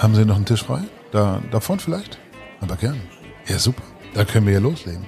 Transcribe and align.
Haben 0.00 0.14
Sie 0.14 0.24
noch 0.24 0.36
einen 0.36 0.46
Tisch 0.46 0.64
frei? 0.64 0.80
Da, 1.12 1.42
davon 1.50 1.78
vielleicht? 1.78 2.18
Aber 2.62 2.76
gern. 2.76 2.98
Ja, 3.46 3.58
super. 3.58 3.82
Dann 4.14 4.26
können 4.26 4.46
wir 4.46 4.54
ja 4.54 4.58
loslegen. 4.58 5.04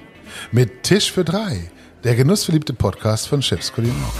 Mit 0.51 0.83
Tisch 0.83 1.11
für 1.11 1.25
drei. 1.25 1.71
Der 2.03 2.13
genussverliebte 2.13 2.73
Podcast 2.73 3.27
von 3.27 3.41
Chefs 3.41 3.73
Kulinar. 3.73 4.13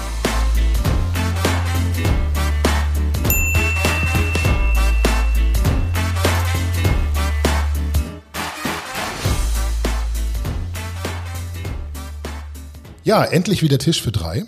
Ja, 13.04 13.24
endlich 13.26 13.62
wieder 13.62 13.78
Tisch 13.78 14.02
für 14.02 14.12
drei. 14.12 14.46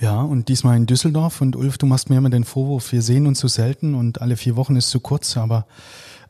Ja, 0.00 0.20
und 0.20 0.48
diesmal 0.48 0.76
in 0.76 0.86
Düsseldorf. 0.86 1.40
Und 1.40 1.56
Ulf, 1.56 1.76
du 1.76 1.86
machst 1.86 2.08
mir 2.08 2.18
immer 2.18 2.30
den 2.30 2.44
Vorwurf, 2.44 2.92
wir 2.92 3.02
sehen 3.02 3.26
uns 3.26 3.40
zu 3.40 3.48
selten 3.48 3.94
und 3.94 4.22
alle 4.22 4.36
vier 4.36 4.54
Wochen 4.54 4.76
ist 4.76 4.90
zu 4.90 5.00
kurz, 5.00 5.36
aber 5.36 5.66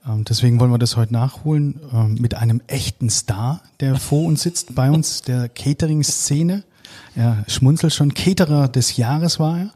ähm, 0.09 0.25
deswegen 0.25 0.59
wollen 0.59 0.70
wir 0.70 0.79
das 0.79 0.97
heute 0.97 1.12
nachholen 1.12 1.80
ähm, 1.92 2.15
mit 2.19 2.34
einem 2.34 2.62
echten 2.66 3.11
Star, 3.11 3.61
der 3.80 3.97
vor 3.97 4.25
uns 4.25 4.42
sitzt, 4.42 4.75
bei 4.75 4.91
uns, 4.91 5.20
der 5.20 5.51
Catering-Szene. 5.51 6.65
Er 7.15 7.45
schmunzelt 7.47 7.92
schon, 7.92 8.15
Caterer 8.15 8.69
des 8.69 8.97
Jahres 8.97 9.39
war 9.39 9.59
er. 9.59 9.70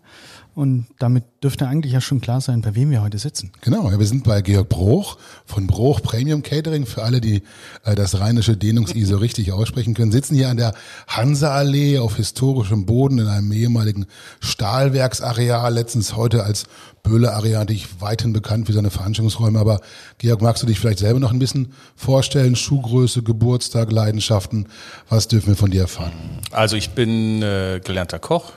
Und 0.55 0.87
damit 0.99 1.25
dürfte 1.43 1.67
eigentlich 1.67 1.95
ja 1.95 2.03
schon 2.03 2.21
klar 2.21 2.43
sein, 2.43 2.61
bei 2.61 2.75
wem 2.75 2.91
wir 2.91 3.03
heute 3.03 3.19
sitzen. 3.19 3.53
Genau, 3.63 3.91
ja, 3.91 3.99
wir 3.99 4.07
sind 4.07 4.25
bei 4.25 4.43
Georg 4.43 4.69
Bruch 4.69 5.17
von 5.47 5.67
Bruch 5.67 6.03
Premium 6.03 6.43
Catering. 6.43 6.85
Für 6.85 7.03
alle, 7.03 7.23
die 7.23 7.43
äh, 7.85 7.95
das 7.95 8.21
rheinische 8.21 8.57
Dehnungs-I 8.57 9.05
so 9.05 9.17
richtig 9.17 9.53
aussprechen 9.53 9.95
können, 9.95 10.13
sitzen 10.13 10.35
hier 10.35 10.51
an 10.51 10.59
der 10.59 10.75
Hansa-Allee 11.09 11.99
auf 11.99 12.17
historischem 12.17 12.85
Boden 12.85 13.19
in 13.19 13.29
einem 13.29 13.51
ehemaligen 13.51 14.07
Stahlwerksareal, 14.41 15.73
letztens 15.73 16.17
heute 16.17 16.45
als 16.45 16.65
Böhle-Areal, 17.03 17.67
die 17.67 17.75
ich 17.75 18.01
weithin 18.01 18.33
bekannt 18.33 18.67
für 18.67 18.75
seine 18.75 18.91
Veranstaltungsräume. 18.91 19.59
Aber 19.59 19.81
Georg, 20.19 20.43
magst 20.43 20.63
du 20.63 20.67
dich 20.67 20.79
vielleicht 20.79 21.01
selber 21.01 21.19
noch 21.19 21.33
ein 21.33 21.39
bisschen 21.39 21.73
vorstellen? 21.97 22.57
Schuhgröße, 22.57 23.23
Geburtstag, 23.23 23.91
Leidenschaften, 23.91 24.69
was 25.09 25.29
dürfen 25.29 25.49
wir 25.49 25.57
von 25.57 25.71
dir 25.71 25.83
erfahren? 25.83 26.13
Also 26.51 26.77
ich 26.77 26.91
bin 26.91 27.43
äh, 27.43 27.81
gelernter 27.83 28.19
Koch, 28.19 28.53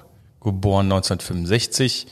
geboren 0.45 0.85
1965. 0.85 2.07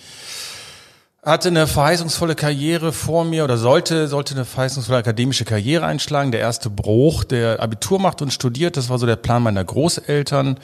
Hatte 1.26 1.48
eine 1.48 1.68
verheißungsvolle 1.68 2.36
Karriere 2.36 2.92
vor 2.92 3.24
mir 3.24 3.46
oder 3.46 3.58
sollte, 3.58 4.10
sollte 4.10 4.36
eine 4.36 4.44
verheißungsvolle 4.44 4.98
akademische 4.98 5.46
Karriere 5.46 5.86
einschlagen. 5.86 6.34
Der 6.34 6.42
erste 6.42 6.70
Bruch, 6.70 7.24
der 7.24 7.62
Abitur 7.62 7.98
macht 7.98 8.22
und 8.22 8.34
studiert, 8.34 8.76
das 8.76 8.90
war 8.90 9.00
so 9.00 9.06
der 9.06 9.16
Plan 9.16 9.42
meiner 9.42 9.64
Großeltern. 9.64 10.60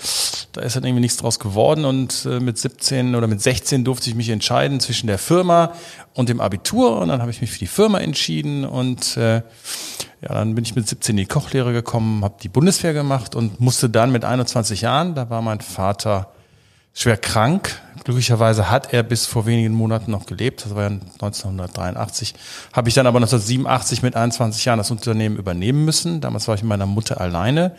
Da 0.51 0.61
ist 0.61 0.75
dann 0.75 0.83
irgendwie 0.83 0.99
nichts 0.99 1.15
draus 1.15 1.39
geworden 1.39 1.85
und 1.85 2.25
äh, 2.25 2.41
mit 2.41 2.57
17 2.57 3.15
oder 3.15 3.27
mit 3.27 3.41
16 3.41 3.85
durfte 3.85 4.09
ich 4.09 4.17
mich 4.17 4.27
entscheiden 4.27 4.81
zwischen 4.81 5.07
der 5.07 5.17
Firma 5.17 5.71
und 6.13 6.27
dem 6.27 6.41
Abitur 6.41 6.99
und 6.99 7.07
dann 7.07 7.21
habe 7.21 7.31
ich 7.31 7.39
mich 7.39 7.51
für 7.51 7.59
die 7.59 7.67
Firma 7.67 7.99
entschieden 7.99 8.65
und 8.65 9.15
äh, 9.15 9.35
ja, 10.21 10.33
dann 10.33 10.55
bin 10.55 10.65
ich 10.65 10.75
mit 10.75 10.89
17 10.89 11.13
in 11.13 11.17
die 11.17 11.25
Kochlehre 11.25 11.71
gekommen, 11.71 12.25
habe 12.25 12.35
die 12.43 12.49
Bundeswehr 12.49 12.91
gemacht 12.91 13.33
und 13.33 13.61
musste 13.61 13.89
dann 13.89 14.11
mit 14.11 14.25
21 14.25 14.81
Jahren, 14.81 15.15
da 15.15 15.29
war 15.29 15.41
mein 15.41 15.61
Vater 15.61 16.33
schwer 16.93 17.17
krank. 17.17 17.79
Glücklicherweise 18.03 18.69
hat 18.69 18.93
er 18.93 19.03
bis 19.03 19.25
vor 19.25 19.45
wenigen 19.45 19.73
Monaten 19.73 20.11
noch 20.11 20.25
gelebt. 20.25 20.65
Das 20.65 20.73
war 20.73 20.83
ja 20.83 20.89
1983. 20.89 22.33
Habe 22.73 22.89
ich 22.89 22.95
dann 22.95 23.07
aber 23.07 23.17
1987 23.17 24.01
mit 24.01 24.15
21 24.15 24.65
Jahren 24.65 24.77
das 24.77 24.89
Unternehmen 24.91 25.37
übernehmen 25.37 25.85
müssen. 25.85 26.21
Damals 26.21 26.47
war 26.47 26.55
ich 26.55 26.61
mit 26.61 26.69
meiner 26.69 26.85
Mutter 26.85 27.21
alleine. 27.21 27.75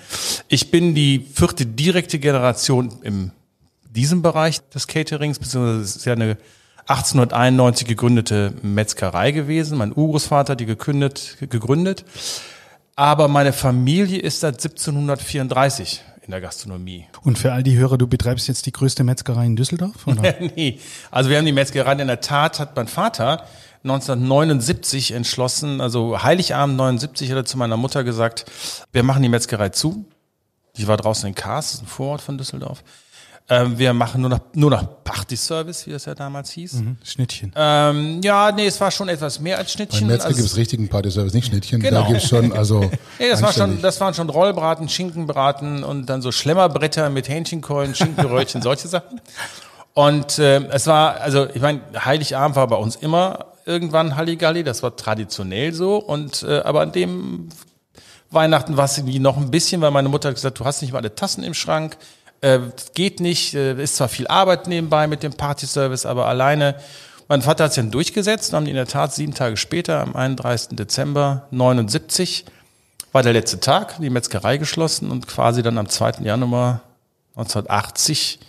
Ich 0.49 0.71
bin 0.71 0.95
die 0.95 1.27
vierte 1.35 1.67
direkte 1.67 2.19
Generation 2.19 2.93
im 3.03 3.33
diesem 3.91 4.23
Bereich 4.23 4.61
des 4.69 4.87
Caterings, 4.87 5.39
beziehungsweise 5.39 5.81
es 5.81 5.97
ist 5.97 6.05
ja 6.05 6.13
eine 6.13 6.37
1891 6.87 7.87
gegründete 7.87 8.53
Metzgerei 8.63 9.33
gewesen. 9.33 9.79
Mein 9.79 9.93
Urgroßvater 9.93 10.53
hat 10.53 10.61
die 10.61 10.67
gekündet, 10.67 11.37
gegründet. 11.41 12.05
Aber 12.97 13.29
meine 13.29 13.53
Familie 13.53 14.19
ist 14.19 14.41
seit 14.41 14.55
1734 14.55 16.03
in 16.31 16.33
der 16.33 16.41
Gastronomie. 16.41 17.07
Und 17.23 17.41
für 17.41 17.53
all 17.53 17.65
die 17.65 17.77
Hörer, 17.77 17.99
du 17.99 18.07
betreibst 18.07 18.47
jetzt 18.47 18.65
die 18.65 18.71
größte 18.71 19.03
Metzgerei 19.03 19.47
in 19.47 19.57
Düsseldorf? 19.57 19.95
Oder? 20.07 20.37
nee, 20.55 20.79
also 21.11 21.29
wir 21.29 21.37
haben 21.37 21.45
die 21.45 21.53
Metzgerei 21.53 21.93
in 21.93 22.07
der 22.07 22.21
Tat, 22.21 22.61
hat 22.61 22.77
mein 22.77 22.87
Vater 22.87 23.47
1979 23.83 25.11
entschlossen, 25.11 25.81
also 25.81 26.23
Heiligabend 26.23 26.77
79 26.77 27.31
hat 27.31 27.37
er 27.37 27.45
zu 27.45 27.59
meiner 27.59 27.77
Mutter 27.77 28.05
gesagt, 28.05 28.45
wir 28.93 29.03
machen 29.03 29.23
die 29.23 29.29
Metzgerei 29.29 29.71
zu. 29.71 30.05
Die 30.77 30.87
war 30.87 30.97
draußen 30.97 31.29
in 31.29 31.35
Kars, 31.35 31.73
das 31.73 31.75
ist 31.75 31.83
ein 31.83 31.89
Vorort 31.89 32.21
von 32.21 32.39
Düsseldorf. 32.39 32.85
Ähm, 33.53 33.79
wir 33.79 33.93
machen 33.93 34.21
nur 34.21 34.31
noch, 34.31 34.39
nur 34.55 34.71
noch 34.71 35.03
Party-Service, 35.03 35.87
wie 35.89 35.91
das 35.91 36.05
ja 36.05 36.15
damals 36.15 36.51
hieß. 36.53 36.75
Mhm, 36.75 36.97
Schnittchen. 37.03 37.53
Ähm, 37.57 38.21
ja, 38.23 38.53
nee, 38.53 38.67
es 38.67 38.81
war 38.81 38.93
schon 38.93 39.09
etwas 39.09 39.41
mehr 39.41 39.59
als 39.59 39.73
Schnittchen. 39.73 40.07
Bei 40.07 40.13
Metzger 40.15 40.27
Also- 40.29 40.37
gibt 40.37 40.49
es 40.51 40.57
richtigen 40.57 40.89
Party-Service, 40.89 41.35
nicht 41.35 41.49
Schnittchen. 41.49 41.81
Genau. 41.81 42.03
Da 42.03 42.09
gibt's 42.09 42.29
schon, 42.29 42.53
also 42.53 42.81
Nee, 43.19 43.29
das, 43.29 43.43
war 43.43 43.53
schon, 43.53 43.83
das 43.83 44.01
waren 44.01 44.15
schon 44.15 44.31
Rollbraten, 44.31 44.89
Schinkenbraten 44.89 45.83
und 45.83 46.07
dann 46.07 46.23
so 46.23 46.31
Schlemmerbretter 46.31 47.11
mit 47.11 47.29
Hähnchenkeulen, 47.29 47.95
Schinkenröllchen, 47.97 48.63
solche 48.63 48.87
Sachen. 48.87 49.21
Und 49.95 50.39
äh, 50.39 50.65
es 50.69 50.87
war, 50.87 51.21
also 51.21 51.49
ich 51.53 51.61
meine, 51.61 51.81
Heiligabend 52.05 52.55
war 52.55 52.69
bei 52.69 52.77
uns 52.77 52.95
immer 52.95 53.47
irgendwann 53.67 54.15
Halligalli, 54.15 54.63
das 54.63 54.85
war 54.85 54.95
traditionell 54.95 55.75
so. 55.75 55.97
Und 55.97 56.45
äh, 56.45 56.61
aber 56.61 56.83
an 56.83 56.93
dem 56.93 57.49
Weihnachten 58.31 58.77
war 58.77 58.85
es 58.85 58.97
irgendwie 58.97 59.19
noch 59.19 59.37
ein 59.37 59.51
bisschen, 59.51 59.81
weil 59.81 59.91
meine 59.91 60.09
Mutter 60.09 60.29
hat 60.29 60.37
gesagt, 60.37 60.61
du 60.61 60.65
hast 60.65 60.83
nicht 60.83 60.93
mal 60.93 60.99
alle 61.01 61.15
Tassen 61.15 61.43
im 61.43 61.55
Schrank. 61.55 61.97
Äh, 62.41 62.61
geht 62.95 63.21
nicht, 63.21 63.55
äh, 63.55 63.81
ist 63.83 63.97
zwar 63.97 64.09
viel 64.09 64.27
Arbeit 64.27 64.67
nebenbei 64.67 65.07
mit 65.07 65.23
dem 65.23 65.33
Party-Service, 65.33 66.07
aber 66.07 66.27
alleine. 66.27 66.77
Mein 67.29 67.43
Vater 67.43 67.65
hat 67.65 67.71
es 67.71 67.77
dann 67.77 67.91
durchgesetzt 67.91 68.51
und 68.51 68.57
haben 68.57 68.67
in 68.67 68.75
der 68.75 68.89
Tat 68.89 69.15
sieben 69.15 69.35
Tage 69.35 69.57
später, 69.57 70.01
am 70.01 70.17
31. 70.17 70.77
Dezember 70.77 71.47
79, 71.51 72.45
war 73.13 73.23
der 73.23 73.33
letzte 73.33 73.61
Tag, 73.61 73.99
die 74.01 74.11
Metzgerei 74.11 74.57
geschlossen 74.57 75.11
und 75.11 75.29
quasi 75.29 75.63
dann 75.63 75.79
am 75.79 75.89
2. 75.89 76.23
Januar 76.23 76.81
1980 77.37 78.41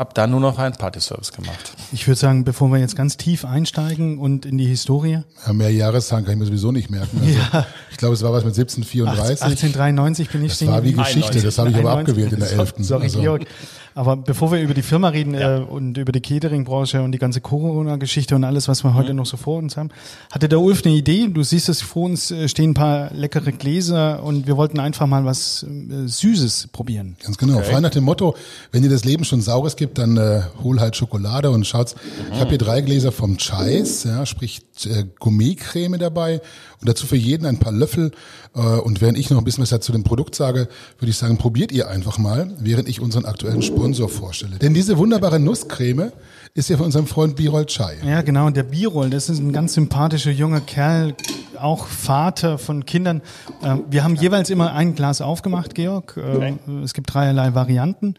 ab 0.00 0.14
dann 0.14 0.30
nur 0.30 0.40
noch 0.40 0.58
einen 0.58 0.74
Party-Service 0.74 1.32
gemacht. 1.32 1.72
Ich 1.92 2.06
würde 2.08 2.18
sagen, 2.18 2.44
bevor 2.44 2.68
wir 2.70 2.78
jetzt 2.78 2.96
ganz 2.96 3.18
tief 3.18 3.44
einsteigen 3.44 4.18
und 4.18 4.46
in 4.46 4.56
die 4.56 4.64
Historie. 4.66 5.20
Ja, 5.46 5.52
mehr 5.52 5.70
Jahreszahlen 5.70 6.24
kann 6.24 6.34
ich 6.34 6.40
mir 6.40 6.46
sowieso 6.46 6.72
nicht 6.72 6.90
merken. 6.90 7.20
Also, 7.20 7.38
Ja. 7.52 7.66
Ich 7.90 7.98
glaube, 7.98 8.14
es 8.14 8.22
war 8.22 8.32
was 8.32 8.44
mit 8.44 8.54
1734. 8.54 9.42
1893 9.42 10.30
bin 10.30 10.44
ich 10.44 10.56
Das 10.58 10.66
war 10.66 10.82
wie 10.82 10.92
geblieben. 10.92 11.04
Geschichte, 11.04 11.42
das 11.42 11.58
habe 11.58 11.68
ich 11.70 11.76
aber 11.76 11.90
91. 11.92 12.00
abgewählt 12.00 12.32
in 12.32 12.40
der 12.40 12.50
11. 12.50 12.74
Sorry, 12.78 13.02
Also, 13.04 13.20
Georg. 13.20 13.46
Aber 13.94 14.16
bevor 14.16 14.52
wir 14.52 14.60
über 14.60 14.74
die 14.74 14.82
Firma 14.82 15.08
reden 15.08 15.34
äh, 15.34 15.60
und 15.68 15.98
über 15.98 16.12
die 16.12 16.20
Catering-Branche 16.20 17.02
und 17.02 17.12
die 17.12 17.18
ganze 17.18 17.40
Corona-Geschichte 17.40 18.34
und 18.36 18.44
alles, 18.44 18.68
was 18.68 18.84
wir 18.84 18.90
Mhm. 18.90 18.94
heute 18.94 19.14
noch 19.14 19.26
so 19.26 19.36
vor 19.36 19.58
uns 19.58 19.76
haben, 19.76 19.90
hatte 20.30 20.48
der 20.48 20.60
Ulf 20.60 20.84
eine 20.84 20.94
Idee. 20.94 21.28
Du 21.28 21.42
siehst 21.42 21.68
es 21.68 21.82
vor 21.82 22.04
uns 22.04 22.30
äh, 22.30 22.48
stehen 22.48 22.70
ein 22.70 22.74
paar 22.74 23.12
leckere 23.14 23.52
Gläser 23.52 24.22
und 24.22 24.46
wir 24.46 24.56
wollten 24.56 24.78
einfach 24.80 25.06
mal 25.06 25.24
was 25.24 25.64
äh, 25.64 26.06
Süßes 26.08 26.68
probieren. 26.72 27.16
Ganz 27.22 27.36
genau. 27.38 27.60
Frei 27.60 27.80
nach 27.80 27.90
dem 27.90 28.04
Motto, 28.04 28.36
wenn 28.72 28.82
dir 28.82 28.90
das 28.90 29.04
Leben 29.04 29.24
schon 29.24 29.40
Saures 29.40 29.76
gibt, 29.76 29.98
dann 29.98 30.16
äh, 30.16 30.42
hol 30.62 30.80
halt 30.80 30.96
Schokolade 30.96 31.50
und 31.50 31.66
schaut's. 31.66 31.94
Ich 32.32 32.38
habe 32.40 32.50
hier 32.50 32.58
drei 32.58 32.80
Gläser 32.80 33.12
vom 33.12 33.36
Chais, 33.38 34.04
ja, 34.04 34.24
sprich 34.26 34.60
äh, 34.84 35.04
Gourmetcreme 35.18 35.98
dabei 35.98 36.40
und 36.80 36.88
dazu 36.88 37.06
für 37.06 37.16
jeden 37.16 37.46
ein 37.46 37.58
paar 37.58 37.72
Löffel. 37.72 38.10
Äh, 38.54 38.60
und 38.60 39.00
während 39.00 39.18
ich 39.18 39.30
noch 39.30 39.38
ein 39.38 39.44
bisschen 39.44 39.62
was 39.62 39.70
dazu 39.70 39.92
dem 39.92 40.02
Produkt 40.04 40.34
sage, 40.34 40.68
würde 40.98 41.10
ich 41.10 41.16
sagen, 41.16 41.36
probiert 41.36 41.72
ihr 41.72 41.88
einfach 41.88 42.18
mal, 42.18 42.52
während 42.58 42.88
ich 42.88 43.00
unseren 43.00 43.24
aktuellen 43.26 43.62
Sponsor 43.62 44.08
vorstelle. 44.08 44.58
Denn 44.58 44.74
diese 44.74 44.96
wunderbare 44.98 45.38
Nusscreme 45.38 46.12
ist 46.54 46.68
ja 46.68 46.76
von 46.76 46.86
unserem 46.86 47.06
Freund 47.06 47.36
Birol 47.36 47.66
Chai. 47.66 47.96
Ja, 48.04 48.22
genau. 48.22 48.46
Und 48.46 48.56
der 48.56 48.64
Birol, 48.64 49.10
das 49.10 49.28
ist 49.28 49.38
ein 49.38 49.52
ganz 49.52 49.74
sympathischer 49.74 50.30
junger 50.30 50.60
Kerl, 50.60 51.14
auch 51.58 51.86
Vater 51.86 52.58
von 52.58 52.86
Kindern. 52.86 53.20
Ähm, 53.62 53.84
Wir 53.90 54.02
haben 54.02 54.16
jeweils 54.16 54.50
immer 54.50 54.72
ein 54.72 54.94
Glas 54.94 55.20
aufgemacht, 55.20 55.74
Georg. 55.74 56.16
Ähm, 56.16 56.58
Es 56.82 56.94
gibt 56.94 57.12
dreierlei 57.12 57.54
Varianten. 57.54 58.14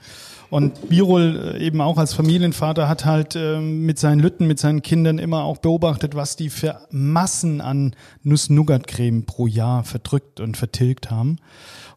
Und 0.51 0.89
Birol 0.89 1.53
äh, 1.55 1.65
eben 1.65 1.79
auch 1.79 1.97
als 1.97 2.13
Familienvater 2.13 2.89
hat 2.89 3.05
halt 3.05 3.37
ähm, 3.37 3.85
mit 3.85 3.97
seinen 3.97 4.19
Lütten, 4.19 4.47
mit 4.47 4.59
seinen 4.59 4.81
Kindern 4.81 5.17
immer 5.17 5.45
auch 5.45 5.59
beobachtet, 5.59 6.13
was 6.13 6.35
die 6.35 6.49
für 6.49 6.81
Massen 6.91 7.61
an 7.61 7.95
Nuss-Nougat-Creme 8.23 9.25
pro 9.25 9.47
Jahr 9.47 9.85
verdrückt 9.85 10.41
und 10.41 10.57
vertilgt 10.57 11.09
haben. 11.09 11.37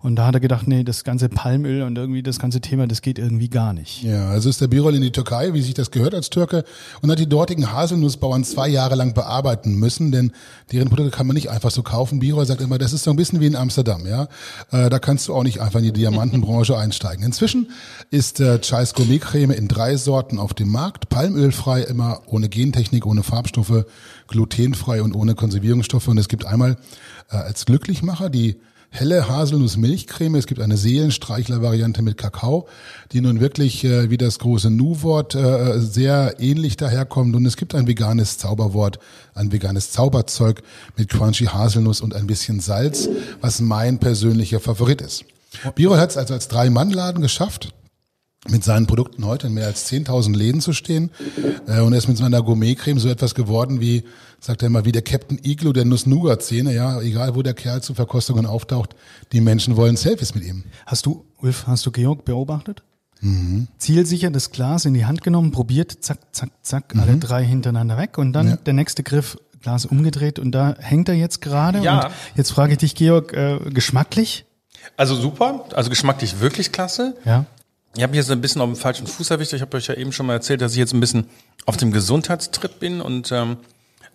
Und 0.05 0.17
da 0.17 0.27
hat 0.27 0.35
er 0.35 0.41
gedacht, 0.41 0.69
nee, 0.69 0.85
das 0.85 1.03
ganze 1.03 1.31
Palmöl 1.31 1.81
und 1.81 1.97
irgendwie 1.97 2.23
das 2.23 2.39
ganze 2.39 2.61
Thema, 2.61 2.87
das 2.87 3.01
geht 3.01 3.19
irgendwie 3.19 3.49
gar 3.49 3.73
nicht. 3.73 4.03
Ja, 4.03 4.29
also 4.29 4.51
ist 4.51 4.61
der 4.61 4.67
Birol 4.67 4.95
in 4.95 5.01
die 5.01 5.13
Türkei, 5.13 5.55
wie 5.55 5.63
sich 5.63 5.73
das 5.73 5.91
gehört 5.91 6.13
als 6.13 6.29
Türke, 6.29 6.65
und 7.01 7.11
hat 7.11 7.19
die 7.19 7.27
dortigen 7.27 7.73
Haselnussbauern 7.73 8.45
zwei 8.45 8.69
Jahre 8.69 8.97
lang 8.97 9.15
bearbeiten 9.15 9.77
müssen, 9.77 10.13
denn 10.13 10.33
deren 10.73 10.91
Produkte 10.91 11.11
kann 11.11 11.27
man 11.27 11.33
nicht 11.33 11.49
einfach 11.49 11.71
so 11.71 11.83
kaufen. 11.83 12.19
Birol 12.19 12.45
sagt 12.45 12.61
immer, 12.61 12.77
das 12.77 12.93
ist 12.93 13.05
so 13.05 13.13
ein 13.13 13.17
bisschen 13.17 13.41
wie 13.41 13.47
in 13.47 13.57
Amsterdam, 13.57 14.07
ja. 14.07 14.29
Äh, 14.73 14.91
da 14.91 14.99
kannst 14.99 15.29
du 15.29 15.35
auch 15.35 15.43
nicht 15.43 15.63
einfach 15.63 15.79
in 15.79 15.87
die 15.87 15.93
Diamantenbranche 15.95 16.77
einsteigen. 16.79 17.25
Inzwischen 17.25 17.71
ist 18.11 18.41
äh, 18.41 18.61
Chais 18.61 18.93
Gourmetcreme 18.93 19.53
in 19.53 19.69
drei 19.69 19.97
Sorten 19.97 20.39
auf 20.39 20.53
dem 20.53 20.69
Markt, 20.69 21.09
palmölfrei, 21.09 21.81
immer 21.81 22.21
ohne 22.27 22.51
Gentechnik, 22.51 23.07
ohne 23.07 23.23
Farbstoffe, 23.23 23.87
glutenfrei 24.29 25.01
und 25.01 25.15
ohne 25.15 25.35
Konservierungsstoffe. 25.35 26.09
Und 26.09 26.19
es 26.19 26.29
gibt 26.29 26.45
einmal 26.45 26.77
äh, 27.31 27.37
als 27.37 27.65
Glücklichmacher 27.65 28.29
die 28.29 28.59
helle 28.95 29.29
Haselnuss-Milchcreme. 29.29 30.37
Es 30.37 30.47
gibt 30.47 30.61
eine 30.61 30.77
Seelenstreichler-Variante 30.77 32.01
mit 32.01 32.17
Kakao, 32.17 32.69
die 33.13 33.21
nun 33.21 33.41
wirklich 33.41 33.85
äh, 33.85 34.09
wie 34.09 34.17
das 34.17 34.39
große 34.39 34.71
Nu-Wort 34.71 35.35
äh, 35.35 35.81
sehr 35.81 36.37
ähnlich 36.39 36.77
daherkommt. 36.77 37.35
Und 37.35 37.45
es 37.45 37.57
gibt 37.57 37.75
ein 37.75 37.89
veganes 37.89 38.39
Zauberwort, 38.39 39.01
ein 39.35 39.51
veganes 39.51 39.91
Zauberzeug 39.91 40.63
mit 40.97 41.09
Crunchy 41.11 41.47
Haselnuss 41.47 42.01
und 42.01 42.15
ein 42.15 42.29
bisschen 42.29 42.61
Salz, 42.61 43.09
was 43.41 43.61
mein 43.61 43.99
persönlicher 43.99 44.61
Favorit 44.61 45.03
ist. 45.03 45.25
Birol 45.75 45.99
hat 45.99 46.11
es 46.11 46.17
also 46.17 46.35
als 46.35 46.49
Drei-Mann-Laden 46.49 47.21
geschafft, 47.21 47.73
mit 48.49 48.63
seinen 48.63 48.87
Produkten 48.87 49.25
heute 49.25 49.47
in 49.47 49.55
mehr 49.55 49.67
als 49.67 49.91
10.000 49.91 50.37
Läden 50.37 50.61
zu 50.61 50.73
stehen. 50.73 51.11
Äh, 51.67 51.81
und 51.81 51.93
er 51.93 51.99
ist 51.99 52.09
mit 52.09 52.19
seiner 52.19 52.43
Gourmetcreme 52.43 52.99
so 52.99 53.09
etwas 53.09 53.35
geworden 53.35 53.81
wie, 53.81 54.05
sagt 54.41 54.63
er 54.63 54.67
immer, 54.67 54.85
wie 54.85 54.93
der 54.93 55.03
Captain 55.03 55.39
Iglo 55.43 55.73
der 55.73 55.85
Nuss-Nougat-Szene. 55.85 56.75
Ja, 56.75 57.01
egal 57.01 57.35
wo 57.35 57.43
der 57.43 57.55
Kerl 57.55 57.83
zu 57.83 57.95
Verkostungen 57.95 58.47
auftaucht, 58.47 58.95
die 59.33 59.41
Menschen 59.41 59.77
wollen 59.77 59.97
Selfies 59.97 60.35
mit 60.35 60.45
ihm. 60.45 60.65
Hast 60.87 61.07
du, 61.07 61.25
Ulf, 61.39 61.67
hast 61.67 61.87
du 61.87 61.91
Georg 61.91 62.25
beobachtet? 62.25 62.83
Mhm. 63.21 63.69
Zielsicher 63.79 64.31
das 64.31 64.51
Glas 64.51 64.85
in 64.85 64.93
die 64.93 65.07
Hand 65.07 65.23
genommen, 65.23 65.51
probiert, 65.51 66.05
zack, 66.05 66.19
zack, 66.33 66.51
zack, 66.63 66.95
mhm. 66.95 67.01
alle 67.01 67.17
drei 67.17 67.45
hintereinander 67.45 67.97
weg 67.97 68.19
und 68.19 68.35
dann 68.35 68.49
ja. 68.49 68.57
der 68.57 68.75
nächste 68.75 69.03
Griff, 69.03 69.39
Glas 69.63 69.87
umgedreht 69.87 70.39
und 70.39 70.53
da 70.53 70.77
hängt 70.79 71.09
er 71.09 71.15
jetzt 71.15 71.41
gerade. 71.41 71.79
Ja. 71.79 72.09
Und 72.09 72.15
jetzt 72.37 72.51
frage 72.51 72.73
ich 72.73 72.79
dich, 72.79 72.95
Georg, 72.95 73.33
äh, 73.33 73.59
geschmacklich? 73.71 74.45
Also 74.99 75.15
super, 75.15 75.65
also 75.75 75.89
geschmacklich 75.89 76.41
wirklich 76.41 76.71
klasse. 76.71 77.17
Ja. 77.25 77.47
Ich 77.97 78.03
habe 78.03 78.13
hier 78.13 78.23
so 78.23 78.33
ein 78.33 78.41
bisschen 78.41 78.61
auf 78.61 78.69
dem 78.69 78.77
falschen 78.77 79.07
Fuß 79.07 79.31
erwischt. 79.31 79.53
Ich 79.53 79.63
habe 79.63 79.77
euch 79.77 79.87
ja 79.87 79.95
eben 79.95 80.13
schon 80.13 80.27
mal 80.27 80.35
erzählt, 80.35 80.61
dass 80.61 80.73
ich 80.73 80.79
jetzt 80.79 80.93
ein 80.93 81.01
bisschen 81.01 81.27
auf 81.67 81.77
dem 81.77 81.93
Gesundheitstrip 81.93 82.81
bin 82.81 83.01
und 83.01 83.33
ähm, 83.33 83.59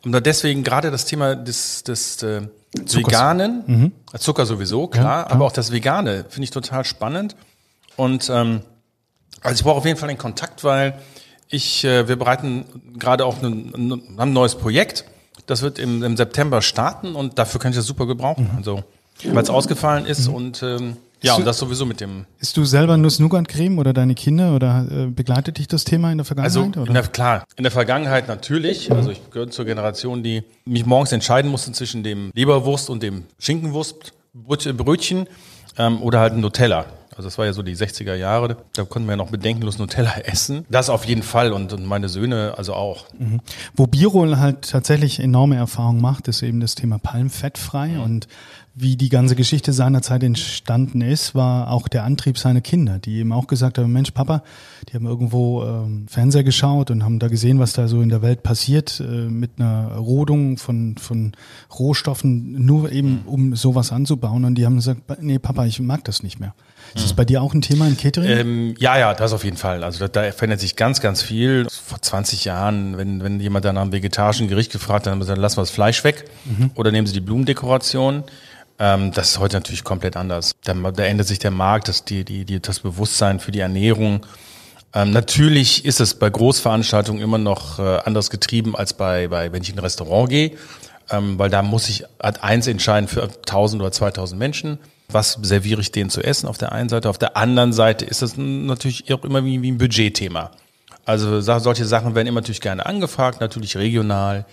und 0.04 0.26
deswegen 0.26 0.64
gerade 0.64 0.92
das 0.92 1.06
Thema 1.06 1.36
des, 1.36 1.84
des 1.84 2.24
äh, 2.24 2.44
Veganen, 2.74 3.64
mhm. 3.66 3.92
Zucker 4.18 4.46
sowieso, 4.46 4.88
klar, 4.88 5.26
ja, 5.26 5.30
aber 5.30 5.46
auch 5.46 5.52
das 5.52 5.72
Vegane 5.72 6.26
finde 6.30 6.46
ich 6.46 6.52
total 6.52 6.86
spannend. 6.86 7.36
Und 7.98 8.30
ähm, 8.30 8.62
also 9.42 9.60
ich 9.60 9.64
brauche 9.64 9.78
auf 9.78 9.86
jeden 9.86 9.98
Fall 9.98 10.08
den 10.08 10.18
Kontakt, 10.18 10.64
weil 10.64 10.94
ich, 11.50 11.84
äh, 11.84 12.08
wir 12.08 12.16
bereiten 12.16 12.94
gerade 12.98 13.26
auch 13.26 13.42
ein, 13.44 13.74
ein, 13.76 14.18
ein 14.18 14.34
neues 14.34 14.56
Projekt. 14.56 15.04
Das 15.48 15.62
wird 15.62 15.80
im, 15.80 16.04
im 16.04 16.16
September 16.16 16.62
starten 16.62 17.16
und 17.16 17.40
dafür 17.40 17.60
kann 17.60 17.72
ich 17.72 17.78
das 17.78 17.86
super 17.86 18.06
gebrauchen. 18.06 18.50
Mhm. 18.52 18.58
Also 18.58 18.84
weil 19.26 19.44
es 19.44 19.50
ausgefallen 19.50 20.06
ist 20.06 20.30
mhm. 20.30 20.34
und 20.34 20.64
ähm, 20.64 20.98
ja, 21.22 21.36
und 21.36 21.46
das 21.46 21.58
sowieso 21.58 21.86
mit 21.86 22.02
dem. 22.02 22.26
Ist 22.40 22.56
du 22.56 22.66
selber 22.66 22.98
Nuss-Nougat-Creme 22.98 23.78
oder 23.80 23.94
deine 23.94 24.16
Kinder 24.16 24.56
oder 24.56 24.88
äh, 24.90 25.06
begleitet 25.08 25.58
dich 25.58 25.68
das 25.68 25.84
Thema 25.84 26.12
in 26.12 26.18
der 26.18 26.26
Vergangenheit? 26.26 26.78
Also 26.78 26.84
in 26.86 26.94
der, 26.94 27.04
klar, 27.04 27.46
in 27.58 27.64
der 27.64 27.72
Vergangenheit 27.72 28.28
natürlich. 28.28 28.92
Also 28.92 29.12
ich 29.12 29.30
gehöre 29.30 29.50
zur 29.50 29.66
Generation, 29.66 30.24
die 30.24 30.44
mich 30.66 30.86
morgens 30.86 31.12
entscheiden 31.12 31.52
musste 31.52 31.72
zwischen 31.72 32.04
dem 32.04 32.32
Leberwurst 32.34 32.90
und 32.90 33.04
dem 33.04 33.26
Schinkenwurstbrötchen 33.40 35.28
ähm, 35.78 36.02
oder 36.02 36.20
halt 36.20 36.34
ein 36.34 36.42
Nutella. 36.42 36.86
Also 37.20 37.28
das 37.28 37.38
war 37.38 37.46
ja 37.46 37.52
so 37.52 37.64
die 37.64 37.76
60er 37.76 38.14
Jahre. 38.14 38.56
Da 38.72 38.86
konnten 38.86 39.06
wir 39.10 39.12
ja 39.12 39.18
noch 39.18 39.30
bedenkenlos 39.30 39.78
Nutella 39.78 40.20
essen. 40.24 40.66
Das 40.70 40.90
auf 40.90 41.04
jeden 41.04 41.22
Fall 41.22 41.52
und, 41.52 41.74
und 41.74 41.86
meine 41.86 42.08
Söhne 42.08 42.54
also 42.58 42.74
auch. 42.74 43.08
Mhm. 43.18 43.42
Wo 43.76 43.88
Birol 43.88 44.38
halt 44.38 44.70
tatsächlich 44.70 45.20
enorme 45.20 45.58
Erfahrung 45.58 46.00
macht, 46.00 46.30
ist 46.30 46.42
eben 46.44 46.62
das 46.62 46.76
Thema 46.76 46.98
Palmfettfrei 46.98 47.90
mhm. 47.90 48.02
und 48.02 48.28
wie 48.82 48.96
die 48.96 49.10
ganze 49.10 49.36
Geschichte 49.36 49.74
seinerzeit 49.74 50.24
entstanden 50.24 51.02
ist, 51.02 51.36
war 51.36 51.70
auch 51.70 51.90
der 51.90 52.06
Antrieb 52.06 52.38
seiner 52.38 52.62
Kinder, 52.62 52.98
die 52.98 53.18
eben 53.18 53.34
auch 53.34 53.48
gesagt 53.48 53.78
haben, 53.78 53.92
Mensch, 53.92 54.12
Papa, 54.12 54.42
die 54.88 54.94
haben 54.94 55.06
irgendwo 55.06 55.64
ähm, 55.64 56.06
Fernseher 56.08 56.46
geschaut 56.46 56.90
und 56.90 57.04
haben 57.04 57.20
da 57.20 57.28
gesehen, 57.28 57.60
was 57.60 57.74
da 57.74 57.90
so 57.90 58.02
in 58.02 58.08
der 58.08 58.22
Welt 58.22 58.42
passiert, 58.42 59.02
äh, 59.02 59.04
mit 59.04 59.52
einer 59.58 59.98
Rodung 59.98 60.58
von, 60.58 60.96
von 60.98 61.34
Rohstoffen, 61.78 62.66
nur 62.66 62.90
eben 62.92 63.24
um 63.26 63.54
sowas 63.56 63.92
anzubauen. 63.92 64.46
Und 64.46 64.56
die 64.56 64.66
haben 64.66 64.78
gesagt, 64.78 65.02
nee, 65.22 65.40
Papa, 65.40 65.66
ich 65.66 65.82
mag 65.82 66.06
das 66.06 66.24
nicht 66.24 66.40
mehr. 66.40 66.54
Ist 66.96 67.04
das 67.04 67.14
bei 67.14 67.26
dir 67.26 67.42
auch 67.42 67.54
ein 67.54 67.62
Thema 67.62 67.86
im 67.86 67.98
Catering? 67.98 68.30
Ähm, 68.30 68.76
ja, 68.80 68.98
ja, 68.98 69.14
das 69.14 69.34
auf 69.34 69.44
jeden 69.44 69.58
Fall. 69.58 69.84
Also 69.84 70.08
da, 70.08 70.08
da 70.08 70.32
verändert 70.32 70.62
sich 70.62 70.76
ganz, 70.76 71.02
ganz 71.02 71.22
viel. 71.22 71.68
Vor 71.70 72.02
20 72.02 72.46
Jahren, 72.46 72.98
wenn, 72.98 73.22
wenn 73.24 73.40
jemand 73.40 73.66
dann 73.66 73.76
nach 73.76 73.82
einem 73.82 73.92
vegetarischen 73.92 74.48
Gericht 74.48 74.72
gefragt 74.72 75.02
hat, 75.02 75.08
dann 75.08 75.12
haben 75.12 75.20
wir 75.20 75.26
gesagt, 75.26 75.40
lassen 75.40 75.58
wir 75.58 75.64
das 75.64 75.72
Fleisch 75.72 76.04
weg 76.04 76.26
mhm. 76.46 76.72
oder 76.76 76.92
nehmen 76.92 77.06
Sie 77.06 77.14
die 77.14 77.22
Blumendekoration. 77.22 78.24
Ähm, 78.80 79.12
das 79.12 79.32
ist 79.32 79.40
heute 79.40 79.58
natürlich 79.58 79.84
komplett 79.84 80.16
anders. 80.16 80.54
Da, 80.64 80.74
da 80.74 81.04
ändert 81.04 81.28
sich 81.28 81.40
der 81.40 81.52
Markt, 81.52 81.90
das, 81.90 82.06
die, 82.06 82.24
die, 82.24 82.46
die, 82.46 82.62
das 82.62 82.80
Bewusstsein 82.80 83.40
für 83.40 83.52
die 83.52 83.60
Ernährung. 83.60 84.26
Ähm, 84.94 85.12
natürlich 85.12 85.86
ist 85.86 86.00
es 86.00 86.16
bei 86.16 86.30
Großveranstaltungen 86.30 87.22
immer 87.22 87.38
noch 87.38 87.78
äh, 87.78 88.00
anders 88.06 88.30
getrieben 88.30 88.76
als 88.76 88.94
bei, 88.94 89.28
bei, 89.28 89.52
wenn 89.52 89.62
ich 89.62 89.70
in 89.70 89.76
ein 89.76 89.84
Restaurant 89.84 90.30
gehe, 90.30 90.54
ähm, 91.12 91.38
weil 91.38 91.50
da 91.50 91.62
muss 91.62 91.90
ich 91.90 92.06
ad 92.20 92.40
eins 92.42 92.68
entscheiden 92.68 93.08
für 93.08 93.24
1000 93.24 93.82
oder 93.82 93.92
2000 93.92 94.40
Menschen. 94.40 94.80
Was 95.10 95.38
serviere 95.42 95.82
ich 95.82 95.92
denen 95.92 96.10
zu 96.10 96.22
essen 96.22 96.48
auf 96.48 96.58
der 96.58 96.72
einen 96.72 96.88
Seite? 96.88 97.10
Auf 97.10 97.18
der 97.18 97.36
anderen 97.36 97.74
Seite 97.74 98.06
ist 98.06 98.22
das 98.22 98.38
natürlich 98.38 99.12
auch 99.14 99.24
immer 99.24 99.44
wie, 99.44 99.62
wie 99.62 99.72
ein 99.72 99.78
Budgetthema. 99.78 100.52
Also 101.06 101.42
solche 101.42 101.86
Sachen 101.86 102.14
werden 102.14 102.28
immer 102.28 102.42
natürlich 102.42 102.62
gerne 102.62 102.86
angefragt, 102.86 103.42
natürlich 103.42 103.76
regional 103.78 104.46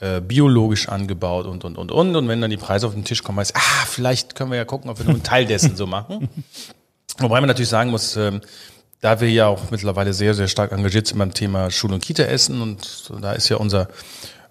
äh, 0.00 0.20
biologisch 0.20 0.88
angebaut 0.88 1.46
und, 1.46 1.64
und, 1.64 1.76
und, 1.76 1.90
und. 1.90 2.16
Und 2.16 2.28
wenn 2.28 2.40
dann 2.40 2.50
die 2.50 2.56
Preise 2.56 2.86
auf 2.86 2.94
den 2.94 3.04
Tisch 3.04 3.22
kommen, 3.22 3.38
heißt, 3.38 3.56
ah, 3.56 3.86
vielleicht 3.86 4.34
können 4.34 4.50
wir 4.50 4.56
ja 4.56 4.64
gucken, 4.64 4.90
ob 4.90 4.98
wir 4.98 5.04
nur 5.04 5.14
einen 5.14 5.22
Teil 5.22 5.44
dessen 5.44 5.76
so 5.76 5.86
machen. 5.86 6.28
Wobei 7.18 7.40
man 7.40 7.48
natürlich 7.48 7.68
sagen 7.68 7.90
muss, 7.90 8.16
ähm, 8.16 8.40
da 9.00 9.20
wir 9.20 9.30
ja 9.30 9.46
auch 9.46 9.70
mittlerweile 9.70 10.12
sehr, 10.12 10.34
sehr 10.34 10.48
stark 10.48 10.72
engagiert 10.72 11.06
sind 11.06 11.18
beim 11.18 11.34
Thema 11.34 11.70
Schul- 11.70 11.92
und 11.92 12.02
Kita-Essen 12.02 12.60
und 12.60 13.10
da 13.20 13.32
ist 13.32 13.48
ja 13.48 13.56
unser, 13.56 13.88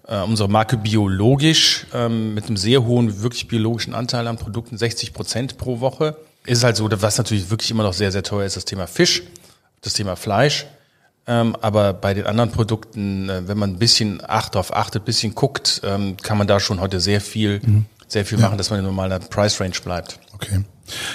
äh, 0.06 0.20
unsere 0.20 0.48
Marke 0.48 0.76
biologisch 0.76 1.86
ähm, 1.94 2.34
mit 2.34 2.46
einem 2.46 2.56
sehr 2.56 2.84
hohen, 2.84 3.22
wirklich 3.22 3.48
biologischen 3.48 3.94
Anteil 3.94 4.26
an 4.26 4.36
Produkten, 4.36 4.76
60 4.76 5.12
Prozent 5.12 5.58
pro 5.58 5.80
Woche. 5.80 6.16
Ist 6.46 6.64
halt 6.64 6.76
so, 6.76 6.88
was 6.90 7.18
natürlich 7.18 7.50
wirklich 7.50 7.70
immer 7.70 7.82
noch 7.82 7.92
sehr, 7.92 8.12
sehr 8.12 8.22
teuer 8.22 8.46
ist, 8.46 8.56
das 8.56 8.64
Thema 8.64 8.86
Fisch, 8.86 9.22
das 9.82 9.92
Thema 9.92 10.16
Fleisch. 10.16 10.66
Ähm, 11.28 11.54
aber 11.60 11.92
bei 11.92 12.14
den 12.14 12.26
anderen 12.26 12.50
Produkten, 12.50 13.28
äh, 13.28 13.46
wenn 13.46 13.58
man 13.58 13.74
ein 13.74 13.78
bisschen 13.78 14.22
acht 14.26 14.54
darauf 14.54 14.74
achtet, 14.74 15.02
ein 15.02 15.04
bisschen 15.04 15.34
guckt, 15.34 15.82
ähm, 15.84 16.16
kann 16.16 16.38
man 16.38 16.46
da 16.46 16.58
schon 16.58 16.80
heute 16.80 17.00
sehr 17.00 17.20
viel, 17.20 17.60
mhm. 17.64 17.84
sehr 18.08 18.24
viel 18.24 18.38
ja. 18.38 18.46
machen, 18.46 18.56
dass 18.56 18.70
man 18.70 18.78
in 18.78 18.86
normaler 18.86 19.18
Price 19.18 19.60
Range 19.60 19.76
bleibt. 19.84 20.18
Okay. 20.34 20.64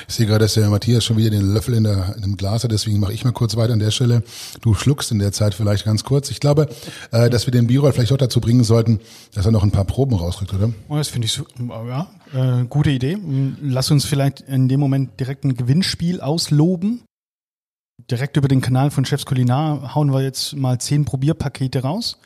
Ich 0.08 0.14
sehe 0.14 0.28
gerade, 0.28 0.46
dass 0.46 0.54
der 0.54 0.70
Matthias 0.70 1.04
schon 1.04 1.18
wieder 1.18 1.32
den 1.32 1.52
Löffel 1.52 1.74
in, 1.74 1.84
der, 1.84 2.14
in 2.16 2.22
dem 2.22 2.38
Glas 2.38 2.64
hat, 2.64 2.72
deswegen 2.72 3.00
mache 3.00 3.12
ich 3.12 3.26
mal 3.26 3.32
kurz 3.32 3.56
weiter 3.56 3.74
an 3.74 3.80
der 3.80 3.90
Stelle. 3.90 4.22
Du 4.62 4.76
schluckst 4.76 5.12
in 5.12 5.18
der 5.18 5.32
Zeit 5.32 5.56
vielleicht 5.56 5.84
ganz 5.84 6.04
kurz. 6.04 6.30
Ich 6.30 6.40
glaube, 6.40 6.70
äh, 7.12 7.32
dass 7.32 7.48
wir 7.48 7.52
den 7.52 7.66
Birol 7.66 7.92
vielleicht 7.92 8.12
auch 8.12 8.18
dazu 8.18 8.40
bringen 8.40 8.64
sollten, 8.64 9.00
dass 9.34 9.48
er 9.48 9.52
noch 9.52 9.64
ein 9.64 9.72
paar 9.72 9.86
Proben 9.86 10.16
rausrückt, 10.16 10.54
oder? 10.54 10.72
Oh, 10.90 10.98
das 10.98 11.08
finde 11.08 11.26
ich 11.26 11.32
so, 11.32 11.46
ja, 11.60 12.08
äh, 12.34 12.66
gute 12.66 12.92
Idee. 12.92 13.18
Lass 13.64 13.90
uns 13.90 14.06
vielleicht 14.06 14.42
in 14.42 14.68
dem 14.68 14.80
Moment 14.80 15.20
direkt 15.20 15.44
ein 15.44 15.56
Gewinnspiel 15.56 16.22
ausloben. 16.22 17.02
Direkt 17.98 18.38
über 18.38 18.48
den 18.48 18.62
Kanal 18.62 18.92
von 18.92 19.06
Chefs 19.06 19.26
Kulinar 19.26 19.94
hauen 19.94 20.12
wir 20.12 20.22
jetzt 20.22 20.56
mal 20.56 20.80
zehn 20.80 21.06
Probierpakete 21.06 21.84
raus. 21.84 22.18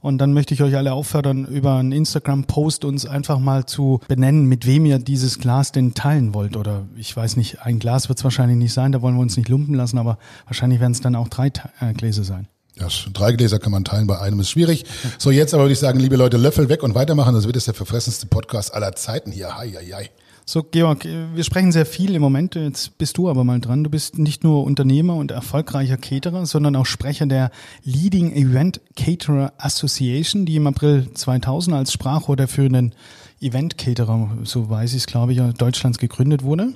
Und 0.00 0.18
dann 0.18 0.32
möchte 0.32 0.52
ich 0.52 0.62
euch 0.64 0.74
alle 0.76 0.92
auffordern, 0.92 1.44
über 1.46 1.76
einen 1.76 1.92
Instagram-Post 1.92 2.84
uns 2.84 3.06
einfach 3.06 3.38
mal 3.38 3.66
zu 3.66 4.00
benennen, 4.08 4.46
mit 4.46 4.66
wem 4.66 4.84
ihr 4.84 4.98
dieses 4.98 5.38
Glas 5.38 5.70
denn 5.70 5.94
teilen 5.94 6.34
wollt. 6.34 6.56
Oder 6.56 6.86
ich 6.96 7.16
weiß 7.16 7.36
nicht, 7.36 7.62
ein 7.62 7.78
Glas 7.78 8.08
wird 8.08 8.18
es 8.18 8.24
wahrscheinlich 8.24 8.58
nicht 8.58 8.72
sein, 8.72 8.90
da 8.90 9.00
wollen 9.00 9.14
wir 9.14 9.22
uns 9.22 9.36
nicht 9.36 9.48
lumpen 9.48 9.76
lassen, 9.76 9.98
aber 9.98 10.18
wahrscheinlich 10.46 10.80
werden 10.80 10.90
es 10.90 11.00
dann 11.00 11.14
auch 11.14 11.28
drei 11.28 11.52
äh, 11.80 11.92
Gläser 11.92 12.24
sein. 12.24 12.48
Ja, 12.74 12.88
drei 13.12 13.32
Gläser 13.32 13.60
kann 13.60 13.70
man 13.70 13.84
teilen, 13.84 14.08
bei 14.08 14.18
einem 14.18 14.40
ist 14.40 14.50
schwierig. 14.50 14.86
So, 15.18 15.30
jetzt 15.30 15.54
aber 15.54 15.64
würde 15.64 15.74
ich 15.74 15.78
sagen, 15.78 16.00
liebe 16.00 16.16
Leute, 16.16 16.36
Löffel 16.36 16.68
weg 16.68 16.82
und 16.82 16.96
weitermachen. 16.96 17.32
Das 17.34 17.44
wird 17.44 17.54
jetzt 17.54 17.68
der 17.68 17.74
verfressenste 17.74 18.26
Podcast 18.26 18.74
aller 18.74 18.96
Zeiten 18.96 19.30
hier. 19.30 19.56
Hi, 19.56 19.70
hi, 19.70 19.86
hi. 19.92 20.08
So, 20.44 20.64
Georg, 20.64 21.04
wir 21.04 21.44
sprechen 21.44 21.70
sehr 21.70 21.86
viel 21.86 22.14
im 22.14 22.20
Moment. 22.20 22.56
Jetzt 22.56 22.98
bist 22.98 23.16
du 23.16 23.28
aber 23.28 23.44
mal 23.44 23.60
dran. 23.60 23.84
Du 23.84 23.90
bist 23.90 24.18
nicht 24.18 24.42
nur 24.42 24.64
Unternehmer 24.64 25.14
und 25.14 25.30
erfolgreicher 25.30 25.96
Caterer, 25.96 26.46
sondern 26.46 26.74
auch 26.74 26.86
Sprecher 26.86 27.26
der 27.26 27.52
Leading 27.84 28.32
Event 28.32 28.80
Caterer 28.96 29.52
Association, 29.58 30.44
die 30.44 30.56
im 30.56 30.66
April 30.66 31.08
2000 31.14 31.76
als 31.76 31.92
Sprachrohr 31.92 32.36
der 32.36 32.48
führenden 32.48 32.92
Event 33.40 33.78
Caterer, 33.78 34.30
so 34.44 34.68
weiß 34.68 34.92
ich 34.92 34.98
es, 34.98 35.06
glaube 35.06 35.32
ich, 35.32 35.40
Deutschlands 35.54 35.98
gegründet 35.98 36.42
wurde. 36.42 36.66
Mhm. 36.66 36.74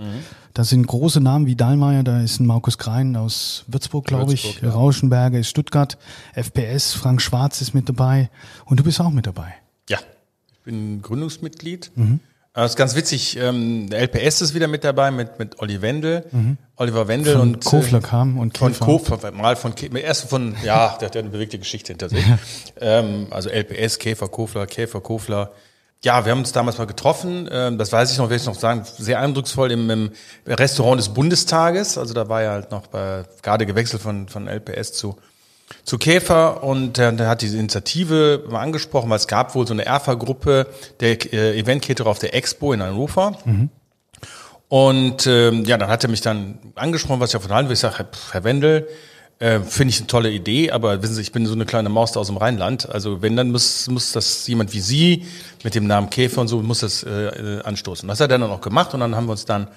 Da 0.55 0.65
sind 0.65 0.87
große 0.87 1.21
Namen 1.21 1.47
wie 1.47 1.55
Dahlmeier, 1.55 2.03
da 2.03 2.21
ist 2.21 2.41
ein 2.41 2.47
Markus 2.47 2.79
Grein 2.79 3.15
aus 3.15 3.65
Würzburg, 3.69 4.05
glaube 4.05 4.33
ich, 4.33 4.61
ja. 4.63 4.71
Rauschenberger 4.71 5.39
ist 5.39 5.49
Stuttgart, 5.49 5.99
FPS, 6.35 6.95
Frank 6.95 7.21
Schwarz 7.21 7.61
ist 7.61 7.75
mit 7.75 7.89
dabei 7.89 8.31
und 8.65 8.81
du 8.81 8.85
bist 8.85 9.01
auch 9.01 9.11
mit 9.11 9.27
dabei. 9.27 9.55
Ja, 9.89 9.99
ich 10.53 10.61
bin 10.61 11.03
Gründungsmitglied. 11.03 11.91
Mhm 11.95 12.21
das 12.63 12.73
ist 12.73 12.77
ganz 12.77 12.97
witzig. 12.97 13.37
Ähm, 13.39 13.91
der 13.91 14.01
LPS 14.01 14.41
ist 14.41 14.55
wieder 14.55 14.67
mit 14.67 14.83
dabei 14.83 15.11
mit 15.11 15.39
mit 15.39 15.61
Olli 15.61 15.83
Wendel, 15.83 16.25
mhm. 16.31 16.57
Oliver 16.77 17.07
Wendel 17.07 17.35
von 17.35 17.43
und 17.43 17.65
Kofler 17.65 18.01
kam 18.01 18.39
und 18.39 18.55
Käfer. 18.55 18.73
von 18.73 18.87
Kofler 18.87 19.31
mal 19.33 19.57
von 19.57 19.75
erst 19.95 20.31
von 20.31 20.57
ja, 20.65 20.97
der 21.01 21.09
hat 21.09 21.15
ja 21.15 21.21
eine 21.21 21.31
bewegte 21.31 21.59
Geschichte 21.59 21.93
hinter 21.93 22.09
sich. 22.09 22.25
ähm, 22.81 23.27
also 23.31 23.51
LPS 23.51 23.99
Käfer 23.99 24.29
Kofler 24.29 24.67
Käfer 24.67 25.03
Kofler. 25.03 25.53
Ja, 26.03 26.25
wir 26.25 26.33
haben 26.33 26.41
uns 26.41 26.53
damals 26.53 26.79
mal 26.79 26.87
getroffen. 26.87 27.49
Ähm, 27.51 27.77
das 27.77 27.93
weiß 27.93 28.11
ich 28.11 28.19
noch, 28.19 28.31
will 28.31 28.37
ich 28.37 28.47
noch 28.47 28.55
sagen, 28.55 28.85
sehr 28.97 29.21
eindrucksvoll 29.21 29.73
im, 29.73 29.91
im 29.91 30.11
Restaurant 30.47 30.99
des 30.99 31.11
Bundestages. 31.11 31.99
Also 31.99 32.15
da 32.15 32.29
war 32.29 32.43
er 32.43 32.51
halt 32.53 32.71
noch 32.71 32.87
bei 32.87 33.25
gerade 33.43 33.67
gewechselt 33.67 34.01
von 34.01 34.29
von 34.29 34.49
LPS 34.49 34.95
zu 34.95 35.17
zu 35.85 35.99
Käfer 35.99 36.63
und 36.63 36.97
der, 36.97 37.13
der 37.13 37.29
hat 37.29 37.43
diese 37.43 37.59
Initiative 37.59 38.45
mal 38.49 38.61
angesprochen, 38.61 39.11
weil 39.11 39.17
es 39.17 39.27
gab 39.27 39.55
wohl 39.55 39.67
so 39.67 39.73
eine 39.73 39.85
ERFA-Gruppe 39.85 40.67
der 41.01 41.33
äh, 41.33 41.59
Event-Caterer 41.59 42.09
auf 42.09 42.19
der 42.19 42.35
Expo 42.35 42.73
in 42.73 42.83
Hannover. 42.83 43.39
Mhm. 43.45 43.71
Und 44.69 45.27
ähm, 45.27 45.65
ja, 45.65 45.77
dann 45.77 45.89
hat 45.89 46.03
er 46.03 46.11
mich 46.11 46.21
dann 46.21 46.59
angesprochen, 46.75 47.21
was 47.21 47.31
ich 47.31 47.41
davon 47.41 47.53
halte. 47.53 47.73
Ich 47.73 47.79
sage, 47.79 48.05
Herr, 48.33 48.45
Wendel, 48.45 48.89
äh, 49.39 49.61
finde 49.61 49.91
ich 49.91 49.99
eine 49.99 50.07
tolle 50.07 50.31
Idee, 50.31 50.71
aber 50.71 51.03
wissen 51.03 51.15
Sie, 51.15 51.21
ich 51.21 51.31
bin 51.31 51.47
so 51.47 51.53
eine 51.53 51.67
kleine 51.67 51.89
Maus 51.89 52.13
da 52.13 52.21
aus 52.21 52.29
dem 52.29 52.37
Rheinland. 52.37 52.89
Also 52.89 53.23
wenn, 53.23 53.37
dann 53.37 53.51
muss, 53.51 53.89
muss 53.89 54.13
das 54.13 54.47
jemand 54.47 54.73
wie 54.73 54.81
Sie 54.81 55.27
mit 55.63 55.75
dem 55.75 55.87
Namen 55.87 56.11
Käfer 56.11 56.41
und 56.41 56.49
so, 56.49 56.63
muss 56.63 56.81
das 56.81 57.03
äh, 57.05 57.61
anstoßen. 57.63 58.09
Das 58.09 58.19
hat 58.19 58.31
er 58.31 58.39
dann 58.39 58.51
auch 58.51 58.61
gemacht 58.61 58.95
und 58.95 59.01
dann 59.01 59.15
haben 59.15 59.27
wir 59.27 59.33
uns 59.33 59.45
dann 59.45 59.69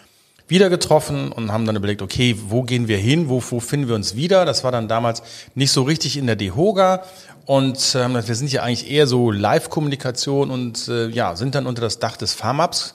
wieder 0.49 0.69
getroffen 0.69 1.31
und 1.31 1.51
haben 1.51 1.65
dann 1.65 1.75
überlegt, 1.75 2.01
okay, 2.01 2.35
wo 2.47 2.63
gehen 2.63 2.87
wir 2.87 2.97
hin, 2.97 3.29
wo, 3.29 3.41
wo 3.49 3.59
finden 3.59 3.87
wir 3.87 3.95
uns 3.95 4.15
wieder? 4.15 4.45
Das 4.45 4.63
war 4.63 4.71
dann 4.71 4.87
damals 4.87 5.21
nicht 5.55 5.71
so 5.71 5.83
richtig 5.83 6.17
in 6.17 6.27
der 6.27 6.35
DEHOGA 6.35 7.03
und 7.49 7.95
ähm, 7.95 8.13
wir 8.13 8.35
sind 8.35 8.51
ja 8.51 8.61
eigentlich 8.61 8.91
eher 8.91 9.07
so 9.07 9.31
Live-Kommunikation 9.31 10.51
und 10.51 10.87
äh, 10.87 11.07
ja, 11.07 11.35
sind 11.35 11.55
dann 11.55 11.65
unter 11.65 11.81
das 11.81 11.97
Dach 11.97 12.15
des 12.15 12.33
Farmaps 12.33 12.93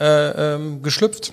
äh, 0.00 0.54
ähm, 0.54 0.82
geschlüpft. 0.82 1.32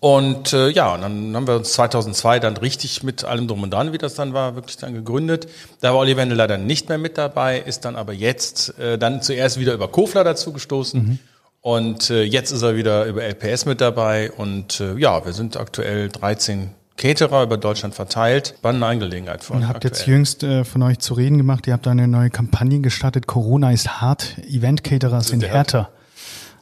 Und 0.00 0.54
äh, 0.54 0.68
ja, 0.68 0.94
und 0.94 1.02
dann 1.02 1.34
haben 1.34 1.46
wir 1.46 1.56
uns 1.56 1.72
2002 1.72 2.40
dann 2.40 2.56
richtig 2.56 3.02
mit 3.02 3.24
allem 3.24 3.48
drum 3.48 3.62
und 3.62 3.70
dran, 3.70 3.92
wie 3.92 3.98
das 3.98 4.14
dann 4.14 4.32
war, 4.32 4.54
wirklich 4.54 4.76
dann 4.76 4.94
gegründet. 4.94 5.46
Da 5.80 5.92
war 5.92 6.00
Oliver 6.00 6.20
Wendel 6.20 6.36
leider 6.36 6.58
nicht 6.58 6.88
mehr 6.88 6.98
mit 6.98 7.18
dabei, 7.18 7.58
ist 7.58 7.86
dann 7.86 7.96
aber 7.96 8.12
jetzt 8.14 8.78
äh, 8.78 8.98
dann 8.98 9.22
zuerst 9.22 9.58
wieder 9.58 9.74
über 9.74 9.88
Kofler 9.88 10.24
dazu 10.24 10.52
gestoßen. 10.52 11.02
Mhm. 11.02 11.18
Und 11.62 12.10
äh, 12.10 12.22
jetzt 12.22 12.52
ist 12.52 12.62
er 12.62 12.76
wieder 12.76 13.04
über 13.04 13.22
LPS 13.22 13.66
mit 13.66 13.80
dabei. 13.80 14.32
Und 14.32 14.80
äh, 14.80 14.96
ja, 14.96 15.24
wir 15.24 15.32
sind 15.32 15.56
aktuell 15.56 16.08
13 16.08 16.70
Caterer 16.96 17.42
über 17.42 17.56
Deutschland 17.56 17.94
verteilt. 17.94 18.54
Spannende 18.58 18.86
Angelegenheit 18.86 19.44
von. 19.44 19.58
Und 19.58 19.68
habt 19.68 19.76
aktuell. 19.76 19.92
jetzt 19.92 20.06
jüngst 20.06 20.42
äh, 20.42 20.64
von 20.64 20.82
euch 20.82 20.98
zu 20.98 21.14
reden 21.14 21.38
gemacht. 21.38 21.66
Ihr 21.66 21.74
habt 21.74 21.86
eine 21.86 22.08
neue 22.08 22.30
Kampagne 22.30 22.80
gestartet. 22.80 23.26
Corona 23.26 23.72
ist 23.72 24.00
hart. 24.00 24.38
Event 24.48 24.84
Caterer 24.84 25.22
sind 25.22 25.44
härter. 25.44 25.90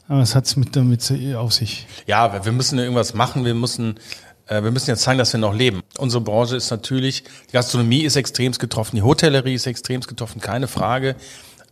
Aber 0.09 0.21
was 0.21 0.35
hat's 0.35 0.57
mit 0.57 0.75
damit 0.75 1.13
auf 1.37 1.53
sich? 1.53 1.87
Ja, 2.07 2.45
wir 2.45 2.53
müssen 2.53 2.79
irgendwas 2.79 3.15
machen. 3.15 3.45
Wir 3.45 3.55
müssen 3.55 3.99
äh, 4.49 4.63
wir 4.63 4.71
müssen 4.71 4.91
jetzt 4.91 5.03
zeigen, 5.03 5.19
dass 5.19 5.33
wir 5.33 5.41
noch 5.41 5.55
leben. 5.55 5.83
Unsere 5.99 6.23
Branche 6.23 6.57
ist 6.57 6.71
natürlich, 6.71 7.25
die 7.49 7.53
Gastronomie 7.53 8.01
ist 8.01 8.17
extremst 8.17 8.59
getroffen, 8.59 8.97
die 8.97 9.03
Hotellerie 9.03 9.55
ist 9.55 9.67
extremst 9.67 10.09
getroffen, 10.09 10.41
keine 10.41 10.67
Frage. 10.67 11.15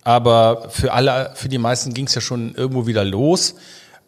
Aber 0.06 0.68
für 0.70 0.92
alle, 0.92 1.32
für 1.34 1.48
die 1.48 1.58
meisten 1.58 1.92
ging 1.92 2.06
es 2.06 2.14
ja 2.14 2.20
schon 2.20 2.54
irgendwo 2.54 2.86
wieder 2.86 3.04
los. 3.04 3.56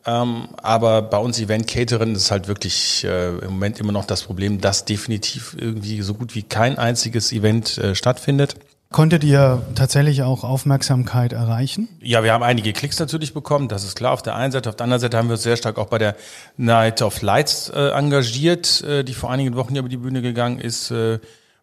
Ähm, 0.07 0.47
aber 0.63 1.03
bei 1.03 1.19
uns 1.19 1.41
Event 1.41 1.67
Catering 1.67 2.15
ist 2.15 2.31
halt 2.31 2.47
wirklich 2.47 3.03
äh, 3.03 3.31
im 3.39 3.55
Moment 3.55 3.81
immer 3.81 3.91
noch 3.91 4.05
das 4.05 4.23
Problem, 4.23 4.61
dass 4.61 4.85
definitiv 4.85 5.57
irgendwie 5.59 6.01
so 6.03 6.15
gut 6.15 6.37
wie 6.37 6.45
kein 6.45 6.79
einziges 6.79 7.33
Event 7.33 7.79
äh, 7.79 7.97
stattfindet. 7.97 8.55
Konntet 8.93 9.25
ihr 9.25 9.61
tatsächlich 9.75 10.23
auch 10.23 10.45
Aufmerksamkeit 10.45 11.33
erreichen? 11.33 11.89
Ja, 12.01 12.23
wir 12.23 12.33
haben 12.33 12.45
einige 12.45 12.73
Klicks 12.73 13.01
natürlich 13.01 13.35
bekommen, 13.35 13.67
das 13.67 13.83
ist 13.83 13.97
klar 13.97 14.13
auf 14.13 14.23
der 14.23 14.37
einen 14.37 14.53
Seite. 14.53 14.69
Auf 14.69 14.77
der 14.77 14.85
anderen 14.85 15.01
Seite 15.01 15.17
haben 15.17 15.27
wir 15.27 15.33
uns 15.33 15.43
sehr 15.43 15.57
stark 15.57 15.79
auch 15.79 15.89
bei 15.89 15.99
der 15.99 16.15
Night 16.57 17.03
of 17.03 17.23
Lights 17.23 17.71
äh, 17.71 17.91
engagiert, 17.91 18.83
äh, 18.85 19.03
die 19.03 19.15
vor 19.15 19.33
einigen 19.33 19.57
Wochen 19.57 19.75
über 19.75 19.89
die 19.89 19.97
Bühne 19.97 20.23
gegangen 20.23 20.61
ist, 20.61 20.93
äh, 20.93 21.19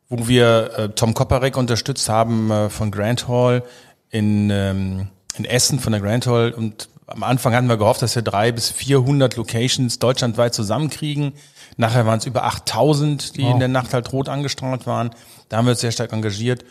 wo 0.10 0.28
wir 0.28 0.72
äh, 0.78 0.90
Tom 0.90 1.14
Koparek 1.14 1.56
unterstützt 1.56 2.10
haben 2.10 2.52
äh, 2.52 2.70
von 2.70 2.92
Grand 2.92 3.30
Hall 3.30 3.64
in, 4.10 4.50
ähm, 4.50 5.08
in 5.38 5.46
Essen 5.46 5.80
von 5.80 5.92
der 5.92 6.02
Grand 6.02 6.28
Hall. 6.28 6.52
Und 6.52 6.90
am 7.08 7.24
Anfang 7.24 7.54
hatten 7.54 7.68
wir 7.68 7.78
gehofft, 7.78 8.02
dass 8.02 8.16
wir 8.16 8.22
drei 8.22 8.52
bis 8.52 8.70
400 8.72 9.36
Locations 9.36 10.00
deutschlandweit 10.00 10.54
zusammenkriegen. 10.54 11.34
Nachher 11.78 12.06
waren 12.06 12.20
es 12.20 12.26
über 12.26 12.46
8000, 12.46 13.38
die 13.38 13.44
wow. 13.44 13.54
in 13.54 13.60
der 13.60 13.68
Nacht 13.68 13.94
halt 13.94 14.12
rot 14.12 14.30
angestrahlt 14.30 14.88
waren. 14.88 15.12
Da 15.50 15.58
haben 15.58 15.66
wir 15.66 15.72
uns 15.72 15.82
sehr 15.82 15.92
stark 15.92 16.14
engagiert. 16.14 16.66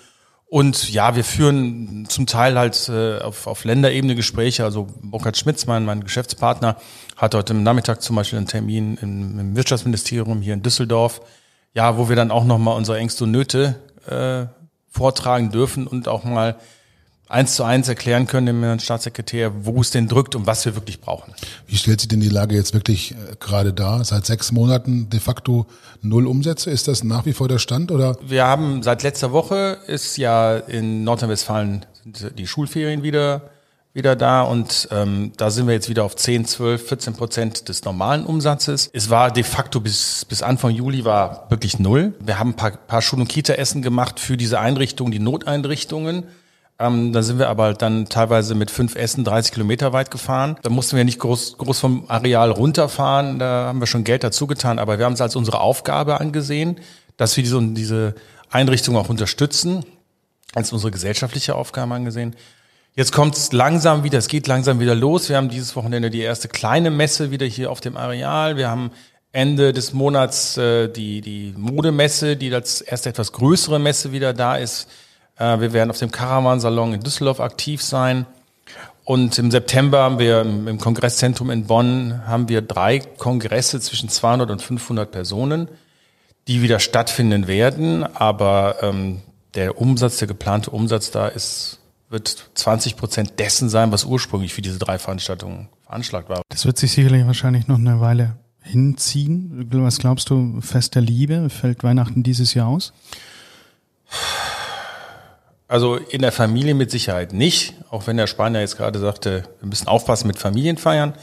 Und 0.46 0.92
ja, 0.92 1.16
wir 1.16 1.24
führen 1.24 2.06
zum 2.08 2.26
Teil 2.26 2.56
halt 2.56 2.88
äh, 2.88 3.18
auf, 3.18 3.46
auf 3.46 3.64
Länderebene 3.64 4.14
Gespräche. 4.14 4.64
Also 4.64 4.86
Burkhard 5.02 5.36
Schmitz, 5.36 5.66
mein, 5.66 5.84
mein 5.84 6.04
Geschäftspartner, 6.04 6.76
hat 7.16 7.34
heute 7.34 7.54
im 7.54 7.62
Nachmittag 7.62 8.02
zum 8.02 8.16
Beispiel 8.16 8.36
einen 8.36 8.46
Termin 8.46 8.96
im, 9.00 9.38
im 9.40 9.56
Wirtschaftsministerium 9.56 10.42
hier 10.42 10.54
in 10.54 10.62
Düsseldorf. 10.62 11.22
Ja, 11.74 11.98
wo 11.98 12.08
wir 12.08 12.14
dann 12.14 12.30
auch 12.30 12.44
nochmal 12.44 12.76
unsere 12.76 12.98
Ängste 12.98 13.24
und 13.24 13.32
Nöte 13.32 13.80
äh, 14.06 14.46
vortragen 14.88 15.50
dürfen 15.50 15.88
und 15.88 16.06
auch 16.06 16.22
mal 16.22 16.56
eins 17.28 17.54
zu 17.56 17.64
eins 17.64 17.88
erklären 17.88 18.26
können 18.26 18.46
dem 18.46 18.62
Herrn 18.62 18.80
Staatssekretär, 18.80 19.52
wo 19.64 19.80
es 19.80 19.90
denn 19.90 20.08
drückt 20.08 20.34
und 20.34 20.46
was 20.46 20.64
wir 20.64 20.74
wirklich 20.74 21.00
brauchen. 21.00 21.34
Wie 21.66 21.76
stellt 21.76 22.00
sich 22.00 22.08
denn 22.08 22.20
die 22.20 22.28
Lage 22.28 22.54
jetzt 22.54 22.74
wirklich 22.74 23.12
äh, 23.12 23.36
gerade 23.40 23.72
dar? 23.72 24.04
Seit 24.04 24.26
sechs 24.26 24.52
Monaten 24.52 25.08
de 25.10 25.20
facto 25.20 25.66
null 26.02 26.26
Umsätze. 26.26 26.70
Ist 26.70 26.88
das 26.88 27.04
nach 27.04 27.26
wie 27.26 27.32
vor 27.32 27.48
der 27.48 27.58
Stand 27.58 27.90
oder? 27.90 28.16
Wir 28.26 28.46
haben 28.46 28.82
seit 28.82 29.02
letzter 29.02 29.32
Woche 29.32 29.78
ist 29.86 30.16
ja 30.16 30.56
in 30.56 31.04
Nordrhein-Westfalen 31.04 31.86
die 32.04 32.46
Schulferien 32.46 33.02
wieder 33.02 33.50
wieder 33.94 34.16
da 34.16 34.42
und 34.42 34.88
ähm, 34.90 35.32
da 35.36 35.50
sind 35.50 35.68
wir 35.68 35.74
jetzt 35.74 35.88
wieder 35.88 36.02
auf 36.02 36.16
10, 36.16 36.46
12, 36.46 36.88
14 36.88 37.14
Prozent 37.14 37.68
des 37.68 37.84
normalen 37.84 38.26
Umsatzes. 38.26 38.90
Es 38.92 39.08
war 39.08 39.30
de 39.30 39.44
facto 39.44 39.78
bis, 39.78 40.24
bis 40.24 40.42
Anfang 40.42 40.72
Juli 40.72 41.04
war 41.04 41.46
wirklich 41.48 41.78
null. 41.78 42.12
Wir 42.18 42.40
haben 42.40 42.50
ein 42.50 42.56
paar, 42.56 42.72
paar 42.72 43.02
Schul- 43.02 43.20
und 43.20 43.28
Kita-Essen 43.28 43.82
gemacht 43.82 44.18
für 44.18 44.36
diese 44.36 44.58
Einrichtungen, 44.58 45.12
die 45.12 45.20
Noteinrichtungen. 45.20 46.24
Ähm, 46.78 47.12
da 47.12 47.22
sind 47.22 47.38
wir 47.38 47.48
aber 47.48 47.74
dann 47.74 48.06
teilweise 48.06 48.54
mit 48.54 48.70
fünf 48.70 48.96
Essen 48.96 49.22
30 49.22 49.52
Kilometer 49.52 49.92
weit 49.92 50.10
gefahren. 50.10 50.56
Da 50.62 50.70
mussten 50.70 50.96
wir 50.96 51.04
nicht 51.04 51.20
groß, 51.20 51.56
groß 51.58 51.78
vom 51.78 52.04
Areal 52.08 52.50
runterfahren. 52.50 53.38
Da 53.38 53.66
haben 53.66 53.80
wir 53.80 53.86
schon 53.86 54.02
Geld 54.04 54.24
dazu 54.24 54.46
getan. 54.46 54.78
Aber 54.78 54.98
wir 54.98 55.04
haben 55.04 55.12
es 55.12 55.20
als 55.20 55.36
unsere 55.36 55.60
Aufgabe 55.60 56.20
angesehen, 56.20 56.80
dass 57.16 57.36
wir 57.36 57.44
diese, 57.44 57.62
diese 57.74 58.14
Einrichtung 58.50 58.96
auch 58.96 59.08
unterstützen. 59.08 59.84
Als 60.54 60.72
unsere 60.72 60.90
gesellschaftliche 60.90 61.54
Aufgabe 61.54 61.94
angesehen. 61.94 62.34
Jetzt 62.96 63.12
kommt 63.12 63.36
es 63.36 63.50
langsam 63.50 64.04
wieder, 64.04 64.18
es 64.18 64.28
geht 64.28 64.46
langsam 64.46 64.78
wieder 64.78 64.94
los. 64.94 65.28
Wir 65.28 65.36
haben 65.36 65.48
dieses 65.48 65.74
Wochenende 65.74 66.10
die 66.10 66.20
erste 66.20 66.46
kleine 66.46 66.90
Messe 66.90 67.32
wieder 67.32 67.44
hier 67.44 67.72
auf 67.72 67.80
dem 67.80 67.96
Areal. 67.96 68.56
Wir 68.56 68.70
haben 68.70 68.92
Ende 69.32 69.72
des 69.72 69.92
Monats 69.92 70.56
äh, 70.56 70.88
die, 70.88 71.20
die 71.20 71.54
Modemesse, 71.56 72.36
die 72.36 72.54
als 72.54 72.80
erste 72.80 73.08
etwas 73.08 73.32
größere 73.32 73.80
Messe 73.80 74.12
wieder 74.12 74.32
da 74.32 74.56
ist. 74.56 74.88
Äh, 75.38 75.60
wir 75.60 75.72
werden 75.72 75.90
auf 75.90 75.98
dem 75.98 76.10
Caravan-Salon 76.10 76.94
in 76.94 77.00
Düsseldorf 77.00 77.40
aktiv 77.40 77.82
sein. 77.82 78.26
Und 79.04 79.38
im 79.38 79.50
September 79.50 80.02
haben 80.02 80.18
wir 80.18 80.40
im 80.40 80.78
Kongresszentrum 80.78 81.50
in 81.50 81.66
Bonn 81.66 82.26
haben 82.26 82.48
wir 82.48 82.62
drei 82.62 83.00
Kongresse 83.00 83.78
zwischen 83.80 84.08
200 84.08 84.50
und 84.50 84.62
500 84.62 85.10
Personen, 85.10 85.68
die 86.48 86.62
wieder 86.62 86.80
stattfinden 86.80 87.46
werden. 87.46 88.02
Aber 88.02 88.76
ähm, 88.80 89.20
der 89.54 89.78
Umsatz, 89.78 90.18
der 90.18 90.28
geplante 90.28 90.70
Umsatz 90.70 91.10
da 91.10 91.28
ist, 91.28 91.80
wird 92.08 92.50
20 92.54 92.96
Prozent 92.96 93.38
dessen 93.38 93.68
sein, 93.68 93.92
was 93.92 94.04
ursprünglich 94.04 94.54
für 94.54 94.62
diese 94.62 94.78
drei 94.78 94.98
Veranstaltungen 94.98 95.68
veranschlagt 95.82 96.30
war. 96.30 96.42
Das 96.48 96.64
wird 96.64 96.78
sich 96.78 96.92
sicherlich 96.92 97.26
wahrscheinlich 97.26 97.68
noch 97.68 97.78
eine 97.78 98.00
Weile 98.00 98.36
hinziehen. 98.62 99.68
Was 99.72 99.98
glaubst 99.98 100.30
du, 100.30 100.60
Fest 100.62 100.94
der 100.94 101.02
Liebe? 101.02 101.50
Fällt 101.50 101.84
Weihnachten 101.84 102.22
dieses 102.22 102.54
Jahr 102.54 102.68
aus? 102.68 102.94
Also 105.74 105.96
in 105.96 106.22
der 106.22 106.30
Familie 106.30 106.72
mit 106.72 106.92
Sicherheit 106.92 107.32
nicht, 107.32 107.74
auch 107.90 108.06
wenn 108.06 108.16
der 108.16 108.28
Spanier 108.28 108.60
jetzt 108.60 108.76
gerade 108.76 109.00
sagte, 109.00 109.42
wir 109.58 109.68
müssen 109.68 109.88
aufpassen 109.88 110.28
mit 110.28 110.38
Familienfeiern, 110.38 111.14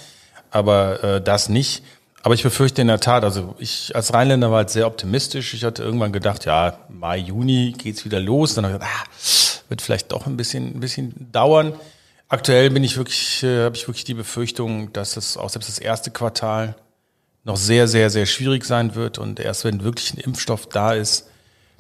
aber 0.50 1.02
äh, 1.06 1.22
das 1.22 1.48
nicht. 1.48 1.86
Aber 2.22 2.34
ich 2.34 2.44
befürchte 2.44 2.82
in 2.82 2.90
der 2.90 3.00
Tat, 3.00 3.24
also 3.24 3.56
ich 3.60 3.96
als 3.96 4.14
Rheinländer 4.14 4.52
war 4.52 4.58
halt 4.58 4.70
sehr 4.70 4.88
optimistisch. 4.88 5.54
Ich 5.54 5.64
hatte 5.64 5.84
irgendwann 5.84 6.12
gedacht, 6.12 6.44
ja, 6.44 6.78
Mai, 6.90 7.20
Juni 7.20 7.74
geht's 7.78 8.04
wieder 8.04 8.20
los. 8.20 8.54
Dann 8.54 8.66
habe 8.66 8.74
ich 8.74 8.80
gedacht, 8.82 9.08
ah, 9.08 9.70
wird 9.70 9.82
vielleicht 9.82 10.12
doch 10.12 10.26
ein 10.26 10.36
bisschen, 10.36 10.76
ein 10.76 10.82
bisschen 10.82 11.32
dauern. 11.32 11.72
Aktuell 12.28 12.72
bin 12.72 12.84
ich 12.84 12.98
wirklich, 12.98 13.44
äh, 13.44 13.64
habe 13.64 13.78
ich 13.78 13.88
wirklich 13.88 14.04
die 14.04 14.16
Befürchtung, 14.16 14.92
dass 14.92 15.16
es 15.16 15.38
auch 15.38 15.50
selbst 15.50 15.70
das 15.70 15.80
erste 15.80 16.12
Quartal 16.12 16.76
noch 17.46 17.56
sehr, 17.56 17.88
sehr, 17.88 18.10
sehr 18.10 18.26
schwierig 18.26 18.66
sein 18.66 18.96
wird. 18.96 19.18
Und 19.18 19.40
erst 19.40 19.64
wenn 19.64 19.86
wirklich 19.86 20.14
ein 20.14 20.18
Impfstoff 20.18 20.68
da 20.68 20.92
ist, 20.92 21.31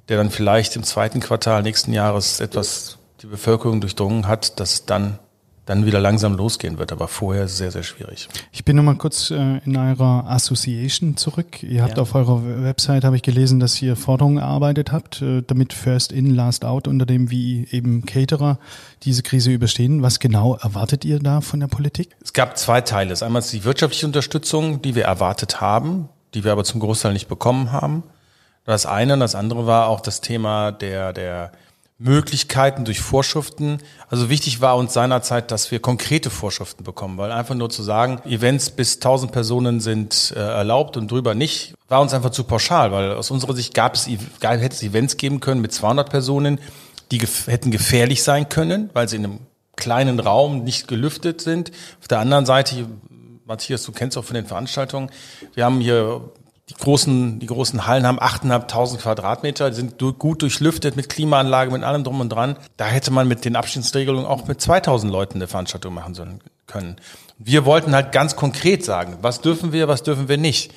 der 0.10 0.18
dann 0.18 0.32
vielleicht 0.32 0.76
im 0.76 0.84
zweiten 0.84 1.20
Quartal 1.20 1.64
nächsten 1.64 1.94
Jahres 1.94 2.40
etwas 2.40 2.98
die 3.22 3.28
Bevölkerung 3.28 3.82
durchdrungen 3.82 4.28
hat, 4.28 4.60
dass 4.60 4.86
dann 4.86 5.20
dann 5.66 5.86
wieder 5.86 6.00
langsam 6.00 6.36
losgehen 6.36 6.80
wird, 6.80 6.92
aber 6.92 7.08
vorher 7.08 7.46
ist 7.46 7.52
es 7.52 7.58
sehr, 7.60 7.72
sehr 7.72 7.84
schwierig. 7.84 8.28
Ich 8.52 8.66
bin 8.66 8.76
nochmal 8.76 8.96
kurz 8.96 9.30
äh, 9.30 9.60
in 9.64 9.78
eurer 9.78 10.26
Association 10.28 11.18
zurück. 11.18 11.62
Ihr 11.62 11.84
habt 11.84 11.98
ja. 11.98 12.02
auf 12.02 12.16
eurer 12.16 12.42
Website, 12.64 13.04
habe 13.04 13.16
ich 13.16 13.22
gelesen, 13.22 13.60
dass 13.60 13.80
ihr 13.82 13.96
Forderungen 13.96 14.38
erarbeitet 14.38 14.92
habt, 14.92 15.22
äh, 15.22 15.44
damit 15.46 15.74
First 15.74 16.12
In, 16.12 16.34
Last 16.34 16.66
Out 16.66 16.88
unter 16.88 17.06
dem 17.06 17.30
wie 17.30 17.68
eben 17.72 18.06
Caterer 18.06 18.58
diese 19.04 19.22
Krise 19.22 19.52
überstehen. 19.52 20.02
Was 20.02 20.20
genau 20.20 20.56
erwartet 20.56 21.06
ihr 21.06 21.20
da 21.20 21.42
von 21.42 21.60
der 21.60 21.68
Politik? 21.68 22.16
Es 22.24 22.34
gab 22.34 22.58
zwei 22.58 22.82
Teile. 22.82 23.16
Einmal 23.22 23.44
die 23.44 23.64
wirtschaftliche 23.64 24.08
Unterstützung, 24.08 24.82
die 24.82 24.96
wir 24.96 25.06
erwartet 25.06 25.62
haben, 25.62 26.10
die 26.34 26.44
wir 26.44 26.52
aber 26.52 26.64
zum 26.64 26.80
Großteil 26.80 27.14
nicht 27.14 27.28
bekommen 27.28 27.72
haben. 27.72 28.04
Das 28.72 28.86
eine 28.86 29.16
und 29.16 29.20
das 29.20 29.36
andere 29.36 29.68
war 29.68 29.88
auch 29.88 30.00
das 30.00 30.22
Thema 30.22 30.72
der, 30.72 31.12
der 31.12 31.52
Möglichkeiten 32.00 32.86
durch 32.86 33.02
Vorschriften. 33.02 33.80
Also 34.10 34.30
wichtig 34.30 34.62
war 34.62 34.78
uns 34.78 34.94
seinerzeit, 34.94 35.52
dass 35.52 35.72
wir 35.72 35.82
konkrete 35.82 36.30
Vorschriften 36.30 36.86
bekommen, 36.86 37.18
weil 37.18 37.34
einfach 37.34 37.54
nur 37.54 37.70
zu 37.70 37.84
sagen, 37.84 38.22
Events 38.24 38.70
bis 38.70 38.96
1000 38.96 39.34
Personen 39.34 39.82
sind 39.82 40.34
äh, 40.38 40.40
erlaubt 40.40 40.96
und 40.96 41.12
drüber 41.12 41.36
nicht, 41.36 41.74
war 41.90 42.00
uns 42.00 42.14
einfach 42.14 42.30
zu 42.30 42.46
pauschal, 42.46 42.94
weil 42.94 43.12
aus 43.12 43.30
unserer 43.30 43.56
Sicht 43.56 43.74
gab 43.74 43.94
es, 43.94 44.08
hätte 44.08 44.68
es 44.68 44.84
Events 44.84 45.18
geben 45.18 45.42
können 45.42 45.60
mit 45.60 45.74
200 45.74 46.10
Personen, 46.10 46.58
die 47.12 47.18
gef 47.18 47.48
hätten 47.48 47.72
gefährlich 47.72 48.24
sein 48.24 48.48
können, 48.48 48.90
weil 48.94 49.10
sie 49.10 49.18
in 49.18 49.26
einem 49.26 49.40
kleinen 49.76 50.22
Raum 50.22 50.64
nicht 50.64 50.88
gelüftet 50.88 51.42
sind. 51.42 51.74
Auf 52.00 52.08
der 52.08 52.20
anderen 52.20 52.46
Seite 52.46 52.88
Matthias, 53.46 53.84
du 53.84 53.92
kennst 53.92 54.18
auch 54.18 54.24
von 54.24 54.36
den 54.36 54.46
Veranstaltungen. 54.46 55.12
Wir 55.56 55.66
haben 55.66 55.82
hier 55.82 56.22
die 56.72 56.76
großen, 56.76 57.40
die 57.40 57.48
großen 57.48 57.86
Hallen 57.86 58.08
haben 58.08 58.20
8.500 58.20 58.98
Quadratmeter, 58.98 59.74
sind 59.74 60.00
gut 60.18 60.42
durchlüftet 60.42 60.96
mit 60.96 61.10
Klimaanlage, 61.10 61.70
mit 61.70 61.84
allem 61.84 62.06
drum 62.06 62.22
und 62.22 62.30
dran. 62.30 62.56
Da 62.78 62.86
hätte 62.86 63.12
man 63.12 63.28
mit 63.28 63.44
den 63.44 63.58
Abstandsregelungen 63.58 64.26
auch 64.26 64.48
mit 64.48 64.62
2000 64.62 65.12
Leuten 65.12 65.36
eine 65.36 65.48
Veranstaltung 65.48 65.94
machen 65.94 66.14
sollen 66.14 66.40
können. 66.68 66.96
Wir 67.38 67.66
wollten 67.66 67.94
halt 67.94 68.14
ganz 68.14 68.38
konkret 68.38 68.86
sagen, 68.86 69.18
was 69.22 69.42
dürfen 69.42 69.74
wir, 69.74 69.90
was 69.90 70.04
dürfen 70.04 70.30
wir 70.30 70.38
nicht. 70.38 70.74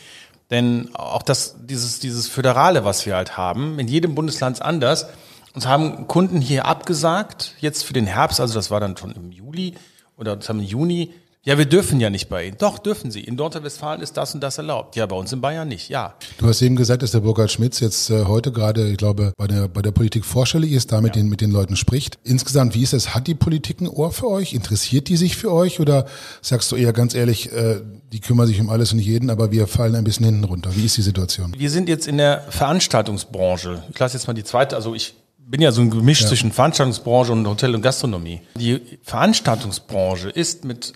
Denn 0.51 0.91
auch 0.95 1.23
das, 1.23 1.55
dieses, 1.61 2.01
dieses 2.01 2.27
Föderale, 2.27 2.85
was 2.85 3.07
wir 3.07 3.15
halt 3.15 3.37
haben, 3.37 3.79
in 3.79 3.87
jedem 3.87 4.17
Bundesland 4.17 4.61
anders. 4.63 5.07
Uns 5.55 5.67
haben 5.67 6.09
Kunden 6.09 6.41
hier 6.41 6.67
abgesagt, 6.67 7.55
jetzt 7.61 7.85
für 7.85 7.93
den 7.93 8.07
Herbst, 8.07 8.41
also 8.41 8.55
das 8.55 8.73
war 8.73 8.81
dann 8.81 8.97
schon 8.97 9.13
im 9.13 9.31
Juli 9.31 9.75
oder 10.17 10.35
das 10.35 10.49
im 10.49 10.59
Juni, 10.59 11.15
ja, 11.47 11.59
wir 11.59 11.67
dürfen 11.67 12.01
ja 12.01 12.09
nicht 12.09 12.31
bei 12.31 12.47
Ihnen. 12.47 12.57
Doch, 12.59 12.79
dürfen 12.79 13.11
Sie. 13.11 13.21
In 13.21 13.35
Nordrhein-Westfalen 13.35 14.01
ist 14.01 14.17
das 14.17 14.35
und 14.35 14.41
das 14.41 14.57
erlaubt. 14.57 14.97
Ja, 14.97 15.05
bei 15.05 15.15
uns 15.15 15.31
in 15.31 15.43
Bayern 15.43 15.69
nicht. 15.69 15.91
Ja. 15.91 16.15
Du 16.39 16.47
hast 16.47 16.63
eben 16.63 16.75
gesagt, 16.75 17.03
dass 17.03 17.11
der 17.11 17.21
Burkhard 17.21 17.51
Schmitz 17.51 17.81
jetzt 17.81 18.09
äh, 18.09 18.25
heute 18.25 18.51
gerade, 18.51 18.89
ich 18.89 18.97
glaube, 18.97 19.35
bei 19.37 19.47
der, 19.47 19.69
bei 19.69 19.83
der 19.83 19.93
Politik 19.93 20.25
vorstellig 20.25 20.73
ist, 20.73 20.91
da 20.91 21.03
mit, 21.03 21.15
ja. 21.17 21.23
den, 21.23 21.29
mit 21.29 21.43
den 21.43 21.51
Leuten 21.51 21.77
spricht. 21.77 22.19
Insgesamt, 22.25 22.75
wie 22.75 22.83
ist 22.83 22.95
das? 22.95 23.15
Hat 23.15 23.27
die 23.27 23.35
Politik 23.35 23.83
ein 23.83 23.89
Ohr 23.89 24.11
für 24.11 24.29
euch? 24.29 24.55
Interessiert 24.55 25.09
die 25.09 25.19
sich 25.19 25.37
für 25.37 25.53
euch? 25.53 25.81
Oder 25.81 26.07
sagst 26.41 26.73
du 26.73 26.77
eher 26.77 26.95
ganz 26.95 27.15
ehrlich, 27.15 27.53
äh, 27.53 27.83
die 28.11 28.21
kümmern 28.21 28.47
sich 28.47 28.59
um 28.59 28.71
alles 28.71 28.95
und 28.95 28.99
jeden, 28.99 29.29
aber 29.29 29.53
wir 29.53 29.67
fallen 29.67 29.95
ein 29.97 30.05
bisschen 30.05 30.25
hinten 30.25 30.45
runter? 30.45 30.71
Wie 30.75 30.87
ist 30.87 30.97
die 30.97 31.03
Situation? 31.03 31.55
Wir 31.59 31.71
sind 31.71 31.91
jetzt 31.91 32.09
in 32.09 32.17
der 32.17 32.41
Veranstaltungsbranche. 32.49 33.83
Ich 33.93 33.99
lasse 33.99 34.17
jetzt 34.17 34.27
mal 34.27 34.33
die 34.33 34.45
zweite, 34.45 34.77
also 34.77 34.95
ich 34.95 35.15
bin 35.47 35.61
ja 35.61 35.73
so 35.73 35.83
ein 35.83 35.91
Gemisch 35.91 36.23
ja. 36.23 36.29
zwischen 36.29 36.53
Veranstaltungsbranche 36.53 37.33
und 37.33 37.47
Hotel- 37.47 37.75
und 37.75 37.83
Gastronomie. 37.83 38.41
Die 38.57 38.81
Veranstaltungsbranche 39.03 40.31
ist 40.31 40.65
mit 40.65 40.95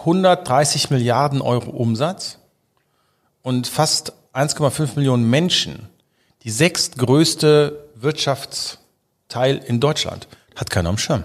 130 0.00 0.90
Milliarden 0.90 1.40
Euro 1.40 1.70
Umsatz 1.70 2.38
und 3.42 3.66
fast 3.66 4.12
1,5 4.34 4.96
Millionen 4.96 5.28
Menschen 5.28 5.88
die 6.44 6.50
sechstgrößte 6.50 7.88
Wirtschaftsteil 7.96 9.58
in 9.58 9.80
Deutschland. 9.80 10.28
Hat 10.54 10.70
keiner 10.70 10.90
am 10.90 10.98
Schirm. 10.98 11.24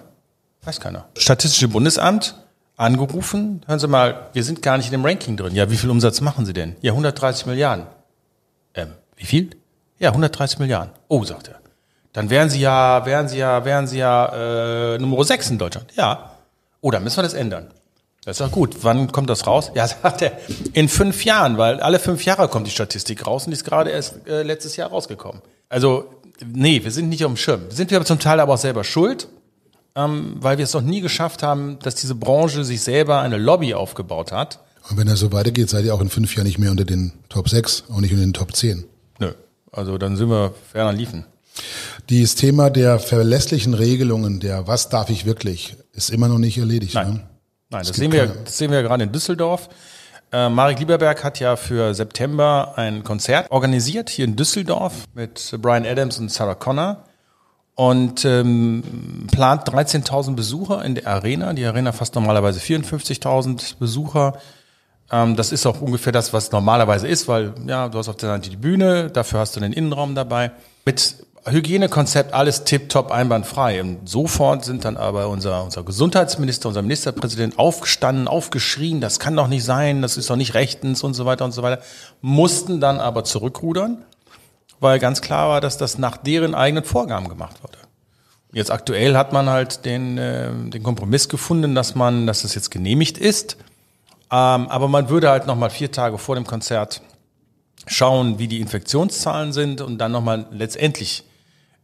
Weiß 0.64 0.80
keiner. 0.80 1.08
Statistische 1.18 1.68
Bundesamt 1.68 2.36
angerufen. 2.76 3.62
Hören 3.68 3.80
Sie 3.80 3.88
mal, 3.88 4.30
wir 4.34 4.44
sind 4.44 4.62
gar 4.62 4.78
nicht 4.78 4.88
in 4.88 4.94
dem 4.94 5.06
Ranking 5.06 5.38
drin. 5.38 5.54
Ja, 5.54 5.70
wie 5.70 5.78
viel 5.78 5.90
Umsatz 5.90 6.22
machen 6.22 6.46
Sie 6.46 6.54
denn? 6.54 6.76
Ja, 6.82 6.94
130 6.94 7.46
Milliarden. 7.46 7.86
Ähm, 8.74 8.94
wie 9.16 9.26
viel? 9.26 9.52
Ja, 10.00 10.10
130 10.10 10.60
Milliarden. 10.60 10.92
Oh, 11.08 11.24
sagt 11.24 11.50
er. 11.50 11.60
Dann 12.14 12.30
wären 12.30 12.50
Sie 12.50 12.60
ja, 12.60 13.06
wären 13.06 13.28
Sie 13.28 13.38
ja, 13.38 13.66
wären 13.66 13.88
Sie 13.88 13.98
ja 13.98 14.96
äh, 14.96 14.98
Nummer 15.00 15.24
6 15.24 15.52
in 15.52 15.58
Deutschland. 15.58 15.92
Ja. 15.96 16.32
Oh, 16.82 16.92
dann 16.92 17.04
müssen 17.04 17.18
wir 17.18 17.24
das 17.24 17.34
ändern. 17.34 17.72
Das 18.26 18.40
ist 18.40 18.42
doch 18.46 18.52
gut. 18.52 18.78
Wann 18.84 19.12
kommt 19.12 19.30
das 19.30 19.48
raus? 19.48 19.72
Ja, 19.76 19.88
sagt 20.04 20.22
er, 20.22 20.38
in 20.74 20.88
fünf 20.88 21.26
Jahren, 21.26 21.58
weil 21.58 21.80
alle 21.80 22.00
fünf 22.00 22.26
Jahre 22.26 22.48
kommt 22.48 22.68
die 22.68 22.72
Statistik 22.72 23.28
raus 23.28 23.46
und 23.46 23.52
die 23.52 23.56
ist 23.56 23.66
gerade 23.66 23.90
erst 23.90 24.28
äh, 24.28 24.44
letztes 24.44 24.76
Jahr 24.78 24.90
rausgekommen. 24.90 25.42
Also, 25.70 26.06
nee, 26.46 26.84
wir 26.84 26.92
sind 26.92 27.10
nicht 27.10 27.26
auf 27.26 27.32
dem 27.32 27.38
Schirm. 27.38 27.62
Sind 27.70 27.92
wir 27.92 27.98
aber 27.98 28.06
zum 28.06 28.20
Teil 28.20 28.40
aber 28.40 28.54
auch 28.54 28.58
selber 28.58 28.84
schuld, 28.84 29.28
ähm, 29.96 30.36
weil 30.40 30.58
wir 30.58 30.64
es 30.64 30.74
noch 30.74 30.82
nie 30.82 31.02
geschafft 31.02 31.44
haben, 31.44 31.80
dass 31.80 31.96
diese 31.96 32.16
Branche 32.16 32.64
sich 32.64 32.82
selber 32.82 33.20
eine 33.20 33.38
Lobby 33.38 33.74
aufgebaut 33.74 34.32
hat. 34.32 34.60
Und 34.90 34.98
wenn 34.98 35.08
das 35.08 35.20
so 35.20 35.32
weitergeht, 35.32 35.70
seid 35.70 35.86
ihr 35.86 35.94
auch 35.94 36.02
in 36.02 36.10
fünf 36.10 36.36
Jahren 36.36 36.46
nicht 36.46 36.60
mehr 36.60 36.72
unter 36.72 36.86
den 36.86 37.14
Top 37.30 37.50
6, 37.50 37.86
auch 37.92 38.02
nicht 38.02 38.12
unter 38.12 38.26
den 38.26 38.34
Top 38.34 38.56
10. 38.56 38.86
Nö, 39.20 39.34
also 39.72 39.98
dann 39.98 40.18
sind 40.18 40.30
wir 40.30 40.54
ferner 40.72 40.94
liefen. 40.94 41.26
Dieses 42.10 42.36
Thema 42.36 42.70
der 42.70 43.00
verlässlichen 43.00 43.74
Regelungen, 43.74 44.40
der 44.40 44.68
was 44.68 44.90
darf 44.90 45.10
ich 45.10 45.26
wirklich, 45.26 45.76
ist 45.94 46.10
immer 46.10 46.28
noch 46.28 46.40
nicht 46.40 46.58
erledigt. 46.58 46.96
Nein. 46.96 47.14
Ne? 47.14 47.30
Nein, 47.74 47.84
das 47.86 47.98
sehen, 47.98 48.12
wir, 48.12 48.28
das 48.28 48.58
sehen 48.58 48.72
wir 48.72 48.84
gerade 48.84 49.04
in 49.04 49.12
Düsseldorf. 49.12 49.68
Äh, 50.32 50.50
Marek 50.50 50.80
Lieberberg 50.80 51.24
hat 51.24 51.40
ja 51.40 51.56
für 51.56 51.94
September 51.94 52.74
ein 52.76 53.04
Konzert 53.04 53.52
organisiert 53.52 54.10
hier 54.10 54.26
in 54.26 54.36
Düsseldorf 54.36 55.06
mit 55.14 55.56
Brian 55.60 55.86
Adams 55.86 56.20
und 56.20 56.32
Sarah 56.32 56.56
Connor 56.56 57.04
und 57.76 58.26
ähm, 58.26 59.28
plant 59.32 59.68
13.000 59.68 60.36
Besucher 60.36 60.86
in 60.86 60.96
der 60.96 61.08
Arena. 61.08 61.54
Die 61.54 61.66
Arena 61.66 61.92
fasst 61.92 62.16
normalerweise 62.16 62.60
54.000 62.60 63.78
Besucher. 63.80 64.38
Ähm, 65.12 65.36
das 65.36 65.52
ist 65.52 65.66
auch 65.66 65.82
ungefähr 65.82 66.14
das, 66.14 66.34
was 66.34 66.52
normalerweise 66.52 67.08
ist, 67.08 67.28
weil 67.28 67.54
ja, 67.66 67.90
du 67.90 67.98
hast 67.98 68.08
auf 68.08 68.18
der 68.18 68.30
Seite 68.30 68.50
die 68.50 68.58
Bühne, 68.58 69.10
dafür 69.10 69.40
hast 69.40 69.56
du 69.56 69.60
den 69.60 69.74
Innenraum 69.74 70.14
dabei. 70.14 70.52
Mit 70.86 71.16
Hygienekonzept 71.46 72.34
alles 72.34 72.64
tipptopp 72.64 73.12
einwandfrei. 73.12 73.82
Und 73.82 74.08
sofort 74.08 74.64
sind 74.64 74.86
dann 74.86 74.98
aber 74.98 75.28
unser, 75.28 75.64
unser 75.64 75.84
Gesundheitsminister, 75.84 76.70
unser 76.70 76.82
Ministerpräsident 76.82 77.60
aufgestanden, 77.60 78.28
aufgeschrien, 78.28 79.02
das 79.02 79.20
kann 79.20 79.36
doch 79.36 79.48
nicht 79.48 79.64
sein, 79.64 80.02
das 80.02 80.16
ist 80.18 80.30
doch 80.30 80.36
nicht 80.36 80.54
rechtens 80.54 81.04
und 81.04 81.14
so 81.14 81.26
weiter 81.26 81.44
und 81.46 81.52
so 81.52 81.62
weiter. 81.62 81.82
Mussten 82.22 82.80
dann 82.80 83.00
aber 83.00 83.24
zurückrudern, 83.26 84.04
weil 84.80 85.00
ganz 85.00 85.22
klar 85.22 85.50
war, 85.50 85.62
dass 85.62 85.78
das 85.78 85.98
nach 85.98 86.18
deren 86.18 86.56
eigenen 86.56 86.86
Vorgaben 86.86 87.28
gemacht 87.28 87.62
wurde. 87.62 87.78
Jetzt 88.54 88.72
aktuell 88.72 89.18
hat 89.18 89.34
man 89.34 89.50
halt 89.50 89.84
den, 89.84 90.18
äh, 90.18 90.50
den 90.52 90.84
Kompromiss 90.84 91.28
gefunden, 91.28 91.76
dass 91.76 91.96
man, 91.96 92.28
dass 92.28 92.44
es 92.44 92.56
jetzt 92.56 92.70
genehmigt 92.70 93.18
ist. 93.18 93.58
Ähm, 94.32 94.68
aber 94.70 94.88
man 94.88 95.10
würde 95.10 95.30
halt 95.30 95.48
nochmal 95.48 95.72
vier 95.72 95.92
Tage 95.92 96.18
vor 96.20 96.36
dem 96.36 96.46
Konzert 96.46 97.02
schauen, 97.88 98.40
wie 98.40 98.48
die 98.48 98.62
Infektionszahlen 98.62 99.52
sind 99.52 99.82
und 99.82 99.98
dann 99.98 100.12
nochmal 100.12 100.46
letztendlich 100.52 101.24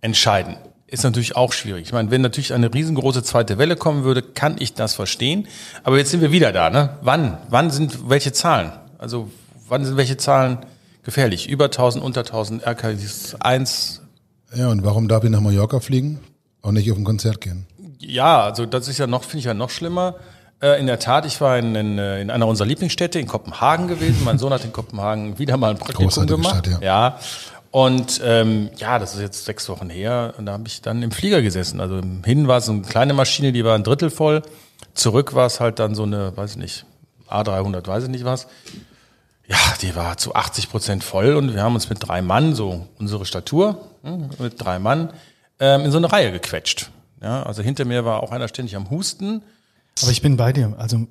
entscheiden. 0.01 0.57
Ist 0.87 1.03
natürlich 1.03 1.35
auch 1.35 1.53
schwierig. 1.53 1.83
Ich 1.85 1.93
meine, 1.93 2.09
wenn 2.09 2.21
natürlich 2.21 2.53
eine 2.53 2.73
riesengroße 2.73 3.21
zweite 3.21 3.59
Welle 3.59 3.75
kommen 3.75 4.03
würde, 4.03 4.23
kann 4.23 4.55
ich 4.57 4.73
das 4.73 4.95
verstehen. 4.95 5.47
Aber 5.83 5.97
jetzt 5.97 6.09
sind 6.09 6.21
wir 6.21 6.31
wieder 6.31 6.51
da. 6.51 6.71
Ne? 6.71 6.97
Wann? 7.01 7.37
Wann 7.49 7.69
sind 7.69 8.09
welche 8.09 8.31
Zahlen? 8.31 8.71
Also 8.97 9.29
wann 9.67 9.85
sind 9.85 9.97
welche 9.97 10.17
Zahlen 10.17 10.59
gefährlich? 11.03 11.47
Über 11.47 11.65
1000, 11.65 12.03
unter 12.03 12.21
1000, 12.21 12.65
RKIs 12.65 13.35
1. 13.39 14.01
Ja, 14.55 14.69
und 14.69 14.83
warum 14.83 15.07
darf 15.07 15.23
ich 15.23 15.29
nach 15.29 15.41
Mallorca 15.41 15.79
fliegen? 15.79 16.19
Auch 16.63 16.71
nicht 16.71 16.91
auf 16.91 16.97
ein 16.97 17.03
Konzert 17.03 17.39
gehen? 17.39 17.67
Ja, 17.99 18.41
also 18.43 18.65
das 18.65 18.87
ist 18.87 18.97
ja 18.97 19.05
noch, 19.05 19.23
finde 19.23 19.39
ich 19.39 19.45
ja 19.45 19.53
noch 19.53 19.69
schlimmer. 19.69 20.15
Äh, 20.61 20.79
in 20.79 20.87
der 20.87 20.99
Tat, 20.99 21.25
ich 21.25 21.39
war 21.39 21.57
in, 21.57 21.75
in, 21.75 21.97
äh, 21.99 22.21
in 22.21 22.31
einer 22.31 22.47
unserer 22.47 22.67
Lieblingsstädte 22.67 23.19
in 23.19 23.27
Kopenhagen 23.27 23.87
gewesen. 23.87 24.23
Mein 24.25 24.39
Sohn 24.39 24.51
hat 24.51 24.65
in 24.65 24.73
Kopenhagen 24.73 25.39
wieder 25.39 25.55
mal 25.55 25.69
ein 25.69 25.77
Praktikum 25.77 26.05
Großartige 26.05 26.35
gemacht. 26.35 26.65
Stadt, 26.65 26.81
ja. 26.81 27.09
ja. 27.09 27.19
Und 27.71 28.19
ähm, 28.23 28.69
ja, 28.77 28.97
das 28.97 29.13
ist 29.13 29.21
jetzt 29.21 29.45
sechs 29.45 29.69
Wochen 29.69 29.89
her. 29.89 30.33
Und 30.37 30.47
da 30.47 30.53
habe 30.53 30.67
ich 30.67 30.81
dann 30.81 31.03
im 31.03 31.11
Flieger 31.11 31.41
gesessen. 31.41 31.79
Also 31.79 32.01
hin 32.25 32.47
war 32.47 32.57
es 32.57 32.69
eine 32.69 32.81
kleine 32.81 33.13
Maschine, 33.13 33.51
die 33.51 33.63
war 33.63 33.75
ein 33.75 33.83
Drittel 33.83 34.09
voll. 34.09 34.41
Zurück 34.93 35.35
war 35.35 35.45
es 35.45 35.59
halt 35.59 35.79
dann 35.79 35.93
so 35.93 36.03
eine, 36.03 36.35
weiß 36.35 36.51
ich 36.51 36.57
nicht, 36.57 36.85
A300, 37.29 37.85
weiß 37.85 38.05
ich 38.05 38.09
nicht 38.09 38.25
was. 38.25 38.47
Ja, 39.47 39.57
die 39.81 39.95
war 39.95 40.17
zu 40.17 40.35
80 40.35 40.69
Prozent 40.69 41.03
voll 41.03 41.35
und 41.35 41.53
wir 41.53 41.63
haben 41.63 41.73
uns 41.73 41.89
mit 41.89 42.07
drei 42.07 42.21
Mann, 42.21 42.53
so 42.53 42.87
unsere 42.99 43.25
Statur, 43.25 43.89
hm, 44.03 44.29
mit 44.37 44.63
drei 44.63 44.77
Mann, 44.77 45.11
ähm, 45.59 45.81
in 45.81 45.91
so 45.91 45.97
eine 45.97 46.11
Reihe 46.11 46.31
gequetscht. 46.31 46.91
Ja, 47.21 47.43
also 47.43 47.61
hinter 47.61 47.85
mir 47.85 48.05
war 48.05 48.23
auch 48.23 48.31
einer 48.31 48.47
ständig 48.47 48.75
am 48.75 48.89
Husten. 48.89 49.41
Aber 50.01 50.11
ich 50.11 50.21
bin 50.21 50.37
bei 50.37 50.53
dir. 50.53 50.75
Also 50.77 51.07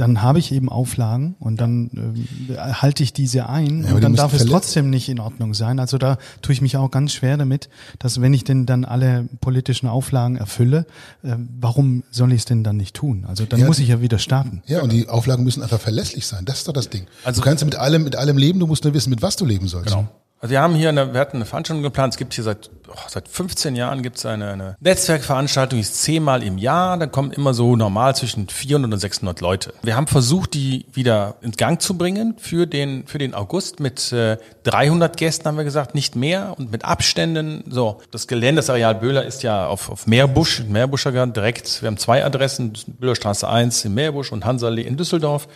dann 0.00 0.22
habe 0.22 0.38
ich 0.38 0.50
eben 0.50 0.70
Auflagen 0.70 1.36
und 1.40 1.60
dann 1.60 2.16
äh, 2.48 2.56
halte 2.56 3.02
ich 3.02 3.12
diese 3.12 3.48
ein 3.48 3.84
ja, 3.84 3.94
und 3.94 4.02
dann 4.02 4.14
darf 4.14 4.32
es 4.32 4.46
trotzdem 4.46 4.88
nicht 4.88 5.10
in 5.10 5.20
Ordnung 5.20 5.52
sein. 5.52 5.78
Also 5.78 5.98
da 5.98 6.16
tue 6.40 6.54
ich 6.54 6.62
mich 6.62 6.78
auch 6.78 6.90
ganz 6.90 7.12
schwer 7.12 7.36
damit, 7.36 7.68
dass 7.98 8.20
wenn 8.22 8.32
ich 8.32 8.44
denn 8.44 8.64
dann 8.64 8.86
alle 8.86 9.28
politischen 9.42 9.88
Auflagen 9.88 10.36
erfülle, 10.36 10.86
äh, 11.22 11.36
warum 11.60 12.02
soll 12.10 12.32
ich 12.32 12.38
es 12.40 12.44
denn 12.46 12.64
dann 12.64 12.78
nicht 12.78 12.96
tun? 12.96 13.26
Also 13.28 13.44
dann 13.44 13.60
ja, 13.60 13.66
muss 13.66 13.78
ich 13.78 13.88
ja 13.88 14.00
wieder 14.00 14.18
starten. 14.18 14.62
Ja, 14.66 14.80
und 14.80 14.90
die 14.90 15.06
Auflagen 15.06 15.44
müssen 15.44 15.62
einfach 15.62 15.80
verlässlich 15.80 16.26
sein. 16.26 16.46
Das 16.46 16.58
ist 16.58 16.68
doch 16.68 16.72
das 16.72 16.88
Ding. 16.88 17.06
Also 17.24 17.42
du 17.42 17.44
kannst 17.44 17.62
mit 17.64 17.76
allem, 17.76 18.04
mit 18.04 18.16
allem 18.16 18.38
leben, 18.38 18.58
du 18.58 18.66
musst 18.66 18.84
nur 18.84 18.94
wissen, 18.94 19.10
mit 19.10 19.20
was 19.20 19.36
du 19.36 19.44
leben 19.44 19.68
sollst. 19.68 19.88
Genau. 19.88 20.08
Also 20.42 20.52
wir 20.52 20.62
haben 20.62 20.74
hier 20.74 20.88
eine, 20.88 21.12
wir 21.12 21.20
hatten 21.20 21.36
eine 21.36 21.44
Veranstaltung 21.44 21.82
geplant. 21.82 22.14
Es 22.14 22.18
gibt 22.18 22.32
hier 22.32 22.44
seit, 22.44 22.70
oh, 22.88 22.94
seit 23.08 23.28
15 23.28 23.76
Jahren 23.76 24.02
gibt 24.02 24.16
es 24.16 24.24
eine, 24.24 24.52
eine 24.52 24.76
Netzwerkveranstaltung, 24.80 25.76
die 25.76 25.82
ist 25.82 26.02
zehnmal 26.02 26.42
im 26.42 26.56
Jahr. 26.56 26.96
Da 26.96 27.06
kommen 27.06 27.30
immer 27.32 27.52
so 27.52 27.76
normal 27.76 28.16
zwischen 28.16 28.48
400 28.48 28.90
und 28.90 28.98
600 28.98 29.42
Leute. 29.42 29.74
Wir 29.82 29.96
haben 29.96 30.06
versucht, 30.06 30.54
die 30.54 30.86
wieder 30.94 31.34
in 31.42 31.52
Gang 31.52 31.82
zu 31.82 31.98
bringen 31.98 32.36
für 32.38 32.66
den, 32.66 33.06
für 33.06 33.18
den 33.18 33.34
August 33.34 33.80
mit 33.80 34.12
äh, 34.12 34.38
300 34.62 35.14
Gästen, 35.18 35.46
haben 35.46 35.58
wir 35.58 35.64
gesagt, 35.64 35.94
nicht 35.94 36.16
mehr 36.16 36.54
und 36.56 36.72
mit 36.72 36.86
Abständen. 36.86 37.62
So, 37.68 38.00
das 38.10 38.26
Gelände, 38.26 38.60
das 38.60 38.70
Areal 38.70 38.94
Böhler 38.94 39.26
ist 39.26 39.42
ja 39.42 39.66
auf, 39.66 39.90
auf 39.90 40.06
Meerbusch, 40.06 40.62
Meerbuscher 40.66 41.26
direkt. 41.26 41.82
Wir 41.82 41.88
haben 41.88 41.98
zwei 41.98 42.24
Adressen, 42.24 42.72
Böhlerstraße 42.86 43.46
1 43.46 43.84
in 43.84 43.92
Meerbusch 43.92 44.32
und 44.32 44.46
Hansalee 44.46 44.82
in 44.82 44.96
Düsseldorf. 44.96 45.48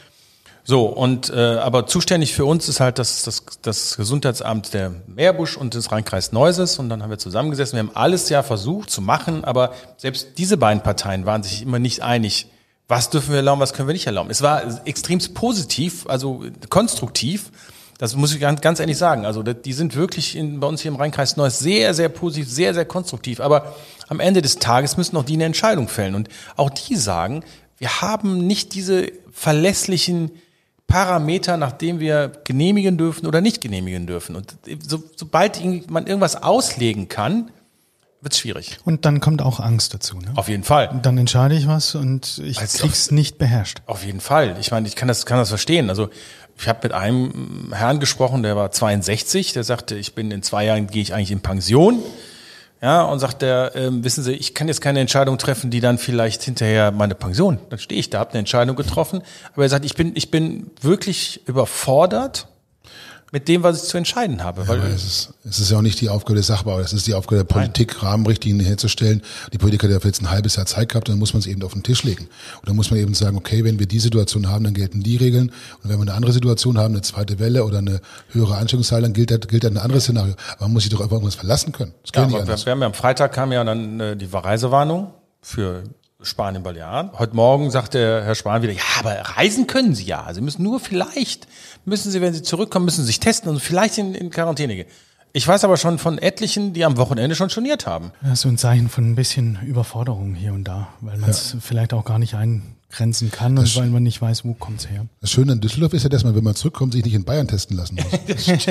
So, 0.67 0.87
und 0.87 1.29
äh, 1.29 1.57
aber 1.59 1.87
zuständig 1.87 2.33
für 2.33 2.47
uns 2.47 2.71
ist 2.71 2.81
halt 2.81 2.99
das, 2.99 3.23
das, 3.23 3.45
das 3.61 3.99
Gesundheitsamt 3.99 4.73
der 4.73 4.95
Meerbusch 5.07 5.59
und 5.59 5.75
des 5.75 5.93
Rheinkreis 5.93 6.33
Neuses. 6.33 6.79
Und 6.79 6.89
dann 6.89 7.03
haben 7.03 7.11
wir 7.11 7.19
zusammengesessen. 7.19 7.77
Wir 7.77 7.81
haben 7.81 7.95
alles 7.95 8.31
ja 8.31 8.43
versucht 8.43 8.89
zu 8.89 9.03
machen, 9.03 9.45
aber 9.45 9.75
selbst 9.99 10.39
diese 10.39 10.57
beiden 10.57 10.83
Parteien 10.83 11.27
waren 11.27 11.43
sich 11.43 11.61
immer 11.61 11.79
nicht 11.79 12.03
einig, 12.03 12.47
was 12.89 13.11
dürfen 13.11 13.31
wir 13.31 13.37
erlauben, 13.37 13.61
was 13.61 13.75
können 13.75 13.89
wir 13.89 13.93
nicht 13.93 14.07
erlauben. 14.07 14.31
Es 14.31 14.41
war 14.41 14.87
extremst 14.87 15.35
positiv, 15.35 16.07
also 16.09 16.45
konstruktiv. 16.71 17.51
Das 17.99 18.17
muss 18.17 18.35
ich 18.35 18.41
ganz, 18.41 18.63
ganz 18.63 18.81
ehrlich 18.81 18.97
sagen. 18.97 19.27
Also 19.27 19.43
die 19.43 19.73
sind 19.75 19.95
wirklich 19.95 20.35
in, 20.35 20.61
bei 20.61 20.67
uns 20.67 20.81
hier 20.81 20.91
im 20.91 20.97
Rheinkreis 20.97 21.37
Neues 21.37 21.59
sehr, 21.59 21.93
sehr 21.93 22.09
positiv, 22.09 22.51
sehr, 22.51 22.73
sehr 22.73 22.87
konstruktiv. 22.87 23.41
Aber 23.41 23.75
am 24.09 24.19
Ende 24.19 24.41
des 24.41 24.57
Tages 24.57 24.97
müssen 24.97 25.17
auch 25.19 25.25
die 25.25 25.35
eine 25.35 25.45
Entscheidung 25.45 25.89
fällen. 25.89 26.15
Und 26.15 26.29
auch 26.57 26.71
die 26.71 26.97
sagen, 26.97 27.45
wir 27.77 28.01
haben 28.01 28.47
nicht 28.47 28.75
diese 28.75 29.13
verlässlichen 29.31 30.31
Parameter, 30.87 31.57
nach 31.57 31.73
dem 31.73 31.99
wir 31.99 32.33
genehmigen 32.45 32.99
dürfen 32.99 33.27
oder 33.27 33.41
nicht 33.41 33.61
genehmigen 33.61 34.07
dürfen. 34.07 34.37
Und 34.37 34.57
so, 34.81 35.03
sobald 35.17 35.61
man 35.91 36.07
irgendwas 36.07 36.43
auslegen 36.43 37.09
kann, 37.09 37.51
wird 38.21 38.35
schwierig. 38.35 38.79
Und 38.85 39.05
dann 39.05 39.21
kommt 39.21 39.43
auch 39.43 39.61
Angst 39.61 39.93
dazu. 39.95 40.17
Ne? 40.17 40.33
Auf 40.35 40.49
jeden 40.49 40.65
Fall. 40.65 40.99
Dann 41.03 41.19
entscheide 41.19 41.55
ich 41.55 41.67
was 41.67 41.95
und 41.95 42.39
ich 42.43 42.59
Also 42.59 42.79
krieg's 42.79 43.11
nicht 43.11 43.39
beherrscht. 43.39 43.83
Auf 43.87 44.05
jeden 44.05 44.21
Fall. 44.21 44.57
Ich 44.61 44.71
meine, 44.71 44.89
ich 44.89 44.97
kann 44.97 45.09
das, 45.09 45.27
kann 45.27 45.39
das 45.39 45.51
verstehen. 45.51 45.91
Also 45.91 46.09
ich 46.59 46.69
habe 46.69 46.81
mit 46.83 46.93
einem 46.93 47.73
Herrn 47.75 48.01
gesprochen, 48.01 48.43
der 48.43 48.57
war 48.57 48.71
62, 48.71 49.53
der 49.53 49.65
sagte, 49.65 49.97
ich 49.97 50.15
bin 50.15 50.31
in 50.31 50.43
zwei 50.43 50.65
Jahren 50.65 50.87
gehe 50.87 51.03
ich 51.03 51.13
eigentlich 51.13 51.33
in 51.33 51.41
Pension. 51.41 52.03
Ja, 52.85 53.01
und 53.05 53.19
sagt 53.19 53.41
der, 53.41 53.73
ähm, 53.77 54.05
wissen 54.05 54.23
Sie, 54.23 54.35
ich 54.35 54.53
kann 54.53 54.69
jetzt 54.69 54.83
keine 54.83 55.01
Entscheidung 55.01 55.39
treffen, 55.39 55.71
die 55.71 55.81
dann 55.81 55.97
vielleicht 55.97 56.43
hinterher 56.43 56.91
meine 56.91 57.15
Pension. 57.15 57.59
Dann 57.71 57.79
stehe 57.79 57.99
ich 57.99 58.11
da, 58.11 58.19
habe 58.19 58.33
eine 58.33 58.41
Entscheidung 58.41 58.77
getroffen. 58.77 59.23
Aber 59.55 59.63
er 59.63 59.71
sagt, 59.71 59.87
ich 59.87 59.95
bin, 59.95 60.13
ich 60.15 60.31
bin 60.31 60.71
wirklich 60.83 61.49
überfordert 61.49 62.47
mit 63.35 63.49
dem, 63.49 63.65
was 63.65 63.83
ich 63.83 63.89
zu 63.89 63.99
entscheiden 63.99 64.45
habe. 64.45 64.69
Weil 64.69 64.79
Aber 64.79 64.89
es 64.89 65.03
ist, 65.05 65.35
es 65.45 65.59
ist 65.59 65.71
ja 65.73 65.79
auch 65.79 65.83
nicht 65.83 66.01
die 66.01 66.09
Aufgabe 66.09 66.37
des 66.37 66.47
Sachbauers, 66.47 66.87
es 66.87 66.93
ist 66.93 67.07
die 67.09 67.15
Aufgabe 67.15 67.39
der 67.39 67.45
Politik, 67.45 68.01
Rahmenrichtlinien 68.01 68.65
herzustellen. 68.65 69.23
Die 69.53 69.59
Politiker, 69.59 69.89
die 69.89 69.95
haben 69.95 70.03
jetzt 70.05 70.23
ein 70.23 70.31
halbes 70.31 70.55
Jahr 70.55 70.67
Zeit 70.67 70.89
gehabt, 70.91 71.09
dann 71.09 71.19
muss 71.19 71.33
man 71.35 71.41
es 71.41 71.47
eben 71.49 71.61
auf 71.65 71.73
den 71.73 71.83
Tisch 71.83 72.05
legen. 72.05 72.29
Und 72.61 72.69
dann 72.69 72.77
muss 72.77 72.93
man 72.93 73.01
eben 73.01 73.13
sagen, 73.13 73.37
okay, 73.37 73.65
wenn 73.65 73.81
wir 73.81 73.87
die 73.87 73.99
Situation 73.99 74.49
haben, 74.49 74.63
dann 74.63 74.73
gelten 74.73 75.03
die 75.03 75.17
Regeln. 75.17 75.51
Und 75.83 75.91
wenn 75.91 75.97
wir 75.99 76.03
eine 76.03 76.15
andere 76.15 76.33
Situation 76.33 76.79
haben, 76.79 76.95
eine 76.95 77.03
zweite 77.03 77.41
Welle 77.41 77.65
oder 77.65 77.79
eine 77.79 78.01
höhere 78.31 78.57
Einstellungszahl, 78.57 79.03
dann 79.03 79.13
gilt, 79.13 79.33
halt- 79.33 79.49
gilt 79.49 79.65
halt 79.65 79.75
ein 79.75 79.79
anderes 79.79 80.05
Szenario. 80.05 80.35
Aber 80.53 80.67
man 80.67 80.75
muss 80.75 80.85
sich 80.85 80.93
doch 80.93 81.01
auf 81.01 81.11
irgendwas 81.11 81.35
verlassen 81.35 81.73
können. 81.73 81.93
Das 82.03 82.13
Ja, 82.15 82.21
nicht 82.27 82.35
aber 82.37 82.39
wir, 82.39 82.41
anders. 82.53 82.65
wir 82.67 82.71
haben 82.71 82.81
ja 82.83 82.87
am 82.87 82.95
Freitag 82.95 83.33
kam 83.33 83.51
ja 83.51 83.65
dann 83.65 83.99
äh, 83.99 84.17
die 84.17 84.27
Reisewarnung 84.33 85.13
für 85.43 85.83
Spanien, 86.25 86.63
Balearen. 86.63 87.11
Heute 87.19 87.37
Morgen 87.37 87.71
sagte 87.71 88.23
Herr 88.25 88.35
Spahn 88.35 88.63
wieder, 88.63 88.73
ja, 88.73 88.83
aber 88.99 89.13
reisen 89.13 89.67
können 89.67 89.95
Sie 89.95 90.05
ja. 90.05 90.29
Sie 90.33 90.41
müssen 90.41 90.63
nur 90.63 90.81
vielleicht, 90.81 91.47
müssen 91.85 92.11
Sie, 92.11 92.21
wenn 92.21 92.35
Sie 92.35 92.43
zurückkommen, 92.43 92.85
müssen 92.85 93.03
Sie 93.03 93.09
sich 93.09 93.21
testen 93.21 93.51
und 93.51 93.61
vielleicht 93.61 93.99
in, 93.99 94.15
in 94.15 94.31
Quarantäne 94.31 94.77
gehen. 94.77 94.89
Ich 95.33 95.47
weiß 95.47 95.65
aber 95.65 95.77
schon 95.77 95.99
von 95.99 96.19
etlichen, 96.19 96.75
die 96.75 96.85
am 96.85 96.97
Wochenende 96.97 97.35
schon 97.35 97.51
storniert 97.51 97.87
haben. 97.87 98.13
Ja, 98.23 98.37
so 98.37 98.49
ein 98.49 98.57
Zeichen 98.57 98.89
von 98.89 99.11
ein 99.11 99.15
bisschen 99.17 99.59
Überforderung 99.67 100.35
hier 100.35 100.53
und 100.53 100.65
da, 100.65 100.89
weil 101.01 101.19
man 101.19 101.29
es 101.29 101.57
vielleicht 101.61 101.93
auch 101.93 102.05
gar 102.05 102.21
nicht 102.21 102.35
eingrenzen 102.95 103.31
kann 103.31 103.59
und 103.59 103.77
weil 103.77 103.89
man 103.89 104.03
nicht 104.03 104.21
weiß, 104.21 104.45
wo 104.45 104.55
kommt's 104.55 104.89
her. 104.89 105.07
Das 105.21 105.31
Schöne 105.31 105.53
an 105.53 105.61
Düsseldorf 105.61 105.93
ist 105.95 106.03
ja, 106.05 106.09
dass 106.09 106.25
man, 106.25 106.35
wenn 106.35 106.45
man 106.45 106.55
zurückkommt, 106.55 106.93
sich 106.93 107.05
nicht 107.05 107.15
in 107.15 107.25
Bayern 107.25 107.49
testen 107.49 107.77
lassen 107.77 107.97
muss. 107.97 108.47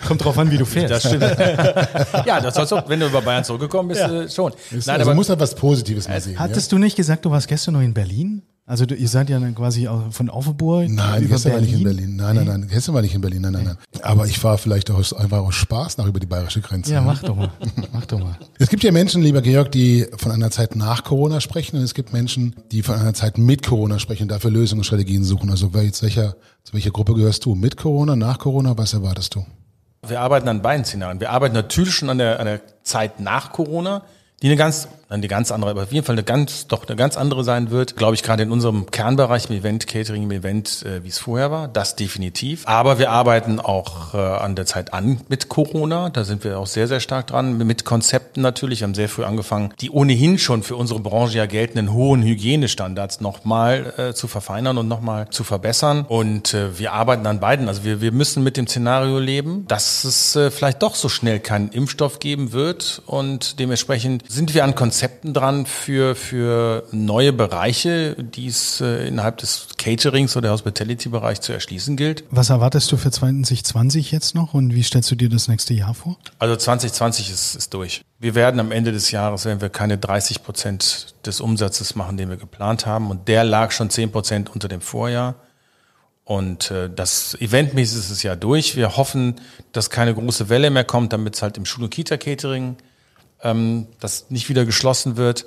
Kommt 0.06 0.24
drauf 0.24 0.38
an, 0.38 0.50
wie 0.50 0.58
du 0.58 0.64
fährst. 0.64 0.90
Das 0.90 1.06
stimmt. 1.06 1.22
ja, 2.26 2.40
das 2.40 2.54
sollst 2.54 2.72
du, 2.72 2.82
wenn 2.86 3.00
du 3.00 3.06
über 3.06 3.22
Bayern 3.22 3.44
zurückgekommen 3.44 3.88
bist, 3.88 4.00
äh, 4.00 4.28
schon. 4.28 4.52
Nein, 4.70 4.78
also 4.78 4.92
aber 4.92 5.04
man 5.06 5.16
muss 5.16 5.28
halt 5.28 5.40
was 5.40 5.54
Positives 5.54 6.08
mal 6.08 6.20
sehen. 6.20 6.34
Ja? 6.34 6.40
Hattest 6.40 6.70
du 6.72 6.78
nicht 6.78 6.96
gesagt, 6.96 7.24
du 7.24 7.30
warst 7.30 7.48
gestern 7.48 7.74
noch 7.74 7.82
in 7.82 7.94
Berlin? 7.94 8.42
Also 8.68 8.84
du, 8.84 8.96
ihr 8.96 9.08
seid 9.08 9.30
ja 9.30 9.38
dann 9.38 9.54
quasi 9.54 9.86
auch 9.86 10.12
von 10.12 10.28
Offenburg 10.28 10.88
Nein, 10.90 11.22
über 11.22 11.34
gestern 11.34 11.52
war 11.52 11.60
Berlin. 11.60 11.70
nicht 11.70 11.78
in 11.78 11.84
Berlin. 11.84 12.16
Nein, 12.16 12.34
nein, 12.34 12.46
nein. 12.46 12.68
Gestern 12.68 12.96
war 12.96 13.02
nicht 13.02 13.14
in 13.14 13.20
Berlin. 13.20 13.42
Nein, 13.42 13.52
nein, 13.52 13.64
nein. 13.64 13.76
Aber 14.02 14.26
ich 14.26 14.40
fahre 14.40 14.58
vielleicht 14.58 14.90
auch 14.90 14.98
aus, 14.98 15.12
einfach 15.12 15.38
aus 15.38 15.54
Spaß 15.54 15.98
nach 15.98 16.06
über 16.06 16.18
die 16.18 16.26
bayerische 16.26 16.60
Grenze. 16.60 16.92
Ja, 16.92 17.00
mach 17.00 17.22
doch 17.22 17.36
mal. 17.36 17.52
mach 17.92 18.06
doch 18.06 18.18
mal. 18.18 18.36
Es 18.58 18.68
gibt 18.68 18.82
ja 18.82 18.90
Menschen, 18.90 19.22
lieber 19.22 19.40
Georg, 19.40 19.70
die 19.70 20.06
von 20.16 20.32
einer 20.32 20.50
Zeit 20.50 20.74
nach 20.74 21.04
Corona 21.04 21.40
sprechen 21.40 21.76
und 21.76 21.82
es 21.84 21.94
gibt 21.94 22.12
Menschen, 22.12 22.56
die 22.72 22.82
von 22.82 22.96
einer 22.96 23.14
Zeit 23.14 23.38
mit 23.38 23.64
Corona 23.64 24.00
sprechen 24.00 24.24
und 24.24 24.30
dafür 24.30 24.50
Lösungsstrategien 24.50 25.22
suchen. 25.22 25.48
Also 25.50 25.72
wer 25.72 25.84
jetzt 25.84 26.02
welcher, 26.02 26.34
zu 26.64 26.72
welcher 26.72 26.90
Gruppe 26.90 27.14
gehörst 27.14 27.44
du? 27.44 27.54
Mit 27.54 27.76
Corona, 27.76 28.16
nach 28.16 28.38
Corona? 28.38 28.76
Was 28.76 28.92
erwartest 28.94 29.36
du? 29.36 29.46
wir 30.08 30.20
arbeiten 30.20 30.48
an 30.48 30.62
beiden 30.62 30.84
Szenarien. 30.84 31.20
Wir 31.20 31.30
arbeiten 31.30 31.54
natürlich 31.54 31.94
schon 31.94 32.10
an 32.10 32.18
der, 32.18 32.38
an 32.40 32.46
der 32.46 32.60
Zeit 32.82 33.20
nach 33.20 33.52
Corona, 33.52 34.02
die 34.42 34.48
eine 34.48 34.56
ganz, 34.56 34.88
eine 35.08 35.28
ganz 35.28 35.50
andere, 35.50 35.70
aber 35.70 35.84
auf 35.84 35.92
jeden 35.92 36.04
Fall 36.04 36.14
eine 36.14 36.22
ganz, 36.22 36.66
doch 36.66 36.86
eine 36.86 36.96
ganz 36.96 37.16
andere 37.16 37.42
sein 37.42 37.70
wird, 37.70 37.96
glaube 37.96 38.14
ich, 38.14 38.22
gerade 38.22 38.42
in 38.42 38.50
unserem 38.50 38.90
Kernbereich 38.90 39.48
im 39.48 39.56
Event, 39.56 39.86
Catering, 39.86 40.24
im 40.24 40.30
Event, 40.30 40.84
äh, 40.84 41.02
wie 41.04 41.08
es 41.08 41.18
vorher 41.18 41.50
war, 41.50 41.68
das 41.68 41.96
definitiv. 41.96 42.64
Aber 42.66 42.98
wir 42.98 43.10
arbeiten 43.10 43.60
auch 43.60 44.12
äh, 44.12 44.18
an 44.18 44.54
der 44.54 44.66
Zeit 44.66 44.92
an 44.92 45.22
mit 45.28 45.48
Corona, 45.48 46.10
da 46.10 46.24
sind 46.24 46.44
wir 46.44 46.58
auch 46.58 46.66
sehr, 46.66 46.86
sehr 46.86 47.00
stark 47.00 47.28
dran, 47.28 47.56
mit 47.56 47.86
Konzepten 47.86 48.42
natürlich, 48.42 48.80
wir 48.80 48.88
haben 48.88 48.94
sehr 48.94 49.08
früh 49.08 49.24
angefangen, 49.24 49.72
die 49.80 49.90
ohnehin 49.90 50.36
schon 50.38 50.62
für 50.62 50.76
unsere 50.76 51.00
Branche 51.00 51.38
ja 51.38 51.46
geltenden 51.46 51.94
hohen 51.94 52.22
Hygienestandards 52.22 53.22
nochmal 53.22 53.94
äh, 53.96 54.12
zu 54.12 54.28
verfeinern 54.28 54.76
und 54.76 54.86
nochmal 54.86 55.30
zu 55.30 55.44
verbessern. 55.44 56.04
Und 56.06 56.52
äh, 56.52 56.78
wir 56.78 56.92
arbeiten 56.92 57.26
an 57.26 57.40
beiden. 57.40 57.68
Also 57.68 57.84
wir, 57.84 58.02
wir 58.02 58.12
müssen 58.12 58.42
mit 58.42 58.58
dem 58.58 58.66
Szenario 58.66 59.18
leben, 59.18 59.64
dass 59.66 60.04
es 60.04 60.36
äh, 60.36 60.50
vielleicht 60.50 60.82
doch 60.82 60.94
so 60.94 61.08
schnell 61.08 61.40
keinen 61.40 61.70
Impfstoff 61.70 62.18
geben 62.18 62.52
wird 62.52 63.00
und 63.06 63.58
dementsprechend 63.60 64.24
sind 64.36 64.54
wir 64.54 64.64
an 64.64 64.74
Konzepten 64.74 65.32
dran 65.34 65.66
für, 65.66 66.14
für 66.14 66.84
neue 66.92 67.32
Bereiche, 67.32 68.14
die 68.14 68.46
es 68.46 68.80
äh, 68.80 69.08
innerhalb 69.08 69.38
des 69.38 69.68
Caterings 69.78 70.36
oder 70.36 70.50
Hospitality-Bereich 70.50 71.40
zu 71.40 71.52
erschließen 71.52 71.96
gilt. 71.96 72.24
Was 72.30 72.50
erwartest 72.50 72.92
du 72.92 72.98
für 72.98 73.10
2020 73.10 74.12
jetzt 74.12 74.34
noch 74.34 74.54
und 74.54 74.74
wie 74.74 74.82
stellst 74.82 75.10
du 75.10 75.14
dir 75.14 75.30
das 75.30 75.48
nächste 75.48 75.74
Jahr 75.74 75.94
vor? 75.94 76.18
Also 76.38 76.54
2020 76.54 77.30
ist, 77.30 77.54
ist 77.56 77.74
durch. 77.74 78.02
Wir 78.18 78.34
werden 78.34 78.60
am 78.60 78.72
Ende 78.72 78.92
des 78.92 79.10
Jahres, 79.10 79.46
wenn 79.46 79.60
wir 79.60 79.70
keine 79.70 79.98
30 79.98 80.42
Prozent 80.42 81.14
des 81.24 81.40
Umsatzes 81.40 81.94
machen, 81.94 82.16
den 82.16 82.28
wir 82.28 82.36
geplant 82.36 82.86
haben, 82.86 83.10
und 83.10 83.28
der 83.28 83.42
lag 83.42 83.72
schon 83.72 83.90
10 83.90 84.12
Prozent 84.12 84.50
unter 84.50 84.68
dem 84.68 84.82
Vorjahr. 84.82 85.34
Und 86.24 86.70
äh, 86.70 86.90
das 86.94 87.36
eventmäßig 87.40 87.98
ist 87.98 88.10
es 88.10 88.22
ja 88.22 88.36
durch. 88.36 88.76
Wir 88.76 88.96
hoffen, 88.96 89.36
dass 89.72 89.90
keine 89.90 90.12
große 90.12 90.48
Welle 90.48 90.70
mehr 90.70 90.84
kommt, 90.84 91.12
damit 91.12 91.36
es 91.36 91.42
halt 91.42 91.56
im 91.56 91.64
Schul- 91.64 91.84
und 91.84 91.90
Kita-Catering 91.90 92.76
ähm, 93.46 93.86
das 94.00 94.26
nicht 94.30 94.48
wieder 94.48 94.64
geschlossen 94.64 95.16
wird. 95.16 95.46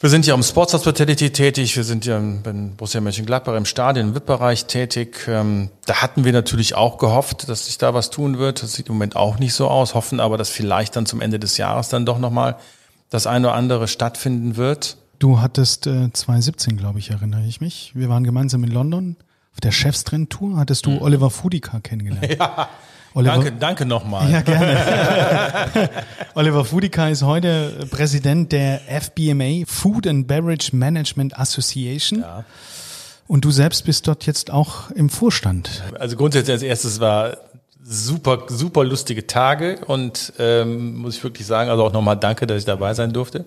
Wir 0.00 0.10
sind 0.10 0.26
ja 0.26 0.34
im 0.34 0.42
Sports 0.42 0.74
Hospitality 0.74 1.30
tätig, 1.30 1.76
wir 1.76 1.84
sind 1.84 2.04
ja 2.06 2.18
in 2.18 2.74
Borussia 2.76 3.00
Mönchengladbach 3.00 3.54
im 3.54 3.64
Stadion, 3.64 4.08
im 4.08 4.14
VIP-Bereich 4.16 4.66
tätig. 4.66 5.28
Ähm, 5.28 5.70
da 5.86 6.02
hatten 6.02 6.24
wir 6.24 6.32
natürlich 6.32 6.74
auch 6.74 6.98
gehofft, 6.98 7.48
dass 7.48 7.66
sich 7.66 7.78
da 7.78 7.94
was 7.94 8.10
tun 8.10 8.38
wird. 8.38 8.64
Das 8.64 8.72
sieht 8.72 8.88
im 8.88 8.94
Moment 8.94 9.14
auch 9.14 9.38
nicht 9.38 9.54
so 9.54 9.68
aus, 9.68 9.94
hoffen 9.94 10.18
aber, 10.18 10.38
dass 10.38 10.48
vielleicht 10.48 10.96
dann 10.96 11.06
zum 11.06 11.20
Ende 11.20 11.38
des 11.38 11.56
Jahres 11.56 11.88
dann 11.88 12.04
doch 12.04 12.18
nochmal 12.18 12.56
das 13.10 13.28
eine 13.28 13.48
oder 13.48 13.56
andere 13.56 13.86
stattfinden 13.86 14.56
wird. 14.56 14.96
Du 15.20 15.40
hattest 15.40 15.86
äh, 15.86 16.12
2017, 16.12 16.76
glaube 16.76 16.98
ich, 16.98 17.10
erinnere 17.10 17.44
ich 17.46 17.60
mich. 17.60 17.92
Wir 17.94 18.08
waren 18.08 18.24
gemeinsam 18.24 18.64
in 18.64 18.72
London 18.72 19.16
auf 19.52 19.60
der 19.60 19.70
Chefstrend-Tour. 19.70 20.56
Hattest 20.56 20.84
du 20.86 21.00
Oliver 21.00 21.30
Fudica 21.30 21.78
kennengelernt? 21.78 22.26
Ja, 22.40 22.68
Oliver, 23.14 23.34
danke, 23.34 23.52
danke 23.52 23.86
nochmal. 23.86 24.30
Ja, 24.30 24.40
gerne. 24.40 25.90
Oliver 26.34 26.64
Fudica 26.64 27.08
ist 27.08 27.22
heute 27.22 27.86
Präsident 27.90 28.52
der 28.52 28.80
FBMA, 28.88 29.64
Food 29.66 30.06
and 30.06 30.26
Beverage 30.26 30.74
Management 30.74 31.38
Association. 31.38 32.20
Ja. 32.20 32.44
Und 33.26 33.44
du 33.44 33.50
selbst 33.50 33.84
bist 33.84 34.08
dort 34.08 34.26
jetzt 34.26 34.50
auch 34.50 34.90
im 34.90 35.08
Vorstand. 35.08 35.82
Also 35.98 36.16
grundsätzlich 36.16 36.52
als 36.52 36.62
erstes 36.62 37.00
war 37.00 37.36
super, 37.84 38.44
super 38.48 38.84
lustige 38.84 39.26
Tage 39.26 39.80
und 39.86 40.32
ähm, 40.38 40.96
muss 40.96 41.16
ich 41.16 41.24
wirklich 41.24 41.46
sagen, 41.46 41.68
also 41.68 41.84
auch 41.84 41.92
nochmal 41.92 42.16
danke, 42.16 42.46
dass 42.46 42.58
ich 42.58 42.64
dabei 42.64 42.94
sein 42.94 43.12
durfte. 43.12 43.44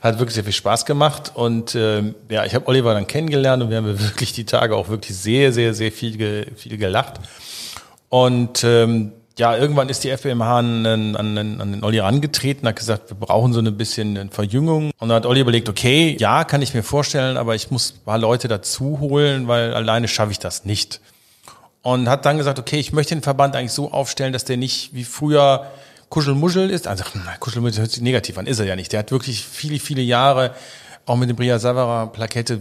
Hat 0.00 0.18
wirklich 0.18 0.34
sehr 0.34 0.44
viel 0.44 0.52
Spaß 0.52 0.86
gemacht 0.86 1.32
und 1.34 1.74
ähm, 1.74 2.14
ja, 2.30 2.44
ich 2.44 2.54
habe 2.54 2.66
Oliver 2.66 2.94
dann 2.94 3.06
kennengelernt 3.06 3.62
und 3.62 3.70
wir 3.70 3.76
haben 3.76 4.00
wirklich 4.00 4.32
die 4.32 4.44
Tage 4.44 4.74
auch 4.74 4.88
wirklich 4.88 5.16
sehr, 5.16 5.52
sehr, 5.52 5.74
sehr 5.74 5.92
viel, 5.92 6.46
viel 6.56 6.78
gelacht. 6.78 7.20
Und 8.14 8.62
ähm, 8.62 9.10
ja, 9.36 9.56
irgendwann 9.56 9.88
ist 9.88 10.04
die 10.04 10.16
FBMH 10.16 10.58
an, 10.58 10.86
an, 10.86 11.16
an, 11.16 11.60
an 11.60 11.72
den 11.72 11.82
Olli 11.82 11.96
herangetreten, 11.96 12.68
hat 12.68 12.76
gesagt, 12.76 13.10
wir 13.10 13.16
brauchen 13.16 13.52
so 13.52 13.58
ein 13.58 13.76
bisschen 13.76 14.30
Verjüngung. 14.30 14.92
Und 15.00 15.08
dann 15.08 15.16
hat 15.16 15.26
Olli 15.26 15.40
überlegt, 15.40 15.68
okay, 15.68 16.16
ja, 16.20 16.44
kann 16.44 16.62
ich 16.62 16.74
mir 16.74 16.84
vorstellen, 16.84 17.36
aber 17.36 17.56
ich 17.56 17.72
muss 17.72 17.94
ein 17.96 18.04
paar 18.04 18.18
Leute 18.18 18.46
dazu 18.46 19.00
holen, 19.00 19.48
weil 19.48 19.74
alleine 19.74 20.06
schaffe 20.06 20.30
ich 20.30 20.38
das 20.38 20.64
nicht. 20.64 21.00
Und 21.82 22.08
hat 22.08 22.24
dann 22.24 22.38
gesagt, 22.38 22.60
okay, 22.60 22.78
ich 22.78 22.92
möchte 22.92 23.16
den 23.16 23.22
Verband 23.22 23.56
eigentlich 23.56 23.72
so 23.72 23.90
aufstellen, 23.90 24.32
dass 24.32 24.44
der 24.44 24.58
nicht 24.58 24.94
wie 24.94 25.02
früher 25.02 25.66
Kuschelmuschel 26.08 26.70
ist. 26.70 26.86
Also 26.86 27.02
Kuschelmuschel 27.40 27.80
hört 27.80 27.90
sich 27.90 28.00
negativ 28.00 28.38
an, 28.38 28.46
ist 28.46 28.60
er 28.60 28.66
ja 28.66 28.76
nicht. 28.76 28.92
Der 28.92 29.00
hat 29.00 29.10
wirklich 29.10 29.44
viele, 29.44 29.80
viele 29.80 30.02
Jahre 30.02 30.54
auch 31.04 31.16
mit 31.16 31.28
dem 31.28 31.34
Bria 31.34 31.58
Savara 31.58 32.06
Plakette 32.06 32.60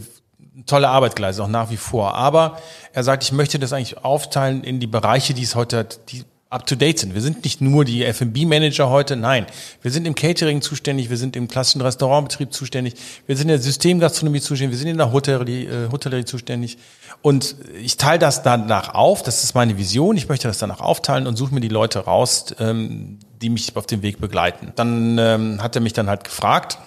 tolle 0.66 0.90
Arbeit 0.90 1.16
geleistet, 1.16 1.44
auch 1.46 1.50
nach 1.50 1.70
wie 1.70 1.78
vor. 1.78 2.16
Aber 2.16 2.58
er 2.94 3.04
sagt, 3.04 3.24
ich 3.24 3.32
möchte 3.32 3.60
das 3.60 3.74
eigentlich 3.74 4.04
aufteilen 4.04 4.64
in 4.64 4.80
die 4.80 4.88
Bereiche, 4.88 5.34
die 5.34 5.44
es 5.44 5.56
heute 5.56 5.80
hat, 5.80 6.12
die 6.12 6.24
up 6.54 6.68
to 6.68 6.76
date 6.76 7.00
sind. 7.00 7.16
Wir 7.16 7.22
sind 7.22 7.44
nicht 7.44 7.62
nur 7.62 7.84
die 7.84 8.06
F&B-Manager 8.06 8.90
heute, 8.90 9.16
nein. 9.16 9.48
Wir 9.82 9.90
sind 9.90 10.06
im 10.06 10.14
Catering 10.14 10.62
zuständig, 10.62 11.10
wir 11.10 11.18
sind 11.18 11.36
im 11.36 11.48
klassischen 11.48 11.82
Restaurantbetrieb 11.82 12.54
zuständig, 12.54 12.94
wir 13.26 13.36
sind 13.36 13.46
in 13.46 13.56
der 13.56 13.60
Systemgastronomie 13.60 14.40
zuständig, 14.40 14.74
wir 14.74 14.78
sind 14.78 14.90
in 14.90 14.98
der 14.98 15.12
Hotellerie, 15.12 15.66
äh, 15.66 15.92
Hotellerie 15.92 16.26
zuständig. 16.26 16.78
Und 17.24 17.56
ich 17.82 17.98
teile 17.98 18.20
das 18.20 18.44
danach 18.44 18.94
auf, 18.94 19.24
das 19.24 19.44
ist 19.44 19.56
meine 19.56 19.78
Vision, 19.78 20.16
ich 20.16 20.30
möchte 20.30 20.48
das 20.48 20.60
danach 20.60 20.80
aufteilen 20.80 21.26
und 21.26 21.38
suche 21.38 21.56
mir 21.56 21.62
die 21.62 21.70
Leute 21.70 22.00
raus, 22.00 22.54
ähm, 22.60 23.18
die 23.42 23.50
mich 23.50 23.76
auf 23.76 23.88
dem 23.88 24.04
Weg 24.04 24.22
begleiten. 24.22 24.74
Dann 24.76 25.18
ähm, 25.18 25.64
hat 25.64 25.76
er 25.76 25.82
mich 25.82 25.94
dann 25.94 26.08
halt 26.08 26.24
gefragt, 26.24 26.78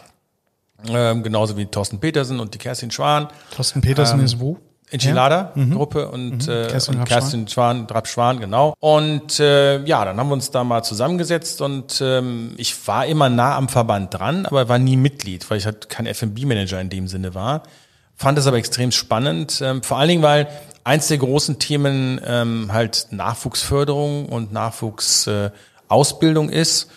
ähm, 0.90 1.22
genauso 1.22 1.57
wie 1.57 1.66
Thorsten 1.66 2.01
Petersen 2.01 2.40
und 2.40 2.55
die 2.55 2.59
Kerstin 2.59 2.90
Schwan. 2.90 3.29
Thorsten 3.55 3.81
Petersen 3.81 4.20
Ähm, 4.20 4.25
ist 4.25 4.40
wo? 4.40 4.59
Enchilada-Gruppe 4.90 6.09
und, 6.09 6.46
äh, 6.46 6.68
Kerstin 6.68 6.94
und 6.94 7.01
Rapp 7.01 7.09
Kerstin 7.09 7.49
Schwan, 7.49 7.87
Rapp 7.90 8.07
Schwan, 8.07 8.38
genau. 8.38 8.75
Und 8.79 9.40
äh, 9.40 9.85
ja, 9.85 10.05
dann 10.05 10.16
haben 10.16 10.29
wir 10.29 10.35
uns 10.35 10.51
da 10.53 10.62
mal 10.62 10.83
zusammengesetzt 10.85 11.61
und 11.61 12.01
ähm, 12.01 12.55
ich 12.57 12.87
war 12.87 13.05
immer 13.07 13.29
nah 13.29 13.57
am 13.57 13.68
Verband 13.68 14.14
dran, 14.14 14.46
aber 14.46 14.68
war 14.68 14.79
nie 14.79 14.96
Mitglied, 14.96 15.51
weil 15.51 15.59
ich 15.59 15.66
halt 15.66 15.88
kein 15.88 16.07
F&B-Manager 16.07 16.81
in 16.81 16.88
dem 16.88 17.09
Sinne 17.09 17.35
war. 17.35 17.64
Fand 18.14 18.38
es 18.38 18.46
aber 18.46 18.59
extrem 18.59 18.92
spannend, 18.92 19.61
ähm, 19.61 19.83
vor 19.83 19.99
allen 19.99 20.09
Dingen, 20.09 20.22
weil 20.22 20.46
eins 20.85 21.09
der 21.09 21.18
großen 21.18 21.59
Themen 21.59 22.20
ähm, 22.25 22.72
halt 22.72 23.09
Nachwuchsförderung 23.11 24.27
und 24.27 24.53
Nachwuchsausbildung 24.53 26.49
äh, 26.51 26.61
ist. 26.61 26.88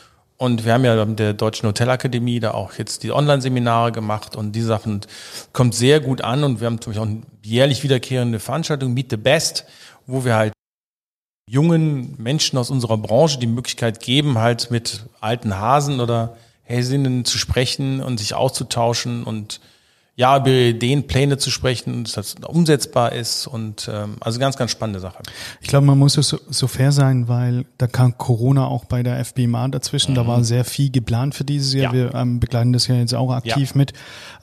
Und 0.42 0.64
wir 0.64 0.74
haben 0.74 0.86
ja 0.86 1.04
mit 1.04 1.20
der 1.20 1.34
Deutschen 1.34 1.68
Hotelakademie 1.68 2.40
da 2.40 2.52
auch 2.52 2.74
jetzt 2.76 3.04
die 3.04 3.12
Online-Seminare 3.12 3.92
gemacht 3.92 4.38
und 4.38 4.54
die 4.54 4.62
Sachen 4.62 5.02
kommt 5.52 5.76
sehr 5.76 6.00
gut 6.00 6.22
an. 6.22 6.46
Und 6.46 6.62
wir 6.62 6.68
haben 6.68 6.76
natürlich 6.76 7.00
auch 7.00 7.06
eine 7.06 7.24
jährlich 7.44 7.84
wiederkehrende 7.84 8.40
Veranstaltung, 8.40 8.94
Meet 8.94 9.12
the 9.12 9.18
Best, 9.18 9.66
wo 10.08 10.24
wir 10.24 10.36
halt 10.36 10.54
jungen 11.46 12.16
Menschen 12.18 12.58
aus 12.58 12.70
unserer 12.70 12.98
Branche 12.98 13.38
die 13.38 13.48
Möglichkeit 13.48 14.00
geben, 14.00 14.38
halt 14.38 14.72
mit 14.72 15.08
alten 15.20 15.58
Hasen 15.58 16.00
oder 16.00 16.38
Häsinnen 16.64 17.26
zu 17.26 17.38
sprechen 17.38 18.02
und 18.02 18.18
sich 18.18 18.34
auszutauschen 18.34 19.26
und 19.26 19.60
ja, 20.20 20.36
über 20.36 20.50
Ideen, 20.50 21.08
Pläne 21.08 21.38
zu 21.38 21.50
sprechen, 21.50 22.04
dass 22.04 22.12
das 22.12 22.36
umsetzbar 22.46 23.14
ist 23.14 23.48
und 23.48 23.90
ähm, 23.90 24.18
also 24.20 24.38
ganz, 24.38 24.58
ganz 24.58 24.70
spannende 24.70 25.00
Sache. 25.00 25.24
Ich 25.62 25.70
glaube, 25.70 25.86
man 25.86 25.98
muss 25.98 26.16
so, 26.16 26.38
so 26.50 26.68
fair 26.68 26.92
sein, 26.92 27.30
weil 27.30 27.64
da 27.78 27.88
kam 27.88 28.18
Corona 28.18 28.68
auch 28.68 28.84
bei 28.84 29.02
der 29.02 29.24
FBMA 29.24 29.70
dazwischen. 29.70 30.12
Mhm. 30.12 30.16
Da 30.16 30.28
war 30.28 30.44
sehr 30.44 30.66
viel 30.66 30.92
geplant 30.92 31.36
für 31.36 31.46
dieses 31.46 31.74
Jahr. 31.74 31.94
Ja. 31.96 32.12
Wir 32.12 32.16
ähm, 32.16 32.42
begleiten 32.42 32.74
das 32.74 32.88
ja 32.88 32.96
jetzt 32.96 33.16
auch 33.16 33.32
aktiv 33.32 33.70
ja. 33.70 33.78
mit 33.78 33.94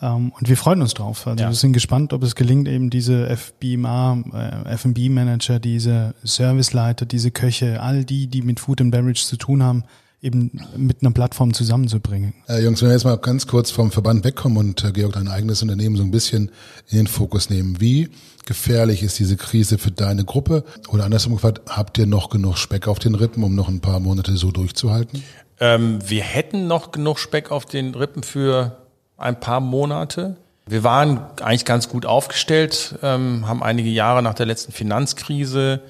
ähm, 0.00 0.32
und 0.32 0.48
wir 0.48 0.56
freuen 0.56 0.80
uns 0.80 0.94
drauf. 0.94 1.26
Also 1.26 1.44
ja. 1.44 1.50
wir 1.50 1.54
sind 1.54 1.74
gespannt, 1.74 2.14
ob 2.14 2.22
es 2.22 2.34
gelingt, 2.34 2.68
eben 2.68 2.88
diese 2.88 3.28
FBMA, 3.36 4.22
äh, 4.32 4.72
F&B 4.72 5.10
Manager, 5.10 5.58
diese 5.58 6.14
Serviceleiter, 6.22 7.04
diese 7.04 7.30
Köche, 7.30 7.82
all 7.82 8.06
die, 8.06 8.28
die 8.28 8.40
mit 8.40 8.60
Food 8.60 8.80
and 8.80 8.92
Beverage 8.92 9.26
zu 9.26 9.36
tun 9.36 9.62
haben, 9.62 9.84
eben 10.22 10.50
mit 10.76 11.02
einer 11.02 11.12
Plattform 11.12 11.52
zusammenzubringen. 11.52 12.34
Äh, 12.48 12.62
Jungs, 12.62 12.80
wenn 12.80 12.88
wir 12.88 12.94
jetzt 12.94 13.04
mal 13.04 13.16
ganz 13.16 13.46
kurz 13.46 13.70
vom 13.70 13.90
Verband 13.90 14.24
wegkommen 14.24 14.58
und 14.58 14.84
äh, 14.84 14.92
Georg 14.92 15.12
dein 15.12 15.28
eigenes 15.28 15.62
Unternehmen 15.62 15.96
so 15.96 16.02
ein 16.02 16.10
bisschen 16.10 16.50
in 16.88 16.96
den 16.98 17.06
Fokus 17.06 17.50
nehmen. 17.50 17.80
Wie 17.80 18.08
gefährlich 18.46 19.02
ist 19.02 19.18
diese 19.18 19.36
Krise 19.36 19.78
für 19.78 19.90
deine 19.90 20.24
Gruppe? 20.24 20.64
Oder 20.88 21.04
andersrum 21.04 21.34
gefragt, 21.34 21.62
habt 21.68 21.98
ihr 21.98 22.06
noch 22.06 22.30
genug 22.30 22.56
Speck 22.56 22.88
auf 22.88 22.98
den 22.98 23.14
Rippen, 23.14 23.44
um 23.44 23.54
noch 23.54 23.68
ein 23.68 23.80
paar 23.80 24.00
Monate 24.00 24.36
so 24.36 24.50
durchzuhalten? 24.50 25.22
Ähm, 25.60 25.98
wir 26.06 26.22
hätten 26.22 26.66
noch 26.66 26.92
genug 26.92 27.18
Speck 27.18 27.50
auf 27.50 27.66
den 27.66 27.94
Rippen 27.94 28.22
für 28.22 28.78
ein 29.16 29.38
paar 29.40 29.60
Monate. 29.60 30.36
Wir 30.66 30.82
waren 30.82 31.20
eigentlich 31.42 31.64
ganz 31.64 31.88
gut 31.88 32.06
aufgestellt, 32.06 32.96
ähm, 33.02 33.46
haben 33.46 33.62
einige 33.62 33.88
Jahre 33.88 34.22
nach 34.22 34.34
der 34.34 34.46
letzten 34.46 34.72
Finanzkrise 34.72 35.82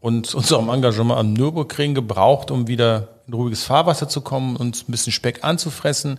und 0.00 0.34
unserem 0.34 0.68
Engagement 0.68 1.18
am 1.18 1.32
Nürburgring 1.32 1.94
gebraucht, 1.94 2.50
um 2.50 2.68
wieder 2.68 3.08
in 3.30 3.34
ruhiges 3.34 3.64
Fahrwasser 3.64 4.08
zu 4.08 4.20
kommen 4.22 4.56
und 4.56 4.88
ein 4.88 4.90
bisschen 4.90 5.12
Speck 5.12 5.44
anzufressen. 5.44 6.18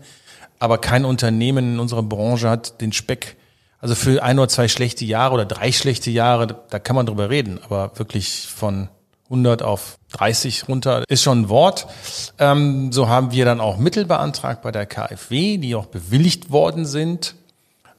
Aber 0.60 0.78
kein 0.78 1.06
Unternehmen 1.06 1.74
in 1.74 1.80
unserer 1.80 2.04
Branche 2.04 2.50
hat 2.50 2.80
den 2.82 2.93
Speck, 2.93 3.36
also 3.80 3.95
für 3.95 4.24
ein 4.24 4.39
oder 4.39 4.47
zwei 4.47 4.67
schlechte 4.67 5.04
Jahre 5.06 5.34
oder 5.34 5.45
drei 5.45 5.71
schlechte 5.71 6.10
Jahre, 6.10 6.63
da 6.69 6.80
kann 6.80 6.95
man 6.95 7.06
drüber 7.06 7.30
reden, 7.30 7.60
aber 7.63 7.91
wirklich 7.95 8.47
von 8.47 8.89
100 9.26 9.63
auf 9.63 9.97
30 10.12 10.67
runter 10.67 11.04
ist 11.08 11.24
schon 11.24 11.41
ein 11.41 11.50
Wort. 11.50 11.88
Ähm, 12.38 12.91
so 12.91 13.08
haben 13.08 13.32
wir 13.32 13.45
dann 13.45 13.60
auch 13.60 13.78
Mittel 13.78 14.06
beantragt 14.06 14.62
bei 14.62 14.71
der 14.71 14.86
KfW, 14.86 15.58
die 15.58 15.76
auch 15.76 15.88
bewilligt 15.88 16.52
worden 16.52 16.86
sind. 16.86 17.36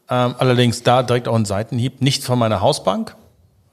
Ähm, 0.08 0.34
allerdings 0.38 0.82
da 0.82 1.02
direkt 1.02 1.28
auch 1.28 1.34
ein 1.34 1.44
Seitenhieb, 1.44 2.00
nicht 2.00 2.22
von 2.22 2.38
meiner 2.38 2.60
Hausbank, 2.60 3.16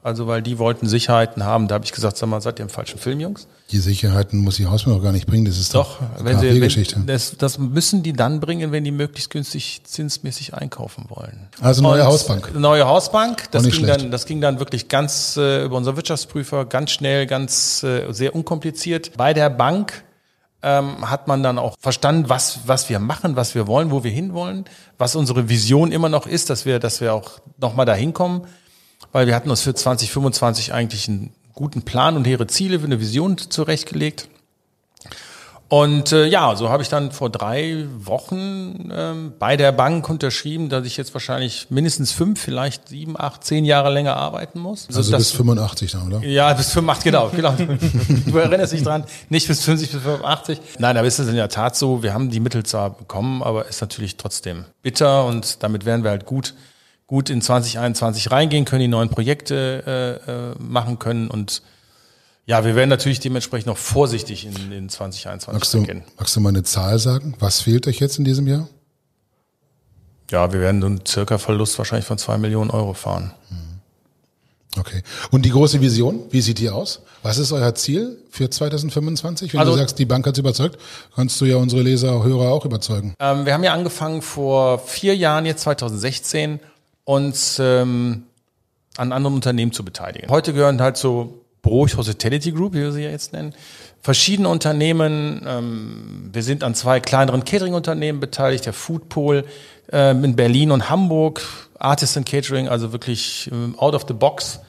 also 0.02 0.26
weil 0.26 0.40
die 0.40 0.58
wollten 0.58 0.88
Sicherheiten 0.88 1.44
haben. 1.44 1.68
Da 1.68 1.74
habe 1.74 1.84
ich 1.84 1.92
gesagt, 1.92 2.16
sag 2.16 2.28
mal, 2.28 2.40
seid 2.40 2.58
ihr 2.58 2.62
im 2.62 2.70
falschen 2.70 2.98
Film, 2.98 3.20
Jungs? 3.20 3.46
Die 3.70 3.78
Sicherheiten 3.78 4.38
muss 4.38 4.56
die 4.56 4.66
Hausbank 4.66 4.96
auch 4.96 5.02
gar 5.02 5.12
nicht 5.12 5.26
bringen. 5.26 5.44
Das 5.44 5.58
ist 5.58 5.74
doch, 5.74 5.98
doch 5.98 6.24
wenn 6.24 6.38
sie, 6.38 6.60
wenn, 6.60 7.06
das, 7.06 7.36
das 7.36 7.58
müssen 7.58 8.02
die 8.02 8.14
dann 8.14 8.40
bringen, 8.40 8.72
wenn 8.72 8.82
die 8.82 8.92
möglichst 8.92 9.30
günstig 9.30 9.82
zinsmäßig 9.84 10.54
einkaufen 10.54 11.04
wollen. 11.08 11.48
Also 11.60 11.82
neue 11.82 12.00
Und 12.00 12.08
Hausbank. 12.08 12.54
Neue 12.54 12.86
Hausbank. 12.86 13.50
Das 13.50 13.68
ging 13.68 13.86
dann, 13.86 14.10
das 14.10 14.24
ging 14.24 14.40
dann 14.40 14.58
wirklich 14.58 14.88
ganz 14.88 15.36
äh, 15.36 15.64
über 15.64 15.76
unser 15.76 15.96
Wirtschaftsprüfer, 15.96 16.64
ganz 16.64 16.92
schnell, 16.92 17.26
ganz 17.26 17.82
äh, 17.82 18.10
sehr 18.12 18.34
unkompliziert. 18.34 19.12
Bei 19.18 19.34
der 19.34 19.50
Bank 19.50 20.02
ähm, 20.62 21.10
hat 21.10 21.28
man 21.28 21.42
dann 21.42 21.58
auch 21.58 21.76
verstanden, 21.78 22.30
was, 22.30 22.60
was 22.64 22.88
wir 22.88 23.00
machen, 23.00 23.36
was 23.36 23.54
wir 23.54 23.66
wollen, 23.66 23.90
wo 23.90 24.02
wir 24.02 24.10
hinwollen, 24.10 24.64
was 24.96 25.14
unsere 25.14 25.50
Vision 25.50 25.92
immer 25.92 26.08
noch 26.08 26.26
ist, 26.26 26.48
dass 26.48 26.64
wir, 26.64 26.78
dass 26.78 27.02
wir 27.02 27.12
auch 27.12 27.40
nochmal 27.58 27.84
dahin 27.84 28.14
kommen 28.14 28.46
weil 29.12 29.26
wir 29.26 29.34
hatten 29.34 29.50
uns 29.50 29.62
für 29.62 29.74
2025 29.74 30.72
eigentlich 30.72 31.08
einen 31.08 31.32
guten 31.54 31.82
Plan 31.82 32.16
und 32.16 32.26
hehre 32.26 32.46
Ziele 32.46 32.80
für 32.80 32.86
eine 32.86 33.00
Vision 33.00 33.36
zurechtgelegt. 33.36 34.28
Und 35.70 36.10
äh, 36.10 36.26
ja, 36.26 36.56
so 36.56 36.68
habe 36.68 36.82
ich 36.82 36.88
dann 36.88 37.12
vor 37.12 37.30
drei 37.30 37.86
Wochen 37.96 38.90
ähm, 38.92 39.34
bei 39.38 39.56
der 39.56 39.70
Bank 39.70 40.08
unterschrieben, 40.08 40.68
dass 40.68 40.84
ich 40.84 40.96
jetzt 40.96 41.14
wahrscheinlich 41.14 41.68
mindestens 41.70 42.10
fünf, 42.10 42.40
vielleicht 42.40 42.88
sieben, 42.88 43.14
acht, 43.16 43.44
zehn 43.44 43.64
Jahre 43.64 43.88
länger 43.92 44.16
arbeiten 44.16 44.58
muss. 44.58 44.88
Also, 44.88 44.98
also 44.98 45.16
bis 45.16 45.30
85 45.30 45.92
dann, 45.92 46.12
oder? 46.12 46.26
Ja, 46.26 46.52
bis 46.54 46.72
85, 46.72 47.04
genau. 47.04 47.28
genau. 47.28 47.54
du 48.26 48.36
erinnerst 48.36 48.72
dich 48.72 48.82
dran, 48.82 49.04
nicht 49.28 49.46
bis 49.46 49.62
50, 49.62 49.92
bis 49.92 50.02
85. 50.02 50.60
Nein, 50.80 50.96
aber 50.96 51.06
ist 51.06 51.20
es 51.20 51.28
in 51.28 51.36
der 51.36 51.48
Tat 51.48 51.76
so, 51.76 52.02
wir 52.02 52.14
haben 52.14 52.30
die 52.30 52.40
Mittel 52.40 52.64
zwar 52.64 52.90
bekommen, 52.90 53.40
aber 53.40 53.68
ist 53.68 53.80
natürlich 53.80 54.16
trotzdem 54.16 54.64
bitter 54.82 55.24
und 55.24 55.62
damit 55.62 55.84
werden 55.84 56.02
wir 56.02 56.10
halt 56.10 56.26
gut 56.26 56.54
gut 57.10 57.28
in 57.28 57.42
2021 57.42 58.30
reingehen 58.30 58.64
können, 58.64 58.82
die 58.82 58.88
neuen 58.88 59.08
Projekte 59.08 60.20
äh, 60.26 60.30
äh, 60.30 60.54
machen 60.60 61.00
können 61.00 61.28
und 61.28 61.60
ja, 62.46 62.64
wir 62.64 62.76
werden 62.76 62.88
natürlich 62.88 63.18
dementsprechend 63.18 63.66
noch 63.66 63.76
vorsichtig 63.76 64.46
in, 64.46 64.70
in 64.70 64.88
2021 64.88 65.52
magst 65.52 65.74
du, 65.74 65.80
beginnen. 65.80 66.04
Magst 66.18 66.36
du 66.36 66.40
mal 66.40 66.50
eine 66.50 66.62
Zahl 66.62 67.00
sagen? 67.00 67.34
Was 67.40 67.62
fehlt 67.62 67.88
euch 67.88 67.98
jetzt 67.98 68.18
in 68.18 68.24
diesem 68.24 68.46
Jahr? 68.46 68.68
Ja, 70.30 70.52
wir 70.52 70.60
werden 70.60 70.84
einen 70.84 71.06
circa 71.06 71.38
Verlust 71.38 71.76
wahrscheinlich 71.78 72.06
von 72.06 72.16
zwei 72.16 72.38
Millionen 72.38 72.70
Euro 72.70 72.94
fahren. 72.94 73.34
Mhm. 73.50 74.78
Okay. 74.78 75.02
Und 75.32 75.44
die 75.44 75.50
große 75.50 75.80
Vision, 75.80 76.22
wie 76.30 76.40
sieht 76.40 76.60
die 76.60 76.70
aus? 76.70 77.00
Was 77.24 77.38
ist 77.38 77.50
euer 77.50 77.74
Ziel 77.74 78.18
für 78.30 78.48
2025? 78.48 79.52
Wenn 79.52 79.60
also, 79.60 79.72
du 79.72 79.78
sagst, 79.78 79.98
die 79.98 80.04
Bank 80.04 80.28
hat 80.28 80.38
überzeugt, 80.38 80.80
kannst 81.16 81.40
du 81.40 81.44
ja 81.44 81.56
unsere 81.56 81.82
Leser, 81.82 82.22
Hörer 82.22 82.52
auch 82.52 82.64
überzeugen. 82.64 83.14
Ähm, 83.18 83.46
wir 83.46 83.52
haben 83.52 83.64
ja 83.64 83.74
angefangen 83.74 84.22
vor 84.22 84.78
vier 84.78 85.16
Jahren, 85.16 85.44
jetzt 85.44 85.62
2016, 85.62 86.60
uns 87.10 87.58
ähm, 87.58 88.22
an 88.96 89.12
anderen 89.12 89.34
Unternehmen 89.34 89.72
zu 89.72 89.84
beteiligen. 89.84 90.30
Heute 90.30 90.52
gehören 90.52 90.80
halt 90.80 90.96
so 90.96 91.44
Broch 91.60 91.88
Hospitality 91.96 92.52
Group, 92.52 92.72
wie 92.74 92.82
wir 92.82 92.92
sie 92.92 93.02
ja 93.02 93.10
jetzt 93.10 93.32
nennen, 93.32 93.52
verschiedene 94.00 94.48
Unternehmen. 94.48 95.44
Ähm, 95.46 96.30
wir 96.32 96.44
sind 96.44 96.62
an 96.62 96.74
zwei 96.76 97.00
kleineren 97.00 97.44
Catering-Unternehmen 97.44 98.20
beteiligt, 98.20 98.64
der 98.64 98.72
Foodpol 98.72 99.44
ähm, 99.90 100.22
in 100.22 100.36
Berlin 100.36 100.70
und 100.70 100.88
Hamburg, 100.88 101.42
Artisan 101.78 102.24
Catering, 102.24 102.68
also 102.68 102.92
wirklich 102.92 103.50
ähm, 103.52 103.74
out 103.76 103.94
of 103.94 104.04
the 104.06 104.14
box, 104.14 104.60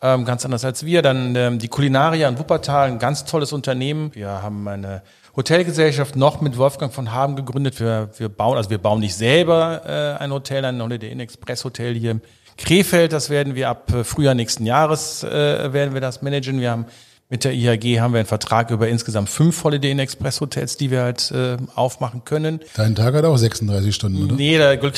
ähm, 0.00 0.24
ganz 0.24 0.46
anders 0.46 0.64
als 0.64 0.86
wir. 0.86 1.02
Dann 1.02 1.36
ähm, 1.36 1.58
die 1.58 1.68
Kulinaria 1.68 2.26
in 2.26 2.38
Wuppertal, 2.38 2.88
ein 2.88 2.98
ganz 2.98 3.26
tolles 3.26 3.52
Unternehmen. 3.52 4.14
Wir 4.14 4.42
haben 4.42 4.66
eine 4.66 5.02
Hotelgesellschaft 5.34 6.16
noch 6.16 6.40
mit 6.40 6.58
Wolfgang 6.58 6.92
von 6.92 7.12
Haben 7.12 7.36
gegründet. 7.36 7.80
Wir, 7.80 8.10
wir 8.18 8.28
bauen, 8.28 8.56
also 8.56 8.70
wir 8.70 8.78
bauen 8.78 9.00
nicht 9.00 9.14
selber 9.14 9.82
äh, 10.18 10.22
ein 10.22 10.30
Hotel, 10.30 10.64
ein 10.64 10.80
Holiday 10.80 11.10
Inn 11.10 11.20
Express 11.20 11.64
Hotel 11.64 11.94
hier 11.94 12.12
im 12.12 12.20
Krefeld. 12.58 13.12
Das 13.12 13.30
werden 13.30 13.54
wir 13.54 13.68
ab 13.68 13.92
äh, 13.92 14.04
Frühjahr 14.04 14.34
nächsten 14.34 14.66
Jahres 14.66 15.22
äh, 15.24 15.72
werden 15.72 15.94
wir 15.94 16.00
das 16.00 16.20
managen. 16.22 16.60
Wir 16.60 16.70
haben 16.70 16.86
mit 17.30 17.44
der 17.44 17.54
IHG 17.54 17.98
haben 18.00 18.12
wir 18.12 18.18
einen 18.18 18.26
Vertrag 18.26 18.70
über 18.70 18.88
insgesamt 18.88 19.30
fünf 19.30 19.64
Holiday 19.64 19.90
Inn 19.90 19.98
Express 19.98 20.42
Hotels, 20.42 20.76
die 20.76 20.90
wir 20.90 21.00
halt 21.00 21.30
äh, 21.30 21.56
aufmachen 21.74 22.24
können. 22.26 22.60
Dein 22.74 22.94
Tag 22.94 23.14
hat 23.14 23.24
auch 23.24 23.38
36 23.38 23.94
Stunden, 23.94 24.24
oder? 24.24 24.34
Nee, 24.34 24.58
da 24.58 24.76
Glück. 24.76 24.96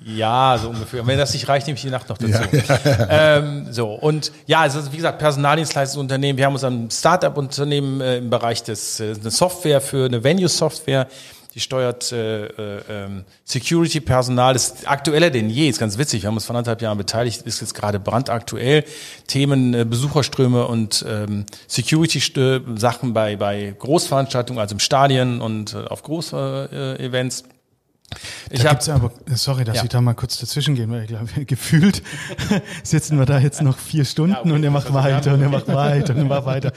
Ja, 0.06 0.58
so 0.62 0.70
ungefähr. 0.70 1.06
Wenn 1.06 1.18
das 1.18 1.34
nicht 1.34 1.48
reicht, 1.50 1.68
nehme 1.68 1.76
ich 1.76 1.82
die 1.82 1.90
Nacht 1.90 2.08
noch 2.10 2.18
dazu. 2.18 2.32
Ja, 2.32 2.80
Ähm, 3.38 3.68
so, 3.72 3.94
und 3.94 4.32
ja, 4.46 4.62
also 4.62 4.92
wie 4.92 4.98
gesagt, 4.98 5.20
Personaldienstleistungsunternehmen. 5.20 6.38
Wir 6.38 6.46
haben 6.46 6.54
uns 6.54 6.64
ein 6.64 6.90
Startup-Unternehmen 6.92 8.02
äh, 8.02 8.18
im 8.18 8.30
Bereich 8.30 8.64
des 8.64 9.00
äh, 9.00 9.16
eine 9.20 9.32
Software 9.32 9.82
für 9.82 10.06
eine 10.06 10.24
Venue-Software. 10.24 11.08
Die 11.58 11.62
steuert 11.62 12.12
äh, 12.12 12.46
äh, 12.46 12.82
ähm, 12.88 13.26
Security-Personal. 13.44 14.56
ist 14.56 14.88
aktueller 14.88 15.32
denn 15.32 15.50
je. 15.50 15.68
Ist 15.68 15.80
ganz 15.80 15.98
witzig. 15.98 16.22
Wir 16.22 16.28
haben 16.28 16.36
uns 16.36 16.46
vor 16.46 16.56
anderthalb 16.56 16.84
Jahren 16.84 17.00
beteiligt. 17.00 17.42
Ist 17.42 17.62
jetzt 17.62 17.74
gerade 17.74 18.00
brandaktuell. 18.00 18.84
Themen 19.26 19.74
äh, 19.74 19.84
Besucherströme 19.84 20.68
und 20.68 21.04
ähm, 21.08 21.48
Security-Sachen 21.68 23.14
bei 23.14 23.38
bei 23.38 23.74
Großveranstaltungen, 23.80 24.60
also 24.60 24.76
im 24.76 24.80
Stadien 24.80 25.42
und 25.42 25.74
äh, 25.74 25.78
auf 25.88 26.04
Großevents. 26.04 27.42
Äh, 27.42 27.57
ich 28.50 28.66
habe 28.66 28.94
aber, 28.94 29.12
sorry, 29.36 29.66
dass 29.66 29.78
ja. 29.78 29.84
ich 29.84 29.90
da 29.90 30.00
mal 30.00 30.14
kurz 30.14 30.38
dazwischen 30.38 30.76
gehen, 30.76 30.90
weil 30.90 31.02
ich 31.02 31.08
glaube, 31.08 31.28
gefühlt 31.46 32.02
sitzen 32.84 33.20
wir 33.20 33.26
da 33.26 33.40
jetzt 33.40 33.62
noch 33.62 33.78
vier 33.78 34.06
Stunden 34.06 34.34
ja, 34.34 34.42
okay, 34.42 34.52
und 34.52 34.64
er 34.64 34.72
macht 34.72 34.94
weiter 34.94 35.34
und 35.34 35.42
er 35.42 35.50
macht 35.50 35.68
weiter 35.68 36.14
und 36.14 36.20
er 36.20 36.26
macht 36.26 36.46
weiter. 36.46 36.72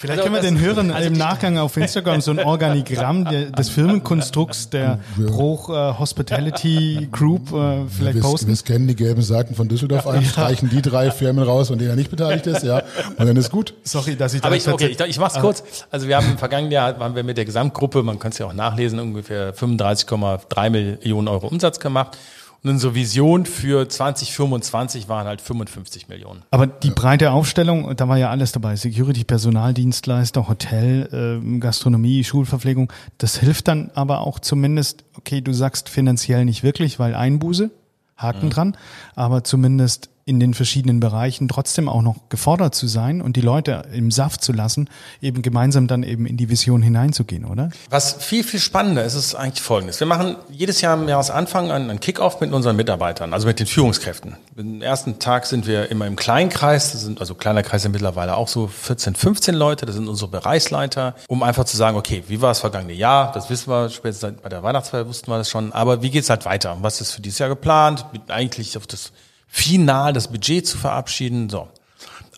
Ja, 0.00 0.14
vielleicht 0.14 0.20
also, 0.20 0.32
können 0.32 0.42
wir 0.42 0.50
den 0.50 0.60
Hörern 0.60 0.90
also 0.90 1.08
im 1.08 1.12
Nachgang 1.12 1.58
auf 1.58 1.76
Instagram 1.76 2.22
so 2.22 2.30
ein 2.30 2.38
Organigramm 2.38 3.26
der, 3.26 3.50
des 3.50 3.68
Firmenkonstrukts 3.68 4.70
der 4.70 5.00
Bruch 5.16 5.68
äh, 5.68 5.98
Hospitality 5.98 7.08
Group 7.12 7.52
äh, 7.52 7.84
vielleicht 7.86 8.14
wir, 8.14 8.22
posten. 8.22 8.48
Wir 8.48 8.56
scannen 8.56 8.88
die 8.88 8.96
gelben 8.96 9.20
Seiten 9.20 9.54
von 9.54 9.68
Düsseldorf 9.68 10.06
ein, 10.06 10.24
streichen 10.24 10.70
die 10.70 10.80
drei 10.80 11.10
Firmen 11.10 11.44
raus, 11.44 11.70
an 11.70 11.76
denen 11.76 11.90
er 11.90 11.96
nicht 11.96 12.10
beteiligt 12.10 12.46
ist, 12.46 12.62
ja, 12.62 12.82
und 13.18 13.26
dann 13.26 13.36
ist 13.36 13.50
gut. 13.50 13.74
Sorry, 13.82 14.16
dass 14.16 14.32
ich 14.32 14.40
da 14.40 14.46
Aber 14.46 14.56
ich, 14.56 14.66
okay, 14.66 14.86
ich, 14.86 15.00
ich 15.00 15.18
mach's 15.18 15.38
kurz. 15.38 15.62
Also 15.90 16.08
wir 16.08 16.16
haben 16.16 16.30
im 16.30 16.38
vergangenen 16.38 16.72
Jahr 16.72 16.98
waren 16.98 17.14
wir 17.14 17.22
mit 17.22 17.36
der 17.36 17.44
Gesamtgruppe, 17.44 18.02
man 18.02 18.18
kann 18.18 18.32
es 18.32 18.38
ja 18.38 18.46
auch 18.46 18.54
nachlesen, 18.54 19.00
ungefähr 19.00 19.52
35, 19.52 20.08
3 20.48 20.70
Millionen 20.70 21.28
Euro 21.28 21.48
Umsatz 21.48 21.78
gemacht. 21.78 22.16
Und 22.62 22.70
unsere 22.70 22.94
Vision 22.94 23.46
für 23.46 23.88
2025 23.88 25.08
waren 25.08 25.26
halt 25.26 25.40
55 25.40 26.08
Millionen. 26.08 26.42
Aber 26.50 26.66
die 26.66 26.90
breite 26.90 27.30
Aufstellung, 27.30 27.96
da 27.96 28.06
war 28.08 28.18
ja 28.18 28.28
alles 28.28 28.52
dabei. 28.52 28.76
Security, 28.76 29.24
Personaldienstleister, 29.24 30.46
Hotel, 30.46 31.40
äh, 31.42 31.58
Gastronomie, 31.58 32.22
Schulverpflegung. 32.22 32.92
Das 33.16 33.38
hilft 33.38 33.68
dann 33.68 33.90
aber 33.94 34.20
auch 34.20 34.40
zumindest, 34.40 35.04
okay, 35.16 35.40
du 35.40 35.54
sagst 35.54 35.88
finanziell 35.88 36.44
nicht 36.44 36.62
wirklich, 36.62 36.98
weil 36.98 37.14
Einbuße, 37.14 37.70
Haken 38.18 38.46
mhm. 38.46 38.50
dran, 38.50 38.76
aber 39.14 39.42
zumindest 39.42 40.10
in 40.30 40.38
den 40.38 40.54
verschiedenen 40.54 41.00
Bereichen 41.00 41.48
trotzdem 41.48 41.88
auch 41.88 42.02
noch 42.02 42.14
gefordert 42.28 42.76
zu 42.76 42.86
sein 42.86 43.20
und 43.20 43.34
die 43.34 43.40
Leute 43.40 43.82
im 43.92 44.12
Saft 44.12 44.44
zu 44.44 44.52
lassen, 44.52 44.88
eben 45.20 45.42
gemeinsam 45.42 45.88
dann 45.88 46.04
eben 46.04 46.24
in 46.24 46.36
die 46.36 46.48
Vision 46.48 46.82
hineinzugehen, 46.82 47.44
oder? 47.44 47.70
Was 47.90 48.12
viel, 48.12 48.44
viel 48.44 48.60
spannender 48.60 49.04
ist, 49.04 49.14
ist 49.14 49.34
eigentlich 49.34 49.60
Folgendes. 49.60 49.98
Wir 49.98 50.06
machen 50.06 50.36
jedes 50.48 50.82
Jahr 50.82 50.94
am 50.94 51.08
Jahresanfang 51.08 51.72
einen 51.72 51.98
Kickoff 51.98 52.40
mit 52.40 52.52
unseren 52.52 52.76
Mitarbeitern, 52.76 53.34
also 53.34 53.48
mit 53.48 53.58
den 53.58 53.66
Führungskräften. 53.66 54.36
Am 54.56 54.82
ersten 54.82 55.18
Tag 55.18 55.46
sind 55.46 55.66
wir 55.66 55.90
immer 55.90 56.06
im 56.06 56.14
Kleinkreis, 56.14 56.92
das 56.92 57.00
sind 57.00 57.20
also 57.20 57.34
kleiner 57.34 57.64
Kreis 57.64 57.82
sind 57.82 57.90
mittlerweile 57.90 58.36
auch 58.36 58.46
so 58.46 58.68
14, 58.68 59.16
15 59.16 59.52
Leute, 59.56 59.84
das 59.84 59.96
sind 59.96 60.06
unsere 60.06 60.30
Bereichsleiter, 60.30 61.16
um 61.26 61.42
einfach 61.42 61.64
zu 61.64 61.76
sagen, 61.76 61.96
okay, 61.96 62.22
wie 62.28 62.40
war 62.40 62.50
das 62.50 62.60
vergangene 62.60 62.92
Jahr? 62.92 63.32
Das 63.32 63.50
wissen 63.50 63.68
wir, 63.68 63.90
spätestens 63.90 64.40
bei 64.40 64.48
der 64.48 64.62
Weihnachtsfeier 64.62 65.08
wussten 65.08 65.28
wir 65.28 65.38
das 65.38 65.50
schon, 65.50 65.72
aber 65.72 66.02
wie 66.02 66.10
geht's 66.10 66.30
halt 66.30 66.44
weiter? 66.44 66.76
Was 66.82 67.00
ist 67.00 67.10
für 67.10 67.20
dieses 67.20 67.40
Jahr 67.40 67.48
geplant? 67.48 68.06
Eigentlich 68.28 68.76
auf 68.76 68.86
das 68.86 69.10
final 69.50 70.12
das 70.12 70.28
Budget 70.28 70.66
zu 70.66 70.78
verabschieden. 70.78 71.50
So. 71.50 71.68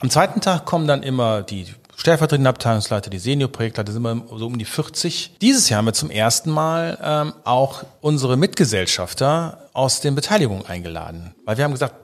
Am 0.01 0.11
zweiten 0.11 0.41
Tag 0.41 0.65
kommen 0.65 0.89
dann 0.89 1.03
immer 1.03 1.43
die 1.43 1.67
stellvertretenden 1.97 2.49
Abteilungsleiter, 2.49 3.11
die 3.11 3.19
Seniorprojektleiter, 3.19 3.93
sind 3.93 4.05
immer 4.05 4.23
so 4.37 4.47
um 4.47 4.59
die 4.59 4.65
40. 4.65 5.37
Dieses 5.41 5.69
Jahr 5.69 5.79
haben 5.79 5.87
wir 5.87 5.93
zum 5.93 6.11
ersten 6.11 6.51
Mal 6.51 6.99
ähm, 7.01 7.33
auch 7.45 7.85
unsere 8.01 8.37
Mitgesellschafter 8.37 9.69
aus 9.73 10.01
den 10.01 10.17
Beteiligungen 10.17 10.67
eingeladen. 10.67 11.35
Weil 11.45 11.59
wir 11.59 11.65
haben 11.65 11.73
gesagt, 11.73 11.95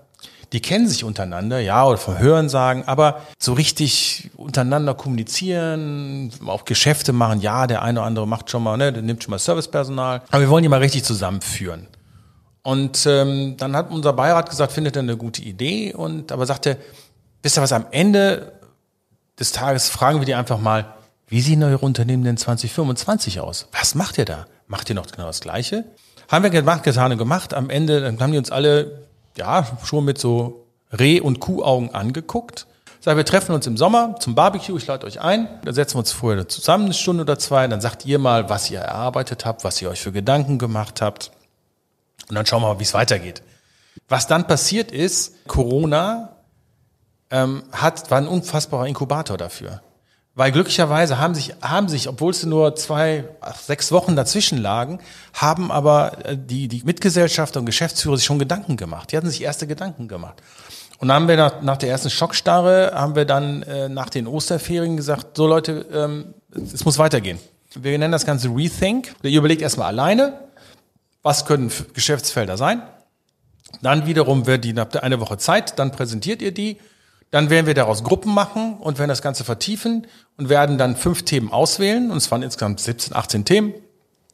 die 0.53 0.61
kennen 0.61 0.89
sich 0.89 1.05
untereinander, 1.05 1.59
ja, 1.59 1.85
oder 1.85 1.99
vom 1.99 2.19
Hören 2.19 2.49
sagen, 2.49 2.85
aber 2.87 3.21
so 3.39 3.53
richtig 3.53 4.31
untereinander 4.37 4.95
kommunizieren, 4.95 6.31
auch 6.47 6.65
Geschäfte 6.65 7.13
machen, 7.13 7.41
ja, 7.41 7.67
der 7.67 7.83
eine 7.83 7.99
oder 8.01 8.07
andere 8.07 8.27
macht 8.27 8.51
schon 8.51 8.63
mal, 8.63 8.77
ne, 8.77 8.93
der 8.93 9.03
nimmt 9.03 9.23
schon 9.23 9.33
mal 9.33 9.39
Servicepersonal. 9.39 10.23
Aber 10.31 10.41
wir 10.41 10.49
wollen 10.49 10.63
die 10.63 10.69
mal 10.69 10.81
richtig 10.81 11.05
zusammenführen. 11.05 11.87
Und 12.69 13.07
ähm, 13.07 13.57
dann 13.57 13.75
hat 13.75 13.91
unser 13.91 14.13
Beirat 14.13 14.51
gesagt, 14.51 14.73
findet 14.73 14.95
er 14.95 15.01
eine 15.01 15.17
gute 15.17 15.41
Idee 15.41 15.95
und 15.95 16.31
aber 16.31 16.45
sagte, 16.45 16.77
wisst 17.43 17.57
ihr 17.57 17.63
was, 17.63 17.73
am 17.73 17.87
Ende 17.93 18.53
des 19.41 19.53
Tages 19.53 19.89
fragen 19.89 20.19
wir 20.19 20.27
die 20.27 20.35
einfach 20.35 20.61
mal, 20.61 20.93
wie 21.29 21.41
sehen 21.41 21.63
eure 21.63 21.79
Unternehmen 21.79 22.25
denn 22.25 22.37
2025 22.37 23.41
aus? 23.41 23.69
Was 23.73 23.95
macht 23.95 24.19
ihr 24.19 24.27
da? 24.27 24.45
Macht 24.67 24.91
ihr 24.91 24.95
noch 24.95 25.07
genau 25.07 25.29
das 25.29 25.41
Gleiche? 25.41 25.87
Haben 26.31 26.43
wir 26.43 26.51
gemacht, 26.51 26.83
getan 26.83 27.11
und 27.11 27.17
gemacht. 27.17 27.55
Am 27.55 27.71
Ende 27.71 28.03
dann 28.03 28.21
haben 28.21 28.33
die 28.33 28.39
uns 28.39 28.51
alle, 28.51 29.07
ja, 29.35 29.67
schon 29.85 30.05
mit 30.05 30.19
so 30.19 30.67
Reh- 30.93 31.23
und 31.23 31.41
Kuhaugen 31.41 31.95
angeguckt. 31.95 32.67
Sagen, 33.01 33.17
wir 33.17 33.25
treffen 33.25 33.55
uns 33.55 33.67
im 33.67 33.79
Sommer 33.79 34.17
zum 34.21 34.35
Barbecue, 34.35 34.77
ich 34.77 34.87
lade 34.87 35.07
euch 35.07 35.23
ein. 35.23 35.49
Dann 35.65 35.73
setzen 35.73 35.95
wir 35.95 36.01
uns 36.01 36.13
vorher 36.13 36.47
zusammen, 36.47 36.85
eine 36.85 36.93
Stunde 36.93 37.23
oder 37.23 37.39
zwei. 37.39 37.67
Dann 37.67 37.81
sagt 37.81 38.05
ihr 38.05 38.19
mal, 38.19 38.51
was 38.51 38.71
ihr 38.71 38.81
erarbeitet 38.81 39.47
habt, 39.47 39.65
was 39.65 39.81
ihr 39.81 39.89
euch 39.89 40.03
für 40.03 40.13
Gedanken 40.13 40.59
gemacht 40.59 41.01
habt. 41.01 41.31
Und 42.29 42.35
dann 42.35 42.47
schauen 42.47 42.63
wir 42.63 42.69
mal, 42.69 42.79
wie 42.79 42.85
es 42.85 42.95
weitergeht. 42.95 43.43
Was 44.09 44.27
dann 44.27 44.47
passiert 44.47 44.93
ist, 44.93 45.47
Corona 45.47 46.37
ähm, 47.31 47.63
hat, 47.73 48.11
war 48.11 48.19
ein 48.19 48.29
unfassbarer 48.29 48.87
Inkubator 48.87 49.37
dafür. 49.37 49.83
Weil 50.35 50.53
glücklicherweise 50.53 51.19
haben 51.19 51.35
sich, 51.35 51.55
haben 51.63 51.89
sich, 51.89 52.09
obwohl 52.09 52.31
es 52.31 52.47
nur 52.47 52.77
zwei, 52.77 53.25
ach, 53.41 53.59
sechs 53.59 53.91
Wochen 53.91 54.15
dazwischen 54.15 54.59
lagen, 54.59 55.01
haben 55.35 55.73
aber 55.73 56.25
äh, 56.25 56.37
die, 56.39 56.69
die 56.69 56.83
Mitgesellschafter 56.85 57.59
und 57.59 57.67
Geschäftsführer 57.67 58.17
sich 58.17 58.25
schon 58.25 58.39
Gedanken 58.39 58.77
gemacht. 58.77 59.11
Die 59.11 59.17
hatten 59.17 59.29
sich 59.29 59.43
erste 59.43 59.67
Gedanken 59.67 60.07
gemacht. 60.07 60.41
Und 60.99 61.09
dann 61.09 61.17
haben 61.17 61.29
wir 61.29 61.37
nach, 61.37 61.63
nach 61.63 61.77
der 61.77 61.91
ersten 61.91 62.11
Schockstarre, 62.11 62.93
haben 62.95 63.17
wir 63.17 63.25
dann 63.25 63.63
äh, 63.63 63.89
nach 63.89 64.11
den 64.11 64.27
Osterferien 64.27 64.97
gesagt, 64.97 65.37
so 65.37 65.47
Leute, 65.47 65.87
ähm, 65.93 66.35
es 66.55 66.85
muss 66.85 66.99
weitergehen. 66.99 67.39
Wir 67.75 67.99
nennen 67.99 68.13
das 68.13 68.25
Ganze 68.25 68.49
Rethink. 68.49 69.15
Ihr 69.23 69.39
überlegt 69.39 69.61
erstmal 69.61 69.89
alleine, 69.89 70.35
was 71.29 71.45
können 71.45 71.71
Geschäftsfelder 71.93 72.57
sein? 72.57 72.81
Dann 73.83 74.07
wiederum 74.07 74.47
wird 74.47 74.65
die 74.65 74.73
nach 74.73 74.91
eine 74.95 75.21
Woche 75.21 75.37
Zeit, 75.37 75.79
dann 75.79 75.93
präsentiert 75.93 76.41
ihr 76.41 76.53
die. 76.53 76.79
Dann 77.31 77.51
werden 77.51 77.67
wir 77.67 77.75
daraus 77.75 78.03
Gruppen 78.03 78.33
machen 78.33 78.79
und 78.79 78.99
werden 78.99 79.11
das 79.11 79.21
Ganze 79.21 79.45
vertiefen 79.45 80.07
und 80.39 80.49
werden 80.49 80.79
dann 80.79 80.97
fünf 80.97 81.27
Themen 81.27 81.53
auswählen. 81.53 82.11
Und 82.11 82.17
es 82.17 82.31
waren 82.31 82.43
insgesamt 82.43 82.81
17, 82.81 83.15
18 83.15 83.45
Themen. 83.45 83.75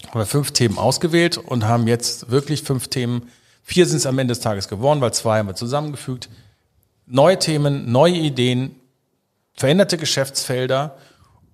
Haben 0.07 0.21
wir 0.21 0.27
fünf 0.27 0.53
Themen 0.53 0.79
ausgewählt 0.79 1.37
und 1.37 1.65
haben 1.65 1.89
jetzt 1.89 2.31
wirklich 2.31 2.63
fünf 2.63 2.87
Themen. 2.87 3.29
Vier 3.65 3.87
sind 3.87 3.97
es 3.97 4.07
am 4.07 4.17
Ende 4.17 4.31
des 4.31 4.41
Tages 4.41 4.69
geworden, 4.69 5.01
weil 5.01 5.13
zwei 5.13 5.39
haben 5.39 5.49
wir 5.49 5.57
zusammengefügt. 5.57 6.29
Neue 7.07 7.41
Themen, 7.41 7.91
neue 7.91 8.15
Ideen, 8.15 8.77
veränderte 9.55 9.99
Geschäftsfelder 9.99 10.97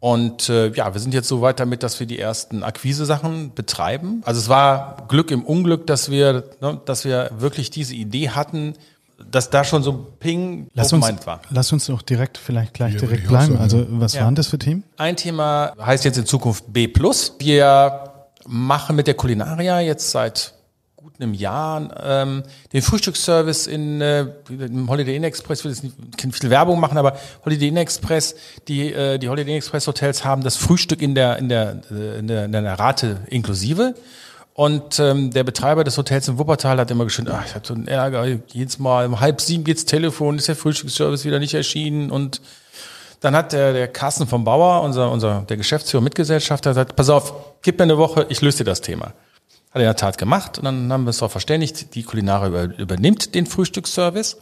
und 0.00 0.48
äh, 0.48 0.68
ja, 0.72 0.94
wir 0.94 1.00
sind 1.00 1.12
jetzt 1.12 1.28
so 1.28 1.42
weit 1.42 1.60
damit, 1.60 1.82
dass 1.82 2.00
wir 2.00 2.06
die 2.06 2.18
ersten 2.18 2.62
Akquise-Sachen 2.62 3.52
betreiben. 3.54 4.22
Also 4.24 4.40
es 4.40 4.48
war 4.48 4.96
Glück 5.08 5.30
im 5.30 5.44
Unglück, 5.44 5.86
dass 5.86 6.10
wir, 6.10 6.44
ne, 6.62 6.80
dass 6.86 7.04
wir 7.04 7.30
wirklich 7.36 7.70
diese 7.70 7.94
Idee 7.94 8.30
hatten, 8.30 8.74
dass 9.30 9.50
da 9.50 9.62
schon 9.62 9.82
so 9.82 10.06
Ping 10.18 10.68
lass 10.72 10.94
uns, 10.94 11.26
war. 11.26 11.42
Lass 11.50 11.70
uns 11.72 11.86
doch 11.86 12.00
direkt 12.00 12.38
vielleicht 12.38 12.72
gleich 12.72 12.94
ja, 12.94 13.00
direkt 13.00 13.28
bleiben. 13.28 13.58
Also 13.58 13.86
was 13.90 14.14
ja. 14.14 14.24
waren 14.24 14.34
das 14.34 14.46
für 14.46 14.58
Themen? 14.58 14.84
Ein 14.96 15.16
Thema 15.16 15.74
heißt 15.78 16.06
jetzt 16.06 16.16
in 16.16 16.24
Zukunft 16.24 16.72
B+. 16.72 16.88
Wir 17.38 18.04
machen 18.46 18.96
mit 18.96 19.06
der 19.06 19.14
Kulinaria 19.14 19.80
jetzt 19.80 20.10
seit 20.10 20.54
gut 21.02 21.14
einem 21.18 21.32
Jahr 21.32 21.88
ähm, 22.02 22.42
den 22.74 22.82
Frühstücksservice 22.82 23.66
in 23.66 24.02
äh, 24.02 24.26
im 24.50 24.90
Holiday 24.90 25.16
Inn 25.16 25.24
Express, 25.24 25.60
ich 25.60 25.64
will 25.64 25.72
jetzt 25.72 25.82
nicht 25.82 26.36
viel 26.36 26.50
Werbung 26.50 26.78
machen, 26.78 26.98
aber 26.98 27.16
Holiday 27.42 27.68
Inn 27.68 27.78
Express, 27.78 28.34
die, 28.68 28.92
äh, 28.92 29.18
die 29.18 29.30
Holiday 29.30 29.50
Inn 29.52 29.56
Express 29.56 29.86
Hotels 29.86 30.26
haben 30.26 30.42
das 30.42 30.56
Frühstück 30.56 31.00
in 31.00 31.14
der, 31.14 31.38
in 31.38 31.48
der, 31.48 31.80
äh, 31.90 32.18
in 32.18 32.26
der, 32.26 32.44
in 32.44 32.52
der 32.52 32.78
Rate 32.78 33.20
inklusive. 33.28 33.94
Und 34.52 34.98
ähm, 34.98 35.30
der 35.30 35.44
Betreiber 35.44 35.84
des 35.84 35.96
Hotels 35.96 36.28
in 36.28 36.38
Wuppertal 36.38 36.78
hat 36.78 36.90
immer 36.90 37.04
geschrieben, 37.04 37.28
ach, 37.32 37.46
ich 37.46 37.54
habe 37.54 37.66
so 37.66 37.72
einen 37.72 37.88
Ärger, 37.88 38.26
jedes 38.48 38.78
Mal 38.78 39.06
um 39.06 39.20
halb 39.20 39.40
sieben 39.40 39.64
geht's 39.64 39.86
Telefon, 39.86 40.36
ist 40.36 40.48
der 40.48 40.56
Frühstücksservice 40.56 41.24
wieder 41.24 41.38
nicht 41.38 41.54
erschienen 41.54 42.10
und 42.10 42.42
dann 43.20 43.34
hat 43.34 43.54
der, 43.54 43.72
der 43.72 43.88
Carsten 43.88 44.26
vom 44.26 44.44
Bauer, 44.44 44.82
unser, 44.82 45.10
unser, 45.10 45.46
der 45.48 45.56
Geschäftsführer, 45.56 46.02
Mitgesellschafter, 46.02 46.70
gesagt, 46.70 46.94
pass 46.94 47.08
auf, 47.08 47.32
gib 47.62 47.78
mir 47.78 47.84
eine 47.84 47.96
Woche, 47.96 48.26
ich 48.28 48.42
löse 48.42 48.58
dir 48.58 48.64
das 48.64 48.82
Thema. 48.82 49.14
Hat 49.70 49.76
er 49.76 49.82
in 49.82 49.86
der 49.86 49.96
Tat 49.96 50.18
gemacht 50.18 50.58
und 50.58 50.64
dann 50.64 50.92
haben 50.92 51.04
wir 51.04 51.08
uns 51.08 51.18
darauf 51.18 51.32
verständigt, 51.32 51.94
die 51.94 52.02
Kulinare 52.02 52.48
über, 52.48 52.78
übernimmt 52.78 53.34
den 53.34 53.46
Frühstücksservice 53.46 54.38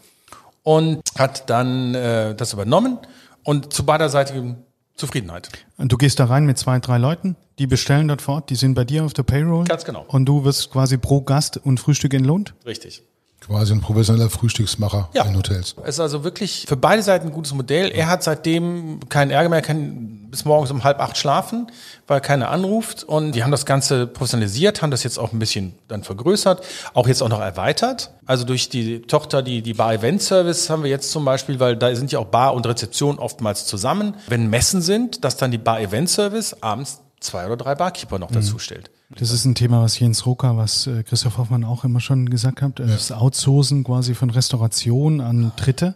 und 0.63 1.03
hat 1.19 1.49
dann 1.51 1.95
äh, 1.95 2.35
das 2.35 2.53
übernommen 2.53 2.99
und 3.43 3.73
zu 3.73 3.85
beiderseitigem 3.85 4.57
Zufriedenheit. 4.95 5.49
Und 5.77 5.93
du 5.93 5.97
gehst 5.97 6.19
da 6.19 6.25
rein 6.25 6.45
mit 6.45 6.59
zwei, 6.59 6.79
drei 6.81 6.99
Leuten, 6.99 7.37
die 7.59 7.67
bestellen 7.67 8.09
dort 8.09 8.21
fort, 8.21 8.51
die 8.51 8.57
sind 8.57 8.75
bei 8.75 8.85
dir 8.85 9.05
auf 9.05 9.15
der 9.15 9.23
Payroll. 9.23 9.65
Ganz 9.65 9.85
genau. 9.85 10.05
Und 10.09 10.27
du 10.27 10.45
wirst 10.45 10.71
quasi 10.71 10.99
pro 10.99 11.23
Gast 11.23 11.57
und 11.57 11.79
Frühstück 11.79 12.15
entlohnt? 12.15 12.55
Richtig. 12.67 13.05
Quasi 13.49 13.73
ein 13.73 13.81
professioneller 13.81 14.29
Frühstücksmacher 14.29 15.09
ja. 15.15 15.25
in 15.25 15.37
Hotels. 15.37 15.75
Es 15.83 15.95
ist 15.95 16.01
also 16.01 16.23
wirklich 16.23 16.67
für 16.69 16.77
beide 16.77 17.03
Seiten 17.03 17.29
ein 17.29 17.33
gutes 17.33 17.55
Modell. 17.55 17.91
Er 17.91 18.09
hat 18.09 18.23
seitdem 18.23 19.01
keinen 19.09 19.31
Ärger 19.31 19.49
mehr, 19.49 19.63
kann 19.63 20.29
bis 20.31 20.45
morgens 20.45 20.71
um 20.71 20.85
halb 20.85 21.01
acht 21.01 21.17
schlafen, 21.17 21.67
weil 22.07 22.21
keiner 22.21 22.51
anruft. 22.51 23.05
Und 23.05 23.35
wir 23.35 23.45
haben 23.45 23.51
das 23.51 23.65
Ganze 23.65 24.07
professionalisiert, 24.07 24.83
haben 24.83 24.91
das 24.91 25.03
jetzt 25.03 25.19
auch 25.19 25.33
ein 25.33 25.39
bisschen 25.39 25.73
dann 25.89 26.05
vergrößert, 26.05 26.63
auch 26.93 27.09
jetzt 27.09 27.23
auch 27.23 27.31
noch 27.31 27.41
erweitert. 27.41 28.11
Also 28.27 28.45
durch 28.45 28.69
die 28.69 29.01
Tochter, 29.01 29.43
die, 29.43 29.63
die 29.63 29.73
Bar 29.75 29.95
Event 29.95 30.21
Service 30.21 30.69
haben 30.69 30.83
wir 30.83 30.91
jetzt 30.91 31.11
zum 31.11 31.25
Beispiel, 31.25 31.59
weil 31.59 31.77
da 31.77 31.95
sind 31.95 32.13
ja 32.13 32.19
auch 32.19 32.27
Bar 32.27 32.53
und 32.53 32.67
Rezeption 32.67 33.19
oftmals 33.19 33.65
zusammen. 33.65 34.15
Wenn 34.27 34.51
Messen 34.51 34.83
sind, 34.83 35.25
dass 35.25 35.39
dann 35.39 35.51
die 35.51 35.59
Bar 35.59 35.81
Event 35.81 36.11
Service 36.11 36.55
abends 36.63 37.01
zwei 37.21 37.47
oder 37.47 37.57
drei 37.57 37.75
Barkeeper 37.75 38.19
noch 38.19 38.31
dazu 38.31 38.55
mhm. 38.55 38.59
stellt. 38.59 38.91
Das 39.17 39.31
ist 39.31 39.47
ein 39.47 39.55
Thema, 39.55 39.81
was 39.83 39.99
Jens 39.99 40.27
Rucker, 40.27 40.57
was 40.59 40.87
äh, 40.87 41.03
Christoph 41.03 41.39
Hoffmann 41.39 41.65
auch 41.65 41.85
immer 41.85 42.01
schon 42.01 42.29
gesagt 42.29 42.61
hat. 42.61 42.79
Das 42.79 43.11
Outsourcen 43.11 43.83
quasi 43.83 44.15
von 44.15 44.29
Restauration 44.29 45.21
an 45.21 45.53
Dritte. 45.57 45.95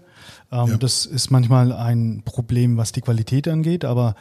Ähm. 0.50 0.78
Das 0.78 1.04
ist 1.04 1.30
manchmal 1.30 1.72
ein 1.72 2.22
Problem, 2.24 2.78
was 2.78 2.92
die 2.92 3.02
Qualität 3.02 3.48
angeht, 3.48 3.84
aber 3.84 4.14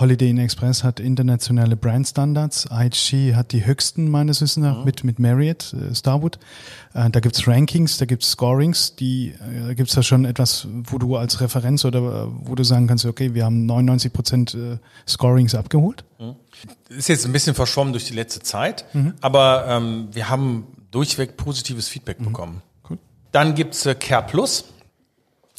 Holiday 0.00 0.30
Inn 0.30 0.38
Express 0.38 0.84
hat 0.84 1.00
internationale 1.00 1.74
Brandstandards. 1.74 2.68
IHG 2.70 3.34
hat 3.34 3.50
die 3.50 3.66
höchsten 3.66 4.08
meines 4.08 4.40
Wissens 4.40 4.64
nach 4.64 4.78
mhm. 4.78 4.84
mit, 4.84 5.02
mit 5.02 5.18
Marriott, 5.18 5.72
äh, 5.72 5.92
Starwood. 5.92 6.38
Äh, 6.94 7.10
da 7.10 7.18
gibt's 7.18 7.48
Rankings, 7.48 7.98
da 7.98 8.04
gibt's 8.04 8.30
Scorings, 8.30 8.94
die 8.94 9.34
äh, 9.68 9.74
gibt's 9.74 9.94
da 9.94 10.04
schon 10.04 10.24
etwas, 10.24 10.68
wo 10.70 10.98
du 10.98 11.16
als 11.16 11.40
Referenz 11.40 11.84
oder 11.84 11.98
äh, 11.98 12.26
wo 12.30 12.54
du 12.54 12.62
sagen 12.62 12.86
kannst, 12.86 13.06
okay, 13.06 13.34
wir 13.34 13.44
haben 13.44 13.66
99 13.66 14.12
Prozent 14.12 14.54
äh, 14.54 14.78
Scorings 15.08 15.56
abgeholt. 15.56 16.04
Mhm. 16.20 16.36
Ist 16.90 17.08
jetzt 17.08 17.26
ein 17.26 17.32
bisschen 17.32 17.56
verschwommen 17.56 17.92
durch 17.92 18.04
die 18.04 18.14
letzte 18.14 18.40
Zeit, 18.40 18.84
mhm. 18.94 19.14
aber 19.20 19.66
ähm, 19.68 20.08
wir 20.12 20.28
haben 20.28 20.68
durchweg 20.92 21.36
positives 21.36 21.88
Feedback 21.88 22.20
mhm. 22.20 22.24
bekommen. 22.26 22.62
Cool. 22.88 22.98
Dann 23.32 23.56
gibt's 23.56 23.84
äh, 23.84 23.96
Care 23.96 24.24
Plus. 24.26 24.64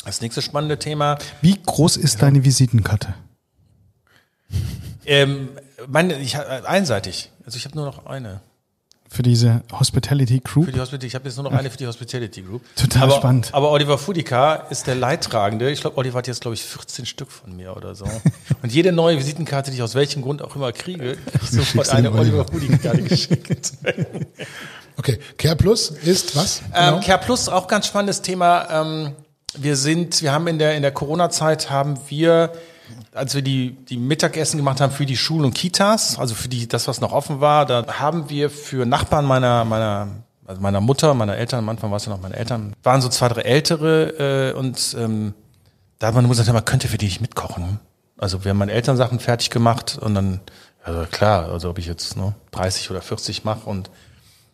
Das 0.06 0.22
nächste 0.22 0.42
spannende 0.42 0.80
Thema. 0.80 1.18
Wie 1.42 1.60
groß 1.62 1.98
ist 1.98 2.14
ja. 2.16 2.22
deine 2.22 2.46
Visitenkarte? 2.46 3.16
Ähm, 5.06 5.50
meine, 5.88 6.18
ich, 6.20 6.38
einseitig. 6.38 7.32
Also 7.46 7.58
ich 7.58 7.66
habe 7.66 7.76
nur 7.76 7.86
noch 7.86 8.06
eine. 8.06 8.42
für 9.10 9.24
diese 9.24 9.64
Hospitality 9.72 10.40
Group. 10.40 10.66
Für 10.66 10.72
die 10.72 10.80
Hospitality, 10.80 11.08
ich 11.08 11.16
habe 11.16 11.26
jetzt 11.26 11.36
nur 11.38 11.46
noch 11.50 11.58
eine 11.58 11.70
für 11.70 11.78
die 11.78 11.88
Hospitality 11.88 12.42
Group. 12.44 12.62
Total 12.76 13.04
aber, 13.04 13.16
spannend. 13.16 13.50
Aber 13.54 13.72
Oliver 13.72 13.98
Fudica 13.98 14.56
ist 14.70 14.86
der 14.88 14.96
Leidtragende. 14.96 15.72
Ich 15.72 15.82
glaube, 15.82 15.98
Oliver 15.98 16.20
hat 16.20 16.28
jetzt, 16.28 16.42
glaube 16.42 16.56
ich, 16.56 16.64
14 16.64 17.06
Stück 17.06 17.32
von 17.32 17.56
mir 17.56 17.76
oder 17.76 17.96
so. 17.96 18.06
Und 18.62 18.72
jede 18.72 18.92
neue 18.92 19.18
Visitenkarte, 19.18 19.72
die 19.72 19.78
ich 19.78 19.84
aus 19.84 19.96
welchem 19.96 20.22
Grund 20.22 20.42
auch 20.44 20.56
immer 20.56 20.72
kriege, 20.72 21.18
ich 21.42 21.50
sofort 21.50 21.90
eine 21.90 22.12
Oliver 22.12 22.46
Fudica-Karte 22.46 23.04
geschickt. 23.04 23.74
Okay, 25.00 25.18
Care 25.38 25.56
Plus 25.56 25.92
ist 25.92 26.36
was? 26.36 26.62
Ähm, 26.76 26.96
Genau. 26.96 27.00
Care 27.00 27.20
Plus, 27.20 27.48
auch 27.48 27.70
ganz 27.70 27.88
spannendes 27.88 28.22
Thema. 28.22 28.68
Ähm, 28.70 29.16
wir 29.58 29.78
sind, 29.78 30.22
wir 30.22 30.34
haben 30.34 30.46
in 30.48 30.60
der, 30.60 30.76
in 30.76 30.82
der 30.82 30.92
Corona-Zeit 30.92 31.70
haben 31.70 31.98
wir, 32.10 32.52
als 33.14 33.36
wir 33.36 33.42
die, 33.42 33.72
die 33.86 33.98
Mittagessen 33.98 34.58
gemacht 34.58 34.82
haben 34.82 34.92
für 34.92 35.06
die 35.06 35.18
Schulen 35.18 35.46
und 35.46 35.54
Kitas, 35.54 36.20
also 36.20 36.36
für 36.36 36.50
die, 36.50 36.68
das, 36.68 36.88
was 36.88 37.02
noch 37.02 37.12
offen 37.12 37.42
war, 37.42 37.66
da 37.66 37.86
haben 38.00 38.30
wir 38.30 38.50
für 38.50 38.86
Nachbarn 38.86 39.26
meiner, 39.26 39.66
meiner, 39.66 40.08
also 40.46 40.62
meiner 40.62 40.82
Mutter, 40.82 41.14
meiner 41.14 41.38
Eltern, 41.38 41.60
am 41.60 41.70
Anfang 41.70 41.92
war 41.92 41.98
es 41.98 42.06
ja 42.06 42.12
noch 42.12 42.22
meine 42.22 42.36
Eltern, 42.36 42.74
waren 42.84 43.02
so 43.02 43.10
zwei, 43.10 43.28
drei 43.30 43.42
Ältere, 43.42 44.52
äh, 44.52 44.58
und, 44.58 44.96
ähm, 45.00 45.34
da 46.00 46.08
hat 46.08 46.16
man 46.16 46.24
nur 46.24 46.30
gesagt, 46.30 46.52
man 46.52 46.66
könnte 46.66 46.88
für 46.88 46.98
die 46.98 47.06
nicht 47.06 47.22
mitkochen. 47.22 47.80
Also 48.18 48.44
wir 48.44 48.52
haben 48.52 48.58
meine 48.58 48.72
Eltern 48.72 48.98
Sachen 48.98 49.20
fertig 49.20 49.50
gemacht 49.50 49.98
und 50.00 50.16
dann, 50.16 50.40
also 50.84 51.06
klar, 51.10 51.50
also 51.50 51.70
ob 51.70 51.78
ich 51.78 51.86
jetzt 51.86 52.18
ne, 52.18 52.34
30 52.52 52.90
oder 52.92 53.02
40 53.02 53.44
mache 53.44 53.70
und 53.70 53.90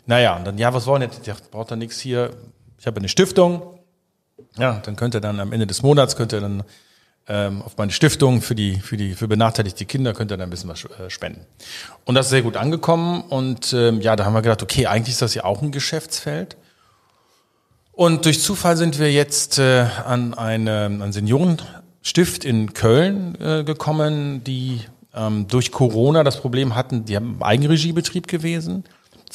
naja, 0.08 0.36
und 0.36 0.46
dann, 0.46 0.58
ja, 0.58 0.74
was 0.74 0.86
wollen 0.86 1.02
ihr? 1.02 1.08
Der 1.08 1.36
braucht 1.52 1.72
da 1.72 1.76
nichts 1.76 2.00
hier. 2.00 2.32
Ich 2.78 2.86
habe 2.86 2.98
eine 2.98 3.10
Stiftung. 3.10 3.80
Ja, 4.58 4.80
dann 4.86 4.96
könnt 4.96 5.16
ihr 5.16 5.22
dann 5.22 5.40
am 5.40 5.52
Ende 5.52 5.66
des 5.66 5.82
Monats 5.82 6.16
könnt 6.16 6.32
ihr 6.34 6.42
dann 6.42 6.64
ähm, 7.28 7.62
auf 7.62 7.78
meine 7.78 7.92
Stiftung 7.92 8.42
für 8.42 8.56
die 8.56 8.80
für 8.80 8.98
die 8.98 9.14
für 9.14 9.28
benachteiligte 9.28 9.86
Kinder 9.86 10.14
könnt 10.14 10.32
ihr 10.32 10.38
dann 10.38 10.48
ein 10.48 10.50
bisschen 10.50 10.70
was 10.70 10.86
äh, 10.86 11.10
spenden. 11.10 11.46
Und 12.06 12.16
das 12.16 12.28
ist 12.28 12.32
sehr 12.32 12.42
gut 12.42 12.58
angekommen 12.58 13.22
und 13.22 13.74
ähm, 13.74 14.02
ja, 14.02 14.16
da 14.16 14.26
haben 14.26 14.34
wir 14.34 14.42
gedacht, 14.42 14.62
okay, 14.62 14.88
eigentlich 14.88 15.14
ist 15.14 15.22
das 15.22 15.34
ja 15.34 15.44
auch 15.44 15.62
ein 15.62 15.72
Geschäftsfeld. 15.72 16.58
Und 17.92 18.26
durch 18.26 18.42
Zufall 18.42 18.78
sind 18.78 19.00
wir 19.00 19.12
jetzt 19.12 19.58
äh, 19.58 19.88
an 20.06 20.34
eine 20.34 20.86
an 20.86 21.12
Seniorenstift 21.14 22.46
in 22.46 22.74
Köln 22.74 23.36
äh, 23.42 23.64
gekommen, 23.64 24.44
die 24.44 24.82
ähm, 25.16 25.48
durch 25.48 25.72
Corona 25.72 26.24
das 26.24 26.40
Problem 26.40 26.76
hatten, 26.76 27.06
die 27.06 27.16
haben 27.16 27.42
Eigenregiebetrieb 27.42 28.28
gewesen, 28.28 28.84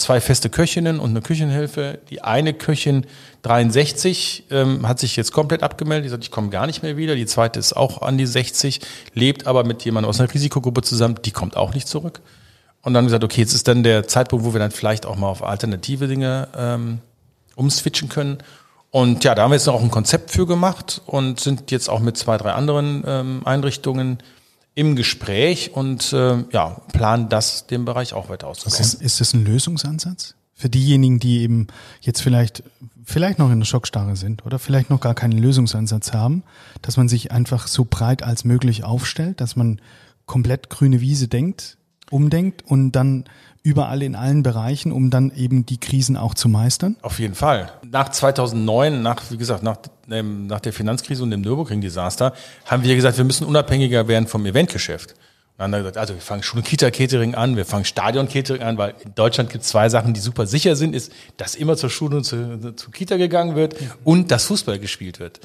zwei 0.01 0.21
feste 0.21 0.51
Köchinnen 0.51 0.99
und 0.99 1.11
eine 1.11 1.21
Küchenhilfe. 1.21 1.99
Die 2.11 2.23
eine 2.23 2.55
Köchin 2.55 3.07
63 3.43 4.47
ähm, 4.51 4.89
hat 4.89 4.99
sich 4.99 5.17
jetzt 5.17 5.33
komplett 5.33 5.63
abgemeldet, 5.63 6.07
die 6.07 6.09
sagt, 6.09 6.25
ich 6.25 6.31
komme 6.31 6.51
gar 6.51 6.67
nicht 6.67 6.83
mehr 6.83 6.97
wieder. 6.97 7.15
Die 7.15 7.27
zweite 7.27 7.61
ist 7.61 7.75
auch 7.75 8.03
an 8.03 8.19
die 8.19 8.27
60, 8.27 8.81
lebt 9.15 9.47
aber 9.47 9.65
mit 9.65 9.85
jemandem 9.85 10.09
aus 10.09 10.21
einer 10.21 10.33
Risikogruppe 10.33 10.83
zusammen, 10.83 11.17
die 11.25 11.31
kommt 11.31 11.57
auch 11.57 11.75
nicht 11.75 11.87
zurück. 11.87 12.21
Und 12.83 12.95
dann 12.95 13.05
gesagt, 13.05 13.25
okay, 13.25 13.43
jetzt 13.43 13.53
ist 13.53 13.69
dann 13.69 13.83
der 13.83 14.09
Zeitpunkt, 14.09 14.45
wo 14.45 14.55
wir 14.55 14.61
dann 14.61 14.71
vielleicht 14.71 15.05
auch 15.05 15.17
mal 15.17 15.29
auf 15.29 15.43
alternative 15.43 16.09
Dinge 16.09 16.49
ähm, 16.57 17.01
umswitchen 17.55 18.09
können. 18.09 18.39
Und 18.91 19.23
ja, 19.23 19.35
da 19.35 19.43
haben 19.43 19.51
wir 19.51 19.57
jetzt 19.57 19.69
auch 19.69 19.83
ein 19.83 19.91
Konzept 19.91 20.31
für 20.31 20.47
gemacht 20.47 21.03
und 21.07 21.41
sind 21.41 21.71
jetzt 21.71 21.89
auch 21.89 22.01
mit 22.01 22.17
zwei, 22.17 22.39
drei 22.39 22.53
anderen 22.53 23.05
ähm, 23.07 23.43
Einrichtungen 23.45 24.19
im 24.81 24.97
Gespräch 24.97 25.72
und 25.74 26.11
äh, 26.14 26.43
ja, 26.53 26.81
planen 26.95 27.28
das, 27.28 27.66
den 27.66 27.85
Bereich 27.85 28.14
auch 28.14 28.31
weiter 28.31 28.51
Ist 28.51 28.64
auszubauen. 28.64 28.78
das, 28.78 28.95
ist 28.95 29.20
das 29.20 29.35
ein 29.35 29.45
Lösungsansatz? 29.45 30.35
Für 30.55 30.70
diejenigen, 30.70 31.20
die 31.20 31.43
eben 31.43 31.66
jetzt 32.01 32.22
vielleicht, 32.22 32.62
vielleicht 33.05 33.39
noch 33.39 33.51
in 33.51 33.59
der 33.59 33.66
Schockstarre 33.66 34.16
sind 34.16 34.47
oder 34.47 34.59
vielleicht 34.59 34.89
noch 34.89 35.01
gar 35.01 35.14
keinen 35.14 35.37
Lösungsansatz 35.37 36.14
haben, 36.14 36.45
dass 36.81 36.97
man 36.97 37.11
sich 37.11 37.31
einfach 37.31 37.66
so 37.66 37.87
breit 37.89 38.22
als 38.22 38.45
möglich 38.45 38.83
aufstellt, 38.83 39.43
dass 39.43 39.55
man 39.55 39.83
komplett 40.24 40.70
grüne 40.70 41.03
Wiese 41.03 41.28
denkt, 41.28 41.76
umdenkt 42.11 42.62
und 42.64 42.93
dann 42.93 43.24
überall 43.63 44.03
in 44.03 44.15
allen 44.15 44.43
Bereichen, 44.43 44.93
um 44.93 45.11
dann 45.11 45.31
eben 45.35 45.67
die 45.67 45.79
Krisen 45.79 46.17
auch 46.17 46.35
zu 46.35 46.49
meistern? 46.49 46.97
Auf 47.03 47.19
jeden 47.19 47.35
Fall. 47.35 47.71
Nach 47.91 48.09
2009, 48.09 49.03
nach, 49.03 49.23
wie 49.31 49.37
gesagt, 49.37 49.63
nach, 49.63 49.77
ähm, 50.11 50.47
nach 50.47 50.61
der 50.61 50.73
Finanzkrise 50.73 51.23
und 51.23 51.31
dem 51.31 51.43
Nürburgring-Desaster, 51.43 52.33
haben 52.67 52.85
wir 52.85 52.97
gesagt, 52.97 53.19
wir 53.19 53.25
müssen 53.25 53.47
unabhängiger 53.47 54.09
werden 54.09 54.27
vom 54.27 54.47
Eventgeschäft. 54.47 55.15
Dann 55.61 55.67
haben 55.67 55.73
wir 55.73 55.79
gesagt, 55.81 55.99
also 55.99 56.15
wir 56.15 56.23
fangen 56.23 56.43
Schul- 56.43 56.61
und 56.61 56.65
Kita-Catering 56.67 57.35
an, 57.35 57.55
wir 57.55 57.67
fangen 57.67 57.85
Stadion-Catering 57.85 58.63
an, 58.63 58.79
weil 58.79 58.95
in 59.05 59.15
Deutschland 59.15 59.51
gibt 59.51 59.63
es 59.63 59.69
zwei 59.69 59.91
Sachen, 59.91 60.15
die 60.15 60.21
super 60.21 60.47
sicher 60.47 60.75
sind, 60.75 60.95
ist, 60.95 61.13
dass 61.37 61.55
immer 61.55 61.77
zur 61.77 61.91
Schule 61.91 62.17
und 62.17 62.25
zu, 62.25 62.73
zu 62.77 62.91
Kita 62.91 63.19
gegangen 63.19 63.57
wird 63.57 63.77
und 64.03 64.31
dass 64.31 64.45
Fußball 64.45 64.79
gespielt 64.79 65.21
wird. 65.21 65.41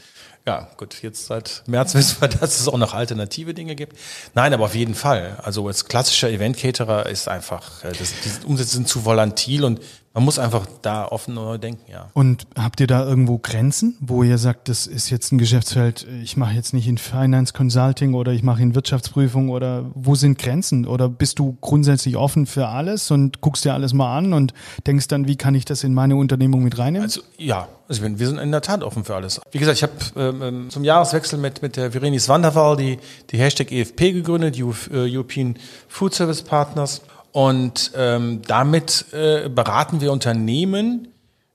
Ja, 0.47 0.70
gut, 0.78 1.01
jetzt 1.01 1.26
seit 1.26 1.63
März 1.66 1.95
wissen 1.95 2.22
wir, 2.22 2.30
dass 2.30 2.61
es 2.61 2.70
auch 2.70 2.78
noch 2.78 2.93
alternative 2.93 3.53
Dinge 3.53 3.76
gibt. 3.76 3.97
Nein, 4.34 4.53
aber 4.53 4.63
auf 4.63 4.76
jeden 4.76 4.95
Fall. 4.95 5.38
Also 5.43 5.68
als 5.68 5.84
klassischer 5.84 6.30
Event-Caterer 6.30 7.07
ist 7.07 7.28
einfach, 7.28 7.84
äh, 7.84 7.91
das, 7.91 8.13
die 8.24 8.45
Umsätze 8.45 8.78
sind 8.78 8.88
zu 8.88 9.03
volatil 9.03 9.66
und 9.66 9.82
man 10.16 10.24
muss 10.24 10.39
einfach 10.39 10.66
da 10.82 11.05
offen 11.05 11.34
neu 11.34 11.57
denken, 11.57 11.91
ja. 11.91 12.09
Und 12.13 12.47
habt 12.57 12.80
ihr 12.80 12.88
da 12.88 13.05
irgendwo 13.05 13.38
Grenzen, 13.38 13.97
wo 13.99 14.24
ihr 14.24 14.38
sagt, 14.38 14.70
das 14.70 14.88
ist 14.88 15.09
jetzt 15.09 15.34
ein 15.34 15.38
Geschäftsfeld, 15.38 16.07
ich 16.24 16.38
mache 16.38 16.53
jetzt 16.53 16.74
nicht 16.74 16.88
in 16.88 16.97
Finance 16.97 17.51
Consulting 17.51 18.13
oder 18.13 18.32
ich 18.32 18.41
mache 18.41 18.61
in 18.61 18.76
Wirtschaftsprüfung 18.76 19.49
oder 19.49 19.86
wo 19.93 20.16
sind 20.16 20.38
Grenzen? 20.38 20.88
Oder 20.88 21.09
bist 21.09 21.38
du 21.39 21.57
grundsätzlich 21.59 22.16
offen 22.16 22.45
für 22.45 22.70
alles 22.70 23.11
und 23.11 23.41
guckst 23.41 23.66
dir 23.66 23.74
alles 23.74 23.91
mal 23.93 24.18
an 24.18 24.32
und 24.32 24.53
denkst 24.88 25.09
dann, 25.09 25.28
wie 25.28 25.36
kann 25.36 25.53
ich 25.53 25.66
das 25.66 25.84
in 25.84 25.93
meine 25.93 26.16
Unternehmung 26.16 26.63
mit 26.63 26.78
reinnehmen? 26.78 27.05
Also 27.05 27.22
ja, 27.38 27.68
also 27.89 28.01
wir 28.01 28.18
wir 28.18 28.28
sind 28.28 28.39
in 28.39 28.51
der 28.53 28.61
Tat 28.61 28.84
offen 28.84 29.03
für 29.03 29.16
alles. 29.16 29.41
Wie 29.51 29.59
gesagt, 29.59 29.78
ich 29.78 29.84
habe 29.84 29.93
ähm, 30.16 30.41
ähm, 30.41 30.70
zum 30.70 30.86
Jahreswechsel 30.86 31.38
mit 31.38 31.61
mit 31.61 31.76
der 31.76 31.91
Verenis 31.91 32.30
Wanderwall 32.30 32.78
die 32.78 32.99
die 33.32 33.38
Hashtag 33.38 33.70
EFP 33.74 34.13
gegründet, 34.13 34.57
äh, 34.57 34.63
European 34.93 35.57
Food 35.89 36.16
Service 36.16 36.41
Partners, 36.41 37.01
und 37.36 37.91
ähm, 37.97 38.43
damit 38.47 39.07
äh, 39.11 39.49
beraten 39.49 39.99
wir 39.99 40.13
Unternehmen. 40.13 41.09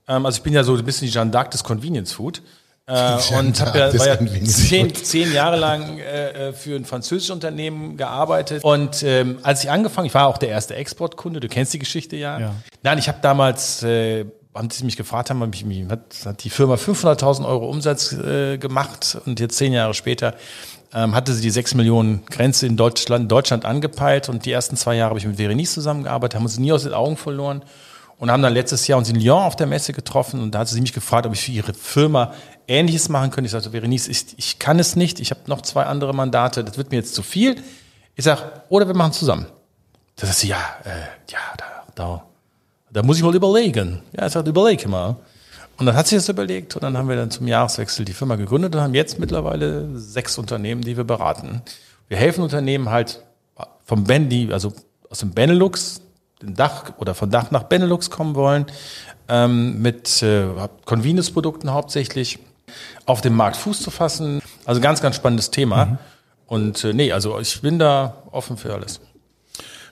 Ähm, 0.07 0.27
also 0.27 0.37
ich 0.37 0.43
bin 0.43 0.53
ja 0.53 0.63
so 0.63 0.77
ein 0.77 0.85
bisschen 0.85 1.07
die 1.07 1.15
Jeanne 1.15 1.31
d'Arc 1.31 1.49
des 1.49 1.65
Convenience 1.65 2.13
Food. 2.13 2.43
Äh, 2.85 3.17
und 3.39 3.59
habe 3.63 3.79
ja, 3.79 3.99
war 3.99 4.07
ja 4.07 4.45
zehn, 4.45 4.95
zehn 4.95 5.33
Jahre 5.33 5.57
lang 5.57 5.99
äh, 5.99 6.49
äh, 6.49 6.53
für 6.53 6.77
ein 6.77 6.85
französisches 6.85 7.31
Unternehmen 7.31 7.97
gearbeitet. 7.97 8.63
Und 8.63 9.03
ähm, 9.05 9.39
als 9.43 9.65
ich 9.65 9.71
angefangen, 9.71 10.07
ich 10.07 10.13
war 10.13 10.27
auch 10.27 10.37
der 10.37 10.51
erste 10.51 10.75
Exportkunde, 10.75 11.41
du 11.41 11.49
kennst 11.49 11.73
die 11.73 11.79
Geschichte 11.79 12.15
ja. 12.17 12.39
Ja. 12.39 12.55
Nein, 12.83 12.99
ich 12.99 13.09
habe 13.09 13.21
damals, 13.23 13.83
äh, 13.83 14.27
haben 14.55 14.69
sie 14.69 14.85
mich 14.85 14.99
gefragt, 14.99 15.31
haben 15.31 15.49
mich, 15.49 15.65
mich, 15.65 15.89
hat, 15.89 16.15
hat 16.27 16.45
die 16.45 16.51
Firma 16.51 16.75
500.000 16.75 17.47
Euro 17.47 17.71
Umsatz 17.71 18.13
äh, 18.13 18.59
gemacht 18.59 19.17
und 19.25 19.41
jetzt 19.41 19.57
zehn 19.57 19.73
Jahre 19.73 19.95
später 19.95 20.35
ähm, 20.93 21.15
hatte 21.15 21.33
sie 21.33 21.43
die 21.43 21.51
6 21.51 21.75
Millionen 21.75 22.25
Grenze 22.27 22.67
in 22.67 22.77
Deutschland, 22.77 23.31
Deutschland 23.31 23.65
angepeilt 23.65 24.29
und 24.29 24.45
die 24.45 24.53
ersten 24.53 24.77
zwei 24.77 24.97
Jahre 24.97 25.11
habe 25.11 25.19
ich 25.19 25.27
mit 25.27 25.37
Verenice 25.37 25.75
zusammengearbeitet, 25.75 26.37
haben 26.37 26.45
uns 26.45 26.59
nie 26.59 26.73
aus 26.73 26.83
den 26.83 26.95
Augen 26.95 27.17
verloren 27.17 27.63
und 28.19 28.31
haben 28.31 28.43
dann 28.43 28.53
letztes 28.53 28.87
Jahr 28.87 28.99
uns 28.99 29.09
in 29.09 29.17
Lyon 29.17 29.45
auf 29.45 29.57
der 29.57 29.67
Messe 29.67 29.93
getroffen 29.93 30.41
und 30.41 30.55
da 30.55 30.61
hat 30.61 30.69
sie 30.69 30.81
mich 30.81 30.93
gefragt, 30.93 31.27
ob 31.27 31.33
ich 31.33 31.41
für 31.43 31.53
ihre 31.53 31.75
Firma 31.75 32.33
Ähnliches 32.67 33.09
machen 33.09 33.31
könnte. 33.31 33.47
Ich 33.47 33.53
sagte, 33.53 33.71
Verenice, 33.71 34.11
ich, 34.11 34.27
ich 34.37 34.59
kann 34.59 34.79
es 34.79 34.97
nicht, 34.97 35.21
ich 35.21 35.31
habe 35.31 35.41
noch 35.47 35.63
zwei 35.63 35.85
andere 35.85 36.13
Mandate, 36.13 36.65
das 36.65 36.77
wird 36.77 36.91
mir 36.91 36.99
jetzt 36.99 37.15
zu 37.15 37.23
viel. 37.23 37.57
Ich 38.17 38.25
sage, 38.25 38.43
oder 38.69 38.87
wir 38.87 38.95
machen 38.95 39.13
zusammen. 39.13 39.47
Da 40.17 40.27
sagt 40.27 40.39
sie, 40.39 40.49
ja, 40.49 40.59
äh, 40.85 41.33
ja, 41.33 41.39
da, 41.57 41.65
da, 41.95 42.25
da 42.91 43.03
muss 43.03 43.17
ich 43.17 43.23
mal 43.23 43.35
überlegen. 43.35 44.03
Ja, 44.13 44.27
ich 44.27 44.33
sagte, 44.33 44.51
überlege 44.51 44.89
mal. 44.89 45.17
Und 45.81 45.87
dann 45.87 45.97
hat 45.97 46.09
sie 46.09 46.17
das 46.17 46.29
überlegt 46.29 46.77
und 46.77 46.83
dann 46.83 46.99
haben 46.99 47.09
wir 47.09 47.17
dann 47.17 47.31
zum 47.31 47.49
Jahreswechsel 47.49 48.05
die 48.05 48.13
Firma 48.13 48.37
gegründet 48.37 48.75
und 48.75 48.83
haben 48.83 48.93
jetzt 48.93 49.19
mittlerweile 49.19 49.99
sechs 49.99 50.37
Unternehmen, 50.37 50.83
die 50.83 50.99
wir 50.99 51.05
beraten. 51.05 51.63
Wir 52.07 52.19
helfen 52.19 52.43
Unternehmen 52.43 52.91
halt 52.91 53.23
vom 53.87 54.05
Ben, 54.05 54.29
die 54.29 54.53
also 54.53 54.75
aus 55.09 55.21
dem 55.21 55.31
Benelux, 55.31 56.03
den 56.43 56.55
Dach 56.55 56.93
oder 56.99 57.15
von 57.15 57.31
Dach 57.31 57.51
nach 57.51 57.63
Benelux 57.63 58.11
kommen 58.11 58.35
wollen, 58.35 58.67
ähm, 59.29 59.81
mit 59.81 60.23
äh, 60.23 60.49
Convenience-Produkten 60.85 61.71
hauptsächlich 61.73 62.41
auf 63.07 63.23
dem 63.23 63.35
Markt 63.35 63.57
Fuß 63.57 63.81
zu 63.81 63.91
fassen. 63.91 64.43
Also 64.67 64.83
ganz, 64.83 65.01
ganz 65.01 65.17
spannendes 65.17 65.51
Thema. 65.51 65.99
Und 66.47 66.85
äh, 66.85 66.93
nee, 66.93 67.11
also 67.11 67.41
ich 67.41 67.63
bin 67.63 67.79
da 67.79 68.23
offen 68.33 68.59
für 68.59 68.75
alles. 68.75 69.01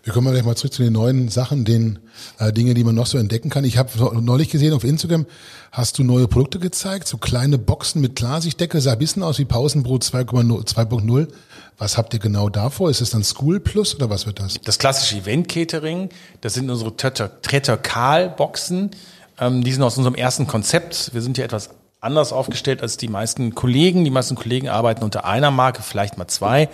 Wir 0.09 0.15
kommen 0.15 0.33
gleich 0.33 0.43
mal 0.43 0.57
zurück 0.57 0.73
zu 0.73 0.83
den 0.83 0.95
neuen 0.95 1.29
Sachen, 1.29 1.67
den 1.67 1.99
äh, 2.39 2.51
Dinge, 2.51 2.73
die 2.73 2.83
man 2.83 2.95
noch 2.95 3.05
so 3.05 3.19
entdecken 3.19 3.51
kann. 3.51 3.63
Ich 3.65 3.77
habe 3.77 3.91
neulich 4.23 4.49
gesehen 4.49 4.73
auf 4.73 4.83
Instagram, 4.83 5.27
hast 5.71 5.99
du 5.99 6.03
neue 6.03 6.27
Produkte 6.27 6.59
gezeigt, 6.59 7.07
so 7.07 7.19
kleine 7.19 7.59
Boxen 7.59 8.01
mit 8.01 8.17
Klarsichtdeckel, 8.17 8.81
sah 8.81 8.93
ein 8.93 8.99
bisschen 8.99 9.23
aus 9.23 9.39
wie 9.39 9.45
Pausenbrot 9.45 10.03
2.0 10.03 10.67
2.0. 10.67 11.29
Was 11.77 11.99
habt 11.99 12.15
ihr 12.15 12.21
genau 12.21 12.49
davor? 12.49 12.89
Ist 12.89 13.03
es 13.03 13.11
dann 13.11 13.23
School 13.23 13.61
Plus 13.61 13.95
oder 13.97 14.09
was 14.09 14.25
wird 14.25 14.41
das? 14.41 14.55
Das 14.65 14.79
klassische 14.79 15.17
Event-Catering, 15.17 16.09
das 16.41 16.55
sind 16.55 16.71
unsere 16.71 16.97
Tretter-Karl-Boxen. 16.97 18.93
Ähm, 19.39 19.63
die 19.63 19.73
sind 19.73 19.83
aus 19.83 19.99
unserem 19.99 20.15
ersten 20.15 20.47
Konzept. 20.47 21.11
Wir 21.13 21.21
sind 21.21 21.37
hier 21.37 21.45
etwas 21.45 21.69
anders 22.01 22.33
aufgestellt 22.33 22.81
als 22.81 22.97
die 22.97 23.09
meisten 23.09 23.55
Kollegen. 23.55 24.07
Die 24.07 24.11
meisten 24.11 24.37
Kollegen 24.37 24.71
arbeiten 24.71 25.05
unter 25.05 25.27
einer 25.27 25.51
Marke, 25.51 25.83
vielleicht 25.83 26.17
mal 26.17 26.29
zwei. 26.29 26.71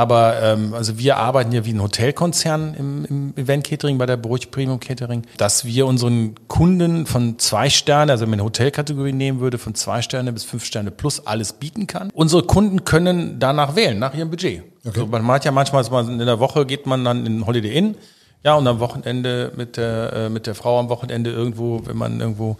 Aber 0.00 0.40
ähm, 0.42 0.72
also 0.72 0.96
wir 0.96 1.18
arbeiten 1.18 1.52
ja 1.52 1.66
wie 1.66 1.74
ein 1.74 1.82
Hotelkonzern 1.82 2.72
im, 2.72 3.04
im 3.04 3.34
Event-Catering 3.36 3.98
bei 3.98 4.06
der 4.06 4.16
Burg 4.16 4.50
Premium 4.50 4.80
Catering, 4.80 5.24
dass 5.36 5.66
wir 5.66 5.84
unseren 5.84 6.36
Kunden 6.48 7.04
von 7.04 7.38
zwei 7.38 7.68
Sterne, 7.68 8.12
also 8.12 8.22
wenn 8.22 8.30
man 8.30 8.38
eine 8.38 8.46
Hotelkategorie 8.46 9.12
nehmen 9.12 9.40
würde, 9.40 9.58
von 9.58 9.74
zwei 9.74 10.00
Sterne 10.00 10.32
bis 10.32 10.44
fünf 10.44 10.64
Sterne 10.64 10.90
plus 10.90 11.26
alles 11.26 11.52
bieten 11.52 11.86
kann. 11.86 12.08
Unsere 12.14 12.44
Kunden 12.44 12.86
können 12.86 13.38
danach 13.40 13.76
wählen, 13.76 13.98
nach 13.98 14.14
ihrem 14.14 14.30
Budget. 14.30 14.62
Okay. 14.86 15.00
Also 15.00 15.06
man 15.06 15.26
hat 15.26 15.44
ja 15.44 15.52
manchmal, 15.52 15.84
in 16.08 16.18
der 16.18 16.40
Woche 16.40 16.64
geht 16.64 16.86
man 16.86 17.04
dann 17.04 17.26
in 17.26 17.46
Holiday 17.46 17.76
Inn, 17.76 17.94
Ja, 18.42 18.54
und 18.54 18.66
am 18.66 18.80
Wochenende 18.80 19.52
mit 19.54 19.76
der, 19.76 20.12
äh, 20.14 20.28
mit 20.30 20.46
der 20.46 20.54
Frau 20.54 20.80
am 20.80 20.88
Wochenende 20.88 21.30
irgendwo, 21.30 21.82
wenn 21.84 21.98
man 21.98 22.20
irgendwo 22.20 22.56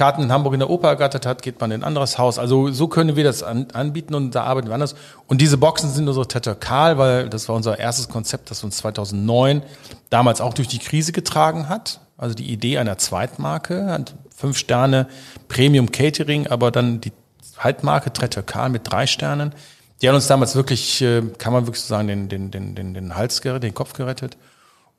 Karten 0.00 0.22
in 0.22 0.32
Hamburg 0.32 0.54
in 0.54 0.60
der 0.60 0.70
Oper 0.70 0.88
ergattert 0.88 1.26
hat, 1.26 1.42
geht 1.42 1.60
man 1.60 1.70
in 1.72 1.82
ein 1.82 1.84
anderes 1.84 2.16
Haus. 2.16 2.38
Also 2.38 2.72
so 2.72 2.88
können 2.88 3.16
wir 3.16 3.24
das 3.24 3.42
an, 3.42 3.66
anbieten 3.74 4.14
und 4.14 4.34
da 4.34 4.44
arbeiten 4.44 4.68
wir 4.68 4.72
anders. 4.72 4.94
Und 5.26 5.42
diese 5.42 5.58
Boxen 5.58 5.90
sind 5.90 6.10
so 6.10 6.24
theatrikal, 6.24 6.96
weil 6.96 7.28
das 7.28 7.50
war 7.50 7.54
unser 7.54 7.78
erstes 7.78 8.08
Konzept, 8.08 8.50
das 8.50 8.64
uns 8.64 8.78
2009 8.78 9.62
damals 10.08 10.40
auch 10.40 10.54
durch 10.54 10.68
die 10.68 10.78
Krise 10.78 11.12
getragen 11.12 11.68
hat. 11.68 12.00
Also 12.16 12.34
die 12.34 12.50
Idee 12.50 12.78
einer 12.78 12.96
Zweitmarke, 12.96 14.02
fünf 14.34 14.56
Sterne 14.56 15.06
Premium 15.48 15.92
Catering, 15.92 16.46
aber 16.46 16.70
dann 16.70 17.02
die 17.02 17.12
Haltmarke 17.58 18.10
Theatrikal 18.10 18.70
mit 18.70 18.90
drei 18.90 19.06
Sternen. 19.06 19.54
Die 20.00 20.08
haben 20.08 20.14
uns 20.14 20.28
damals 20.28 20.56
wirklich, 20.56 21.02
äh, 21.02 21.20
kann 21.36 21.52
man 21.52 21.66
wirklich 21.66 21.82
so 21.82 21.88
sagen, 21.88 22.08
den, 22.08 22.30
den, 22.30 22.50
den, 22.50 22.74
den, 22.74 22.94
den 22.94 23.16
Hals 23.16 23.42
gerettet, 23.42 23.64
den 23.64 23.74
Kopf 23.74 23.92
gerettet. 23.92 24.38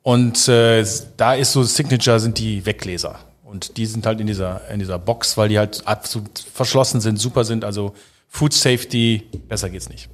Und 0.02 0.46
äh, 0.46 0.86
da 1.16 1.34
ist 1.34 1.50
so 1.50 1.64
Signature 1.64 2.20
sind 2.20 2.38
die 2.38 2.64
Wegleser. 2.64 3.18
Und 3.52 3.76
die 3.76 3.86
sind 3.86 4.06
halt 4.06 4.20
in 4.20 4.26
dieser, 4.26 4.68
in 4.70 4.78
dieser 4.78 4.98
Box, 4.98 5.36
weil 5.36 5.50
die 5.50 5.58
halt 5.58 5.86
absolut 5.86 6.38
verschlossen 6.38 7.00
sind, 7.00 7.18
super 7.18 7.44
sind. 7.44 7.64
Also 7.64 7.94
Food 8.28 8.54
Safety, 8.54 9.24
besser 9.48 9.68
geht's 9.68 9.90
nicht. 9.90 10.08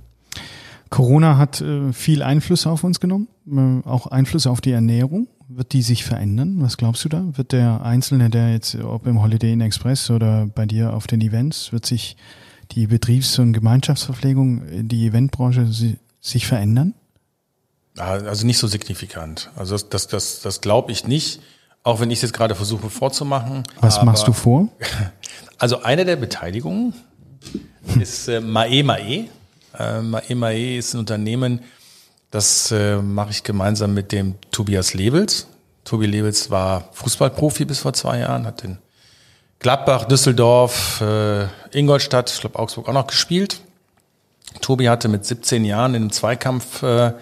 Corona 0.91 1.37
hat 1.37 1.61
äh, 1.61 1.93
viel 1.93 2.23
Einfluss 2.23 2.67
auf 2.67 2.83
uns 2.83 2.99
genommen, 2.99 3.29
äh, 3.47 3.89
auch 3.89 4.09
Einfluss 4.09 4.47
auf 4.47 4.61
die 4.61 4.73
Ernährung. 4.73 5.29
Wird 5.49 5.73
die 5.73 5.83
sich 5.83 6.05
verändern? 6.05 6.57
Was 6.59 6.77
glaubst 6.77 7.05
du 7.05 7.09
da? 7.09 7.25
Wird 7.33 7.53
der 7.53 7.83
Einzelne, 7.83 8.29
der 8.29 8.53
jetzt, 8.53 8.75
ob 8.75 9.07
im 9.07 9.23
Holiday 9.23 9.53
Inn 9.53 9.61
Express 9.61 10.11
oder 10.11 10.47
bei 10.47 10.67
dir 10.67 10.93
auf 10.93 11.07
den 11.07 11.21
Events, 11.21 11.73
wird 11.73 11.87
sich 11.87 12.17
die 12.73 12.87
Betriebs- 12.87 13.39
und 13.39 13.55
Gemeinschaftsverpflegung, 13.55 14.89
die 14.89 15.07
Eventbranche 15.07 15.67
sich 16.21 16.47
verändern? 16.47 16.93
Also 17.97 18.47
nicht 18.47 18.59
so 18.59 18.67
signifikant. 18.67 19.51
Also 19.57 19.73
das, 19.73 19.89
das, 19.89 20.09
das, 20.09 20.41
das 20.41 20.61
glaube 20.61 20.93
ich 20.93 21.07
nicht, 21.07 21.41
auch 21.83 22.01
wenn 22.01 22.11
ich 22.11 22.19
es 22.19 22.23
jetzt 22.23 22.33
gerade 22.33 22.55
versuche 22.55 22.91
vorzumachen. 22.91 23.65
Was 23.81 24.03
machst 24.03 24.27
du 24.27 24.33
vor? 24.33 24.69
Also 25.61 25.83
eine 25.83 26.05
der 26.05 26.15
Beteiligungen 26.15 26.95
ist 28.01 28.29
äh, 28.29 28.39
Mae 28.39 28.85
Mae. 28.85 29.29
Äh, 29.77 30.03
Mae 30.03 30.37
Mae 30.37 30.79
ist 30.79 30.95
ein 30.95 31.01
Unternehmen, 31.01 31.63
das 32.31 32.71
äh, 32.71 33.03
mache 33.03 33.31
ich 33.31 33.43
gemeinsam 33.43 33.93
mit 33.93 34.13
dem 34.13 34.37
Tobias 34.53 34.95
Lebels. 34.95 35.49
Tobi 35.85 36.07
Lebels 36.07 36.51
war 36.51 36.91
Fußballprofi 36.93 37.65
bis 37.65 37.81
vor 37.81 37.95
zwei 37.95 38.19
Jahren, 38.19 38.47
hat 38.47 38.63
in 38.63 38.79
Gladbach, 39.59 40.05
Düsseldorf, 40.05 41.01
äh, 41.01 41.47
Ingolstadt, 41.73 42.31
ich 42.31 42.41
glaube 42.41 42.59
Augsburg 42.59 42.89
auch 42.89 42.93
noch 42.93 43.07
gespielt. 43.07 43.61
Tobi 44.61 44.89
hatte 44.89 45.09
mit 45.09 45.25
17 45.25 45.65
Jahren 45.65 45.95
in 45.95 46.03
einem 46.03 46.13
Zweikampf 46.13 46.83
äh, 46.83 47.15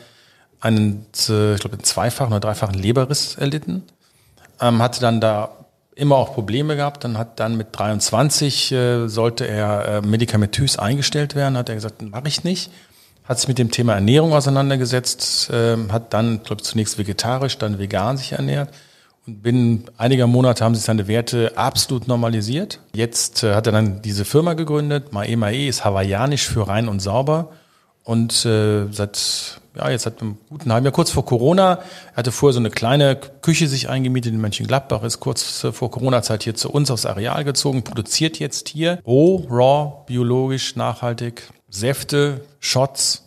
einen, 0.61 1.07
äh, 1.29 1.55
ich 1.55 1.61
glaube, 1.61 1.79
zweifachen 1.79 2.33
oder 2.33 2.41
dreifachen 2.41 2.75
Leberriss 2.75 3.37
erlitten. 3.37 3.85
Ähm, 4.61 4.83
hatte 4.83 5.01
dann 5.01 5.21
da 5.21 5.51
immer 5.97 6.17
auch 6.17 6.35
Probleme 6.35 6.77
gehabt. 6.77 7.05
Dann 7.05 7.19
hat 7.19 7.41
dann 7.41 7.57
mit 7.57 7.69
23 7.73 8.73
äh, 8.73 9.09
sollte 9.09 9.47
er 9.47 9.87
äh, 9.87 10.07
medikamentös 10.07 10.79
eingestellt 10.79 11.35
werden. 11.35 11.57
Hat 11.57 11.69
er 11.69 11.75
gesagt, 11.75 12.03
mache 12.03 12.29
ich 12.29 12.45
nicht. 12.45 12.71
Hat 13.25 13.41
sich 13.41 13.49
mit 13.49 13.59
dem 13.59 13.73
Thema 13.73 13.95
Ernährung 13.95 14.33
auseinandergesetzt, 14.33 15.51
äh, 15.51 15.77
hat 15.91 16.15
dann, 16.15 16.45
glaube 16.45 16.61
ich, 16.63 16.69
zunächst 16.69 16.97
vegetarisch, 16.97 17.59
dann 17.59 17.81
vegan 17.81 18.17
sich 18.17 18.33
ernährt. 18.33 18.71
Und 19.27 19.43
binnen 19.43 19.85
einiger 19.97 20.29
Monate 20.29 20.65
haben 20.65 20.77
sich 20.77 20.85
seine 20.85 21.09
Werte 21.09 21.53
absolut 21.57 22.07
normalisiert. 22.07 22.79
Jetzt 22.95 23.43
äh, 23.43 23.55
hat 23.55 23.67
er 23.67 23.73
dann 23.73 24.01
diese 24.03 24.25
Firma 24.25 24.55
gegründet. 24.55 25.13
Mae 25.13 25.35
Mae 25.37 25.67
ist 25.67 25.85
hawaiianisch 25.85 26.47
für 26.47 26.69
rein 26.69 26.89
und 26.89 27.01
sauber. 27.01 27.51
Und 28.05 28.45
äh, 28.45 28.87
seit 28.93 29.61
ja, 29.77 29.91
jetzt 29.91 30.03
seit 30.03 30.21
einem 30.21 30.39
guten 30.49 30.73
halben 30.73 30.87
Jahr, 30.87 30.93
kurz 30.93 31.11
vor 31.11 31.25
Corona, 31.25 31.79
er 32.13 32.17
hatte 32.17 32.33
vorher 32.33 32.55
so 32.55 32.61
eine 32.61 32.71
kleine 32.71 33.17
Küche 33.17 33.69
sich 33.69 33.89
eingemietet 33.89 34.33
in 34.33 34.41
Mönchengladbach, 34.41 35.03
ist 35.03 35.21
kurz 35.21 35.67
vor 35.73 35.91
Corona-Zeit 35.91 36.45
hier 36.45 36.55
zu 36.55 36.71
uns 36.71 36.91
aufs 36.91 37.07
Areal 37.07 37.45
gezogen, 37.45 37.85
produziert 37.85 38.39
jetzt 38.39 38.69
hier 38.69 39.01
roh, 39.07 39.47
raw, 39.51 40.05
biologisch, 40.07 40.77
nachhaltig, 40.77 41.49
Säfte, 41.69 42.43
Shots. 42.61 43.23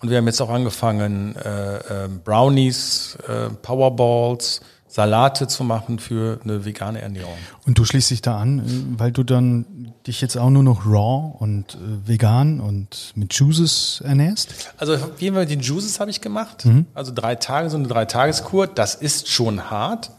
Und 0.00 0.10
wir 0.10 0.18
haben 0.18 0.26
jetzt 0.26 0.40
auch 0.40 0.50
angefangen, 0.50 1.36
äh, 1.36 1.76
äh, 1.76 2.08
Brownies, 2.24 3.18
äh, 3.28 3.50
Powerballs, 3.50 4.60
Salate 4.90 5.46
zu 5.46 5.62
machen 5.62 6.00
für 6.00 6.40
eine 6.42 6.64
vegane 6.64 7.00
Ernährung. 7.00 7.36
Und 7.64 7.78
du 7.78 7.84
schließt 7.84 8.10
dich 8.10 8.22
da 8.22 8.38
an, 8.38 8.58
äh, 8.58 8.98
weil 8.98 9.12
du 9.12 9.22
dann 9.22 9.94
dich 10.06 10.20
jetzt 10.20 10.36
auch 10.36 10.50
nur 10.50 10.64
noch 10.64 10.84
raw 10.84 11.32
und 11.38 11.76
äh, 11.76 12.08
vegan 12.08 12.58
und 12.58 13.12
mit 13.14 13.32
Juices 13.32 14.02
ernährst? 14.04 14.72
Also 14.78 14.98
wie 15.18 15.30
mit 15.30 15.48
den 15.48 15.60
Juices 15.60 16.00
habe 16.00 16.10
ich 16.10 16.20
gemacht. 16.20 16.66
Mhm. 16.66 16.86
Also 16.92 17.12
drei 17.14 17.36
Tage, 17.36 17.70
so 17.70 17.76
eine 17.76 17.86
Drei-Tageskur. 17.86 18.66
Das 18.66 18.96
ist 18.96 19.28
schon 19.28 19.70
hart. 19.70 20.10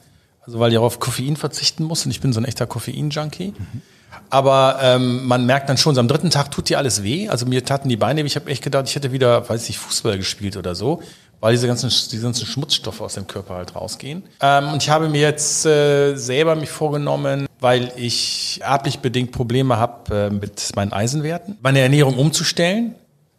Also 0.45 0.59
weil 0.59 0.71
ich 0.71 0.77
auch 0.77 0.83
auf 0.83 0.99
Koffein 0.99 1.35
verzichten 1.35 1.83
muss 1.83 2.05
und 2.05 2.11
ich 2.11 2.21
bin 2.21 2.31
so 2.31 2.39
ein 2.39 2.45
echter 2.45 2.65
Koffein-Junkie. 2.65 3.53
Mhm. 3.57 3.81
Aber 4.29 4.79
ähm, 4.81 5.27
man 5.27 5.45
merkt 5.45 5.67
dann 5.67 5.77
schon, 5.77 5.95
so 5.95 5.99
am 5.99 6.07
dritten 6.07 6.29
Tag 6.29 6.49
tut 6.49 6.69
dir 6.69 6.77
alles 6.77 7.03
weh. 7.03 7.27
Also 7.27 7.45
mir 7.45 7.65
taten 7.65 7.89
die 7.89 7.97
Beine. 7.97 8.21
Ich 8.21 8.37
habe 8.37 8.49
echt 8.49 8.63
gedacht, 8.63 8.87
ich 8.87 8.95
hätte 8.95 9.11
wieder, 9.11 9.49
weiß 9.49 9.67
ich, 9.67 9.77
Fußball 9.77 10.17
gespielt 10.17 10.55
oder 10.55 10.75
so 10.75 11.01
weil 11.41 11.53
diese 11.53 11.67
ganzen, 11.67 11.89
diese 11.89 12.21
ganzen 12.21 12.45
Schmutzstoffe 12.45 13.01
aus 13.01 13.15
dem 13.15 13.27
Körper 13.27 13.55
halt 13.55 13.75
rausgehen. 13.75 14.23
Ähm, 14.39 14.69
und 14.69 14.81
ich 14.81 14.89
habe 14.89 15.09
mir 15.09 15.21
jetzt 15.21 15.65
äh, 15.65 16.15
selber 16.15 16.55
mich 16.55 16.69
vorgenommen, 16.69 17.47
weil 17.59 17.91
ich 17.97 18.61
erblich 18.63 18.99
bedingt 18.99 19.31
Probleme 19.31 19.77
habe 19.77 20.15
äh, 20.15 20.29
mit 20.29 20.69
meinen 20.75 20.93
Eisenwerten, 20.93 21.57
meine 21.61 21.79
Ernährung 21.79 22.17
umzustellen. 22.17 22.95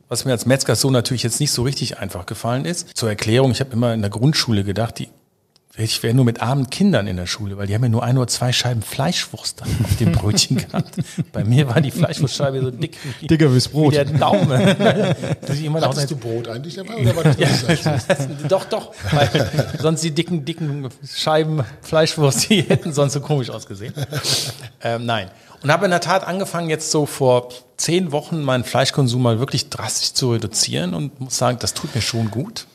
Was 0.09 0.27
mir 0.27 0.33
als 0.33 0.45
Metzger 0.45 0.77
so 0.77 0.91
natürlich 0.91 1.23
jetzt 1.23 1.41
nicht 1.41 1.53
so 1.53 1.63
richtig 1.63 1.97
einfach 1.97 2.27
gefallen 2.27 2.67
ist. 2.67 2.95
Zur 2.95 3.09
Erklärung, 3.09 3.53
ich 3.53 3.61
habe 3.61 3.73
immer 3.73 3.95
in 3.95 4.03
der 4.03 4.11
Grundschule 4.11 4.63
gedacht, 4.63 4.99
die 4.99 5.09
ich 5.79 6.03
wäre 6.03 6.13
nur 6.13 6.27
mit 6.27 6.43
armen 6.43 6.69
Kindern 6.69 7.07
in 7.07 7.17
der 7.17 7.27
Schule, 7.27 7.57
weil 7.57 7.67
die 7.67 7.75
haben 7.75 7.83
ja 7.83 7.89
nur 7.89 8.03
ein 8.03 8.19
oder 8.19 8.27
zwei 8.27 8.53
Scheiben 8.53 8.83
Fleischwurst 8.83 9.63
auf 9.63 9.97
dem 9.99 10.13
Brötchen 10.13 10.57
gehabt. 10.69 10.97
Bei 11.33 11.45
mir 11.45 11.67
war 11.67 11.81
die 11.81 11.91
Fleischwurstscheibe 11.91 12.61
so 12.61 12.71
dick 12.71 12.99
wie, 13.21 13.27
Dicker 13.27 13.49
bis 13.49 13.69
Brot. 13.69 13.93
wie 13.93 13.97
der 13.97 14.05
Daumen. 14.05 14.51
Hattest 15.81 16.11
du 16.11 16.17
Brot 16.17 16.49
eigentlich 16.49 16.75
dabei 16.75 16.97
oder 16.97 17.17
war 17.17 17.25
das 17.25 17.39
ja, 17.39 17.49
Doch, 18.49 18.67
doch. 18.67 18.93
Weil 19.13 19.51
sonst 19.81 20.05
die 20.05 20.11
dicken, 20.11 20.45
dicken 20.45 20.89
Scheiben 21.11 21.65
Fleischwurst, 21.81 22.51
die 22.51 22.63
hätten 22.63 22.93
sonst 22.93 23.15
so 23.15 23.21
komisch 23.21 23.49
ausgesehen. 23.49 23.95
Ähm, 24.83 25.07
nein. 25.07 25.31
Und 25.63 25.73
habe 25.73 25.87
in 25.87 25.91
der 25.91 26.01
Tat 26.01 26.27
angefangen, 26.27 26.69
jetzt 26.69 26.91
so 26.91 27.07
vor 27.07 27.49
zehn 27.79 28.13
Wochen 28.13 28.43
meinen 28.43 28.65
Fleischkonsum 28.65 29.23
mal 29.23 29.39
wirklich 29.39 29.71
drastisch 29.71 30.13
zu 30.13 30.33
reduzieren 30.33 30.93
und 30.93 31.19
muss 31.19 31.39
sagen, 31.39 31.59
das 31.61 31.73
tut 31.73 31.95
mir 31.95 32.03
schon 32.03 32.31
gut. 32.31 32.67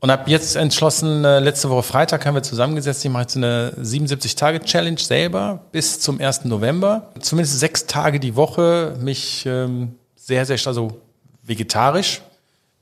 Und 0.00 0.12
habe 0.12 0.30
jetzt 0.30 0.54
entschlossen, 0.54 1.24
äh, 1.24 1.40
letzte 1.40 1.70
Woche 1.70 1.82
Freitag 1.82 2.24
haben 2.24 2.34
wir 2.34 2.42
zusammengesetzt, 2.42 3.04
ich 3.04 3.10
mache 3.10 3.22
jetzt 3.22 3.36
eine 3.36 3.72
77-Tage-Challenge 3.80 5.00
selber 5.00 5.64
bis 5.72 5.98
zum 5.98 6.20
1. 6.20 6.44
November. 6.44 7.10
Zumindest 7.18 7.58
sechs 7.58 7.86
Tage 7.86 8.20
die 8.20 8.36
Woche, 8.36 8.96
mich 9.00 9.44
ähm, 9.46 9.96
sehr, 10.14 10.46
sehr, 10.46 10.58
also 10.66 11.00
vegetarisch, 11.42 12.22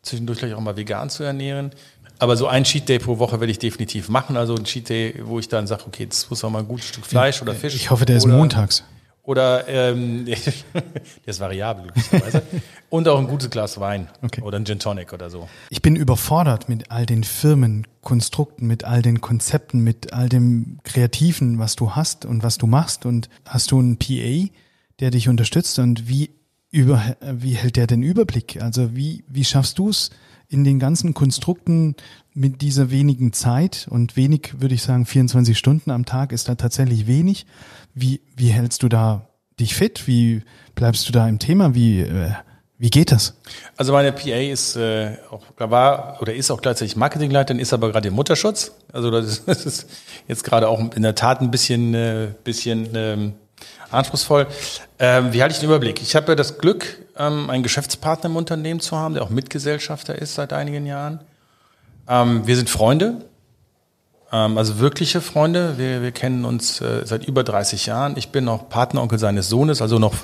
zwischendurch 0.02 0.40
gleich 0.40 0.52
auch 0.52 0.60
mal 0.60 0.76
vegan 0.76 1.08
zu 1.08 1.22
ernähren. 1.22 1.70
Aber 2.18 2.36
so 2.36 2.46
ein 2.46 2.64
Cheat 2.64 2.88
Day 2.88 2.98
pro 2.98 3.18
Woche 3.18 3.40
werde 3.40 3.50
ich 3.50 3.58
definitiv 3.58 4.08
machen. 4.08 4.36
Also 4.36 4.54
ein 4.54 4.64
Cheat 4.64 4.88
Day, 4.88 5.22
wo 5.24 5.38
ich 5.38 5.48
dann 5.48 5.66
sage, 5.66 5.84
okay, 5.86 6.04
jetzt 6.04 6.28
muss 6.30 6.44
auch 6.44 6.50
mal 6.50 6.60
ein 6.60 6.68
gutes 6.68 6.86
Stück 6.86 7.06
Fleisch 7.06 7.40
oder 7.42 7.54
Fisch. 7.54 7.74
Ich 7.74 7.90
hoffe, 7.90 8.04
der 8.04 8.16
ist 8.16 8.26
montags. 8.26 8.84
Oder 9.26 9.66
ähm, 9.66 10.24
der 10.24 10.36
ist 11.26 11.40
variabel, 11.40 11.90
glücklicherweise. 11.90 12.42
Und 12.88 13.08
auch 13.08 13.18
ein 13.18 13.26
gutes 13.26 13.50
Glas 13.50 13.78
Wein 13.80 14.08
okay. 14.22 14.40
oder 14.40 14.56
ein 14.56 14.64
Gin 14.64 14.78
Tonic 14.78 15.12
oder 15.12 15.30
so. 15.30 15.48
Ich 15.68 15.82
bin 15.82 15.96
überfordert 15.96 16.68
mit 16.68 16.92
all 16.92 17.06
den 17.06 17.24
Firmenkonstrukten, 17.24 18.68
mit 18.68 18.84
all 18.84 19.02
den 19.02 19.20
Konzepten, 19.20 19.80
mit 19.80 20.12
all 20.12 20.28
dem 20.28 20.78
Kreativen, 20.84 21.58
was 21.58 21.74
du 21.74 21.96
hast 21.96 22.24
und 22.24 22.44
was 22.44 22.56
du 22.56 22.68
machst. 22.68 23.04
Und 23.04 23.28
hast 23.44 23.72
du 23.72 23.80
einen 23.80 23.98
PA, 23.98 24.48
der 25.00 25.10
dich 25.10 25.28
unterstützt? 25.28 25.80
Und 25.80 26.08
wie, 26.08 26.30
über, 26.70 27.16
wie 27.20 27.54
hält 27.54 27.74
der 27.74 27.88
den 27.88 28.04
Überblick? 28.04 28.62
Also 28.62 28.94
wie, 28.94 29.24
wie 29.26 29.44
schaffst 29.44 29.78
du 29.80 29.88
es 29.88 30.10
in 30.48 30.64
den 30.64 30.78
ganzen 30.78 31.14
Konstrukten 31.14 31.96
mit 32.34 32.62
dieser 32.62 32.90
wenigen 32.90 33.32
Zeit 33.32 33.86
und 33.90 34.16
wenig, 34.16 34.60
würde 34.60 34.74
ich 34.74 34.82
sagen, 34.82 35.06
24 35.06 35.56
Stunden 35.56 35.90
am 35.90 36.04
Tag 36.04 36.32
ist 36.32 36.48
da 36.48 36.54
tatsächlich 36.54 37.06
wenig. 37.06 37.46
Wie, 37.94 38.20
wie 38.36 38.48
hältst 38.48 38.82
du 38.82 38.88
da 38.88 39.28
dich 39.58 39.74
fit? 39.74 40.06
Wie 40.06 40.42
bleibst 40.74 41.08
du 41.08 41.12
da 41.12 41.28
im 41.28 41.38
Thema? 41.38 41.74
Wie, 41.74 42.00
äh, 42.00 42.32
wie 42.78 42.90
geht 42.90 43.10
das? 43.10 43.34
Also 43.76 43.92
meine 43.92 44.12
PA 44.12 44.36
ist 44.36 44.76
äh, 44.76 45.16
auch 45.30 45.44
war 45.56 46.18
oder 46.20 46.34
ist 46.34 46.50
auch 46.50 46.60
gleichzeitig 46.60 46.94
Marketingleiterin, 46.94 47.58
ist 47.58 47.72
aber 47.72 47.90
gerade 47.90 48.08
im 48.08 48.14
Mutterschutz. 48.14 48.72
Also 48.92 49.10
das 49.10 49.26
ist, 49.26 49.48
das 49.48 49.66
ist 49.66 49.90
jetzt 50.28 50.44
gerade 50.44 50.68
auch 50.68 50.78
in 50.94 51.02
der 51.02 51.14
Tat 51.14 51.40
ein 51.40 51.50
bisschen 51.50 51.94
äh, 51.94 52.28
bisschen 52.44 52.88
ähm, 52.94 53.32
anspruchsvoll. 53.90 54.46
Ähm, 54.98 55.32
wie 55.32 55.42
halte 55.42 55.54
ich 55.54 55.60
den 55.60 55.68
Überblick? 55.68 56.00
Ich 56.02 56.16
habe 56.16 56.28
ja 56.28 56.34
das 56.34 56.58
Glück, 56.58 56.98
ähm, 57.16 57.50
einen 57.50 57.62
Geschäftspartner 57.62 58.30
im 58.30 58.36
Unternehmen 58.36 58.80
zu 58.80 58.96
haben, 58.96 59.14
der 59.14 59.22
auch 59.22 59.30
Mitgesellschafter 59.30 60.16
ist 60.16 60.34
seit 60.34 60.52
einigen 60.52 60.86
Jahren. 60.86 61.20
Ähm, 62.08 62.46
wir 62.46 62.56
sind 62.56 62.70
Freunde. 62.70 63.24
Ähm, 64.32 64.58
also 64.58 64.78
wirkliche 64.78 65.20
Freunde. 65.20 65.78
Wir, 65.78 66.02
wir 66.02 66.12
kennen 66.12 66.44
uns 66.44 66.80
äh, 66.80 67.04
seit 67.04 67.24
über 67.24 67.44
30 67.44 67.86
Jahren. 67.86 68.16
Ich 68.16 68.30
bin 68.30 68.48
auch 68.48 68.68
Partneronkel 68.68 69.18
seines 69.18 69.48
Sohnes, 69.48 69.82
also 69.82 69.98
noch 69.98 70.14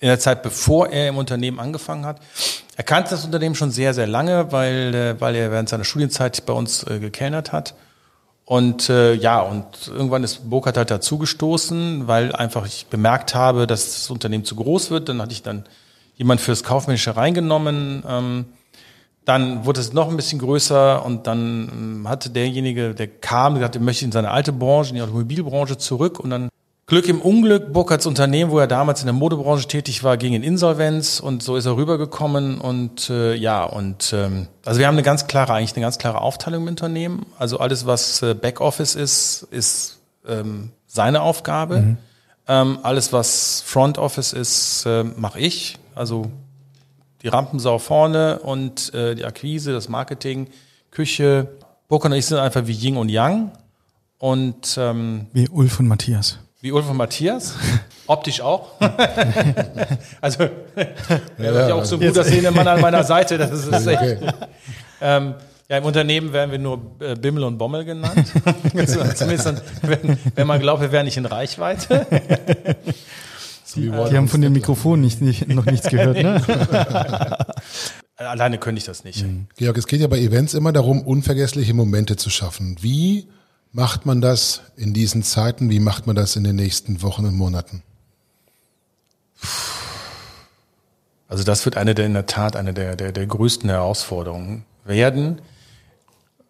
in 0.00 0.08
der 0.08 0.18
Zeit, 0.18 0.42
bevor 0.42 0.88
er 0.88 1.08
im 1.08 1.16
Unternehmen 1.16 1.60
angefangen 1.60 2.04
hat. 2.04 2.20
Er 2.76 2.84
kannte 2.84 3.10
das 3.10 3.24
Unternehmen 3.24 3.54
schon 3.54 3.70
sehr, 3.70 3.94
sehr 3.94 4.06
lange, 4.06 4.50
weil, 4.50 4.94
äh, 4.94 5.20
weil 5.20 5.36
er 5.36 5.50
während 5.50 5.68
seiner 5.68 5.84
Studienzeit 5.84 6.44
bei 6.46 6.52
uns 6.52 6.84
äh, 6.84 6.98
gekellnert 6.98 7.52
hat. 7.52 7.74
Und 8.44 8.88
äh, 8.88 9.14
ja, 9.14 9.40
und 9.40 9.64
irgendwann 9.88 10.24
ist 10.24 10.50
Burkhardt 10.50 10.76
halt 10.76 10.90
dazugestoßen, 10.90 12.08
weil 12.08 12.34
einfach 12.34 12.66
ich 12.66 12.86
bemerkt 12.90 13.34
habe, 13.34 13.66
dass 13.66 13.94
das 13.94 14.10
Unternehmen 14.10 14.44
zu 14.44 14.56
groß 14.56 14.90
wird. 14.90 15.08
Dann 15.08 15.22
hatte 15.22 15.32
ich 15.32 15.42
dann 15.42 15.64
jemand 16.16 16.40
fürs 16.40 16.64
Kaufmännische 16.64 17.16
reingenommen. 17.16 18.02
Ähm, 18.06 18.46
dann 19.24 19.64
wurde 19.64 19.80
es 19.80 19.92
noch 19.92 20.08
ein 20.08 20.16
bisschen 20.16 20.40
größer 20.40 21.04
und 21.04 21.28
dann 21.28 21.70
ähm, 21.72 22.08
hatte 22.08 22.30
derjenige, 22.30 22.94
der 22.94 23.06
kam, 23.06 23.54
gesagt, 23.54 23.76
er 23.76 23.82
möchte 23.82 24.04
in 24.04 24.12
seine 24.12 24.32
alte 24.32 24.52
Branche, 24.52 24.90
in 24.90 24.96
die 24.96 25.02
Automobilbranche 25.02 25.78
zurück 25.78 26.18
und 26.18 26.30
dann 26.30 26.48
Glück 26.86 27.08
im 27.08 27.20
Unglück, 27.20 27.72
Burkhards 27.72 28.06
Unternehmen, 28.06 28.50
wo 28.50 28.58
er 28.58 28.66
damals 28.66 29.00
in 29.00 29.06
der 29.06 29.14
Modebranche 29.14 29.68
tätig 29.68 30.02
war, 30.02 30.16
ging 30.16 30.34
in 30.34 30.42
Insolvenz 30.42 31.20
und 31.20 31.42
so 31.42 31.56
ist 31.56 31.64
er 31.64 31.76
rübergekommen 31.76 32.60
und 32.60 33.08
äh, 33.08 33.34
ja 33.34 33.64
und 33.64 34.12
ähm, 34.12 34.48
also 34.64 34.80
wir 34.80 34.88
haben 34.88 34.96
eine 34.96 35.04
ganz 35.04 35.26
klare, 35.26 35.54
eigentlich 35.54 35.74
eine 35.74 35.84
ganz 35.84 35.98
klare 35.98 36.20
Aufteilung 36.20 36.62
im 36.62 36.68
Unternehmen. 36.68 37.26
Also 37.38 37.58
alles, 37.58 37.86
was 37.86 38.20
äh, 38.22 38.34
Backoffice 38.34 38.96
ist, 38.96 39.46
ist 39.50 40.00
ähm, 40.26 40.72
seine 40.86 41.22
Aufgabe. 41.22 41.80
Mhm. 41.80 41.96
Ähm, 42.48 42.78
alles, 42.82 43.12
was 43.12 43.62
Front 43.64 43.98
Office 43.98 44.32
ist, 44.32 44.84
äh, 44.84 45.04
mache 45.04 45.38
ich. 45.38 45.78
Also 45.94 46.30
die 47.22 47.28
Rampensau 47.28 47.78
vorne 47.78 48.40
und 48.40 48.92
äh, 48.92 49.14
die 49.14 49.24
Akquise, 49.24 49.72
das 49.72 49.88
Marketing, 49.88 50.48
Küche. 50.90 51.48
Burkhardt 51.88 52.12
und 52.12 52.18
ich 52.18 52.26
sind 52.26 52.38
einfach 52.38 52.66
wie 52.66 52.72
Ying 52.72 52.96
und 52.96 53.08
Yang. 53.08 53.52
Und 54.18 54.76
ähm, 54.78 55.26
wie 55.32 55.48
Ulf 55.48 55.80
und 55.80 55.88
Matthias. 55.88 56.38
Wie 56.62 56.70
Ulf 56.70 56.88
und 56.88 56.96
Matthias. 56.96 57.56
Optisch 58.06 58.40
auch. 58.40 58.80
also, 60.20 60.38
wir 61.36 61.52
ja, 61.52 61.68
ja 61.68 61.74
auch 61.74 61.84
so 61.84 61.96
ein 61.96 62.06
guter 62.06 62.22
Szenemann 62.22 62.66
an 62.68 62.80
meiner 62.80 63.02
Seite. 63.02 63.36
Das 63.36 63.50
ist, 63.50 63.70
das 63.70 63.80
ist 63.82 63.86
echt. 63.88 64.34
Ähm, 65.00 65.34
ja, 65.68 65.78
im 65.78 65.84
Unternehmen 65.84 66.32
werden 66.32 66.52
wir 66.52 66.60
nur 66.60 66.80
äh, 67.00 67.16
Bimmel 67.16 67.42
und 67.44 67.58
Bommel 67.58 67.84
genannt. 67.84 68.32
Zumindest, 69.16 69.46
dann, 69.46 69.60
wenn, 69.82 70.16
wenn 70.36 70.46
man 70.46 70.60
glaubt, 70.60 70.80
wir 70.82 70.92
wären 70.92 71.04
nicht 71.04 71.16
in 71.16 71.26
Reichweite. 71.26 72.06
Die, 73.74 73.90
die 73.90 74.16
haben 74.16 74.28
von 74.28 74.40
dem 74.40 74.52
Mikrofon 74.52 75.00
nicht, 75.00 75.20
nicht, 75.20 75.48
noch 75.48 75.64
nichts 75.64 75.88
gehört, 75.88 76.22
ne? 76.22 76.42
Alleine 78.16 78.58
könnte 78.58 78.78
ich 78.78 78.84
das 78.84 79.02
nicht. 79.02 79.24
Mhm. 79.24 79.46
Georg, 79.56 79.78
es 79.78 79.86
geht 79.86 80.00
ja 80.00 80.06
bei 80.06 80.18
Events 80.18 80.54
immer 80.54 80.72
darum, 80.72 81.02
unvergessliche 81.02 81.74
Momente 81.74 82.16
zu 82.16 82.30
schaffen. 82.30 82.76
Wie 82.80 83.26
macht 83.72 84.06
man 84.06 84.20
das 84.20 84.62
in 84.76 84.92
diesen 84.94 85.22
Zeiten? 85.22 85.70
Wie 85.70 85.80
macht 85.80 86.06
man 86.06 86.16
das 86.16 86.36
in 86.36 86.44
den 86.44 86.56
nächsten 86.56 87.02
Wochen 87.02 87.24
und 87.24 87.34
Monaten? 87.34 87.82
Also 91.28 91.44
das 91.44 91.64
wird 91.64 91.76
eine 91.76 91.94
der 91.94 92.06
in 92.06 92.14
der 92.14 92.26
Tat 92.26 92.56
eine 92.56 92.74
der, 92.74 92.94
der, 92.94 93.12
der 93.12 93.26
größten 93.26 93.68
Herausforderungen 93.70 94.64
werden. 94.84 95.40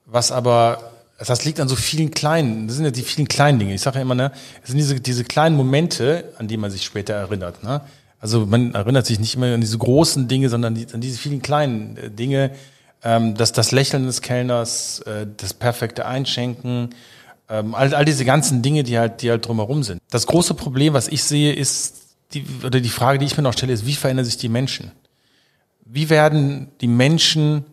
Was 0.07 0.33
aber 0.33 0.93
das 1.19 1.45
liegt 1.45 1.61
an 1.61 1.69
so 1.69 1.77
vielen 1.77 2.11
kleinen, 2.11 2.67
das 2.67 2.77
sind 2.77 2.85
ja 2.85 2.91
die 2.91 3.03
vielen 3.03 3.29
kleinen 3.29 3.59
Dinge. 3.61 3.75
Ich 3.75 3.81
sage 3.81 3.97
ja 3.97 4.03
immer, 4.03 4.17
ne, 4.17 4.33
es 4.63 4.71
sind 4.71 4.79
diese, 4.79 5.01
diese 5.01 5.25
kleinen 5.25 5.57
Momente, 5.57 6.33
an 6.39 6.49
die 6.49 6.57
man 6.57 6.71
sich 6.71 6.83
später 6.85 7.15
erinnert. 7.15 7.63
Ne? 7.63 7.81
Also 8.19 8.47
man 8.47 8.75
erinnert 8.75 9.07
sich 9.07 9.21
nicht 9.21 9.35
immer 9.37 9.55
an 9.55 9.61
diese 9.61 9.79
großen 9.79 10.29
Dinge, 10.29 10.49
sondern 10.49 10.77
an 10.93 11.01
diese 11.01 11.19
vielen 11.19 11.43
kleinen 11.43 11.97
äh, 11.97 12.11
Dinge. 12.11 12.51
Ähm, 13.05 13.35
das, 13.35 13.53
das 13.53 13.73
Lächeln 13.73 14.07
des 14.07 14.23
Kellners, 14.23 15.01
äh, 15.01 15.27
das 15.37 15.55
perfekte 15.55 16.07
Einschenken, 16.07 16.91
ähm, 17.49 17.75
all, 17.75 17.95
all 17.95 18.05
diese 18.05 18.25
ganzen 18.25 18.63
Dinge, 18.63 18.83
die 18.83 18.99
halt, 18.99 19.23
die 19.23 19.31
halt 19.31 19.47
drumherum 19.47 19.83
sind. 19.83 20.01
Das 20.11 20.27
große 20.27 20.55
Problem, 20.55 20.95
was 20.95 21.09
ich 21.09 21.25
sehe, 21.25 21.53
ist, 21.53 21.97
die, 22.33 22.45
oder 22.65 22.81
die 22.81 22.89
Frage, 22.89 23.19
die 23.19 23.27
ich 23.27 23.37
mir 23.37 23.43
noch 23.43 23.53
stelle, 23.53 23.73
ist, 23.73 23.87
wie 23.87 23.95
verändern 23.95 24.25
sich 24.25 24.37
die 24.37 24.49
Menschen? 24.49 24.93
Wie 25.85 26.09
werden 26.09 26.69
die 26.81 26.87
Menschen 26.87 27.65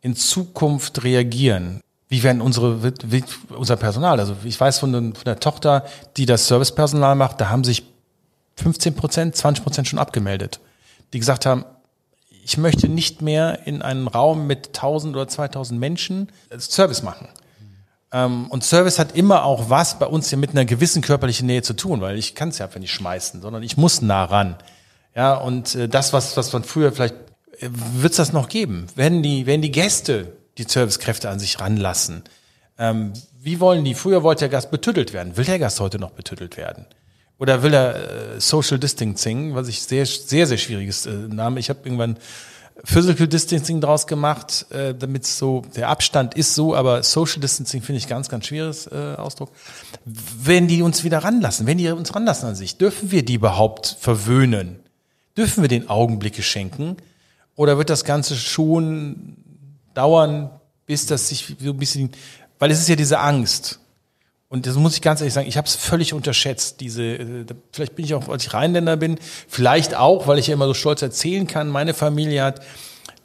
in 0.00 0.16
Zukunft 0.16 1.04
reagieren? 1.04 1.80
wie 2.12 2.22
werden 2.22 2.42
unsere, 2.42 2.82
wie, 2.84 3.24
unser 3.56 3.76
Personal, 3.76 4.20
also 4.20 4.36
ich 4.44 4.60
weiß 4.60 4.80
von, 4.80 4.92
von 4.92 5.24
der 5.24 5.40
Tochter, 5.40 5.86
die 6.18 6.26
das 6.26 6.46
Servicepersonal 6.46 7.14
macht, 7.14 7.40
da 7.40 7.48
haben 7.48 7.64
sich 7.64 7.84
15 8.56 8.94
Prozent, 8.94 9.34
20 9.34 9.64
Prozent 9.64 9.88
schon 9.88 9.98
abgemeldet, 9.98 10.60
die 11.14 11.18
gesagt 11.18 11.46
haben, 11.46 11.64
ich 12.44 12.58
möchte 12.58 12.88
nicht 12.88 13.22
mehr 13.22 13.66
in 13.66 13.82
einem 13.82 14.08
Raum 14.08 14.46
mit 14.46 14.68
1000 14.68 15.14
oder 15.14 15.28
2000 15.28 15.78
Menschen 15.78 16.30
Service 16.58 17.02
machen. 17.02 17.28
Ähm, 18.12 18.46
und 18.48 18.64
Service 18.64 18.98
hat 18.98 19.16
immer 19.16 19.44
auch 19.44 19.70
was 19.70 19.98
bei 19.98 20.06
uns 20.06 20.28
hier 20.28 20.38
mit 20.38 20.50
einer 20.50 20.64
gewissen 20.64 21.02
körperlichen 21.02 21.46
Nähe 21.46 21.62
zu 21.62 21.74
tun, 21.74 22.00
weil 22.00 22.18
ich 22.18 22.34
kann 22.34 22.50
es 22.50 22.58
ja 22.58 22.66
einfach 22.66 22.80
nicht 22.80 22.92
schmeißen, 22.92 23.40
sondern 23.40 23.62
ich 23.62 23.76
muss 23.76 24.02
nah 24.02 24.24
ran. 24.24 24.56
Ja, 25.14 25.34
und 25.34 25.74
äh, 25.74 25.88
das, 25.88 26.12
was, 26.12 26.36
was 26.36 26.52
man 26.52 26.64
früher 26.64 26.92
vielleicht, 26.92 27.14
äh, 27.60 27.68
wird 27.70 28.12
es 28.12 28.16
das 28.16 28.32
noch 28.32 28.48
geben? 28.48 28.86
Werden 28.96 29.22
die, 29.22 29.46
werden 29.46 29.62
die 29.62 29.70
Gäste 29.70 30.36
die 30.58 30.64
Servicekräfte 30.64 31.30
an 31.30 31.38
sich 31.38 31.60
ranlassen. 31.60 32.24
Ähm, 32.78 33.12
wie 33.40 33.60
wollen 33.60 33.84
die? 33.84 33.94
Früher 33.94 34.22
wollte 34.22 34.40
der 34.40 34.48
Gast 34.50 34.70
betüttelt 34.70 35.12
werden. 35.12 35.36
Will 35.36 35.44
der 35.44 35.58
Gast 35.58 35.80
heute 35.80 35.98
noch 35.98 36.10
betüttelt 36.10 36.56
werden? 36.56 36.86
Oder 37.38 37.62
will 37.62 37.74
er 37.74 38.36
äh, 38.36 38.40
Social 38.40 38.78
Distancing, 38.78 39.54
was 39.54 39.68
ich 39.68 39.82
sehr, 39.82 40.06
sehr, 40.06 40.46
sehr 40.46 40.58
schwieriges 40.58 41.06
äh, 41.06 41.10
Name. 41.10 41.58
Ich 41.60 41.70
habe 41.70 41.80
irgendwann 41.84 42.16
Physical 42.84 43.28
Distancing 43.28 43.80
draus 43.80 44.06
gemacht, 44.06 44.66
äh, 44.70 44.94
damit 44.94 45.26
so, 45.26 45.62
der 45.76 45.88
Abstand 45.88 46.34
ist 46.34 46.54
so, 46.54 46.74
aber 46.74 47.02
Social 47.02 47.40
Distancing 47.40 47.82
finde 47.82 47.98
ich 47.98 48.08
ganz, 48.08 48.28
ganz 48.28 48.46
schwieriges 48.46 48.86
äh, 48.86 49.14
Ausdruck. 49.16 49.50
Wenn 50.04 50.66
die 50.66 50.82
uns 50.82 51.04
wieder 51.04 51.18
ranlassen, 51.18 51.66
wenn 51.66 51.78
die 51.78 51.88
uns 51.90 52.14
ranlassen 52.14 52.48
an 52.48 52.54
sich, 52.54 52.78
dürfen 52.78 53.10
wir 53.10 53.24
die 53.24 53.34
überhaupt 53.34 53.96
verwöhnen? 54.00 54.80
Dürfen 55.36 55.62
wir 55.62 55.68
den 55.68 55.88
Augenblicke 55.88 56.42
schenken? 56.42 56.96
Oder 57.54 57.78
wird 57.78 57.90
das 57.90 58.04
Ganze 58.04 58.36
schon 58.36 59.36
dauern, 59.94 60.50
bis 60.86 61.06
das 61.06 61.28
sich 61.28 61.56
so 61.60 61.70
ein 61.70 61.76
bisschen, 61.76 62.10
weil 62.58 62.70
es 62.70 62.80
ist 62.80 62.88
ja 62.88 62.96
diese 62.96 63.20
Angst. 63.20 63.78
Und 64.52 64.66
das 64.66 64.76
muss 64.76 64.94
ich 64.94 65.00
ganz 65.02 65.20
ehrlich 65.20 65.32
sagen, 65.32 65.48
ich 65.48 65.56
habe 65.56 65.66
es 65.66 65.74
völlig 65.74 66.12
unterschätzt. 66.12 66.80
Diese, 66.80 67.02
äh, 67.02 67.44
vielleicht 67.72 67.96
bin 67.96 68.04
ich 68.04 68.14
auch, 68.14 68.28
als 68.28 68.44
ich 68.44 68.52
Rheinländer 68.52 68.96
bin, 68.96 69.18
vielleicht 69.48 69.94
auch, 69.94 70.26
weil 70.26 70.38
ich 70.38 70.48
ja 70.48 70.54
immer 70.54 70.66
so 70.66 70.74
stolz 70.74 71.00
erzählen 71.00 71.46
kann. 71.46 71.68
Meine 71.68 71.94
Familie 71.94 72.44
hat 72.44 72.60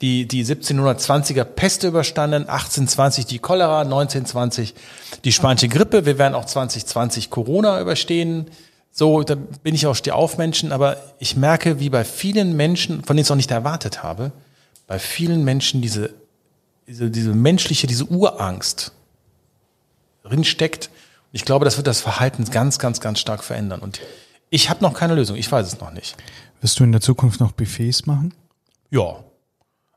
die, 0.00 0.26
die 0.26 0.44
1720er 0.44 1.44
Pest 1.44 1.84
überstanden, 1.84 2.48
1820 2.48 3.26
die 3.26 3.38
Cholera, 3.40 3.82
1920 3.82 4.74
die 5.24 5.32
spanische 5.32 5.68
Grippe. 5.68 6.06
Wir 6.06 6.18
werden 6.18 6.34
auch 6.34 6.46
2020 6.46 7.28
Corona 7.28 7.80
überstehen. 7.80 8.46
So, 8.90 9.22
da 9.22 9.34
bin 9.34 9.74
ich 9.74 9.86
auch 9.86 9.94
Stehaufmenschen, 9.94 10.72
aber 10.72 10.96
ich 11.18 11.36
merke, 11.36 11.78
wie 11.78 11.90
bei 11.90 12.04
vielen 12.04 12.56
Menschen, 12.56 13.04
von 13.04 13.16
denen 13.16 13.18
ich 13.18 13.26
es 13.26 13.30
auch 13.30 13.36
nicht 13.36 13.50
erwartet 13.50 14.02
habe, 14.02 14.32
bei 14.86 14.98
vielen 14.98 15.44
Menschen 15.44 15.82
diese 15.82 16.14
diese, 16.88 17.10
diese 17.10 17.34
menschliche, 17.34 17.86
diese 17.86 18.06
Urangst 18.06 18.92
drin 20.22 20.42
steckt. 20.42 20.90
Ich 21.32 21.44
glaube, 21.44 21.64
das 21.64 21.76
wird 21.76 21.86
das 21.86 22.00
Verhalten 22.00 22.44
ganz, 22.46 22.78
ganz, 22.78 23.00
ganz 23.00 23.18
stark 23.18 23.44
verändern. 23.44 23.80
Und 23.80 24.00
ich 24.50 24.70
habe 24.70 24.82
noch 24.82 24.94
keine 24.94 25.14
Lösung. 25.14 25.36
Ich 25.36 25.50
weiß 25.50 25.66
es 25.66 25.80
noch 25.80 25.92
nicht. 25.92 26.16
Wirst 26.60 26.80
du 26.80 26.84
in 26.84 26.92
der 26.92 27.00
Zukunft 27.00 27.40
noch 27.40 27.52
Buffets 27.52 28.06
machen? 28.06 28.34
Ja. 28.90 29.24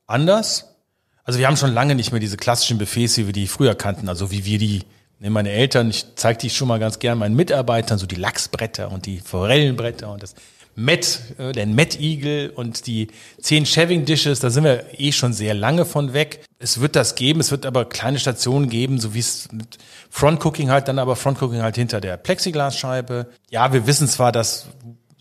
Anders? 0.08 0.76
Also 1.24 1.40
wir 1.40 1.48
haben 1.48 1.58
schon 1.58 1.74
lange 1.74 1.96
nicht 1.96 2.12
mehr 2.12 2.20
diese 2.20 2.38
klassischen 2.38 2.78
Buffets, 2.78 3.18
wie 3.18 3.28
wir 3.28 3.34
die 3.34 3.48
früher 3.48 3.76
kannten. 3.76 4.10
Also 4.10 4.32
wie 4.32 4.46
wir 4.46 4.60
die, 4.60 4.84
ne, 5.20 5.30
meine 5.30 5.52
Eltern, 5.52 5.90
ich 5.90 6.06
zeige 6.16 6.40
die 6.40 6.50
schon 6.50 6.68
mal 6.68 6.80
ganz 6.80 7.00
gern 7.00 7.18
meinen 7.18 7.36
Mitarbeitern, 7.36 7.98
so 7.98 8.06
die 8.06 8.16
Lachsbretter 8.16 8.92
und 8.92 9.06
die 9.06 9.20
Forellenbretter 9.20 10.12
und 10.12 10.22
das 10.22 10.36
Met, 10.84 11.20
äh, 11.38 11.52
den 11.52 11.76
Met-Igel 11.76 12.50
und 12.50 12.88
die 12.88 13.08
zehn 13.40 13.66
Shaving 13.66 14.06
Dishes, 14.06 14.40
da 14.40 14.50
sind 14.50 14.64
wir 14.64 14.86
eh 14.98 15.12
schon 15.12 15.34
sehr 15.34 15.54
lange 15.54 15.86
von 15.86 16.14
weg. 16.14 16.44
Es 16.60 16.82
wird 16.82 16.96
das 16.96 17.16
geben, 17.16 17.40
es 17.40 17.52
wird 17.52 17.66
aber 17.66 17.86
kleine 17.86 18.20
Stationen 18.20 18.70
geben, 18.70 19.00
so 19.00 19.14
wie 19.14 19.20
es 19.20 19.52
mit 19.52 19.78
Front-Cooking 20.10 20.70
halt, 20.70 20.88
dann 20.88 21.00
aber 21.00 21.16
Front-Cooking 21.16 21.62
halt 21.62 21.76
hinter 21.76 22.02
der 22.02 22.18
Plexiglasscheibe. 22.18 23.28
Ja, 23.50 23.74
wir 23.74 23.88
wissen 23.88 24.08
zwar, 24.08 24.32
dass 24.32 24.68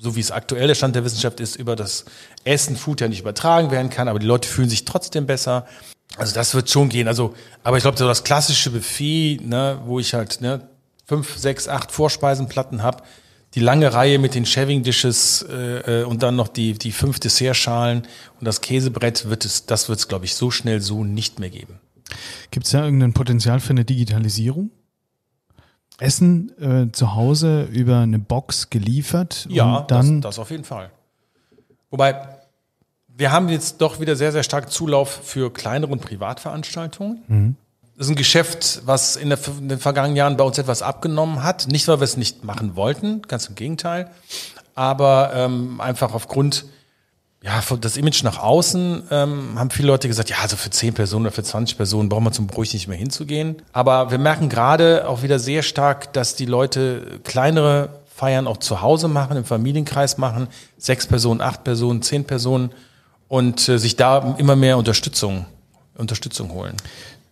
so 0.00 0.16
wie 0.16 0.20
es 0.20 0.30
aktuelle 0.30 0.74
Stand 0.74 0.96
der 0.96 1.04
Wissenschaft 1.04 1.40
ist, 1.40 1.56
über 1.56 1.76
das 1.76 2.06
Essen 2.44 2.76
Food 2.76 3.02
ja 3.02 3.08
nicht 3.08 3.20
übertragen 3.20 3.70
werden 3.70 3.90
kann, 3.90 4.08
aber 4.08 4.18
die 4.18 4.26
Leute 4.26 4.48
fühlen 4.48 4.70
sich 4.70 4.86
trotzdem 4.86 5.26
besser. 5.26 5.66
Also 6.16 6.34
das 6.34 6.54
wird 6.54 6.70
schon 6.70 6.88
gehen. 6.88 7.06
Also, 7.06 7.34
aber 7.62 7.76
ich 7.76 7.82
glaube, 7.82 7.98
so 7.98 8.06
das 8.06 8.24
klassische 8.24 8.70
Buffet, 8.70 9.40
ne, 9.44 9.78
wo 9.84 10.00
ich 10.00 10.14
halt 10.14 10.40
ne, 10.40 10.68
fünf, 11.06 11.36
sechs, 11.36 11.68
acht 11.68 11.92
Vorspeisenplatten 11.92 12.82
habe, 12.82 13.02
die 13.54 13.60
lange 13.60 13.92
Reihe 13.92 14.18
mit 14.18 14.34
den 14.34 14.46
Shaving 14.46 14.82
Dishes 14.82 15.42
äh, 15.42 16.02
äh, 16.02 16.04
und 16.04 16.22
dann 16.22 16.36
noch 16.36 16.48
die, 16.48 16.74
die 16.74 16.92
fünf 16.92 17.18
Dessertschalen 17.18 18.02
und 18.38 18.44
das 18.44 18.60
Käsebrett 18.60 19.28
wird 19.28 19.44
es, 19.44 19.66
das 19.66 19.88
wird 19.88 19.98
es, 19.98 20.08
glaube 20.08 20.24
ich, 20.24 20.34
so 20.34 20.50
schnell 20.50 20.80
so 20.80 21.04
nicht 21.04 21.40
mehr 21.40 21.50
geben. 21.50 21.80
Gibt 22.50 22.66
es 22.66 22.72
da 22.72 22.84
irgendein 22.84 23.12
Potenzial 23.12 23.60
für 23.60 23.70
eine 23.70 23.84
Digitalisierung? 23.84 24.70
Essen 25.98 26.50
äh, 26.60 26.92
zu 26.92 27.14
Hause 27.14 27.64
über 27.64 27.98
eine 27.98 28.18
Box 28.18 28.70
geliefert? 28.70 29.46
Ja, 29.50 29.82
dann 29.82 30.20
das, 30.20 30.36
das 30.36 30.38
auf 30.38 30.50
jeden 30.50 30.64
Fall. 30.64 30.90
Wobei, 31.90 32.28
wir 33.08 33.32
haben 33.32 33.48
jetzt 33.48 33.80
doch 33.80 34.00
wieder 34.00 34.16
sehr, 34.16 34.32
sehr 34.32 34.42
stark 34.42 34.70
Zulauf 34.70 35.10
für 35.10 35.52
kleinere 35.52 35.92
und 35.92 36.00
Privatveranstaltungen. 36.00 37.22
Mhm. 37.28 37.56
Das 38.00 38.06
ist 38.06 38.12
ein 38.12 38.16
Geschäft, 38.16 38.80
was 38.86 39.16
in, 39.16 39.28
der, 39.28 39.38
in, 39.58 39.68
den 39.68 39.78
vergangenen 39.78 40.16
Jahren 40.16 40.38
bei 40.38 40.44
uns 40.44 40.56
etwas 40.56 40.80
abgenommen 40.80 41.42
hat. 41.42 41.68
Nicht, 41.68 41.86
weil 41.86 42.00
wir 42.00 42.04
es 42.04 42.16
nicht 42.16 42.44
machen 42.44 42.74
wollten, 42.74 43.20
ganz 43.28 43.44
im 43.48 43.56
Gegenteil, 43.56 44.08
aber 44.74 45.32
ähm, 45.34 45.82
einfach 45.82 46.14
aufgrund 46.14 46.64
ja, 47.42 47.62
das 47.78 47.98
Image 47.98 48.22
nach 48.22 48.38
außen 48.38 49.02
ähm, 49.10 49.58
haben 49.58 49.68
viele 49.68 49.88
Leute 49.88 50.08
gesagt, 50.08 50.30
ja, 50.30 50.38
also 50.40 50.56
für 50.56 50.70
10 50.70 50.94
Personen 50.94 51.26
oder 51.26 51.34
für 51.34 51.42
20 51.42 51.76
Personen 51.76 52.08
braucht 52.08 52.22
man 52.22 52.32
zum 52.32 52.46
Bruch 52.46 52.64
nicht 52.72 52.88
mehr 52.88 52.96
hinzugehen. 52.96 53.56
Aber 53.74 54.10
wir 54.10 54.16
merken 54.16 54.48
gerade 54.48 55.06
auch 55.06 55.20
wieder 55.20 55.38
sehr 55.38 55.62
stark, 55.62 56.14
dass 56.14 56.34
die 56.34 56.46
Leute 56.46 57.20
kleinere 57.24 58.00
Feiern 58.06 58.46
auch 58.46 58.56
zu 58.56 58.80
Hause 58.80 59.08
machen, 59.08 59.36
im 59.36 59.44
Familienkreis 59.44 60.16
machen, 60.16 60.48
sechs 60.78 61.06
Personen, 61.06 61.42
acht 61.42 61.64
Personen, 61.64 62.00
zehn 62.00 62.24
Personen 62.24 62.72
und 63.28 63.68
äh, 63.68 63.78
sich 63.78 63.96
da 63.96 64.36
immer 64.38 64.56
mehr 64.56 64.78
Unterstützung, 64.78 65.44
Unterstützung 65.98 66.50
holen. 66.52 66.78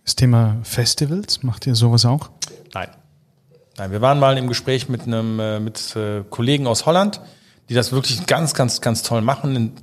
Das 0.03 0.15
Thema 0.15 0.57
Festivals, 0.63 1.43
macht 1.43 1.67
ihr 1.67 1.75
sowas 1.75 2.05
auch? 2.05 2.29
Nein. 2.73 2.89
Nein, 3.77 3.91
wir 3.91 4.01
waren 4.01 4.19
mal 4.19 4.37
im 4.37 4.47
Gespräch 4.47 4.89
mit 4.89 5.03
einem 5.03 5.39
äh, 5.39 5.59
mit 5.59 5.95
äh, 5.95 6.23
Kollegen 6.29 6.67
aus 6.67 6.85
Holland, 6.85 7.21
die 7.69 7.73
das 7.73 7.91
wirklich 7.91 8.25
ganz, 8.25 8.53
ganz, 8.53 8.81
ganz 8.81 9.03
toll 9.03 9.21
machen 9.21 9.73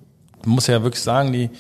man 0.47 0.55
muss 0.55 0.69
ja 0.69 0.83
wirklich 0.83 1.03
sagen, 1.03 1.33
die, 1.33 1.51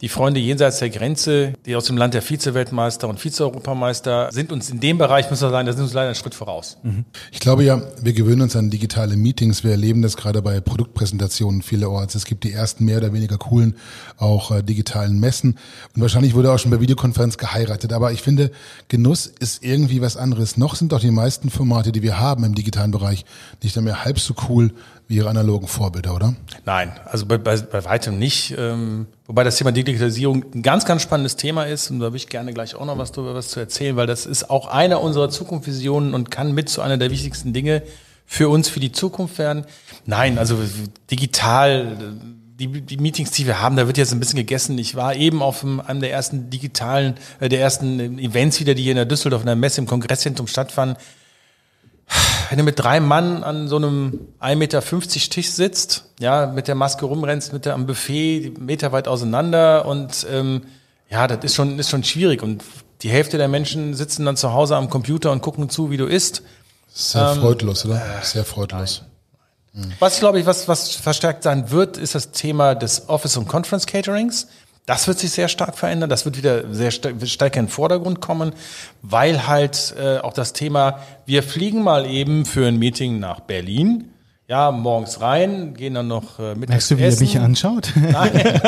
die 0.00 0.08
Freunde 0.08 0.40
jenseits 0.40 0.78
der 0.78 0.90
Grenze, 0.90 1.54
die 1.66 1.74
aus 1.74 1.84
dem 1.84 1.96
Land 1.96 2.14
der 2.14 2.22
Vize-Weltmeister 2.22 3.08
und 3.08 3.18
Vize-Europameister 3.18 4.30
sind 4.32 4.52
uns 4.52 4.70
in 4.70 4.80
dem 4.80 4.98
Bereich, 4.98 5.28
muss 5.30 5.40
man 5.40 5.50
sagen, 5.50 5.66
da 5.66 5.72
sind 5.72 5.82
uns 5.82 5.92
leider 5.92 6.08
einen 6.08 6.14
Schritt 6.14 6.34
voraus. 6.34 6.78
Mhm. 6.82 7.04
Ich 7.32 7.40
glaube 7.40 7.64
ja, 7.64 7.82
wir 8.00 8.12
gewöhnen 8.12 8.42
uns 8.42 8.54
an 8.54 8.70
digitale 8.70 9.16
Meetings. 9.16 9.64
Wir 9.64 9.72
erleben 9.72 10.02
das 10.02 10.16
gerade 10.16 10.40
bei 10.42 10.60
Produktpräsentationen 10.60 11.62
vielerorts. 11.62 12.14
Es 12.14 12.24
gibt 12.24 12.44
die 12.44 12.52
ersten 12.52 12.84
mehr 12.84 12.98
oder 12.98 13.12
weniger 13.12 13.38
coolen, 13.38 13.74
auch 14.16 14.52
äh, 14.52 14.62
digitalen 14.62 15.18
Messen. 15.18 15.58
Und 15.94 16.02
wahrscheinlich 16.02 16.34
wurde 16.34 16.52
auch 16.52 16.58
schon 16.58 16.70
bei 16.70 16.80
Videokonferenz 16.80 17.36
geheiratet. 17.38 17.92
Aber 17.92 18.12
ich 18.12 18.22
finde, 18.22 18.50
Genuss 18.88 19.26
ist 19.26 19.64
irgendwie 19.64 20.00
was 20.00 20.16
anderes. 20.16 20.56
Noch 20.56 20.76
sind 20.76 20.92
doch 20.92 21.00
die 21.00 21.10
meisten 21.10 21.50
Formate, 21.50 21.92
die 21.92 22.02
wir 22.02 22.18
haben 22.20 22.44
im 22.44 22.54
digitalen 22.54 22.92
Bereich, 22.92 23.24
nicht 23.62 23.78
mehr 23.80 24.04
halb 24.04 24.18
so 24.20 24.34
cool 24.48 24.72
wie 25.08 25.16
Ihre 25.16 25.30
analogen 25.30 25.66
Vorbilder, 25.66 26.14
oder? 26.14 26.34
Nein, 26.66 26.92
also 27.06 27.24
bei, 27.24 27.38
bei, 27.38 27.56
bei 27.56 27.84
weitem 27.84 28.18
nicht. 28.18 28.54
Ähm, 28.56 29.06
wobei 29.26 29.42
das 29.42 29.56
Thema 29.56 29.72
Digitalisierung 29.72 30.44
ein 30.54 30.62
ganz, 30.62 30.84
ganz 30.84 31.02
spannendes 31.02 31.36
Thema 31.36 31.64
ist 31.64 31.90
und 31.90 31.98
da 31.98 32.06
würde 32.06 32.18
ich 32.18 32.28
gerne 32.28 32.52
gleich 32.52 32.74
auch 32.74 32.84
noch 32.84 32.98
was 32.98 33.10
darüber 33.10 33.34
was 33.34 33.48
zu 33.48 33.58
erzählen, 33.58 33.96
weil 33.96 34.06
das 34.06 34.26
ist 34.26 34.50
auch 34.50 34.68
einer 34.68 35.00
unserer 35.00 35.30
Zukunftsvisionen 35.30 36.12
und 36.12 36.30
kann 36.30 36.52
mit 36.52 36.68
zu 36.68 36.82
einer 36.82 36.98
der 36.98 37.10
wichtigsten 37.10 37.54
Dinge 37.54 37.82
für 38.26 38.50
uns, 38.50 38.68
für 38.68 38.80
die 38.80 38.92
Zukunft 38.92 39.38
werden. 39.38 39.64
Nein, 40.04 40.36
also 40.36 40.58
digital, 41.10 41.96
die, 42.60 42.82
die 42.82 42.98
Meetings, 42.98 43.30
die 43.30 43.46
wir 43.46 43.62
haben, 43.62 43.76
da 43.76 43.86
wird 43.86 43.96
jetzt 43.96 44.12
ein 44.12 44.20
bisschen 44.20 44.36
gegessen. 44.36 44.76
Ich 44.76 44.94
war 44.94 45.14
eben 45.14 45.40
auf 45.40 45.64
einem 45.64 46.00
der 46.00 46.12
ersten 46.12 46.50
digitalen, 46.50 47.14
äh, 47.40 47.48
der 47.48 47.60
ersten 47.60 48.18
Events 48.18 48.60
wieder, 48.60 48.74
die 48.74 48.82
hier 48.82 48.92
in 48.92 48.96
der 48.96 49.06
Düsseldorf 49.06 49.40
in 49.40 49.46
der 49.46 49.56
Messe 49.56 49.80
im 49.80 49.86
Kongresszentrum 49.86 50.46
stattfanden 50.46 50.98
wenn 52.48 52.58
du 52.58 52.64
mit 52.64 52.78
drei 52.78 53.00
Mann 53.00 53.42
an 53.42 53.68
so 53.68 53.76
einem 53.76 54.28
1,50 54.40 54.56
Meter 54.56 54.80
Tisch 54.80 55.50
sitzt, 55.50 56.04
ja, 56.20 56.46
mit 56.46 56.68
der 56.68 56.74
Maske 56.74 57.04
rumrennst, 57.04 57.52
mit 57.52 57.64
der 57.64 57.74
am 57.74 57.86
Buffet, 57.86 58.54
Meter 58.58 58.92
weit 58.92 59.08
auseinander 59.08 59.86
und 59.86 60.26
ähm, 60.30 60.62
ja, 61.10 61.26
das 61.26 61.44
ist 61.44 61.54
schon, 61.54 61.78
ist 61.78 61.90
schon 61.90 62.04
schwierig. 62.04 62.42
Und 62.42 62.62
die 63.02 63.10
Hälfte 63.10 63.38
der 63.38 63.48
Menschen 63.48 63.94
sitzen 63.94 64.24
dann 64.24 64.36
zu 64.36 64.52
Hause 64.52 64.76
am 64.76 64.90
Computer 64.90 65.32
und 65.32 65.40
gucken 65.40 65.70
zu, 65.70 65.90
wie 65.90 65.96
du 65.96 66.06
isst. 66.06 66.42
Sehr 66.92 67.32
ähm, 67.32 67.40
freudlos, 67.40 67.84
oder? 67.84 68.02
Sehr 68.22 68.44
freudlos. 68.44 69.02
Nein. 69.72 69.94
Was, 69.98 70.18
glaube 70.18 70.40
ich, 70.40 70.46
was, 70.46 70.68
was 70.68 70.90
verstärkt 70.96 71.44
sein 71.44 71.70
wird, 71.70 71.96
ist 71.96 72.14
das 72.14 72.32
Thema 72.32 72.74
des 72.74 73.08
Office- 73.08 73.36
und 73.36 73.48
Conference-Caterings. 73.48 74.48
Das 74.88 75.06
wird 75.06 75.18
sich 75.18 75.32
sehr 75.32 75.48
stark 75.48 75.76
verändern. 75.76 76.08
Das 76.08 76.24
wird 76.24 76.38
wieder 76.38 76.72
sehr 76.72 76.90
stark, 76.90 77.16
stark 77.28 77.56
in 77.56 77.66
den 77.66 77.70
Vordergrund 77.70 78.22
kommen, 78.22 78.54
weil 79.02 79.46
halt 79.46 79.94
äh, 79.98 80.16
auch 80.16 80.32
das 80.32 80.54
Thema, 80.54 81.00
wir 81.26 81.42
fliegen 81.42 81.82
mal 81.82 82.06
eben 82.06 82.46
für 82.46 82.66
ein 82.66 82.78
Meeting 82.78 83.18
nach 83.18 83.40
Berlin. 83.40 84.14
Ja, 84.46 84.70
morgens 84.70 85.20
rein, 85.20 85.74
gehen 85.74 85.92
dann 85.92 86.08
noch 86.08 86.38
äh, 86.38 86.54
mittags 86.54 86.68
Merkst 86.68 86.90
du, 86.92 86.98
wie 86.98 87.02
essen. 87.02 87.18
er 87.18 87.26
mich 87.26 87.38
anschaut? 87.38 87.92
Nein. 87.96 88.60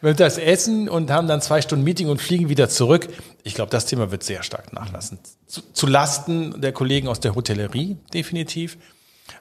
das 0.16 0.38
Essen 0.38 0.88
und 0.88 1.10
haben 1.10 1.26
dann 1.26 1.40
zwei 1.40 1.60
Stunden 1.60 1.82
Meeting 1.82 2.08
und 2.08 2.22
fliegen 2.22 2.48
wieder 2.48 2.68
zurück. 2.68 3.08
Ich 3.42 3.54
glaube, 3.54 3.72
das 3.72 3.86
Thema 3.86 4.12
wird 4.12 4.22
sehr 4.22 4.44
stark 4.44 4.72
nachlassen. 4.72 5.18
Zu, 5.48 5.60
zu 5.72 5.88
Lasten 5.88 6.60
der 6.60 6.70
Kollegen 6.70 7.08
aus 7.08 7.18
der 7.18 7.34
Hotellerie, 7.34 7.96
definitiv. 8.14 8.78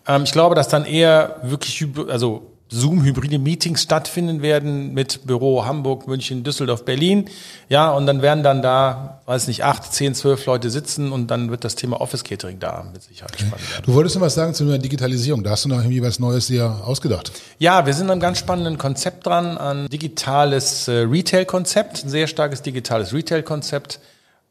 Ähm, 0.07 0.23
ich 0.23 0.31
glaube, 0.31 0.55
dass 0.55 0.67
dann 0.67 0.83
eher 0.83 1.41
wirklich, 1.43 1.85
also 2.09 2.54
Zoom-hybride 2.69 3.37
Meetings 3.37 3.83
stattfinden 3.83 4.41
werden 4.41 4.93
mit 4.93 5.27
Büro 5.27 5.65
Hamburg, 5.65 6.07
München, 6.07 6.43
Düsseldorf, 6.43 6.83
Berlin. 6.83 7.29
Ja, 7.69 7.91
und 7.91 8.07
dann 8.07 8.23
werden 8.23 8.43
dann 8.43 8.63
da, 8.63 9.21
weiß 9.27 9.47
nicht, 9.47 9.63
acht, 9.63 9.93
zehn, 9.93 10.15
zwölf 10.15 10.45
Leute 10.47 10.71
sitzen 10.71 11.11
und 11.11 11.27
dann 11.29 11.51
wird 11.51 11.63
das 11.63 11.75
Thema 11.75 12.01
Office 12.01 12.23
Catering 12.23 12.59
da 12.59 12.85
mit 12.91 13.03
Sicherheit 13.03 13.33
okay. 13.33 13.45
spannend 13.45 13.71
werden. 13.71 13.83
Du 13.85 13.93
wolltest 13.93 14.15
noch 14.15 14.23
was 14.23 14.33
sagen 14.33 14.55
zu 14.55 14.65
der 14.65 14.79
Digitalisierung. 14.79 15.43
Da 15.43 15.51
hast 15.51 15.65
du 15.65 15.69
noch 15.69 15.77
irgendwie 15.77 16.01
was 16.01 16.19
Neues 16.19 16.47
dir 16.47 16.81
ausgedacht. 16.83 17.31
Ja, 17.59 17.85
wir 17.85 17.93
sind 17.93 18.07
an 18.07 18.13
einem 18.13 18.21
ganz 18.21 18.39
spannenden 18.39 18.79
Konzept 18.79 19.27
dran, 19.27 19.59
ein 19.59 19.87
digitales 19.87 20.87
äh, 20.87 21.01
Retail-Konzept, 21.01 22.03
ein 22.03 22.09
sehr 22.09 22.25
starkes 22.25 22.63
digitales 22.63 23.13
Retail-Konzept, 23.13 23.99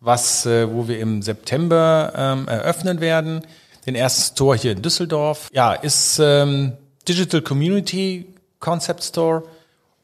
was, 0.00 0.46
äh, 0.46 0.72
wo 0.72 0.86
wir 0.86 1.00
im 1.00 1.20
September 1.20 2.12
ähm, 2.16 2.46
eröffnen 2.46 3.00
werden. 3.00 3.42
Den 3.86 3.96
ersten 3.96 4.34
Store 4.34 4.56
hier 4.56 4.72
in 4.72 4.82
Düsseldorf. 4.82 5.48
Ja, 5.52 5.74
ist 5.74 6.18
ähm, 6.22 6.74
Digital 7.08 7.42
Community 7.42 8.26
Concept 8.60 9.02
Store 9.04 9.42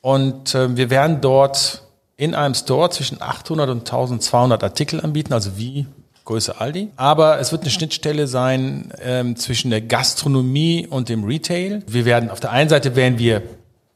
und 0.01 0.55
äh, 0.55 0.77
wir 0.77 0.91
werden 0.91 1.21
dort 1.21 1.83
in 2.17 2.35
einem 2.35 2.55
Store 2.55 2.91
zwischen 2.91 3.23
800 3.23 3.71
und 3.71 3.79
1200 3.81 4.63
Artikel 4.63 5.01
anbieten, 5.01 5.33
also 5.33 5.57
wie 5.57 5.87
Größe 6.27 6.61
Aldi. 6.61 6.91
Aber 6.97 7.41
es 7.41 7.51
wird 7.51 7.63
eine 7.63 7.71
Schnittstelle 7.71 8.27
sein 8.27 8.93
ähm, 9.01 9.37
zwischen 9.37 9.71
der 9.71 9.81
Gastronomie 9.81 10.87
und 10.87 11.09
dem 11.09 11.25
Retail. 11.25 11.83
Wir 11.87 12.05
werden 12.05 12.31
auf 12.31 12.41
der 12.41 12.53
einen 12.53 12.69
Seite 12.69 12.95
werden 12.95 13.19
wir 13.19 13.43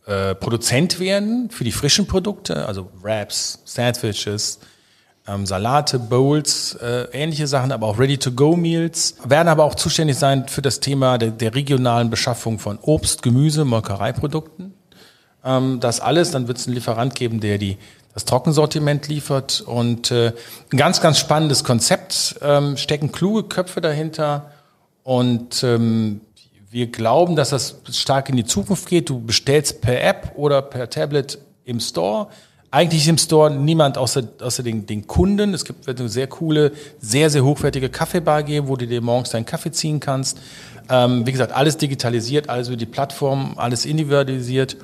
äh, 0.07 0.35
Produzent 0.35 1.01
werden 1.01 1.51
für 1.51 1.65
die 1.65 1.73
frischen 1.73 2.07
Produkte, 2.07 2.67
also 2.67 2.91
Wraps, 3.03 3.61
Sandwiches, 3.65 4.59
ähm, 5.27 5.47
Salate, 5.47 5.99
Bowls, 5.99 6.75
äh, 6.75 7.07
ähnliche 7.13 7.47
Sachen, 7.47 7.73
aber 7.73 7.87
auch 7.87 7.99
Ready-to-Go-Meals, 7.99 9.17
werden 9.25 9.49
aber 9.49 9.65
auch 9.65 9.75
zuständig 9.75 10.19
sein 10.19 10.49
für 10.49 10.63
das 10.63 10.81
Thema 10.81 11.19
der, 11.19 11.31
der 11.31 11.55
regionalen 11.55 12.11
Beschaffung 12.11 12.59
von 12.59 12.79
Obst, 12.81 13.23
Gemüse, 13.23 13.65
Molkereiprodukten. 13.65 14.75
Ähm, 15.45 15.81
das 15.81 16.01
alles, 16.01 16.31
dann 16.31 16.49
wird 16.49 16.59
es 16.59 16.67
einen 16.67 16.75
Lieferant 16.75 17.15
geben, 17.15 17.41
der 17.41 17.59
die 17.59 17.79
das 18.13 18.25
Trockensortiment 18.25 19.09
liefert. 19.09 19.61
Und 19.61 20.11
äh, 20.11 20.33
ein 20.73 20.79
ganz, 20.79 21.01
ganz 21.01 21.19
spannendes 21.19 21.65
Konzept, 21.65 22.37
ähm, 22.43 22.77
stecken 22.77 23.13
kluge 23.13 23.45
Köpfe 23.45 23.81
dahinter. 23.81 24.53
Und 25.03 25.63
ähm, 25.65 26.21
wir 26.71 26.91
glauben, 26.91 27.37
dass 27.37 27.51
das 27.51 27.77
stark 27.91 28.29
in 28.29 28.37
die 28.37 28.45
Zukunft 28.45 28.89
geht. 28.89 29.11
Du 29.11 29.21
bestellst 29.21 29.81
per 29.81 30.03
App 30.03 30.33
oder 30.37 30.63
per 30.63 30.89
Tablet 30.89 31.39
im 31.65 31.81
Store, 31.81 32.29
eigentlich 32.75 33.03
ist 33.03 33.09
im 33.09 33.19
Store 33.19 33.53
niemand 33.53 33.97
außer, 33.97 34.25
außer 34.41 34.65
den, 34.65 34.85
den 34.85 35.07
Kunden. 35.07 35.55
Es 35.55 35.65
gibt 35.65 35.89
eine 35.89 36.09
sehr 36.09 36.27
coole, 36.27 36.73
sehr, 36.99 37.31
sehr 37.31 37.45
hochwertige 37.45 37.89
Kaffeebar 37.89 38.43
geben, 38.43 38.67
wo 38.67 38.75
du 38.75 38.89
dir 38.89 39.01
morgens 39.01 39.31
deinen 39.31 39.47
Kaffee 39.47 39.71
ziehen 39.71 40.01
kannst. 40.01 40.41
Ähm, 40.91 41.25
wie 41.25 41.31
gesagt, 41.31 41.53
alles 41.53 41.77
digitalisiert, 41.77 42.49
alles 42.49 42.67
über 42.67 42.77
die 42.77 42.87
Plattform, 42.87 43.55
alles 43.59 43.87
individualisiert 43.87 44.77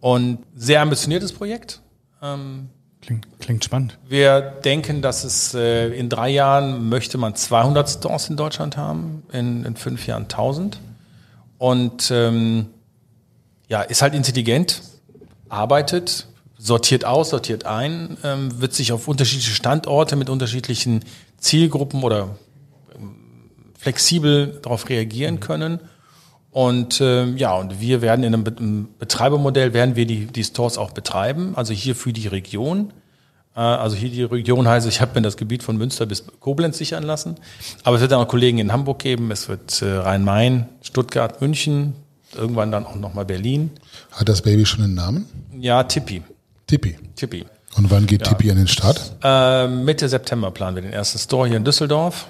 und 0.00 0.38
sehr 0.56 0.80
ambitioniertes 0.80 1.34
Projekt. 1.34 1.82
Ähm, 2.22 2.70
klingt, 3.02 3.28
klingt 3.40 3.62
spannend. 3.62 3.98
Wir 4.08 4.40
denken, 4.40 5.02
dass 5.02 5.22
es 5.24 5.52
äh, 5.52 5.88
in 5.88 6.08
drei 6.08 6.30
Jahren 6.30 6.88
möchte 6.88 7.18
man 7.18 7.34
200 7.34 7.90
Stores 7.90 8.30
in 8.30 8.38
Deutschland 8.38 8.78
haben, 8.78 9.22
in, 9.32 9.66
in 9.66 9.76
fünf 9.76 10.06
Jahren 10.06 10.22
1000. 10.22 10.80
Und 11.58 12.10
ähm, 12.10 12.68
ja, 13.68 13.82
ist 13.82 14.00
halt 14.00 14.14
intelligent, 14.14 14.80
arbeitet, 15.50 16.26
sortiert 16.58 17.04
aus, 17.04 17.30
sortiert 17.30 17.64
ein, 17.64 18.18
ähm, 18.24 18.60
wird 18.60 18.74
sich 18.74 18.92
auf 18.92 19.08
unterschiedliche 19.08 19.52
Standorte 19.52 20.16
mit 20.16 20.28
unterschiedlichen 20.28 21.04
Zielgruppen 21.38 22.02
oder 22.02 22.36
ähm, 22.94 23.14
flexibel 23.78 24.58
darauf 24.62 24.88
reagieren 24.88 25.40
können. 25.40 25.80
Und 26.50 27.00
ähm, 27.00 27.36
ja, 27.36 27.54
und 27.54 27.80
wir 27.80 28.02
werden 28.02 28.24
in 28.24 28.34
einem 28.34 28.88
Betreibermodell 28.98 29.72
werden 29.74 29.94
wir 29.94 30.06
die, 30.06 30.26
die 30.26 30.42
Stores 30.42 30.78
auch 30.78 30.90
betreiben, 30.90 31.52
also 31.54 31.72
hier 31.72 31.94
für 31.94 32.12
die 32.12 32.26
Region. 32.26 32.92
Äh, 33.54 33.60
also 33.60 33.94
hier 33.94 34.10
die 34.10 34.24
Region 34.24 34.66
heißt, 34.66 34.88
ich 34.88 35.00
habe 35.00 35.12
mir 35.14 35.22
das 35.22 35.36
Gebiet 35.36 35.62
von 35.62 35.76
Münster 35.76 36.06
bis 36.06 36.24
Koblenz 36.40 36.78
sichern 36.78 37.04
lassen. 37.04 37.36
Aber 37.84 37.96
es 37.96 38.02
wird 38.02 38.10
dann 38.10 38.20
auch 38.20 38.28
Kollegen 38.28 38.58
in 38.58 38.72
Hamburg 38.72 38.98
geben, 38.98 39.30
es 39.30 39.48
wird 39.48 39.82
äh, 39.82 39.98
Rhein-Main, 39.98 40.68
Stuttgart, 40.82 41.40
München, 41.40 41.94
irgendwann 42.34 42.72
dann 42.72 42.86
auch 42.86 42.96
nochmal 42.96 43.26
Berlin. 43.26 43.70
Hat 44.10 44.28
das 44.28 44.42
Baby 44.42 44.66
schon 44.66 44.82
einen 44.82 44.94
Namen? 44.94 45.26
Ja, 45.60 45.84
Tippi. 45.84 46.22
Tippi. 46.68 46.96
Tippi. 47.16 47.44
Und 47.76 47.90
wann 47.90 48.06
geht 48.06 48.26
ja. 48.26 48.32
Tippi 48.32 48.50
an 48.50 48.56
den 48.56 48.68
Start? 48.68 49.16
Äh, 49.22 49.66
Mitte 49.66 50.08
September 50.08 50.50
planen 50.52 50.76
wir 50.76 50.82
den 50.82 50.92
ersten 50.92 51.18
Store 51.18 51.48
hier 51.48 51.56
in 51.56 51.64
Düsseldorf 51.64 52.28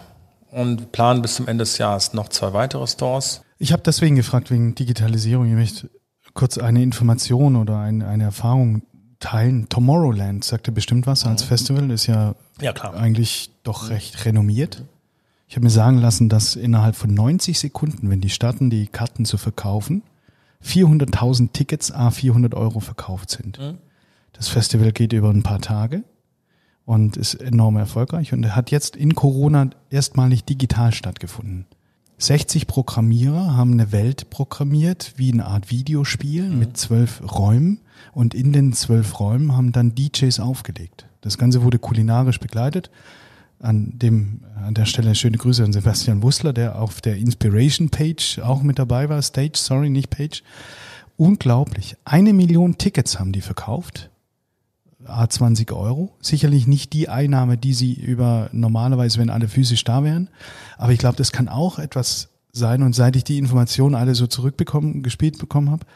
und 0.51 0.93
planen 0.93 1.21
bis 1.21 1.35
zum 1.35 1.47
Ende 1.47 1.63
des 1.63 1.77
Jahres 1.79 2.15
noch 2.15 2.29
zwei 2.29 2.53
weitere 2.53 2.87
Stores. 2.87 3.43
Ich 3.59 3.73
habe 3.73 3.83
deswegen 3.85 4.17
gefragt 4.17 4.51
wegen 4.51 4.75
Digitalisierung. 4.75 5.47
Ich 5.47 5.55
möchte 5.55 5.91
kurz 6.35 6.57
eine 6.57 6.83
Information 6.83 7.57
oder 7.57 7.79
eine, 7.79 8.07
eine 8.07 8.25
Erfahrung 8.25 8.83
teilen. 9.21 9.69
Tomorrowland 9.69 10.45
sagte 10.45 10.71
bestimmt 10.73 11.07
was 11.07 11.27
als 11.27 11.45
mhm. 11.45 11.49
Festival, 11.49 11.91
ist 11.91 12.07
ja, 12.07 12.35
ja 12.61 12.73
eigentlich 12.95 13.51
doch 13.65 13.91
recht 13.91 14.25
renommiert. 14.25 14.85
Ich 15.49 15.57
habe 15.57 15.65
mir 15.65 15.71
sagen 15.71 15.99
lassen, 15.99 16.29
dass 16.29 16.57
innerhalb 16.57 16.95
von 16.95 17.13
90 17.13 17.59
Sekunden, 17.59 18.11
wenn 18.11 18.21
die 18.21 18.29
starten, 18.29 18.71
die 18.71 18.87
Karten 18.87 19.25
zu 19.25 19.39
verkaufen, 19.39 20.03
400.000 20.65 21.53
Tickets 21.53 21.91
a 21.91 22.11
400 22.11 22.55
Euro 22.55 22.81
verkauft 22.81 23.31
sind. 23.31 23.59
Das 24.39 24.47
Festival 24.49 24.93
geht 24.93 25.13
über 25.13 25.31
ein 25.31 25.43
paar 25.43 25.61
Tage 25.61 26.05
und 26.85 27.17
ist 27.17 27.35
enorm 27.35 27.77
erfolgreich 27.77 28.33
und 28.33 28.55
hat 28.55 28.71
jetzt 28.71 28.95
in 28.95 29.17
Corona 29.17 29.71
erstmalig 29.91 30.45
digital 30.45 30.95
stattgefunden. 30.95 31.67
60 32.19 32.69
Programmierer 32.69 33.57
haben 33.57 33.73
eine 33.73 33.91
Welt 33.91 34.31
programmiert, 34.31 35.15
wie 35.17 35.33
eine 35.33 35.47
Art 35.47 35.71
Videospiel 35.71 36.51
mit 36.51 36.77
zwölf 36.77 37.21
Räumen 37.37 37.81
und 38.13 38.33
in 38.33 38.53
den 38.53 38.73
zwölf 38.73 39.19
Räumen 39.19 39.57
haben 39.57 39.73
dann 39.73 39.97
DJs 39.97 40.39
aufgelegt. 40.39 41.07
Das 41.21 41.37
Ganze 41.37 41.65
wurde 41.65 41.81
kulinarisch 41.81 42.39
begleitet. 42.39 42.91
An 43.59 43.99
dem, 43.99 44.43
an 44.55 44.75
der 44.75 44.85
Stelle 44.85 45.17
schöne 45.17 45.37
Grüße 45.37 45.65
an 45.65 45.73
Sebastian 45.73 46.23
Wussler, 46.23 46.53
der 46.53 46.81
auf 46.81 47.01
der 47.01 47.17
Inspiration 47.17 47.89
Page 47.89 48.39
auch 48.39 48.63
mit 48.63 48.79
dabei 48.79 49.09
war. 49.09 49.21
Stage, 49.21 49.57
sorry, 49.57 49.91
nicht 49.91 50.11
Page. 50.11 50.45
Unglaublich. 51.17 51.97
Eine 52.05 52.33
Million 52.33 52.79
Tickets 52.79 53.19
haben 53.19 53.33
die 53.33 53.41
verkauft. 53.41 54.11
A 55.09 55.29
20 55.29 55.73
Euro. 55.73 56.17
Sicherlich 56.21 56.67
nicht 56.67 56.93
die 56.93 57.09
Einnahme, 57.09 57.57
die 57.57 57.75
sie 57.75 57.95
über 57.95 58.49
normalerweise, 58.53 59.19
wenn 59.19 59.31
alle 59.31 59.49
physisch 59.49 59.85
da 59.85 60.05
wären. 60.05 60.29
Aber 60.77 60.93
ich 60.93 60.99
glaube, 60.99 61.17
das 61.17 61.33
kann 61.33 61.49
auch 61.49 61.79
etwas 61.79 62.29
sein. 62.53 62.83
Und 62.83 62.95
seit 62.95 63.17
ich 63.17 63.25
die 63.25 63.39
Informationen 63.39 63.95
alle 63.95 64.15
so 64.15 64.27
zurückbekommen, 64.27 65.03
gespielt 65.03 65.39
bekommen 65.39 65.71
habe, 65.71 65.87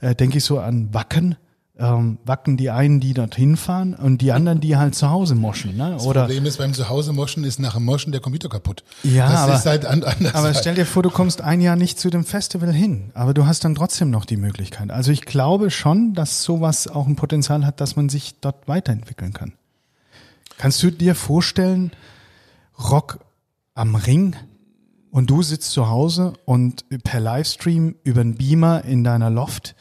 äh, 0.00 0.14
denke 0.14 0.38
ich 0.38 0.44
so 0.44 0.58
an 0.58 0.92
Wacken. 0.92 1.36
Ähm, 1.82 2.18
Wacken 2.24 2.56
die 2.56 2.70
einen, 2.70 3.00
die 3.00 3.12
dorthin 3.12 3.56
fahren 3.56 3.94
und 3.94 4.18
die 4.22 4.30
anderen, 4.30 4.60
die 4.60 4.76
halt 4.76 4.94
zu 4.94 5.10
Hause 5.10 5.34
moschen. 5.34 5.76
Ne? 5.76 5.90
Das 5.90 6.06
Oder 6.06 6.22
Problem 6.26 6.46
ist, 6.46 6.58
beim 6.58 6.72
Zuhause 6.74 7.12
moschen 7.12 7.42
ist 7.42 7.58
nach 7.58 7.74
dem 7.74 7.84
Moschen 7.84 8.12
der 8.12 8.20
Computer 8.20 8.48
kaputt. 8.48 8.84
Ja, 9.02 9.28
das 9.28 9.40
aber- 9.40 9.54
ist 9.54 9.66
halt 9.66 9.86
an, 9.86 10.04
anders. 10.04 10.34
Aber 10.34 10.54
stell 10.54 10.76
dir 10.76 10.86
vor, 10.86 11.02
du 11.02 11.10
kommst 11.10 11.40
ein 11.40 11.60
Jahr 11.60 11.74
nicht 11.76 11.98
zu 11.98 12.08
dem 12.08 12.24
Festival 12.24 12.72
hin, 12.72 13.10
aber 13.14 13.34
du 13.34 13.46
hast 13.46 13.64
dann 13.64 13.74
trotzdem 13.74 14.10
noch 14.10 14.24
die 14.24 14.36
Möglichkeit. 14.36 14.90
Also 14.92 15.10
ich 15.10 15.22
glaube 15.22 15.70
schon, 15.70 16.14
dass 16.14 16.44
sowas 16.44 16.86
auch 16.86 17.06
ein 17.08 17.16
Potenzial 17.16 17.66
hat, 17.66 17.80
dass 17.80 17.96
man 17.96 18.08
sich 18.08 18.36
dort 18.40 18.68
weiterentwickeln 18.68 19.32
kann. 19.32 19.52
Kannst 20.58 20.82
du 20.82 20.90
dir 20.92 21.14
vorstellen, 21.16 21.90
Rock 22.78 23.18
am 23.74 23.94
Ring 23.96 24.36
und 25.10 25.30
du 25.30 25.42
sitzt 25.42 25.72
zu 25.72 25.88
Hause 25.88 26.34
und 26.44 26.84
per 27.02 27.20
Livestream 27.20 27.96
über 28.04 28.20
einen 28.20 28.36
Beamer 28.36 28.84
in 28.84 29.02
deiner 29.02 29.30
Loft 29.30 29.74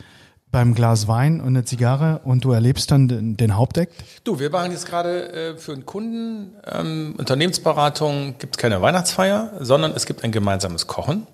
beim 0.52 0.74
Glas 0.74 1.08
Wein 1.08 1.40
und 1.40 1.48
eine 1.48 1.64
Zigarre 1.64 2.22
und 2.24 2.44
du 2.44 2.52
erlebst 2.52 2.92
dann 2.92 3.08
den, 3.08 3.38
den 3.38 3.56
Hauptakt? 3.56 3.94
Du, 4.24 4.40
wir 4.40 4.50
machen 4.50 4.72
jetzt 4.72 4.86
gerade 4.86 5.32
äh, 5.32 5.58
für 5.58 5.74
einen 5.74 5.86
Kunden, 5.86 6.56
ähm, 6.70 7.16
Unternehmensberatung, 7.18 8.36
gibt 8.38 8.56
es 8.56 8.58
keine 8.58 8.82
Weihnachtsfeier, 8.82 9.54
sondern 9.62 9.94
es 9.96 10.06
gibt 10.06 10.24
ein 10.24 10.32
gemeinsames 10.32 10.88
Kochen. 10.88 11.26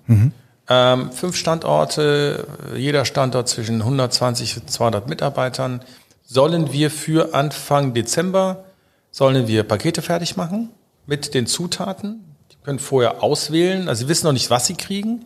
Ähm, 0.68 1.12
fünf 1.12 1.36
Standorte, 1.36 2.46
jeder 2.76 3.04
Standort 3.04 3.48
zwischen 3.48 3.80
120 3.80 4.58
und 4.58 4.70
200 4.70 5.08
Mitarbeitern. 5.08 5.80
Sollen 6.24 6.72
wir 6.72 6.90
für 6.90 7.34
Anfang 7.34 7.94
Dezember, 7.94 8.64
sollen 9.10 9.48
wir 9.48 9.62
Pakete 9.64 10.02
fertig 10.02 10.36
machen 10.36 10.68
mit 11.06 11.32
den 11.34 11.46
Zutaten. 11.46 12.36
Die 12.52 12.56
können 12.62 12.78
vorher 12.78 13.22
auswählen, 13.22 13.88
also 13.88 14.04
sie 14.04 14.08
wissen 14.08 14.26
noch 14.26 14.32
nicht, 14.32 14.50
was 14.50 14.66
sie 14.66 14.74
kriegen, 14.74 15.24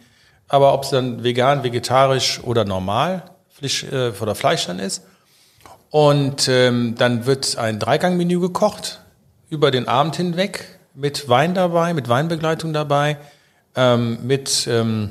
aber 0.48 0.72
ob 0.72 0.84
es 0.84 0.90
dann 0.90 1.24
vegan, 1.24 1.64
vegetarisch 1.64 2.40
oder 2.44 2.64
normal 2.64 3.24
Fleisch, 3.62 3.84
äh, 3.84 4.12
oder 4.20 4.34
Fleisch 4.34 4.66
dann 4.66 4.78
ist. 4.78 5.02
Und 5.90 6.48
ähm, 6.48 6.94
dann 6.96 7.26
wird 7.26 7.58
ein 7.58 7.78
Dreigangmenü 7.78 8.40
gekocht 8.40 9.00
über 9.50 9.70
den 9.70 9.88
Abend 9.88 10.16
hinweg 10.16 10.78
mit 10.94 11.28
Wein 11.28 11.54
dabei, 11.54 11.94
mit 11.94 12.08
Weinbegleitung 12.08 12.72
dabei, 12.72 13.18
ähm, 13.76 14.18
mit 14.26 14.66
ähm, 14.68 15.10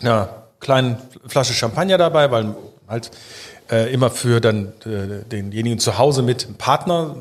einer 0.00 0.44
kleinen 0.60 0.96
Flasche 1.26 1.52
Champagner 1.52 1.98
dabei, 1.98 2.30
weil 2.30 2.54
halt 2.86 3.10
äh, 3.70 3.92
immer 3.92 4.10
für 4.10 4.40
dann 4.40 4.72
äh, 4.84 5.24
denjenigen 5.24 5.78
zu 5.78 5.98
Hause 5.98 6.22
mit 6.22 6.58
Partner 6.58 7.16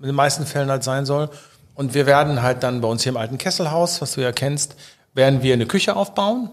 in 0.00 0.06
den 0.06 0.14
meisten 0.14 0.46
Fällen 0.46 0.70
halt 0.70 0.84
sein 0.84 1.06
soll. 1.06 1.28
Und 1.74 1.94
wir 1.94 2.06
werden 2.06 2.42
halt 2.42 2.62
dann 2.62 2.80
bei 2.80 2.88
uns 2.88 3.02
hier 3.02 3.10
im 3.10 3.16
alten 3.16 3.38
Kesselhaus, 3.38 4.00
was 4.00 4.14
du 4.14 4.22
ja 4.22 4.32
kennst, 4.32 4.76
werden 5.14 5.42
wir 5.42 5.54
eine 5.54 5.66
Küche 5.66 5.96
aufbauen 5.96 6.50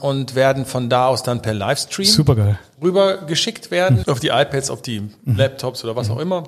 und 0.00 0.34
werden 0.34 0.66
von 0.66 0.88
da 0.90 1.06
aus 1.08 1.22
dann 1.22 1.40
per 1.42 1.54
Livestream 1.54 2.06
Supergeil. 2.06 2.58
rüber 2.82 3.18
geschickt 3.18 3.70
werden 3.70 4.04
auf 4.08 4.20
die 4.20 4.28
iPads, 4.28 4.70
auf 4.70 4.82
die 4.82 5.00
Mhm. 5.00 5.36
Laptops 5.36 5.84
oder 5.84 5.96
was 5.96 6.10
auch 6.10 6.18
immer, 6.18 6.44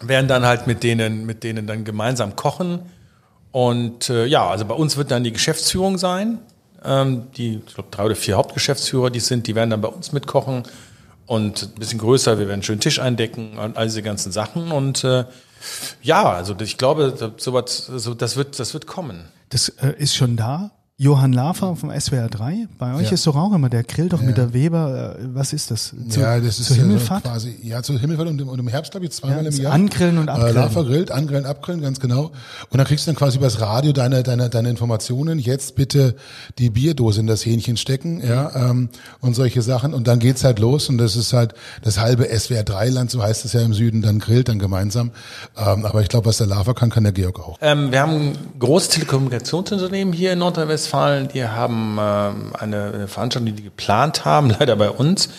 werden 0.00 0.28
dann 0.28 0.44
halt 0.46 0.66
mit 0.66 0.82
denen, 0.82 1.26
mit 1.26 1.42
denen 1.44 1.66
dann 1.66 1.84
gemeinsam 1.84 2.36
kochen. 2.36 2.80
Und 3.50 4.08
äh, 4.08 4.26
ja, 4.26 4.48
also 4.48 4.64
bei 4.64 4.74
uns 4.74 4.96
wird 4.96 5.10
dann 5.10 5.24
die 5.24 5.32
Geschäftsführung 5.32 5.98
sein. 5.98 6.38
Ähm, 6.84 7.24
die, 7.36 7.60
ich 7.66 7.74
glaube, 7.74 7.90
drei 7.90 8.04
oder 8.06 8.16
vier 8.16 8.36
Hauptgeschäftsführer, 8.36 9.10
die 9.10 9.20
sind, 9.20 9.46
die 9.46 9.54
werden 9.54 9.70
dann 9.70 9.80
bei 9.80 9.88
uns 9.88 10.12
mitkochen. 10.12 10.62
Und 11.26 11.62
ein 11.62 11.78
bisschen 11.78 11.98
größer, 11.98 12.32
wir 12.38 12.46
werden 12.46 12.54
einen 12.54 12.62
schönen 12.62 12.80
Tisch 12.80 12.98
eindecken 12.98 13.58
und 13.58 13.76
all 13.76 13.86
diese 13.86 14.02
ganzen 14.02 14.32
Sachen. 14.32 14.72
Und 14.72 15.04
äh, 15.04 15.24
ja, 16.02 16.30
also 16.32 16.54
ich 16.60 16.78
glaube, 16.78 17.32
sowas, 17.36 17.86
so, 17.86 18.14
das 18.14 18.36
wird, 18.36 18.58
das 18.58 18.74
wird 18.74 18.86
kommen. 18.86 19.26
Das 19.50 19.68
äh, 19.68 19.94
ist 19.98 20.16
schon 20.16 20.36
da. 20.36 20.72
Johann 21.02 21.32
Lafer 21.32 21.74
vom 21.74 21.90
SWR 21.90 22.28
3. 22.28 22.68
Bei 22.78 22.94
euch 22.94 23.06
Ja. 23.08 23.14
ist 23.14 23.26
doch 23.26 23.34
auch 23.34 23.52
immer, 23.52 23.68
der 23.68 23.82
grillt 23.82 24.12
doch 24.12 24.20
mit 24.22 24.36
der 24.36 24.52
Weber. 24.54 25.16
Äh, 25.18 25.24
was 25.34 25.52
ist 25.52 25.72
das? 25.72 25.92
Zu, 26.08 26.20
ja, 26.20 26.38
das 26.38 26.60
ist 26.60 26.66
zur 26.68 26.76
ja 26.76 26.82
so 26.84 26.88
Himmelfahrt? 26.88 27.24
quasi, 27.24 27.56
ja, 27.60 27.82
zur 27.82 27.98
Himmelfahrt 27.98 28.28
und 28.28 28.40
im, 28.40 28.48
und 28.48 28.56
im 28.60 28.68
Herbst, 28.68 28.92
glaube 28.92 29.06
ich, 29.06 29.10
zweimal 29.10 29.38
Ja, 29.38 29.40
im 29.40 29.46
das 29.46 29.58
Jahr. 29.58 29.72
Angrillen 29.72 30.18
und 30.18 30.28
Abgrillen. 30.28 30.56
Äh, 30.56 30.60
Lava 30.60 30.82
grillt, 30.82 31.10
angrillen, 31.10 31.44
abgrillen, 31.44 31.80
ganz 31.82 31.98
genau. 31.98 32.30
Und 32.70 32.78
dann 32.78 32.86
kriegst 32.86 33.04
du 33.04 33.10
dann 33.10 33.16
quasi 33.16 33.38
übers 33.38 33.60
Radio 33.60 33.90
deine, 33.92 34.22
deine, 34.22 34.48
deine 34.48 34.70
Informationen. 34.70 35.40
Jetzt 35.40 35.74
bitte 35.74 36.14
die 36.60 36.70
Bierdose 36.70 37.18
in 37.18 37.26
das 37.26 37.44
Hähnchen 37.44 37.76
stecken, 37.76 38.22
ja, 38.24 38.54
ähm, 38.70 38.88
und 39.20 39.34
solche 39.34 39.60
Sachen. 39.62 39.94
Und 39.94 40.06
dann 40.06 40.20
geht's 40.20 40.44
halt 40.44 40.60
los. 40.60 40.88
Und 40.88 40.98
das 40.98 41.16
ist 41.16 41.32
halt 41.32 41.54
das 41.82 41.98
halbe 41.98 42.26
SWR-3-Land, 42.32 43.10
so 43.10 43.20
heißt 43.24 43.44
es 43.44 43.54
ja 43.54 43.62
im 43.62 43.74
Süden, 43.74 44.02
dann 44.02 44.20
grillt 44.20 44.48
dann 44.48 44.60
gemeinsam. 44.60 45.10
Ähm, 45.56 45.84
aber 45.84 46.00
ich 46.02 46.08
glaube, 46.08 46.26
was 46.26 46.36
der 46.38 46.46
Lava 46.46 46.74
kann, 46.74 46.90
kann 46.90 47.02
der 47.02 47.12
Georg 47.12 47.40
auch. 47.40 47.58
Ähm, 47.60 47.90
wir 47.90 48.00
haben 48.02 48.12
ein 48.12 48.38
großes 48.60 48.90
Telekommunikationsunternehmen 48.90 50.14
hier 50.14 50.34
in 50.34 50.38
Nordrhein-Westfalen. 50.38 50.91
Die 50.92 51.44
haben 51.44 51.98
ähm, 52.00 52.52
eine, 52.58 53.08
Veranstaltung, 53.08 53.46
die 53.46 53.52
die 53.52 53.62
geplant 53.64 54.24
haben, 54.24 54.50
leider 54.58 54.76
bei 54.76 54.90
uns, 54.90 55.30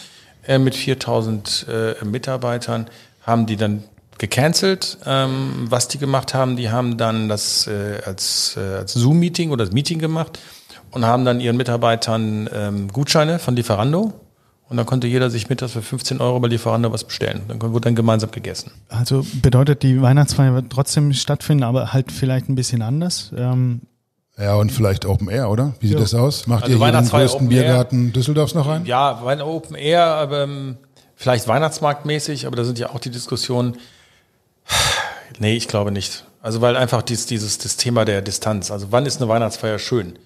äh, 0.48 0.58
mit 0.58 0.76
4000 0.76 1.68
äh, 1.70 2.06
Mitarbeitern, 2.06 2.88
haben 3.22 3.46
die 3.46 3.56
dann 3.56 3.84
gecancelt. 4.18 4.98
Ähm, 5.06 5.68
was 5.70 5.88
die 5.88 5.98
gemacht 5.98 6.34
haben, 6.34 6.56
die 6.56 6.70
haben 6.70 6.98
dann 6.98 7.30
das 7.30 7.68
äh, 7.68 8.02
als, 8.06 8.58
als 8.58 8.94
Zoom-Meeting 8.94 9.52
oder 9.52 9.66
das 9.66 9.74
Meeting 9.74 10.00
gemacht 10.00 10.40
und 10.92 11.06
haben 11.06 11.26
dann 11.26 11.40
ihren 11.40 11.58
Mitarbeitern 11.58 12.50
ähm, 12.54 12.88
Gutscheine 12.90 13.40
von 13.40 13.56
Lieferando. 13.56 14.14
Und 14.70 14.78
dann 14.78 14.86
konnte 14.86 15.08
jeder 15.08 15.30
sich 15.30 15.50
mittags 15.50 15.74
für 15.74 15.82
15 15.82 16.20
Euro 16.20 16.40
bei 16.40 16.48
Lieferando 16.48 16.92
was 16.92 17.04
bestellen. 17.04 17.42
Dann 17.48 17.62
wurde 17.62 17.82
dann 17.82 17.96
gemeinsam 17.96 18.32
gegessen. 18.32 18.72
Also 18.90 19.24
bedeutet, 19.42 19.84
die 19.84 20.02
Weihnachtsfeier 20.02 20.54
wird 20.56 20.72
trotzdem 20.72 21.14
stattfinden, 21.14 21.64
aber 21.64 21.94
halt 21.94 22.12
vielleicht 22.12 22.50
ein 22.50 22.56
bisschen 22.56 22.82
anders. 22.82 23.32
Ähm, 23.38 23.82
Ja, 24.38 24.56
und 24.56 24.72
vielleicht 24.72 25.06
Open 25.06 25.30
Air, 25.30 25.50
oder? 25.50 25.74
Wie 25.80 25.88
sieht 25.88 25.96
Ja. 25.98 26.02
das 26.02 26.14
aus? 26.16 26.48
Macht 26.48 26.64
Also 26.64 26.76
ihr 26.76 26.80
hier 26.84 26.92
den 26.92 26.94
größten 27.10 27.46
Open 27.46 27.52
Air. 27.56 27.64
Biergarten 27.64 28.14
Düsseldorfs 28.14 28.56
noch 28.56 28.68
rein? 28.68 28.86
Ja, 28.86 29.20
Open 29.42 29.76
Air, 29.76 30.04
aber 30.06 30.44
ähm, 30.44 30.78
vielleicht 31.16 31.48
Weihnachtsmarktmäßig, 31.48 32.48
aber 32.48 32.56
da 32.56 32.64
sind 32.64 32.80
ja 32.80 32.90
auch 32.90 33.00
die 33.00 33.12
Diskussionen. 33.12 33.78
Nee, 35.40 35.56
ich 35.56 35.68
glaube 35.68 35.92
nicht. 35.92 36.26
Also 36.42 36.62
weil 36.62 36.76
einfach 36.76 37.02
dies, 37.04 37.26
dieses 37.26 37.58
das 37.60 37.78
Thema 37.78 38.06
der 38.06 38.22
Distanz. 38.22 38.72
Also 38.72 38.88
wann 38.92 39.06
ist 39.06 39.18
eine 39.22 39.30
Weihnachtsfeier 39.30 39.80
schön? 39.80 40.18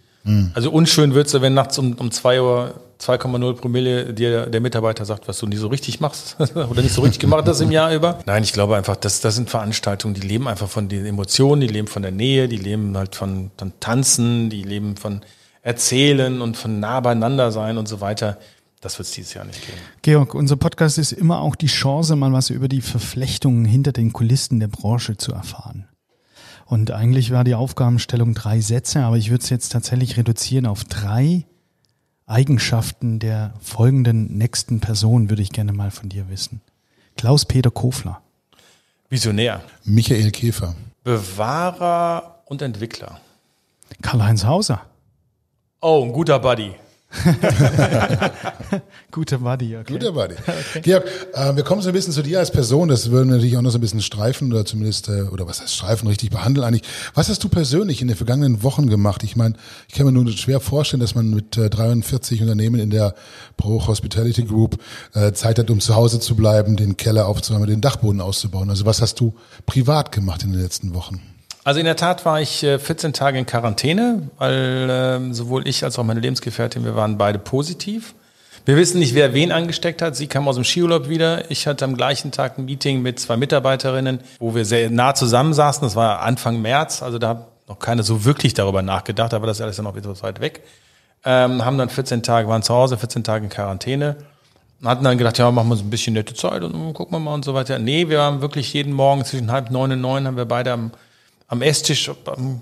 Also 0.56 0.72
unschön 0.72 1.14
wird's, 1.14 1.34
wenn 1.40 1.54
nachts 1.54 1.78
um, 1.78 1.94
um 1.94 2.12
2 2.12 2.42
Uhr 2.42 2.74
2,0 3.00 3.54
Promille 3.54 4.14
dir 4.14 4.48
der 4.48 4.62
Mitarbeiter 4.62 5.06
sagt, 5.06 5.28
was 5.28 5.38
du 5.38 5.46
nie 5.46 5.58
so 5.58 5.68
richtig 5.68 6.00
machst 6.00 6.36
oder 6.56 6.82
nicht 6.82 6.94
so 6.94 7.02
richtig 7.02 7.20
gemacht 7.20 7.48
hast 7.48 7.62
im 7.62 7.72
Jahr 7.72 7.94
über. 7.94 8.20
Nein, 8.26 8.44
ich 8.44 8.54
glaube 8.54 8.76
einfach, 8.76 8.96
das, 8.96 9.22
das 9.22 9.36
sind 9.36 9.50
Veranstaltungen, 9.50 10.16
die 10.16 10.22
leben 10.22 10.48
einfach 10.48 10.68
von 10.68 10.90
den 10.90 11.06
Emotionen, 11.06 11.62
die 11.62 11.68
leben 11.68 11.88
von 11.88 12.02
der 12.02 12.12
Nähe, 12.12 12.48
die 12.48 12.58
leben 12.58 12.98
halt 12.98 13.16
von, 13.16 13.52
von 13.58 13.74
Tanzen, 13.80 14.50
die 14.50 14.64
leben 14.64 14.98
von 14.98 15.22
Erzählen 15.62 16.42
und 16.42 16.58
von 16.58 16.80
nah 16.80 17.00
beieinander 17.00 17.52
sein 17.52 17.78
und 17.78 17.88
so 17.88 18.02
weiter. 18.02 18.38
Das 18.82 18.98
wird 19.00 19.08
es 19.08 19.14
dieses 19.14 19.34
Jahr 19.34 19.46
nicht 19.46 19.66
geben. 19.66 19.78
Georg, 20.02 20.34
unser 20.34 20.56
Podcast 20.56 20.98
ist 20.98 21.12
immer 21.12 21.42
auch 21.42 21.56
die 21.56 21.68
Chance, 21.68 22.16
mal 22.16 22.32
was 22.32 22.50
über 22.50 22.68
die 22.68 22.82
Verflechtungen 22.82 23.66
hinter 23.66 23.92
den 23.92 24.14
Kulissen 24.14 24.60
der 24.60 24.68
Branche 24.68 25.18
zu 25.18 25.34
erfahren. 25.34 25.88
Und 26.66 26.92
eigentlich 26.92 27.32
war 27.32 27.44
die 27.44 27.56
Aufgabenstellung 27.56 28.34
drei 28.34 28.60
Sätze, 28.60 29.02
aber 29.02 29.18
ich 29.18 29.30
würde 29.30 29.44
es 29.44 29.50
jetzt 29.50 29.70
tatsächlich 29.70 30.18
reduzieren 30.18 30.66
auf 30.66 30.84
drei 30.84 31.46
Eigenschaften 32.28 33.20
der 33.20 33.54
folgenden 33.62 34.38
nächsten 34.38 34.82
Person, 34.82 35.30
würde 35.30 35.42
ich 35.42 35.52
gerne 35.52 35.72
mal 35.72 35.92
von 35.92 36.10
dir 36.10 36.30
wissen. 36.30 36.62
Klaus-Peter 37.16 37.72
Kofler. 37.72 38.22
Visionär, 39.10 39.64
Michael 39.86 40.32
Käfer. 40.32 40.76
Bewahrer 41.04 42.44
und 42.46 42.62
Entwickler. 42.62 43.22
Karl-Heinz 44.02 44.44
Hauser. 44.44 44.82
Oh, 45.82 46.04
ein 46.04 46.12
guter 46.12 46.38
Buddy. 46.40 46.76
Guter 49.12 49.38
Buddy, 49.38 49.78
okay. 49.78 49.94
Guter 49.94 50.12
Buddy. 50.12 50.36
Okay. 50.48 50.82
Georg, 50.82 51.06
äh, 51.34 51.56
wir 51.56 51.64
kommen 51.64 51.82
so 51.82 51.90
ein 51.90 51.94
bisschen 51.94 52.12
zu 52.12 52.22
dir 52.22 52.40
als 52.40 52.52
Person. 52.52 52.90
Das 52.90 53.10
würden 53.10 53.30
wir 53.30 53.36
natürlich 53.36 53.58
auch 53.58 53.62
noch 53.62 53.72
so 53.72 53.78
ein 53.78 53.82
bisschen 53.82 54.02
streifen 54.02 54.52
oder 54.52 54.66
zumindest, 54.66 55.08
äh, 55.08 55.24
oder 55.24 55.48
was 55.48 55.62
heißt 55.62 55.74
streifen, 55.74 56.08
richtig 56.08 56.30
behandeln 56.30 56.66
eigentlich. 56.66 56.84
Was 57.14 57.30
hast 57.30 57.44
du 57.44 57.50
persönlich 57.50 58.02
in 58.02 58.08
den 58.08 58.18
vergangenen 58.18 58.64
Wochen 58.64 58.88
gemacht? 58.88 59.24
Ich 59.24 59.36
meine, 59.36 59.56
ich 59.88 59.96
kann 59.96 60.06
mir 60.06 60.12
nur 60.12 60.30
schwer 60.32 60.60
vorstellen, 60.60 61.00
dass 61.00 61.16
man 61.16 61.34
mit 61.34 61.58
äh, 61.58 61.70
43 61.70 62.42
Unternehmen 62.42 62.80
in 62.80 62.90
der 62.90 63.16
Pro 63.56 63.88
Hospitality 63.88 64.44
Group 64.44 64.78
äh, 65.14 65.32
Zeit 65.32 65.60
hat, 65.60 65.70
um 65.70 65.80
zu 65.80 65.96
Hause 65.96 66.20
zu 66.20 66.36
bleiben, 66.36 66.76
den 66.76 66.98
Keller 66.98 67.28
aufzuräumen, 67.28 67.70
den 67.70 67.82
Dachboden 67.82 68.20
auszubauen. 68.20 68.70
Also 68.70 68.86
was 68.86 69.02
hast 69.02 69.20
du 69.20 69.34
privat 69.66 70.12
gemacht 70.12 70.44
in 70.44 70.52
den 70.52 70.62
letzten 70.62 70.94
Wochen? 70.94 71.22
Also 71.68 71.82
in 71.82 71.86
der 71.86 71.98
Tat 71.98 72.24
war 72.24 72.40
ich 72.40 72.60
14 72.60 73.10
äh, 73.10 73.12
Tage 73.12 73.38
in 73.38 73.46
Quarantäne, 73.46 74.30
weil 74.38 74.90
äh, 74.90 75.34
sowohl 75.34 75.68
ich 75.68 75.84
als 75.84 76.00
auch 76.00 76.06
meine 76.06 76.22
Lebensgefährtin, 76.22 76.86
wir 76.86 76.96
waren 76.96 77.18
beide 77.18 77.40
positiv. 77.40 78.16
Wir 78.64 78.78
wissen 78.78 79.00
nicht, 79.00 79.16
wer 79.16 79.34
wen 79.34 79.52
angesteckt 79.52 80.02
hat. 80.02 80.16
Sie 80.16 80.28
kam 80.28 80.48
aus 80.48 80.56
dem 80.56 80.64
Skiurlaub 80.64 81.10
wieder. 81.10 81.52
Ich 81.52 81.68
hatte 81.68 81.84
am 81.84 81.98
gleichen 81.98 82.32
Tag 82.32 82.58
ein 82.58 82.64
Meeting 82.64 83.02
mit 83.02 83.20
zwei 83.20 83.36
Mitarbeiterinnen, 83.36 84.22
wo 84.40 84.56
wir 84.56 84.64
sehr 84.64 84.90
nah 84.90 85.14
zusammensaßen. 85.14 85.82
Das 85.82 85.98
war 85.98 86.22
Anfang 86.22 86.62
März, 86.62 87.04
also 87.04 87.20
da 87.20 87.28
hat 87.28 87.48
noch 87.68 87.80
keiner 87.80 88.04
so 88.04 88.24
wirklich 88.24 88.54
darüber 88.54 88.82
nachgedacht, 88.82 89.34
aber 89.34 89.46
das 89.46 89.58
ist 89.58 89.62
alles 89.62 89.76
ja 89.76 89.84
noch 89.84 89.98
wieder 89.98 90.16
so 90.16 90.24
weit 90.24 90.40
weg. 90.40 90.62
Ähm, 91.26 91.66
haben 91.66 91.78
dann 91.78 91.90
14 91.90 92.24
Tage, 92.24 92.48
waren 92.48 92.64
zu 92.64 92.74
Hause, 92.74 92.98
14 92.98 93.26
Tage 93.26 93.44
in 93.44 93.50
Quarantäne. 93.50 94.16
Hatten 94.86 95.04
dann 95.04 95.18
gedacht, 95.18 95.38
ja, 95.38 95.52
machen 95.52 95.68
wir 95.68 95.76
so 95.76 95.84
ein 95.84 95.90
bisschen 95.90 96.14
nette 96.14 96.34
Zeit 96.34 96.64
und 96.64 96.94
gucken 96.94 97.14
wir 97.14 97.20
mal 97.20 97.34
und 97.34 97.44
so 97.44 97.54
weiter. 97.54 97.78
Nee, 97.78 98.08
wir 98.08 98.22
haben 98.22 98.40
wirklich 98.40 98.72
jeden 98.72 98.94
Morgen 98.94 99.26
zwischen 99.26 99.52
halb 99.52 99.70
neun 99.70 99.92
und 99.92 100.00
neun 100.00 100.28
haben 100.28 100.38
wir 100.38 100.46
beide 100.46 100.72
am 100.72 100.92
am 101.48 101.62
Esstisch 101.62 102.12
am 102.26 102.62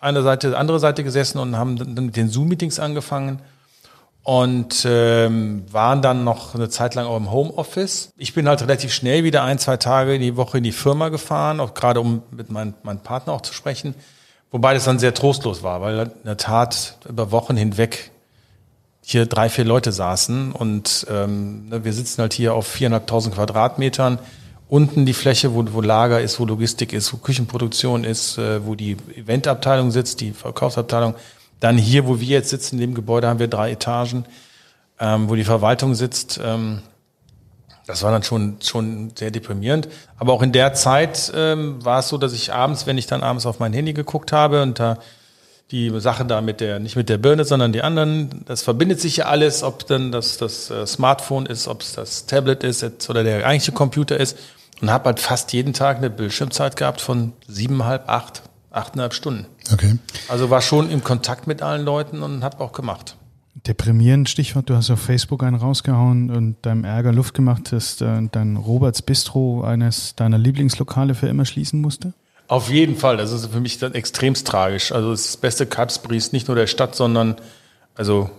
einer 0.00 0.22
Seite, 0.22 0.56
andere 0.56 0.78
Seite 0.78 1.04
gesessen 1.04 1.38
und 1.38 1.56
haben 1.56 1.76
dann 1.76 2.06
mit 2.06 2.16
den 2.16 2.28
Zoom-Meetings 2.28 2.78
angefangen 2.78 3.40
und 4.22 4.84
ähm, 4.88 5.64
waren 5.70 6.02
dann 6.02 6.22
noch 6.22 6.54
eine 6.54 6.68
Zeit 6.68 6.94
lang 6.94 7.06
auch 7.06 7.16
im 7.16 7.30
Homeoffice. 7.30 8.10
Ich 8.16 8.34
bin 8.34 8.46
halt 8.48 8.62
relativ 8.62 8.92
schnell 8.92 9.24
wieder 9.24 9.42
ein, 9.42 9.58
zwei 9.58 9.76
Tage 9.76 10.14
in 10.14 10.20
die 10.20 10.36
Woche 10.36 10.58
in 10.58 10.64
die 10.64 10.72
Firma 10.72 11.08
gefahren, 11.08 11.60
auch 11.60 11.74
gerade 11.74 12.00
um 12.00 12.22
mit 12.30 12.50
meinem, 12.50 12.74
meinem 12.82 13.00
Partner 13.00 13.32
auch 13.32 13.40
zu 13.40 13.52
sprechen. 13.52 13.94
Wobei 14.50 14.74
das 14.74 14.84
dann 14.84 14.98
sehr 14.98 15.14
trostlos 15.14 15.62
war, 15.62 15.80
weil 15.80 15.98
in 15.98 16.24
der 16.24 16.36
Tat 16.36 16.98
über 17.08 17.32
Wochen 17.32 17.56
hinweg 17.56 18.10
hier 19.02 19.26
drei, 19.26 19.48
vier 19.48 19.64
Leute 19.64 19.92
saßen 19.92 20.52
und 20.52 21.06
ähm, 21.10 21.70
ne, 21.70 21.84
wir 21.84 21.92
sitzen 21.92 22.20
halt 22.20 22.34
hier 22.34 22.54
auf 22.54 22.66
viereinhalbtausend 22.66 23.34
Quadratmetern 23.34 24.18
unten 24.68 25.06
die 25.06 25.14
Fläche, 25.14 25.54
wo, 25.54 25.64
wo 25.72 25.80
Lager 25.80 26.20
ist, 26.20 26.38
wo 26.38 26.44
Logistik 26.44 26.92
ist, 26.92 27.12
wo 27.12 27.16
Küchenproduktion 27.16 28.04
ist, 28.04 28.38
äh, 28.38 28.64
wo 28.64 28.74
die 28.74 28.96
Eventabteilung 29.14 29.90
sitzt, 29.90 30.20
die 30.20 30.32
Verkaufsabteilung. 30.32 31.14
Dann 31.60 31.76
hier, 31.76 32.06
wo 32.06 32.20
wir 32.20 32.28
jetzt 32.28 32.50
sitzen, 32.50 32.76
in 32.76 32.82
dem 32.82 32.94
Gebäude 32.94 33.26
haben 33.26 33.38
wir 33.38 33.48
drei 33.48 33.72
Etagen, 33.72 34.24
ähm, 35.00 35.28
wo 35.28 35.34
die 35.34 35.44
Verwaltung 35.44 35.94
sitzt. 35.94 36.38
Ähm, 36.42 36.80
das 37.86 38.02
war 38.02 38.12
dann 38.12 38.22
schon, 38.22 38.58
schon 38.62 39.12
sehr 39.16 39.30
deprimierend. 39.30 39.88
Aber 40.18 40.34
auch 40.34 40.42
in 40.42 40.52
der 40.52 40.74
Zeit 40.74 41.32
ähm, 41.34 41.82
war 41.84 42.00
es 42.00 42.08
so, 42.08 42.18
dass 42.18 42.34
ich 42.34 42.52
abends, 42.52 42.86
wenn 42.86 42.98
ich 42.98 43.06
dann 43.06 43.22
abends 43.22 43.46
auf 43.46 43.60
mein 43.60 43.72
Handy 43.72 43.94
geguckt 43.94 44.30
habe 44.32 44.62
und 44.62 44.78
da 44.78 44.98
die 45.70 45.92
Sache 46.00 46.24
da 46.24 46.40
mit 46.40 46.60
der, 46.60 46.78
nicht 46.78 46.96
mit 46.96 47.10
der 47.10 47.18
Birne, 47.18 47.44
sondern 47.44 47.72
die 47.72 47.82
anderen, 47.82 48.42
das 48.46 48.62
verbindet 48.62 49.00
sich 49.00 49.18
ja 49.18 49.26
alles, 49.26 49.62
ob 49.62 49.86
dann 49.86 50.12
das, 50.12 50.38
das 50.38 50.70
äh, 50.70 50.86
Smartphone 50.86 51.44
ist, 51.44 51.68
ob 51.68 51.82
es 51.82 51.92
das 51.94 52.26
Tablet 52.26 52.64
ist 52.64 53.08
oder 53.10 53.22
der 53.22 53.46
eigentliche 53.46 53.72
Computer 53.72 54.18
ist 54.18 54.36
und 54.80 54.90
habe 54.90 55.06
halt 55.06 55.20
fast 55.20 55.52
jeden 55.52 55.72
Tag 55.72 55.98
eine 55.98 56.10
Bildschirmzeit 56.10 56.76
gehabt 56.76 57.00
von 57.00 57.32
siebeneinhalb, 57.46 58.08
acht, 58.08 58.42
achteinhalb 58.70 59.14
Stunden. 59.14 59.46
Okay. 59.72 59.98
Also 60.28 60.50
war 60.50 60.60
schon 60.60 60.90
im 60.90 61.02
Kontakt 61.02 61.46
mit 61.46 61.62
allen 61.62 61.84
Leuten 61.84 62.22
und 62.22 62.44
habe 62.44 62.60
auch 62.60 62.72
gemacht. 62.72 63.16
Deprimierend 63.66 64.28
Stichwort, 64.28 64.70
du 64.70 64.76
hast 64.76 64.90
auf 64.90 65.00
Facebook 65.00 65.42
einen 65.42 65.56
rausgehauen 65.56 66.30
und 66.30 66.56
deinem 66.62 66.84
Ärger 66.84 67.12
Luft 67.12 67.34
gemacht, 67.34 67.72
dass 67.72 68.00
äh, 68.00 68.20
dein 68.30 68.56
Roberts 68.56 69.02
Bistro 69.02 69.64
eines 69.64 70.14
deiner 70.14 70.38
Lieblingslokale 70.38 71.14
für 71.14 71.26
immer 71.26 71.44
schließen 71.44 71.80
musste? 71.80 72.12
Auf 72.46 72.70
jeden 72.70 72.96
Fall, 72.96 73.16
das 73.16 73.32
ist 73.32 73.46
für 73.46 73.60
mich 73.60 73.78
dann 73.78 73.94
extremst 73.94 74.46
tragisch. 74.46 74.92
Also 74.92 75.10
das 75.10 75.36
beste 75.36 75.66
Kalbsbries 75.66 76.32
nicht 76.32 76.46
nur 76.46 76.56
der 76.56 76.66
Stadt, 76.66 76.94
sondern 76.94 77.36
also 77.94 78.30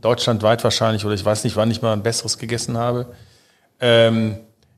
deutschlandweit 0.00 0.62
wahrscheinlich 0.64 1.04
oder 1.04 1.14
ich 1.14 1.24
weiß 1.24 1.44
nicht, 1.44 1.56
wann 1.56 1.70
ich 1.70 1.80
mal 1.80 1.92
ein 1.92 2.02
besseres 2.02 2.36
gegessen 2.36 2.76
habe. 2.76 3.14
Ähm, 3.80 4.36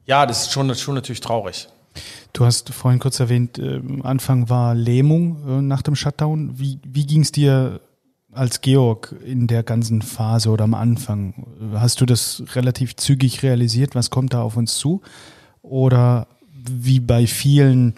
ja, 0.08 0.26
das 0.26 0.42
ist 0.42 0.52
schon, 0.52 0.74
schon 0.74 0.94
natürlich 0.94 1.20
traurig. 1.20 1.68
Du 2.32 2.44
hast 2.44 2.70
vorhin 2.70 2.98
kurz 2.98 3.20
erwähnt, 3.20 3.58
äh, 3.58 3.80
Anfang 4.02 4.48
war 4.48 4.74
Lähmung 4.74 5.36
äh, 5.46 5.62
nach 5.62 5.82
dem 5.82 5.94
Shutdown. 5.94 6.58
Wie, 6.58 6.78
wie 6.84 7.06
ging 7.06 7.20
es 7.20 7.32
dir 7.32 7.80
als 8.32 8.60
Georg 8.60 9.14
in 9.24 9.46
der 9.46 9.62
ganzen 9.62 10.02
Phase 10.02 10.50
oder 10.50 10.64
am 10.64 10.74
Anfang? 10.74 11.46
Hast 11.74 12.00
du 12.00 12.06
das 12.06 12.42
relativ 12.54 12.96
zügig 12.96 13.42
realisiert? 13.42 13.94
Was 13.94 14.10
kommt 14.10 14.32
da 14.32 14.42
auf 14.42 14.56
uns 14.56 14.78
zu? 14.78 15.02
Oder 15.62 16.26
wie 16.52 17.00
bei 17.00 17.26
vielen 17.26 17.94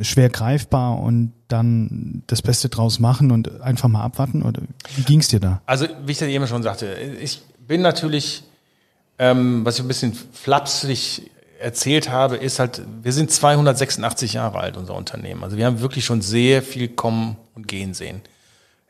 schwer 0.00 0.28
greifbar 0.28 1.00
und 1.00 1.32
dann 1.48 2.22
das 2.26 2.42
Beste 2.42 2.68
draus 2.68 3.00
machen 3.00 3.30
und 3.30 3.60
einfach 3.60 3.88
mal 3.88 4.04
abwarten? 4.04 4.42
Oder 4.42 4.62
wie 4.94 5.02
ging 5.02 5.20
es 5.20 5.28
dir 5.28 5.40
da? 5.40 5.62
Also, 5.66 5.86
wie 6.04 6.12
ich 6.12 6.18
das 6.18 6.28
eben 6.28 6.46
schon 6.46 6.62
sagte, 6.62 6.94
ich 7.20 7.40
bin 7.66 7.80
natürlich 7.80 8.44
ähm, 9.18 9.64
was 9.64 9.76
ich 9.76 9.84
ein 9.84 9.88
bisschen 9.88 10.12
flapsig 10.32 11.30
erzählt 11.58 12.10
habe, 12.10 12.36
ist 12.36 12.58
halt, 12.58 12.82
wir 13.02 13.12
sind 13.12 13.30
286 13.30 14.34
Jahre 14.34 14.58
alt, 14.58 14.76
unser 14.76 14.94
Unternehmen. 14.94 15.42
Also 15.42 15.56
wir 15.56 15.66
haben 15.66 15.80
wirklich 15.80 16.04
schon 16.04 16.20
sehr 16.20 16.62
viel 16.62 16.88
kommen 16.88 17.36
und 17.54 17.66
gehen 17.66 17.94
sehen. 17.94 18.22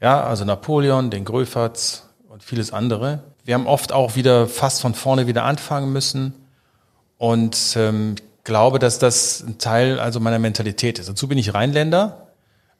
Ja, 0.01 0.22
also 0.22 0.45
Napoleon, 0.45 1.11
den 1.11 1.24
Gröferts 1.24 2.09
und 2.29 2.43
vieles 2.43 2.72
andere. 2.72 3.22
Wir 3.45 3.55
haben 3.55 3.66
oft 3.66 3.93
auch 3.93 4.16
wieder 4.16 4.47
fast 4.47 4.83
von 4.83 4.95
vorne 4.95 5.26
wieder 5.26 5.45
anfangen 5.45 5.93
müssen 5.93 6.35
und 7.16 7.74
ähm, 7.76 8.16
glaube, 8.45 8.79
dass 8.79 8.99
das 8.99 9.43
ein 9.47 9.59
Teil 9.59 9.99
also 9.99 10.20
meiner 10.20 10.39
Mentalität 10.39 10.99
ist. 10.99 11.09
Dazu 11.09 11.29
bin 11.29 11.39
ich 11.39 11.55
Rheinländer. 11.55 12.29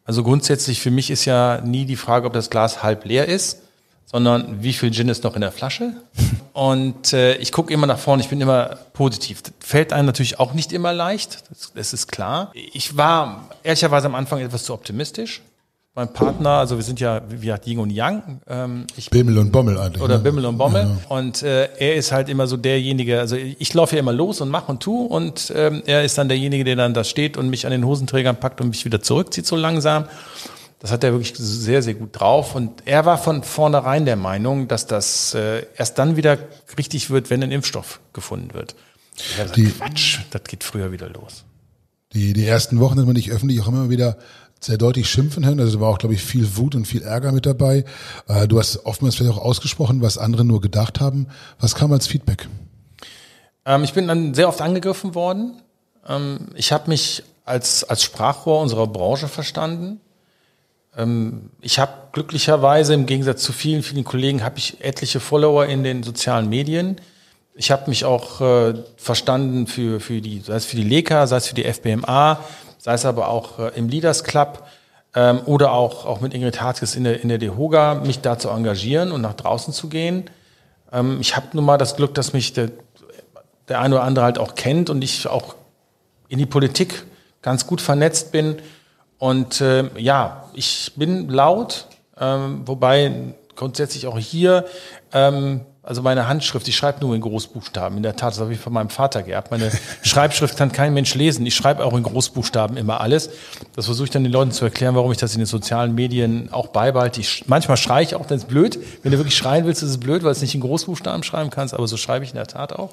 Also 0.05 0.23
grundsätzlich 0.23 0.81
für 0.81 0.91
mich 0.91 1.11
ist 1.11 1.25
ja 1.25 1.61
nie 1.63 1.85
die 1.85 1.97
Frage, 1.97 2.27
ob 2.27 2.33
das 2.33 2.51
Glas 2.51 2.83
halb 2.83 3.05
leer 3.05 3.27
ist, 3.27 3.63
sondern 4.11 4.63
wie 4.63 4.73
viel 4.73 4.91
Gin 4.91 5.09
ist 5.09 5.25
noch 5.25 5.35
in 5.35 5.43
der 5.43 5.53
Flasche. 5.53 5.93
Und 6.53 7.13
äh, 7.13 7.37
ich 7.37 7.53
gucke 7.53 7.73
immer 7.73 7.87
nach 7.87 7.99
vorne, 7.99 8.23
ich 8.23 8.29
bin 8.29 8.41
immer 8.41 8.77
positiv. 8.93 9.43
Das 9.43 9.53
fällt 9.61 9.93
einem 9.93 10.07
natürlich 10.07 10.41
auch 10.41 10.55
nicht 10.55 10.73
immer 10.73 10.93
leicht, 10.93 11.45
das, 11.51 11.73
das 11.75 11.93
ist 11.93 12.11
klar. 12.11 12.51
Ich 12.73 12.97
war 12.97 13.49
ehrlicherweise 13.63 14.07
am 14.07 14.15
Anfang 14.15 14.41
etwas 14.41 14.65
zu 14.65 14.75
optimistisch. 14.75 15.43
Mein 15.95 16.13
Partner, 16.13 16.51
also 16.51 16.77
wir 16.77 16.85
sind 16.85 17.01
ja, 17.01 17.23
wie 17.29 17.47
gesagt, 17.47 17.67
Yin 17.67 17.81
und 17.81 17.91
Yang. 17.91 18.41
Ähm, 18.47 18.87
ich, 18.97 19.11
Bimmel 19.11 19.37
und 19.39 19.51
Bommel 19.51 19.79
eigentlich. 19.79 20.03
Oder 20.03 20.19
ne? 20.19 20.23
Bimmel 20.23 20.47
und 20.47 20.57
Bommel. 20.57 20.83
Ja. 20.83 21.17
Und 21.17 21.43
äh, 21.43 21.69
er 21.77 21.97
ist 21.97 22.13
halt 22.13 22.29
immer 22.29 22.47
so 22.47 22.57
derjenige, 22.57 23.19
also 23.19 23.35
ich 23.35 23.75
laufe 23.75 23.97
ja 23.97 24.01
immer 24.01 24.13
los 24.13 24.41
und 24.41 24.49
mache 24.49 24.71
und 24.71 24.81
tu 24.81 25.07
und 25.07 25.53
ähm, 25.57 25.83
er 25.87 26.05
ist 26.05 26.17
dann 26.17 26.29
derjenige, 26.29 26.63
der 26.63 26.77
dann 26.77 26.95
da 26.95 27.03
steht 27.03 27.37
und 27.37 27.51
mich 27.51 27.67
an 27.67 27.73
den 27.73 27.85
Hosenträgern 27.85 28.37
packt 28.37 28.61
und 28.61 28.69
mich 28.69 28.85
wieder 28.85 29.03
zurückzieht 29.03 29.47
so 29.47 29.57
langsam. 29.57 30.05
Das 30.81 30.93
hat 30.93 31.03
er 31.03 31.13
wirklich 31.13 31.35
sehr, 31.37 31.83
sehr 31.83 31.95
gut 31.95 32.11
drauf. 32.13 32.55
Und 32.55 32.83
er 32.85 33.05
war 33.05 33.19
von 33.19 33.43
vornherein 33.43 34.05
der 34.05 34.17
Meinung, 34.17 34.69
dass 34.69 34.87
das 34.87 35.35
äh, 35.35 35.67
erst 35.77 35.99
dann 35.99 36.17
wieder 36.17 36.39
richtig 36.77 37.11
wird, 37.11 37.31
wenn 37.31 37.43
ein 37.43 37.51
Impfstoff 37.51 38.01
gefunden 38.13 38.55
wird. 38.55 38.77
Er 39.37 39.47
die, 39.47 39.71
Quatsch, 39.71 40.21
das 40.31 40.45
geht 40.45 40.63
früher 40.63 40.93
wieder 40.93 41.09
los. 41.09 41.45
Die, 42.13 42.33
die 42.33 42.47
ersten 42.47 42.79
Wochen 42.81 42.99
hat 42.99 43.07
man 43.07 43.17
dich 43.17 43.31
öffentlich 43.31 43.61
auch 43.61 43.69
immer 43.69 43.91
wieder 43.91 44.17
sehr 44.61 44.79
deutlich 44.79 45.09
schimpfen 45.09 45.45
hören. 45.45 45.61
Also 45.61 45.79
da 45.79 45.81
war 45.83 45.91
auch, 45.91 45.99
glaube 45.99 46.15
ich, 46.15 46.23
viel 46.23 46.57
Wut 46.57 46.75
und 46.75 46.87
viel 46.87 47.03
Ärger 47.03 47.33
mit 47.33 47.47
dabei. 47.47 47.85
Äh, 48.29 48.49
du 48.49 48.59
hast 48.59 48.87
oftmals 48.87 49.17
vielleicht 49.17 49.37
auch 49.37 49.43
ausgesprochen, 49.43 50.01
was 50.01 50.19
andere 50.19 50.45
nur 50.45 50.61
gedacht 50.61 51.01
haben. 51.01 51.29
Was 51.61 51.75
kam 51.75 51.93
als 51.93 52.07
Feedback? 52.07 52.49
Ähm, 53.65 53.85
ich 53.85 53.95
bin 53.95 54.09
dann 54.09 54.35
sehr 54.35 54.49
oft 54.49 54.61
angegriffen 54.61 55.15
worden. 55.15 55.61
Ähm, 56.07 56.49
ich 56.55 56.73
habe 56.73 56.89
mich 56.89 57.23
als, 57.45 57.85
als 57.85 58.03
Sprachrohr 58.03 58.61
unserer 58.61 58.87
Branche 58.87 59.29
verstanden. 59.29 60.01
Ähm, 60.99 61.51
ich 61.61 61.79
habe 61.79 61.93
glücklicherweise 62.13 62.93
im 62.93 63.07
Gegensatz 63.07 63.43
zu 63.43 63.53
vielen, 63.53 63.83
vielen 63.83 64.05
Kollegen, 64.05 64.45
habe 64.45 64.59
ich 64.59 64.85
etliche 64.85 65.21
Follower 65.21 65.65
in 65.65 65.85
den 65.85 66.03
sozialen 66.03 66.49
Medien. 66.49 67.01
Ich 67.55 67.71
habe 67.71 67.89
mich 67.89 68.05
auch 68.05 68.41
äh, 68.41 68.75
verstanden 68.97 69.67
für, 69.67 70.01
für 70.01 70.21
die, 70.21 70.41
sei 70.41 70.57
es 70.57 70.67
für 70.67 70.77
die 70.77 70.85
LECA, 70.85 71.27
sei 71.27 71.37
es 71.37 71.47
für 71.47 71.55
die 71.55 71.65
FBMA, 71.65 72.41
sei 72.79 72.93
es 72.93 73.05
aber 73.05 73.29
auch 73.29 73.59
äh, 73.59 73.69
im 73.77 73.89
Leaders 73.89 74.25
Club 74.25 74.67
ähm, 75.15 75.41
oder 75.47 75.73
auch, 75.73 76.05
auch 76.05 76.21
mit 76.21 76.35
Ingrid 76.35 76.61
Hartges 76.61 76.97
in 76.97 77.05
der, 77.05 77.23
in 77.23 77.29
der 77.29 77.39
DEHOGA, 77.39 77.95
mich 78.05 78.21
da 78.21 78.39
zu 78.39 78.51
engagieren 78.51 79.13
und 79.13 79.21
nach 79.21 79.35
draußen 79.35 79.73
zu 79.73 79.89
gehen. 79.89 80.25
Ähm, 80.93 81.19
ich 81.21 81.37
habe 81.37 81.47
nun 81.53 81.65
mal 81.65 81.79
das 81.79 81.97
Glück, 81.97 82.15
dass 82.15 82.33
mich 82.33 82.53
der, 82.53 82.71
der 83.69 83.81
eine 83.81 83.97
oder 83.97 84.05
andere 84.05 84.25
halt 84.25 84.39
auch 84.39 84.55
kennt 84.55 84.91
und 84.91 85.03
ich 85.03 85.29
auch 85.29 85.55
in 86.29 86.39
die 86.39 86.47
Politik 86.47 87.05
ganz 87.43 87.67
gut 87.67 87.81
vernetzt 87.81 88.33
bin 88.33 88.57
und 89.19 89.61
äh, 89.61 89.85
ja, 89.99 90.45
ich 90.55 90.93
bin 90.97 91.29
laut, 91.29 91.87
ähm, 92.19 92.63
wobei 92.67 93.35
grundsätzlich 93.57 94.07
auch 94.07 94.19
hier, 94.19 94.65
ähm, 95.13 95.63
Also 95.83 96.03
meine 96.03 96.29
Handschrift, 96.29 96.69
ich 96.69 96.77
schreibe 96.77 97.01
nur 97.01 97.15
in 97.15 97.23
Großbuchstaben. 97.23 97.97
In 97.97 98.03
der 98.03 98.15
Tat, 98.15 98.35
das 98.35 98.41
habe 98.41 98.53
ich 98.53 98.61
von 98.61 98.75
meinem 98.75 98.91
Vater 98.91 99.23
geerbt. 99.23 99.51
Meine 99.51 99.71
Schreibschrift 100.03 100.59
kann 100.59 100.71
kein 100.71 100.93
Mensch 100.93 101.15
lesen. 101.15 101.47
Ich 101.47 101.55
schreibe 101.55 101.83
auch 101.83 101.95
in 101.95 102.03
Großbuchstaben 102.03 102.77
immer 102.77 103.01
alles. 103.01 103.31
Das 103.75 103.87
versuche 103.87 104.05
ich 104.05 104.11
dann 104.11 104.23
den 104.23 104.33
Leuten 104.33 104.53
zu 104.53 104.67
erklären, 104.67 104.95
warum 104.95 105.11
ich 105.13 105.17
das 105.17 105.33
in 105.33 105.39
den 105.39 105.47
sozialen 105.47 105.95
Medien 105.95 106.53
auch 106.53 106.69
beibehalte. 106.69 107.23
Ich, 107.23 107.45
manchmal 107.47 107.79
schreie 107.79 108.05
ich 108.05 108.15
auch, 108.15 108.27
dann 108.27 108.37
ist 108.37 108.45
es 108.45 108.49
blöd. 108.49 108.79
Wenn 109.03 109.13
du 109.13 109.19
wirklich 109.19 109.37
schreien 109.37 109.65
willst, 109.65 109.83
ist 109.83 109.89
es 109.89 109.99
blöd, 109.99 110.23
weil 110.25 110.33
du 110.33 110.37
es 110.37 110.43
nicht 110.43 110.55
in 110.55 110.61
Großbuchstaben 110.61 111.23
schreiben 111.23 111.49
kannst. 111.49 111.73
Aber 111.73 111.89
so 111.89 111.97
schreibe 111.97 112.23
ich 112.23 112.33
in 112.33 112.37
der 112.37 112.49
Tat 112.49 112.75
auch. 112.75 112.91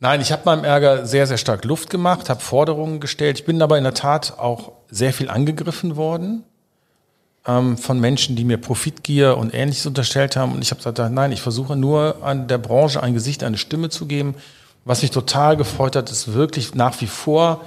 Nein, 0.00 0.20
ich 0.20 0.30
habe 0.30 0.42
meinem 0.44 0.64
Ärger 0.64 1.06
sehr, 1.06 1.26
sehr 1.26 1.38
stark 1.38 1.64
Luft 1.64 1.90
gemacht, 1.90 2.30
habe 2.30 2.40
Forderungen 2.40 3.00
gestellt. 3.00 3.40
Ich 3.40 3.44
bin 3.44 3.60
aber 3.60 3.78
in 3.78 3.84
der 3.84 3.94
Tat 3.94 4.38
auch 4.38 4.72
sehr 4.88 5.12
viel 5.12 5.28
angegriffen 5.28 5.96
worden 5.96 6.44
ähm, 7.46 7.76
von 7.76 7.98
Menschen, 7.98 8.36
die 8.36 8.44
mir 8.44 8.58
Profitgier 8.58 9.36
und 9.36 9.52
Ähnliches 9.52 9.86
unterstellt 9.86 10.36
haben. 10.36 10.52
Und 10.52 10.62
ich 10.62 10.70
habe 10.70 10.78
gesagt, 10.78 11.12
nein, 11.12 11.32
ich 11.32 11.42
versuche 11.42 11.74
nur 11.74 12.22
an 12.22 12.46
der 12.46 12.58
Branche 12.58 13.02
ein 13.02 13.12
Gesicht, 13.12 13.42
eine 13.42 13.58
Stimme 13.58 13.88
zu 13.88 14.06
geben. 14.06 14.36
Was 14.84 15.02
mich 15.02 15.10
total 15.10 15.56
gefreut 15.56 15.96
hat, 15.96 16.10
ist 16.10 16.32
wirklich 16.32 16.76
nach 16.76 17.00
wie 17.00 17.08
vor, 17.08 17.62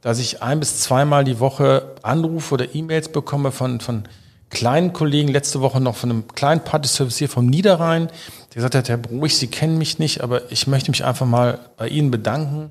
dass 0.00 0.18
ich 0.18 0.42
ein 0.42 0.60
bis 0.60 0.80
zweimal 0.80 1.24
die 1.24 1.40
Woche 1.40 1.94
Anrufe 2.02 2.54
oder 2.54 2.74
E-Mails 2.74 3.10
bekomme 3.10 3.52
von, 3.52 3.80
von 3.80 4.04
kleinen 4.50 4.92
Kollegen, 4.92 5.28
letzte 5.28 5.60
Woche 5.60 5.80
noch 5.80 5.96
von 5.96 6.10
einem 6.10 6.28
kleinen 6.28 6.62
Party-Service 6.62 7.16
hier 7.16 7.28
vom 7.28 7.46
Niederrhein, 7.46 8.06
der 8.06 8.54
gesagt 8.54 8.74
hat, 8.74 8.88
Herr 8.88 8.96
Bruch, 8.96 9.28
Sie 9.28 9.48
kennen 9.48 9.78
mich 9.78 9.98
nicht, 9.98 10.22
aber 10.22 10.50
ich 10.50 10.66
möchte 10.66 10.90
mich 10.90 11.04
einfach 11.04 11.26
mal 11.26 11.58
bei 11.76 11.88
Ihnen 11.88 12.10
bedanken, 12.10 12.70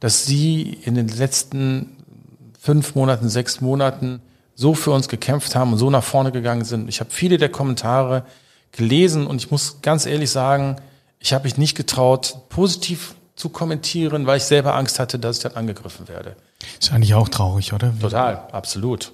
dass 0.00 0.24
Sie 0.26 0.78
in 0.84 0.94
den 0.94 1.08
letzten 1.08 1.96
fünf 2.60 2.94
Monaten, 2.94 3.28
sechs 3.28 3.60
Monaten 3.60 4.20
so 4.54 4.74
für 4.74 4.90
uns 4.90 5.08
gekämpft 5.08 5.54
haben 5.54 5.72
und 5.72 5.78
so 5.78 5.90
nach 5.90 6.04
vorne 6.04 6.32
gegangen 6.32 6.64
sind. 6.64 6.88
Ich 6.88 7.00
habe 7.00 7.10
viele 7.10 7.38
der 7.38 7.48
Kommentare 7.48 8.24
gelesen 8.72 9.26
und 9.26 9.36
ich 9.36 9.50
muss 9.50 9.80
ganz 9.82 10.06
ehrlich 10.06 10.30
sagen, 10.30 10.76
ich 11.18 11.32
habe 11.32 11.44
mich 11.44 11.56
nicht 11.56 11.76
getraut, 11.76 12.36
positiv 12.48 13.14
zu 13.36 13.48
kommentieren, 13.48 14.26
weil 14.26 14.38
ich 14.38 14.44
selber 14.44 14.74
Angst 14.74 14.98
hatte, 14.98 15.18
dass 15.18 15.38
ich 15.38 15.42
dann 15.42 15.54
angegriffen 15.54 16.08
werde. 16.08 16.36
Ist 16.80 16.92
eigentlich 16.92 17.14
auch 17.14 17.28
traurig, 17.28 17.72
oder? 17.72 17.92
Total, 17.98 18.48
absolut. 18.52 19.12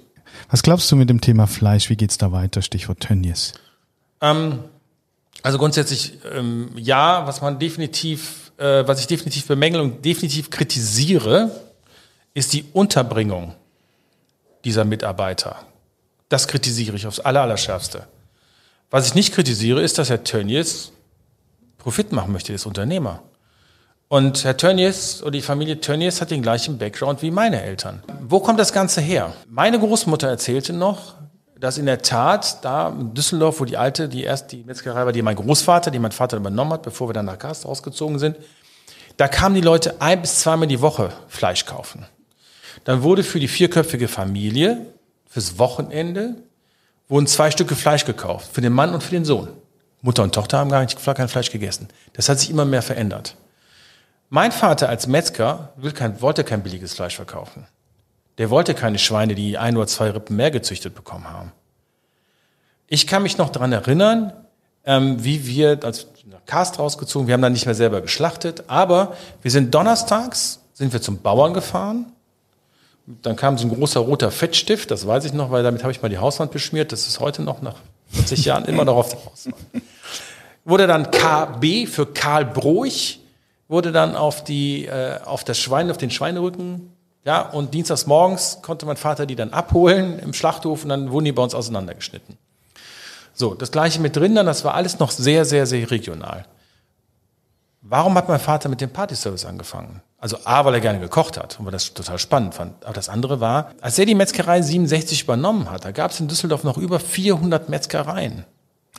Was 0.49 0.63
glaubst 0.63 0.91
du 0.91 0.95
mit 0.95 1.09
dem 1.09 1.21
Thema 1.21 1.47
Fleisch? 1.47 1.89
Wie 1.89 1.95
geht's 1.95 2.17
da 2.17 2.31
weiter? 2.31 2.61
Stichwort 2.61 3.01
Tönnies. 3.01 3.53
Ähm, 4.21 4.59
also 5.43 5.57
grundsätzlich 5.57 6.17
ähm, 6.33 6.71
ja, 6.75 7.25
was 7.27 7.41
man 7.41 7.59
definitiv, 7.59 8.51
äh, 8.57 8.87
was 8.87 8.99
ich 8.99 9.07
definitiv 9.07 9.47
bemängel 9.47 9.81
und 9.81 10.03
definitiv 10.03 10.49
kritisiere, 10.49 11.51
ist 12.33 12.53
die 12.53 12.65
Unterbringung 12.73 13.55
dieser 14.65 14.85
Mitarbeiter. 14.85 15.55
Das 16.27 16.47
kritisiere 16.47 16.95
ich 16.95 17.07
aufs 17.07 17.19
Allerallerschärfste. 17.19 18.07
Was 18.91 19.07
ich 19.07 19.15
nicht 19.15 19.33
kritisiere, 19.33 19.81
ist, 19.81 19.97
dass 19.97 20.09
Herr 20.09 20.23
Tönnies 20.23 20.91
Profit 21.77 22.11
machen 22.11 22.33
möchte, 22.33 22.53
ist 22.53 22.65
Unternehmer. 22.65 23.23
Und 24.11 24.43
Herr 24.43 24.57
Tönnies 24.57 25.21
oder 25.21 25.29
die 25.29 25.43
Familie 25.43 25.81
Tönnies 25.81 26.19
hat 26.19 26.31
den 26.31 26.41
gleichen 26.41 26.79
Background 26.79 27.21
wie 27.21 27.29
meine 27.29 27.61
Eltern. 27.61 28.01
Wo 28.21 28.39
kommt 28.39 28.59
das 28.59 28.73
Ganze 28.73 29.01
her? 29.01 29.33
Meine 29.47 29.77
Großmutter 29.77 30.27
erzählte 30.27 30.73
noch, 30.73 31.13
dass 31.59 31.77
in 31.77 31.85
der 31.85 32.01
Tat 32.01 32.65
da 32.65 32.89
in 32.89 33.13
Düsseldorf, 33.13 33.59
wo 33.59 33.65
die 33.65 33.77
alte, 33.77 34.09
die 34.09 34.23
erst 34.23 34.51
die 34.51 34.63
Metzgerei 34.63 35.05
war, 35.05 35.11
die 35.11 35.21
mein 35.21 35.35
Großvater, 35.35 35.91
die 35.91 35.99
mein 35.99 36.11
Vater 36.11 36.37
übernommen 36.37 36.73
hat, 36.73 36.81
bevor 36.81 37.07
wir 37.07 37.13
dann 37.13 37.27
nach 37.27 37.37
Gast 37.37 37.67
ausgezogen 37.67 38.17
sind, 38.17 38.37
da 39.17 39.27
kamen 39.27 39.53
die 39.53 39.61
Leute 39.61 40.01
ein 40.01 40.21
bis 40.21 40.39
zweimal 40.39 40.67
die 40.67 40.81
Woche 40.81 41.11
Fleisch 41.27 41.67
kaufen. 41.67 42.07
Dann 42.85 43.03
wurde 43.03 43.23
für 43.23 43.39
die 43.39 43.47
vierköpfige 43.47 44.07
Familie 44.07 44.87
fürs 45.27 45.59
Wochenende 45.59 46.33
wurden 47.07 47.27
zwei 47.27 47.51
Stücke 47.51 47.75
Fleisch 47.75 48.05
gekauft, 48.05 48.49
für 48.51 48.61
den 48.61 48.73
Mann 48.73 48.91
und 48.95 49.03
für 49.03 49.11
den 49.11 49.25
Sohn. 49.25 49.49
Mutter 50.01 50.23
und 50.23 50.33
Tochter 50.33 50.57
haben 50.57 50.71
gar 50.71 50.81
nicht 50.81 50.97
kein 51.05 51.29
Fleisch 51.29 51.51
gegessen. 51.51 51.89
Das 52.13 52.27
hat 52.27 52.39
sich 52.39 52.49
immer 52.49 52.65
mehr 52.65 52.81
verändert. 52.81 53.35
Mein 54.29 54.51
Vater 54.51 54.89
als 54.89 55.07
Metzger 55.07 55.73
will 55.75 55.91
kein, 55.91 56.21
wollte 56.21 56.43
kein 56.43 56.61
billiges 56.61 56.93
Fleisch 56.93 57.15
verkaufen. 57.15 57.65
Der 58.37 58.49
wollte 58.49 58.73
keine 58.73 58.99
Schweine, 58.99 59.35
die 59.35 59.57
ein 59.57 59.75
oder 59.75 59.87
zwei 59.87 60.11
Rippen 60.11 60.35
mehr 60.35 60.51
gezüchtet 60.51 60.95
bekommen 60.95 61.29
haben. 61.29 61.51
Ich 62.87 63.07
kann 63.07 63.23
mich 63.23 63.37
noch 63.37 63.49
daran 63.49 63.71
erinnern, 63.71 64.33
ähm, 64.85 65.23
wie 65.23 65.45
wir 65.45 65.79
als 65.83 66.07
Cast 66.45 66.79
rausgezogen, 66.79 67.27
wir 67.27 67.33
haben 67.33 67.41
dann 67.41 67.53
nicht 67.53 67.65
mehr 67.65 67.75
selber 67.75 68.01
geschlachtet, 68.01 68.63
aber 68.67 69.15
wir 69.41 69.51
sind 69.51 69.73
donnerstags, 69.73 70.61
sind 70.73 70.93
wir 70.93 71.01
zum 71.01 71.21
Bauern 71.21 71.53
gefahren, 71.53 72.11
dann 73.21 73.35
kam 73.35 73.57
so 73.57 73.67
ein 73.67 73.73
großer 73.73 73.99
roter 73.99 74.31
Fettstift, 74.31 74.91
das 74.91 75.07
weiß 75.07 75.25
ich 75.25 75.33
noch, 75.33 75.49
weil 75.49 75.63
damit 75.63 75.83
habe 75.83 75.91
ich 75.91 76.01
mal 76.01 76.09
die 76.09 76.19
Hauswand 76.19 76.51
beschmiert. 76.51 76.91
Das 76.91 77.07
ist 77.07 77.19
heute 77.19 77.41
noch 77.41 77.61
nach 77.61 77.75
40 78.11 78.45
Jahren 78.45 78.65
immer 78.65 78.85
noch 78.85 78.97
auf 78.97 79.09
der 79.09 79.25
Hauswand. 79.25 79.55
Wurde 80.63 80.85
dann 80.85 81.09
KB 81.09 81.87
für 81.87 82.05
Karl 82.05 82.45
Broich, 82.45 83.18
wurde 83.69 83.93
dann 83.93 84.17
auf 84.17 84.43
die, 84.43 84.87
äh, 84.87 85.21
auf 85.23 85.45
das 85.45 85.57
Schwein, 85.57 85.89
auf 85.89 85.97
den 85.97 86.11
Schweinerücken, 86.11 86.91
ja, 87.25 87.41
und 87.41 87.73
dienstags 87.73 88.07
morgens 88.07 88.59
konnte 88.61 88.85
mein 88.85 88.97
Vater 88.97 89.25
die 89.25 89.35
dann 89.35 89.51
abholen 89.51 90.19
im 90.19 90.33
Schlachthof 90.33 90.83
und 90.83 90.89
dann 90.89 91.11
wurden 91.11 91.25
die 91.25 91.31
bei 91.31 91.43
uns 91.43 91.53
auseinandergeschnitten. 91.53 92.37
So, 93.33 93.53
das 93.53 93.71
gleiche 93.71 94.01
mit 94.01 94.17
Rindern, 94.17 94.45
das 94.45 94.65
war 94.65 94.73
alles 94.73 94.99
noch 94.99 95.11
sehr, 95.11 95.45
sehr, 95.45 95.65
sehr 95.65 95.89
regional. 95.91 96.45
Warum 97.81 98.15
hat 98.15 98.27
mein 98.27 98.39
Vater 98.39 98.67
mit 98.67 98.81
dem 98.81 98.89
Partyservice 98.89 99.45
angefangen? 99.45 100.01
Also 100.17 100.37
A, 100.43 100.65
weil 100.65 100.73
er 100.73 100.81
gerne 100.81 100.99
gekocht 100.99 101.37
hat 101.37 101.59
und 101.59 101.65
weil 101.65 101.71
das 101.71 101.93
total 101.93 102.19
spannend 102.19 102.55
fand. 102.55 102.83
Aber 102.83 102.93
das 102.93 103.07
andere 103.07 103.39
war, 103.39 103.71
als 103.79 103.97
er 103.97 104.05
die 104.05 104.15
Metzgerei 104.15 104.61
67 104.61 105.23
übernommen 105.23 105.71
hat, 105.71 105.85
da 105.85 105.91
gab 105.91 106.11
es 106.11 106.19
in 106.19 106.27
Düsseldorf 106.27 106.63
noch 106.63 106.77
über 106.77 106.99
400 106.99 107.69
Metzgereien. 107.69 108.45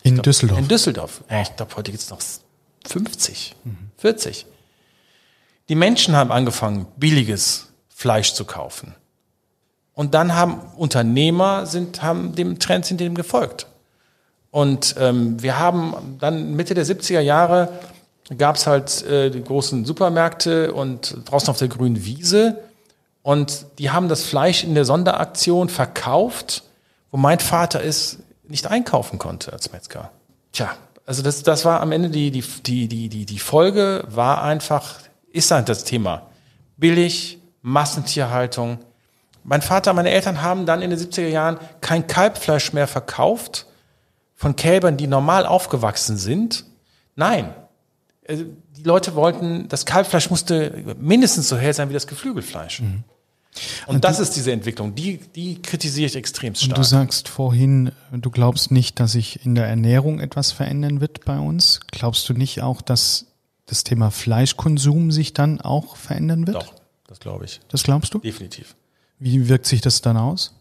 In 0.03 0.15
glaub, 0.15 0.25
Düsseldorf? 0.25 0.59
In 0.59 0.69
Düsseldorf. 0.69 1.23
Ja. 1.29 1.43
Ich 1.43 1.55
glaube, 1.57 1.77
heute 1.77 1.91
gibt 1.91 2.03
es 2.03 2.09
noch 2.09 2.21
50, 2.87 3.57
mhm. 3.65 3.77
40. 3.99 4.47
Die 5.71 5.77
Menschen 5.77 6.17
haben 6.17 6.33
angefangen, 6.33 6.89
billiges 6.97 7.69
Fleisch 7.89 8.35
zu 8.35 8.45
kaufen. 8.45 8.97
Und 9.95 10.15
dann 10.15 10.35
haben 10.35 10.61
Unternehmer 10.77 11.65
sind, 11.65 12.03
haben 12.03 12.35
dem 12.35 12.59
Trend 12.59 12.87
sind 12.87 12.99
dem 12.99 13.15
gefolgt. 13.15 13.69
Und 14.51 14.97
ähm, 14.99 15.41
wir 15.41 15.61
haben 15.61 16.17
dann 16.19 16.57
Mitte 16.57 16.75
der 16.75 16.85
70er 16.85 17.21
Jahre 17.21 17.69
gab 18.37 18.57
es 18.57 18.67
halt 18.67 19.03
äh, 19.05 19.31
die 19.31 19.45
großen 19.45 19.85
Supermärkte 19.85 20.73
und 20.75 21.19
draußen 21.27 21.49
auf 21.49 21.59
der 21.59 21.69
grünen 21.69 22.05
Wiese. 22.05 22.59
Und 23.23 23.65
die 23.79 23.91
haben 23.91 24.09
das 24.09 24.25
Fleisch 24.25 24.65
in 24.65 24.75
der 24.75 24.85
Sonderaktion 24.85 25.69
verkauft, 25.69 26.65
wo 27.13 27.17
mein 27.17 27.39
Vater 27.39 27.85
es 27.85 28.19
nicht 28.49 28.67
einkaufen 28.67 29.21
konnte 29.21 29.53
als 29.53 29.71
Metzger. 29.71 30.11
Tja, 30.51 30.71
also 31.07 31.23
das, 31.23 31.45
das 31.45 31.65
war 31.65 31.81
am 31.81 31.93
Ende 31.93 32.11
die, 32.11 32.33
die, 32.33 32.43
die, 32.43 32.89
die, 32.89 33.09
die, 33.09 33.25
die 33.25 33.39
Folge 33.39 34.03
war 34.09 34.43
einfach, 34.43 34.99
ist 35.33 35.51
halt 35.51 35.69
das 35.69 35.85
Thema. 35.85 36.27
Billig, 36.77 37.39
Massentierhaltung. 37.63 38.79
Mein 39.45 39.63
Vater, 39.63 39.93
meine 39.93 40.11
Eltern 40.11 40.43
haben 40.43 40.67
dann 40.67 40.83
in 40.83 40.91
den 40.91 40.99
70er 40.99 41.29
Jahren 41.29 41.59
kein 41.81 42.07
Kalbfleisch 42.07 42.73
mehr 42.73 42.87
verkauft 42.87 43.67
von 44.35 44.57
Kälbern, 44.57 44.97
die 44.97 45.07
normal 45.07 45.47
aufgewachsen 45.47 46.17
sind. 46.17 46.65
Nein, 47.17 47.55
also 48.29 48.45
die 48.77 48.83
Leute 48.83 49.15
wollten, 49.15 49.69
das 49.69 49.85
Kalbfleisch 49.85 50.31
musste 50.31 50.97
mindestens 50.99 51.49
so 51.49 51.59
hell 51.59 51.75
sein 51.75 51.89
wie 51.89 51.95
das 51.95 52.07
Geflügelfleisch. 52.07 52.81
Mhm. 52.81 53.05
Und, 53.87 53.97
und, 53.97 54.05
das 54.05 54.19
du, 54.19 54.23
ist 54.23 54.37
diese 54.37 54.53
Entwicklung, 54.53 54.95
die, 54.95 55.19
die 55.35 55.61
kritisiere 55.61 56.07
ich 56.07 56.17
extrem 56.17 56.55
stark. 56.55 56.71
Und 56.71 56.79
du 56.79 56.85
sagst 56.85 57.29
vorhin, 57.29 57.91
du 58.13 58.31
glaubst 58.31 58.71
nicht, 58.71 59.01
dass 59.01 59.13
sich 59.13 59.45
in 59.45 59.57
der 59.57 59.67
Ernährung 59.67 60.21
etwas 60.21 60.53
verändern 60.53 61.01
wird 61.01 61.25
bei 61.25 61.39
uns. 61.39 61.81
Glaubst 61.91 62.29
du 62.29 62.33
nicht 62.33 62.63
auch, 62.63 62.81
dass 62.81 63.27
das 63.71 63.85
Thema 63.85 64.11
Fleischkonsum 64.11 65.13
sich 65.13 65.33
dann 65.33 65.61
auch 65.61 65.97
verändern 65.97 66.47
wird? 66.47 66.57
Doch, 66.57 66.75
das 67.07 67.21
glaube 67.21 67.45
ich. 67.45 67.61
Das 67.69 67.83
glaubst 67.83 68.15
du? 68.15 68.19
Definitiv. 68.19 68.75
Wie 69.19 69.49
wirkt 69.49 69.67
sich 69.67 69.81
das 69.81 70.01
dann 70.01 70.17
aus? 70.17 70.55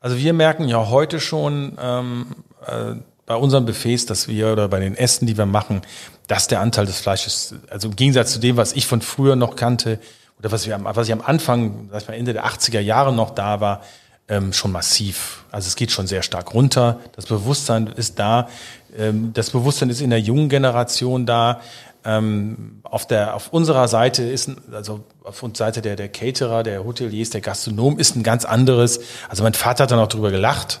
Also 0.00 0.16
wir 0.16 0.32
merken 0.32 0.68
ja 0.68 0.88
heute 0.88 1.20
schon 1.20 1.76
ähm, 1.80 2.26
äh, 2.66 2.94
bei 3.26 3.36
unseren 3.36 3.66
Buffets, 3.66 4.06
dass 4.06 4.28
wir 4.28 4.52
oder 4.52 4.68
bei 4.68 4.80
den 4.80 4.96
Essen, 4.96 5.26
die 5.26 5.36
wir 5.36 5.46
machen, 5.46 5.82
dass 6.26 6.48
der 6.48 6.60
Anteil 6.60 6.86
des 6.86 7.00
Fleisches, 7.00 7.54
also 7.68 7.88
im 7.88 7.96
Gegensatz 7.96 8.32
zu 8.32 8.40
dem, 8.40 8.56
was 8.56 8.72
ich 8.72 8.86
von 8.86 9.02
früher 9.02 9.36
noch 9.36 9.56
kannte, 9.56 9.98
oder 10.38 10.50
was, 10.52 10.66
wir, 10.66 10.80
was 10.82 11.06
ich 11.06 11.12
am 11.12 11.20
Anfang, 11.20 11.88
sag 11.90 12.02
ich 12.02 12.08
mal 12.08 12.14
Ende 12.14 12.32
der 12.32 12.46
80er 12.46 12.80
Jahre 12.80 13.12
noch 13.12 13.30
da 13.30 13.60
war, 13.60 13.82
ähm, 14.26 14.52
schon 14.52 14.72
massiv. 14.72 15.44
Also 15.50 15.66
es 15.66 15.76
geht 15.76 15.90
schon 15.90 16.06
sehr 16.06 16.22
stark 16.22 16.54
runter. 16.54 17.00
Das 17.14 17.26
Bewusstsein 17.26 17.88
ist 17.88 18.18
da. 18.18 18.48
Ähm, 18.96 19.32
das 19.34 19.50
Bewusstsein 19.50 19.90
ist 19.90 20.00
in 20.00 20.10
der 20.10 20.20
jungen 20.20 20.48
Generation 20.48 21.26
da. 21.26 21.60
Ähm, 22.04 22.80
auf 22.82 23.06
der 23.06 23.34
auf 23.34 23.52
unserer 23.52 23.86
Seite 23.88 24.22
ist 24.22 24.50
also 24.72 25.04
auf 25.22 25.42
uns 25.42 25.58
Seite 25.58 25.82
der 25.82 25.96
der 25.96 26.08
Caterer, 26.08 26.62
der 26.62 26.84
Hoteliers, 26.84 27.30
der 27.30 27.40
Gastronom 27.40 27.98
ist 27.98 28.16
ein 28.16 28.22
ganz 28.22 28.44
anderes. 28.44 29.00
Also 29.28 29.42
mein 29.42 29.54
Vater 29.54 29.84
hat 29.84 29.90
dann 29.90 29.98
auch 29.98 30.08
drüber 30.08 30.30
gelacht. 30.30 30.80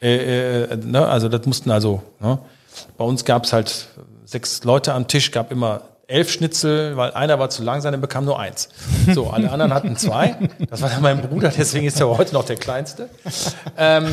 Äh, 0.00 0.62
äh, 0.64 0.76
ne? 0.76 1.06
Also 1.06 1.28
das 1.28 1.46
mussten 1.46 1.70
also. 1.70 2.02
Ne? 2.20 2.38
Bei 2.96 3.04
uns 3.04 3.24
gab 3.24 3.44
es 3.44 3.52
halt 3.52 3.88
sechs 4.24 4.64
Leute 4.64 4.94
am 4.94 5.08
Tisch, 5.08 5.30
gab 5.30 5.50
immer 5.52 5.82
elf 6.06 6.30
Schnitzel, 6.30 6.96
weil 6.96 7.12
einer 7.12 7.38
war 7.38 7.50
zu 7.50 7.62
langsam, 7.62 7.92
dann 7.92 8.00
bekam 8.00 8.24
nur 8.24 8.38
eins. 8.38 8.68
So, 9.14 9.30
alle 9.30 9.50
anderen 9.50 9.72
hatten 9.72 9.96
zwei. 9.96 10.36
Das 10.68 10.82
war 10.82 10.90
dann 10.90 11.02
mein 11.02 11.22
Bruder, 11.22 11.52
deswegen 11.56 11.86
ist 11.86 12.00
er 12.00 12.08
heute 12.08 12.34
noch 12.34 12.44
der 12.44 12.56
Kleinste. 12.56 13.08
Ähm, 13.76 14.12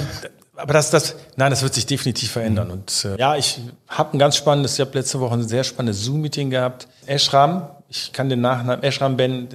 Aber 0.60 0.74
das, 0.74 0.92
das, 0.92 1.16
nein, 1.38 1.52
das 1.52 1.64
wird 1.64 1.74
sich 1.74 1.86
definitiv 1.86 2.32
verändern. 2.32 2.70
Und 2.70 3.06
äh, 3.06 3.18
ja, 3.18 3.36
ich 3.36 3.60
habe 3.88 4.16
ein 4.16 4.20
ganz 4.20 4.36
spannendes, 4.36 4.74
ich 4.74 4.82
habe 4.82 4.98
letzte 4.98 5.20
Woche 5.20 5.36
ein 5.36 5.48
sehr 5.48 5.64
spannendes 5.64 6.04
Zoom-Meeting 6.04 6.50
gehabt. 6.50 6.88
Eschram, 7.06 7.70
ich 7.88 8.12
kann 8.12 8.30
den 8.30 8.42
Nachnamen 8.42 8.84
Eschram 8.84 9.16
Ben, 9.16 9.48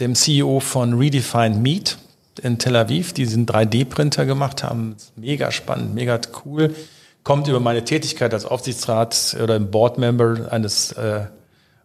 dem 0.00 0.14
CEO 0.14 0.60
von 0.60 0.98
Redefined 0.98 1.62
Meat 1.62 1.96
in 2.42 2.58
Tel 2.58 2.76
Aviv, 2.76 3.14
die 3.14 3.24
diesen 3.24 3.46
3D-Printer 3.46 4.26
gemacht 4.26 4.62
haben. 4.62 4.96
Mega 5.16 5.50
spannend, 5.50 5.94
mega 5.94 6.20
cool. 6.44 6.74
Kommt 7.24 7.48
über 7.48 7.60
meine 7.60 7.84
Tätigkeit 7.84 8.34
als 8.34 8.44
Aufsichtsrat 8.44 9.36
oder 9.42 9.58
Board-Member 9.60 10.52
eines 10.52 10.92
äh, 10.92 11.26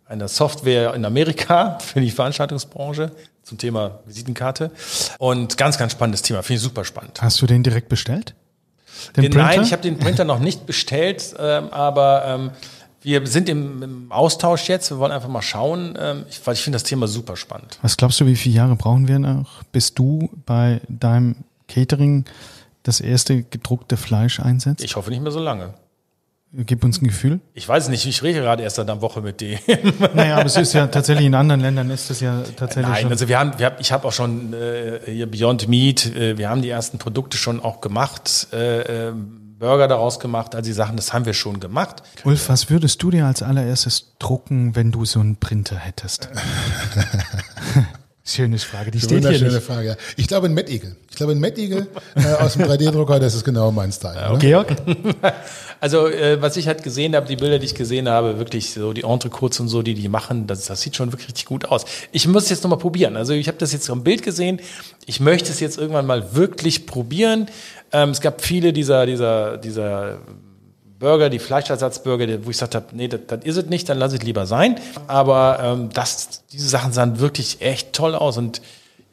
einer 0.08 0.28
Software 0.28 0.94
in 0.96 1.06
Amerika 1.06 1.80
für 1.82 2.02
die 2.02 2.12
Veranstaltungsbranche 2.12 3.12
zum 3.48 3.58
Thema 3.58 4.00
Visitenkarte. 4.06 4.72
Und 5.20 5.58
ganz, 5.58 5.78
ganz 5.78 5.94
spannendes 5.94 6.22
Thema. 6.22 6.44
Finde 6.44 6.58
ich 6.58 6.64
super 6.64 6.84
spannend. 6.84 7.22
Hast 7.22 7.42
du 7.42 7.48
den 7.48 7.64
direkt 7.64 7.90
bestellt? 7.90 8.36
Den 9.16 9.32
Nein, 9.32 9.62
ich 9.62 9.72
habe 9.72 9.82
den 9.82 9.98
Printer 9.98 10.26
noch 10.26 10.40
nicht 10.40 10.66
bestellt, 10.66 11.36
ähm, 11.40 11.70
aber 11.70 12.26
ähm, 12.26 12.52
wir 13.02 13.26
sind 13.28 13.48
im, 13.48 13.84
im, 13.84 14.12
Austausch 14.12 14.68
jetzt. 14.68 14.90
Wir 14.92 14.98
wollen 14.98 15.12
einfach 15.12 15.30
mal 15.30 15.42
schauen, 15.42 15.98
ähm, 16.00 16.26
ich, 16.30 16.46
weil 16.46 16.56
ich 16.56 16.62
finde 16.62 16.76
das 16.76 16.84
Thema 16.84 17.08
super 17.08 17.36
spannend. 17.36 17.78
Was 17.82 17.96
glaubst 17.96 18.20
du, 18.20 18.26
wie 18.26 18.36
viele 18.36 18.56
Jahre 18.56 18.76
brauchen 18.76 19.08
wir 19.08 19.20
noch, 19.20 19.64
bis 19.72 19.94
du 19.94 20.30
bei 20.46 20.82
deinem 20.90 21.36
Catering 21.68 22.26
das 22.84 23.00
erste 23.00 23.44
gedruckte 23.44 23.98
Fleisch 23.98 24.40
einsetzt? 24.40 24.84
Ich 24.84 24.96
hoffe 24.96 25.12
nicht 25.12 25.22
mehr 25.22 25.32
so 25.32 25.40
lange. 25.40 25.74
Gib 26.54 26.84
uns 26.84 27.02
ein 27.02 27.08
Gefühl. 27.08 27.42
Ich 27.54 27.68
weiß 27.68 27.90
nicht, 27.90 28.06
ich 28.06 28.24
rede 28.24 28.40
gerade 28.40 28.64
erst 28.64 28.78
seit 28.78 28.90
einer 28.90 29.02
Woche 29.02 29.22
mit 29.22 29.42
dem. 29.42 29.60
Naja, 30.14 30.38
aber 30.38 30.46
es 30.46 30.56
ist 30.56 30.74
ja 30.74 30.88
tatsächlich 30.88 31.26
in 31.26 31.36
anderen 31.36 31.60
Ländern 31.60 31.90
ist 31.90 32.10
das 32.10 32.22
ja 32.22 32.42
tatsächlich. 32.56 32.88
Nein, 32.88 33.10
also 33.10 33.28
wir 33.28 33.38
haben, 33.38 33.60
wir 33.60 33.66
haben 33.66 33.76
ich 33.80 33.92
habe 33.92 34.08
auch 34.08 34.14
schon 34.14 34.54
äh, 34.54 35.00
hier 35.06 35.30
Beyond 35.30 35.68
Meat, 35.68 36.06
äh, 36.16 36.38
wir 36.38 36.50
haben 36.50 36.62
die 36.62 36.70
ersten 36.70 37.00
Produkte 37.00 37.38
schon 37.38 37.60
auch 37.60 37.82
gemacht, 37.82 38.48
äh, 38.54 39.10
äh, 39.10 39.14
Burger 39.60 39.88
daraus 39.88 40.20
gemacht, 40.20 40.56
all 40.56 40.62
die 40.62 40.72
Sachen, 40.72 40.96
das 40.96 41.14
haben 41.14 41.26
wir 41.26 41.34
schon 41.34 41.60
gemacht. 41.60 42.04
Ulf, 42.24 42.48
was 42.48 42.70
würdest 42.70 43.04
du 43.04 43.12
dir 43.12 43.26
als 43.26 43.44
allererstes 43.44 44.14
drucken, 44.18 44.76
wenn 44.76 44.92
du 44.92 45.04
so 45.04 45.20
einen 45.20 45.36
Printer 45.36 45.76
hättest? 45.76 46.30
Schöne 48.28 48.58
Frage, 48.60 48.92
die 48.92 49.00
steht 49.00 49.26
hier 49.26 49.42
nicht. 49.42 49.64
Frage. 49.64 49.96
Ich 50.18 50.28
glaube 50.28 50.48
in 50.48 50.54
Mettigel. 50.54 50.98
Ich 51.10 51.16
glaube 51.16 51.32
in 51.32 51.40
Mettigel 51.40 51.88
äh, 52.16 52.34
aus 52.34 52.54
dem 52.54 52.64
3D-Drucker, 52.64 53.22
das 53.22 53.34
ist 53.34 53.46
genau 53.46 53.72
mein 53.72 53.90
Style. 53.94 54.16
Ja, 54.16 54.32
okay. 54.34 54.50
Georg? 54.50 54.76
Also 55.80 56.08
äh, 56.08 56.42
was 56.42 56.58
ich 56.58 56.68
halt 56.68 56.84
gesehen 56.84 57.16
habe, 57.16 57.28
die 57.28 57.36
Bilder, 57.36 57.60
die 57.60 57.66
ich 57.66 57.76
gesehen 57.76 58.10
habe, 58.10 58.40
wirklich 58.40 58.72
so 58.72 58.94
die 58.94 59.04
Entrecotes 59.04 59.60
und 59.60 59.68
so, 59.68 59.84
die 59.84 59.94
die 59.94 60.10
machen, 60.10 60.48
das, 60.48 60.66
das 60.66 60.82
sieht 60.82 60.96
schon 60.96 61.12
wirklich 61.12 61.28
richtig 61.28 61.46
gut 61.46 61.66
aus. 61.66 61.86
Ich 62.12 62.28
muss 62.28 62.46
es 62.46 62.50
jetzt 62.50 62.64
nochmal 62.64 62.80
probieren. 62.80 63.16
Also 63.16 63.34
ich 63.34 63.48
habe 63.48 63.60
das 63.60 63.74
jetzt 63.74 63.88
am 63.92 64.04
Bild 64.04 64.24
gesehen. 64.24 64.60
Ich 65.06 65.20
möchte 65.20 65.52
es 65.52 65.60
jetzt 65.60 65.78
irgendwann 65.78 66.08
mal 66.08 66.36
wirklich 66.36 66.88
probieren. 66.88 67.48
Ähm, 67.92 68.10
es 68.10 68.22
gab 68.22 68.42
viele 68.42 68.74
dieser, 68.74 69.06
dieser, 69.06 69.58
dieser 69.58 70.18
Burger, 71.00 71.30
die 71.30 71.40
Fleischersatzburger, 71.40 72.28
wo 72.46 72.50
ich 72.50 72.58
gesagt 72.58 72.76
habe, 72.76 72.88
nee, 72.94 73.08
das, 73.08 73.22
das 73.28 73.44
ist 73.44 73.58
es 73.58 73.66
nicht, 73.66 73.88
dann 73.90 73.98
lasse 73.98 74.16
ich 74.16 74.24
lieber 74.24 74.46
sein. 74.46 74.80
Aber 75.08 75.60
ähm, 75.62 75.90
das, 75.94 76.46
diese 76.52 76.68
Sachen 76.68 76.92
sahen 76.92 77.20
wirklich 77.20 77.62
echt 77.62 77.94
toll 77.94 78.16
aus 78.16 78.38
und 78.38 78.62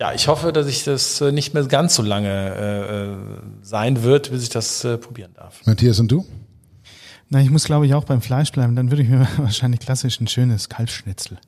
ja, 0.00 0.12
ich 0.12 0.26
hoffe, 0.26 0.52
dass 0.52 0.66
ich 0.66 0.82
das 0.84 1.20
äh, 1.20 1.30
nicht 1.30 1.54
mehr 1.54 1.64
ganz 1.64 1.94
so 1.94 2.02
lange 2.02 2.28
äh, 2.28 3.12
äh, 3.12 3.16
sein 3.62 4.02
wird, 4.02 4.30
bis 4.30 4.42
ich 4.42 4.48
das 4.48 4.84
äh, 4.84 4.98
probieren 4.98 5.32
darf. 5.34 5.64
Matthias 5.66 6.00
und 6.00 6.10
du? 6.10 6.26
Na, 7.28 7.40
ich 7.40 7.50
muss 7.50 7.64
glaube 7.64 7.86
ich 7.86 7.94
auch 7.94 8.04
beim 8.04 8.20
Fleisch 8.20 8.50
bleiben. 8.50 8.74
Dann 8.74 8.90
würde 8.90 9.02
ich 9.02 9.08
mir 9.08 9.26
wahrscheinlich 9.36 9.80
klassisch 9.80 10.20
ein 10.20 10.26
schönes 10.26 10.68
Kalbschnitzel. 10.68 11.38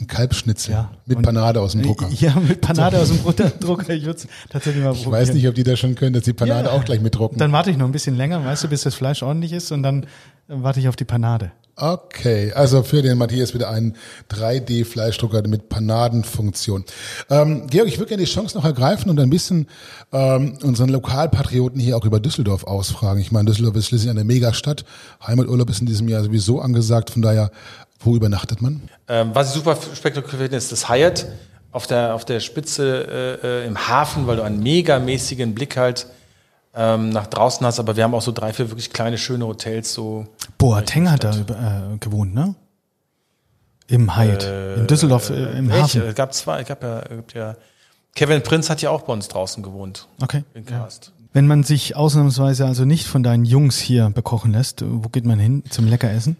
Ein 0.00 0.06
Kalbschnitzel 0.06 0.72
ja. 0.72 0.90
mit 1.04 1.18
und, 1.18 1.24
Panade 1.24 1.60
aus 1.60 1.72
dem 1.72 1.82
Drucker. 1.82 2.08
Ja, 2.18 2.34
mit 2.36 2.60
Panade 2.62 2.98
aus 2.98 3.08
dem 3.08 3.22
Drucker. 3.22 3.90
Ich 3.90 4.04
würde 4.04 4.20
tatsächlich 4.48 4.82
mal 4.82 4.94
probieren. 4.94 5.12
Ich 5.12 5.20
weiß 5.20 5.34
nicht, 5.34 5.46
ob 5.46 5.54
die 5.54 5.62
das 5.62 5.78
schon 5.78 5.94
können, 5.94 6.14
dass 6.14 6.24
die 6.24 6.32
Panade 6.32 6.68
ja. 6.68 6.74
auch 6.74 6.84
gleich 6.84 7.00
mitdrucken. 7.00 7.38
Dann 7.38 7.52
warte 7.52 7.70
ich 7.70 7.76
noch 7.76 7.86
ein 7.86 7.92
bisschen 7.92 8.16
länger, 8.16 8.44
weißt 8.44 8.64
du, 8.64 8.68
bis 8.68 8.82
das 8.82 8.94
Fleisch 8.94 9.22
ordentlich 9.22 9.52
ist 9.52 9.70
und 9.72 9.82
dann 9.82 10.06
warte 10.48 10.80
ich 10.80 10.88
auf 10.88 10.96
die 10.96 11.04
Panade. 11.04 11.52
Okay, 11.76 12.52
also 12.52 12.82
für 12.82 13.00
den 13.00 13.16
Matthias 13.16 13.54
wieder 13.54 13.70
ein 13.70 13.96
3D-Fleischdrucker 14.30 15.48
mit 15.48 15.70
Panadenfunktion. 15.70 16.84
Ähm, 17.30 17.68
Georg, 17.68 17.88
ich 17.88 17.98
würde 17.98 18.10
gerne 18.10 18.22
die 18.22 18.30
Chance 18.30 18.56
noch 18.58 18.66
ergreifen 18.66 19.10
und 19.10 19.18
ein 19.18 19.30
bisschen 19.30 19.66
ähm, 20.12 20.58
unseren 20.62 20.90
Lokalpatrioten 20.90 21.80
hier 21.80 21.96
auch 21.96 22.04
über 22.04 22.20
Düsseldorf 22.20 22.64
ausfragen. 22.64 23.18
Ich 23.22 23.32
meine, 23.32 23.46
Düsseldorf 23.46 23.76
ist 23.76 23.86
schließlich 23.86 24.10
eine 24.10 24.24
Megastadt. 24.24 24.84
Heimaturlaub 25.26 25.70
ist 25.70 25.80
in 25.80 25.86
diesem 25.86 26.08
Jahr 26.08 26.22
sowieso 26.22 26.60
angesagt, 26.60 27.08
von 27.08 27.22
daher, 27.22 27.50
wo 28.00 28.16
übernachtet 28.16 28.60
man? 28.62 28.82
Ähm, 29.08 29.30
was 29.34 29.48
ich 29.48 29.54
super 29.54 29.76
spektakulär 29.94 30.40
finde, 30.40 30.56
ist 30.56 30.72
das 30.72 30.88
Hyatt 30.88 31.26
auf 31.72 31.86
der, 31.86 32.14
auf 32.14 32.24
der 32.24 32.40
Spitze 32.40 33.38
äh, 33.42 33.62
äh 33.62 33.66
im 33.66 33.88
Hafen, 33.88 34.26
weil 34.26 34.36
du 34.36 34.42
einen 34.42 34.62
megamäßigen 34.62 35.54
Blick 35.54 35.76
halt 35.76 36.06
ähm, 36.74 37.10
nach 37.10 37.26
draußen 37.26 37.66
hast, 37.66 37.78
aber 37.78 37.96
wir 37.96 38.04
haben 38.04 38.14
auch 38.14 38.22
so 38.22 38.32
drei, 38.32 38.52
vier 38.52 38.70
wirklich 38.70 38.92
kleine, 38.92 39.18
schöne 39.18 39.46
Hotels. 39.46 39.92
So 39.92 40.26
Boateng 40.58 41.10
hat 41.10 41.24
da 41.24 41.32
äh, 41.32 41.98
gewohnt, 41.98 42.34
ne? 42.34 42.54
Im 43.86 44.16
Hyatt. 44.16 44.44
Äh, 44.44 44.74
in 44.74 44.86
Düsseldorf 44.86 45.30
äh, 45.30 45.58
im 45.58 45.68
welche? 45.68 45.82
Hafen. 45.82 46.02
Es 46.02 46.14
gab 46.14 46.32
zwei, 46.32 46.60
es 46.60 46.68
gab 46.68 46.82
ja, 46.82 47.00
es 47.00 47.08
gab 47.08 47.34
ja 47.34 47.56
Kevin 48.14 48.42
Prinz 48.42 48.70
hat 48.70 48.82
ja 48.82 48.90
auch 48.90 49.02
bei 49.02 49.12
uns 49.12 49.28
draußen 49.28 49.62
gewohnt. 49.62 50.08
Okay. 50.20 50.44
In 50.54 50.66
Karst. 50.66 51.06
Ja. 51.06 51.24
Wenn 51.32 51.46
man 51.46 51.62
sich 51.62 51.94
ausnahmsweise 51.94 52.66
also 52.66 52.84
nicht 52.84 53.06
von 53.06 53.22
deinen 53.22 53.44
Jungs 53.44 53.78
hier 53.78 54.10
bekochen 54.10 54.52
lässt, 54.52 54.82
wo 54.84 55.08
geht 55.08 55.24
man 55.24 55.38
hin 55.38 55.62
zum 55.70 55.86
Leckeressen? 55.86 56.36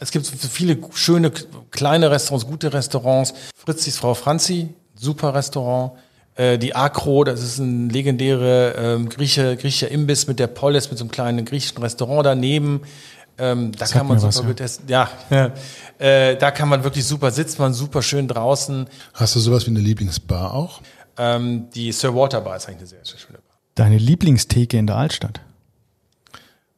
Es 0.00 0.10
gibt 0.10 0.26
viele 0.26 0.78
schöne 0.94 1.32
kleine 1.70 2.10
Restaurants, 2.10 2.46
gute 2.46 2.72
Restaurants. 2.72 3.34
Fritzis 3.56 3.98
Frau 3.98 4.14
Franzi, 4.14 4.68
super 4.94 5.34
Restaurant. 5.34 5.92
Äh, 6.36 6.58
die 6.58 6.74
Akro, 6.76 7.24
das 7.24 7.42
ist 7.42 7.58
ein 7.58 7.90
legendäre 7.90 8.74
ähm, 8.78 9.08
Grieche, 9.08 9.56
griechischer 9.56 9.90
Imbiss 9.90 10.28
mit 10.28 10.38
der 10.38 10.46
Polis, 10.46 10.90
mit 10.90 10.98
so 10.98 11.04
einem 11.04 11.10
kleinen 11.10 11.44
griechischen 11.44 11.78
Restaurant 11.78 12.26
daneben. 12.26 12.82
Ähm, 13.38 13.72
da 13.72 13.86
kann 13.86 14.06
man 14.06 14.18
super 14.18 14.46
gut 14.46 14.60
essen. 14.60 14.84
Ja, 14.88 15.10
ja. 15.30 15.52
Äh, 15.98 16.36
da 16.36 16.50
kann 16.50 16.68
man 16.68 16.84
wirklich 16.84 17.04
super 17.04 17.30
sitzt 17.30 17.58
man 17.58 17.72
super 17.74 18.02
schön 18.02 18.28
draußen. 18.28 18.86
Hast 19.14 19.34
du 19.34 19.40
sowas 19.40 19.66
wie 19.66 19.70
eine 19.70 19.80
Lieblingsbar 19.80 20.54
auch? 20.54 20.80
Ähm, 21.16 21.70
die 21.74 21.90
Sir 21.90 22.14
Walter 22.14 22.40
Bar 22.40 22.56
ist 22.56 22.68
eigentlich 22.68 22.78
eine 22.78 22.86
sehr, 22.86 23.04
sehr 23.04 23.18
schöne 23.18 23.38
Bar. 23.38 23.58
Deine 23.74 23.98
Lieblingstheke 23.98 24.76
in 24.76 24.86
der 24.86 24.96
Altstadt? 24.96 25.40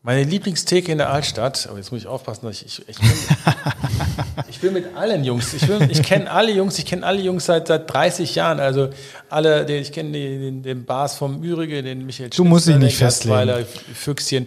Meine 0.02 0.24
Lieblingstheke 0.24 0.90
in 0.90 0.97
der 0.97 1.10
Altstadt, 1.10 1.66
aber 1.68 1.77
jetzt 1.77 1.93
muss 1.93 2.01
ich 2.01 2.06
aufpassen, 2.06 2.47
dass 2.47 2.62
ich, 2.62 2.81
ich, 2.81 2.89
ich, 2.89 2.98
bin, 2.98 3.10
ich 4.48 4.59
bin 4.60 4.72
mit 4.72 4.97
allen 4.97 5.24
Jungs, 5.24 5.52
ich, 5.52 5.68
ich 5.68 6.02
kenne 6.02 6.31
alle 6.31 6.51
Jungs, 6.52 6.78
ich 6.78 6.86
kenne 6.86 7.05
alle 7.05 7.20
Jungs 7.20 7.44
seit, 7.44 7.68
seit 7.68 7.93
30 7.93 8.35
Jahren, 8.35 8.60
also 8.60 8.89
alle, 9.28 9.70
ich 9.70 9.93
kenne 9.93 10.12
den, 10.12 10.62
den 10.62 10.85
Bars 10.86 11.16
vom 11.16 11.43
Ürige, 11.43 11.82
den 11.82 12.06
Michael 12.06 12.31
Du 12.31 12.44
musst 12.44 12.66
dich 12.66 12.77
nicht 12.77 12.97
festlegen. 12.97 13.66
Füchschen, 13.93 14.47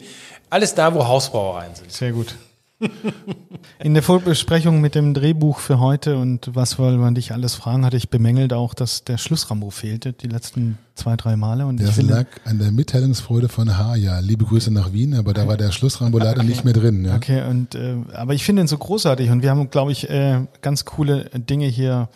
alles 0.49 0.73
da, 0.73 0.91
wo 0.95 1.07
Hausbrauereien 1.07 1.75
sind. 1.75 1.91
Sehr 1.91 2.13
gut. 2.13 2.35
In 3.79 3.93
der 3.93 4.03
Vorbesprechung 4.03 4.81
mit 4.81 4.95
dem 4.95 5.13
Drehbuch 5.13 5.59
für 5.59 5.79
heute 5.79 6.17
und 6.17 6.49
was 6.53 6.79
wollen 6.79 6.99
wir 6.99 7.11
dich 7.11 7.31
alles 7.31 7.55
fragen, 7.55 7.85
hatte 7.85 7.97
ich 7.97 8.09
bemängelt 8.09 8.53
auch, 8.53 8.73
dass 8.73 9.03
der 9.03 9.17
Schlussrambo 9.17 9.69
fehlte, 9.69 10.13
die 10.13 10.27
letzten 10.27 10.77
zwei, 10.95 11.15
drei 11.15 11.35
Male. 11.35 11.65
Und 11.65 11.81
das 11.81 12.01
lag 12.01 12.25
an 12.45 12.59
der 12.59 12.71
Mitteilungsfreude 12.71 13.49
von 13.49 13.77
Haja. 13.77 14.19
Liebe 14.19 14.45
Grüße 14.45 14.71
nach 14.71 14.93
Wien, 14.93 15.13
aber 15.15 15.33
da 15.33 15.47
war 15.47 15.57
der 15.57 15.71
Schlussrambo 15.71 16.17
leider 16.17 16.43
nicht 16.43 16.63
mehr 16.63 16.73
drin. 16.73 17.05
Ja. 17.05 17.15
Okay, 17.15 17.43
und 17.47 17.75
äh, 17.75 17.97
aber 18.13 18.33
ich 18.33 18.43
finde 18.43 18.61
ihn 18.61 18.67
so 18.67 18.77
großartig 18.77 19.29
und 19.29 19.41
wir 19.41 19.49
haben, 19.49 19.69
glaube 19.69 19.91
ich, 19.91 20.09
äh, 20.09 20.45
ganz 20.61 20.85
coole 20.85 21.29
Dinge 21.33 21.67
hier 21.67 22.09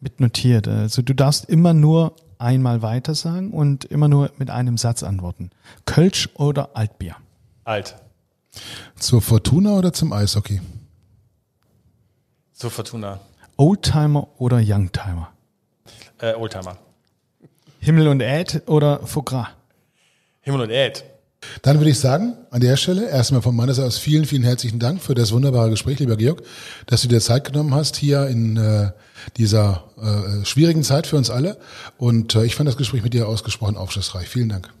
mit 0.00 0.20
notiert. 0.20 0.68
Also 0.68 1.02
du 1.02 1.14
darfst 1.14 1.44
immer 1.48 1.74
nur 1.74 2.16
einmal 2.38 2.82
weiter 2.82 3.14
sagen 3.14 3.52
und 3.52 3.84
immer 3.84 4.08
nur 4.08 4.30
mit 4.36 4.50
einem 4.50 4.76
Satz 4.76 5.02
antworten. 5.02 5.50
Kölsch 5.86 6.28
oder 6.34 6.70
Altbier? 6.74 7.16
Alt. 7.64 7.96
Zur 8.98 9.22
Fortuna 9.22 9.76
oder 9.76 9.92
zum 9.92 10.12
Eishockey? 10.12 10.60
Zur 12.52 12.70
Fortuna. 12.70 13.20
Oldtimer 13.56 14.28
oder 14.38 14.60
Youngtimer? 14.62 15.32
Äh, 16.18 16.34
Oldtimer. 16.34 16.76
Himmel 17.80 18.08
und 18.08 18.20
Erd 18.20 18.62
oder 18.66 19.04
Foie 19.06 19.48
Himmel 20.42 20.60
und 20.62 20.70
Erd. 20.70 21.04
Dann 21.62 21.78
würde 21.78 21.90
ich 21.90 21.98
sagen, 21.98 22.36
an 22.50 22.60
der 22.60 22.76
Stelle 22.76 23.08
erstmal 23.08 23.42
von 23.42 23.54
meiner 23.56 23.74
Seite 23.74 23.88
aus 23.88 23.98
vielen, 23.98 24.24
vielen 24.24 24.44
herzlichen 24.44 24.78
Dank 24.78 25.02
für 25.02 25.14
das 25.14 25.32
wunderbare 25.32 25.70
Gespräch, 25.70 25.98
lieber 25.98 26.16
Georg, 26.16 26.42
dass 26.86 27.02
du 27.02 27.08
dir 27.08 27.20
Zeit 27.20 27.44
genommen 27.44 27.74
hast 27.74 27.96
hier 27.96 28.28
in 28.28 28.56
äh, 28.56 28.92
dieser 29.36 29.84
äh, 30.00 30.44
schwierigen 30.44 30.84
Zeit 30.84 31.06
für 31.06 31.16
uns 31.16 31.30
alle. 31.30 31.58
Und 31.98 32.34
äh, 32.34 32.44
ich 32.44 32.54
fand 32.54 32.68
das 32.68 32.76
Gespräch 32.76 33.02
mit 33.02 33.14
dir 33.14 33.26
ausgesprochen 33.26 33.76
aufschlussreich. 33.76 34.28
Vielen 34.28 34.48
Dank. 34.48 34.72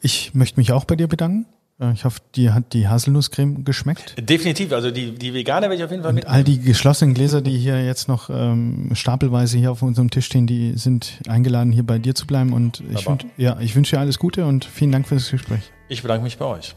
Ich 0.00 0.34
möchte 0.34 0.58
mich 0.58 0.72
auch 0.72 0.84
bei 0.84 0.96
dir 0.96 1.06
bedanken. 1.06 1.46
Äh, 1.80 1.92
ich 1.92 2.04
hoffe, 2.04 2.20
dir 2.34 2.54
hat 2.54 2.72
die 2.72 2.88
Haselnusscreme 2.88 3.64
geschmeckt. 3.64 4.16
Definitiv, 4.18 4.72
also 4.72 4.90
die, 4.90 5.12
die 5.12 5.34
vegane 5.34 5.62
werde 5.62 5.76
ich 5.76 5.84
auf 5.84 5.90
jeden 5.90 6.02
Fall 6.02 6.12
mit. 6.12 6.26
All 6.26 6.44
die 6.44 6.60
geschlossenen 6.60 7.14
Gläser, 7.14 7.40
die 7.40 7.56
hier 7.56 7.84
jetzt 7.84 8.08
noch 8.08 8.30
ähm, 8.30 8.90
stapelweise 8.94 9.58
hier 9.58 9.72
auf 9.72 9.82
unserem 9.82 10.10
Tisch 10.10 10.26
stehen, 10.26 10.46
die 10.46 10.76
sind 10.76 11.20
eingeladen, 11.28 11.72
hier 11.72 11.84
bei 11.84 11.98
dir 11.98 12.14
zu 12.14 12.26
bleiben. 12.26 12.52
Und 12.52 12.82
ich, 12.92 13.06
wünsch, 13.06 13.26
ja, 13.36 13.58
ich 13.60 13.74
wünsche 13.76 13.96
dir 13.96 14.00
alles 14.00 14.18
Gute 14.18 14.46
und 14.46 14.64
vielen 14.64 14.92
Dank 14.92 15.06
für 15.06 15.14
das 15.14 15.30
Gespräch. 15.30 15.70
Ich 15.88 16.02
bedanke 16.02 16.24
mich 16.24 16.38
bei 16.38 16.44
euch. 16.44 16.74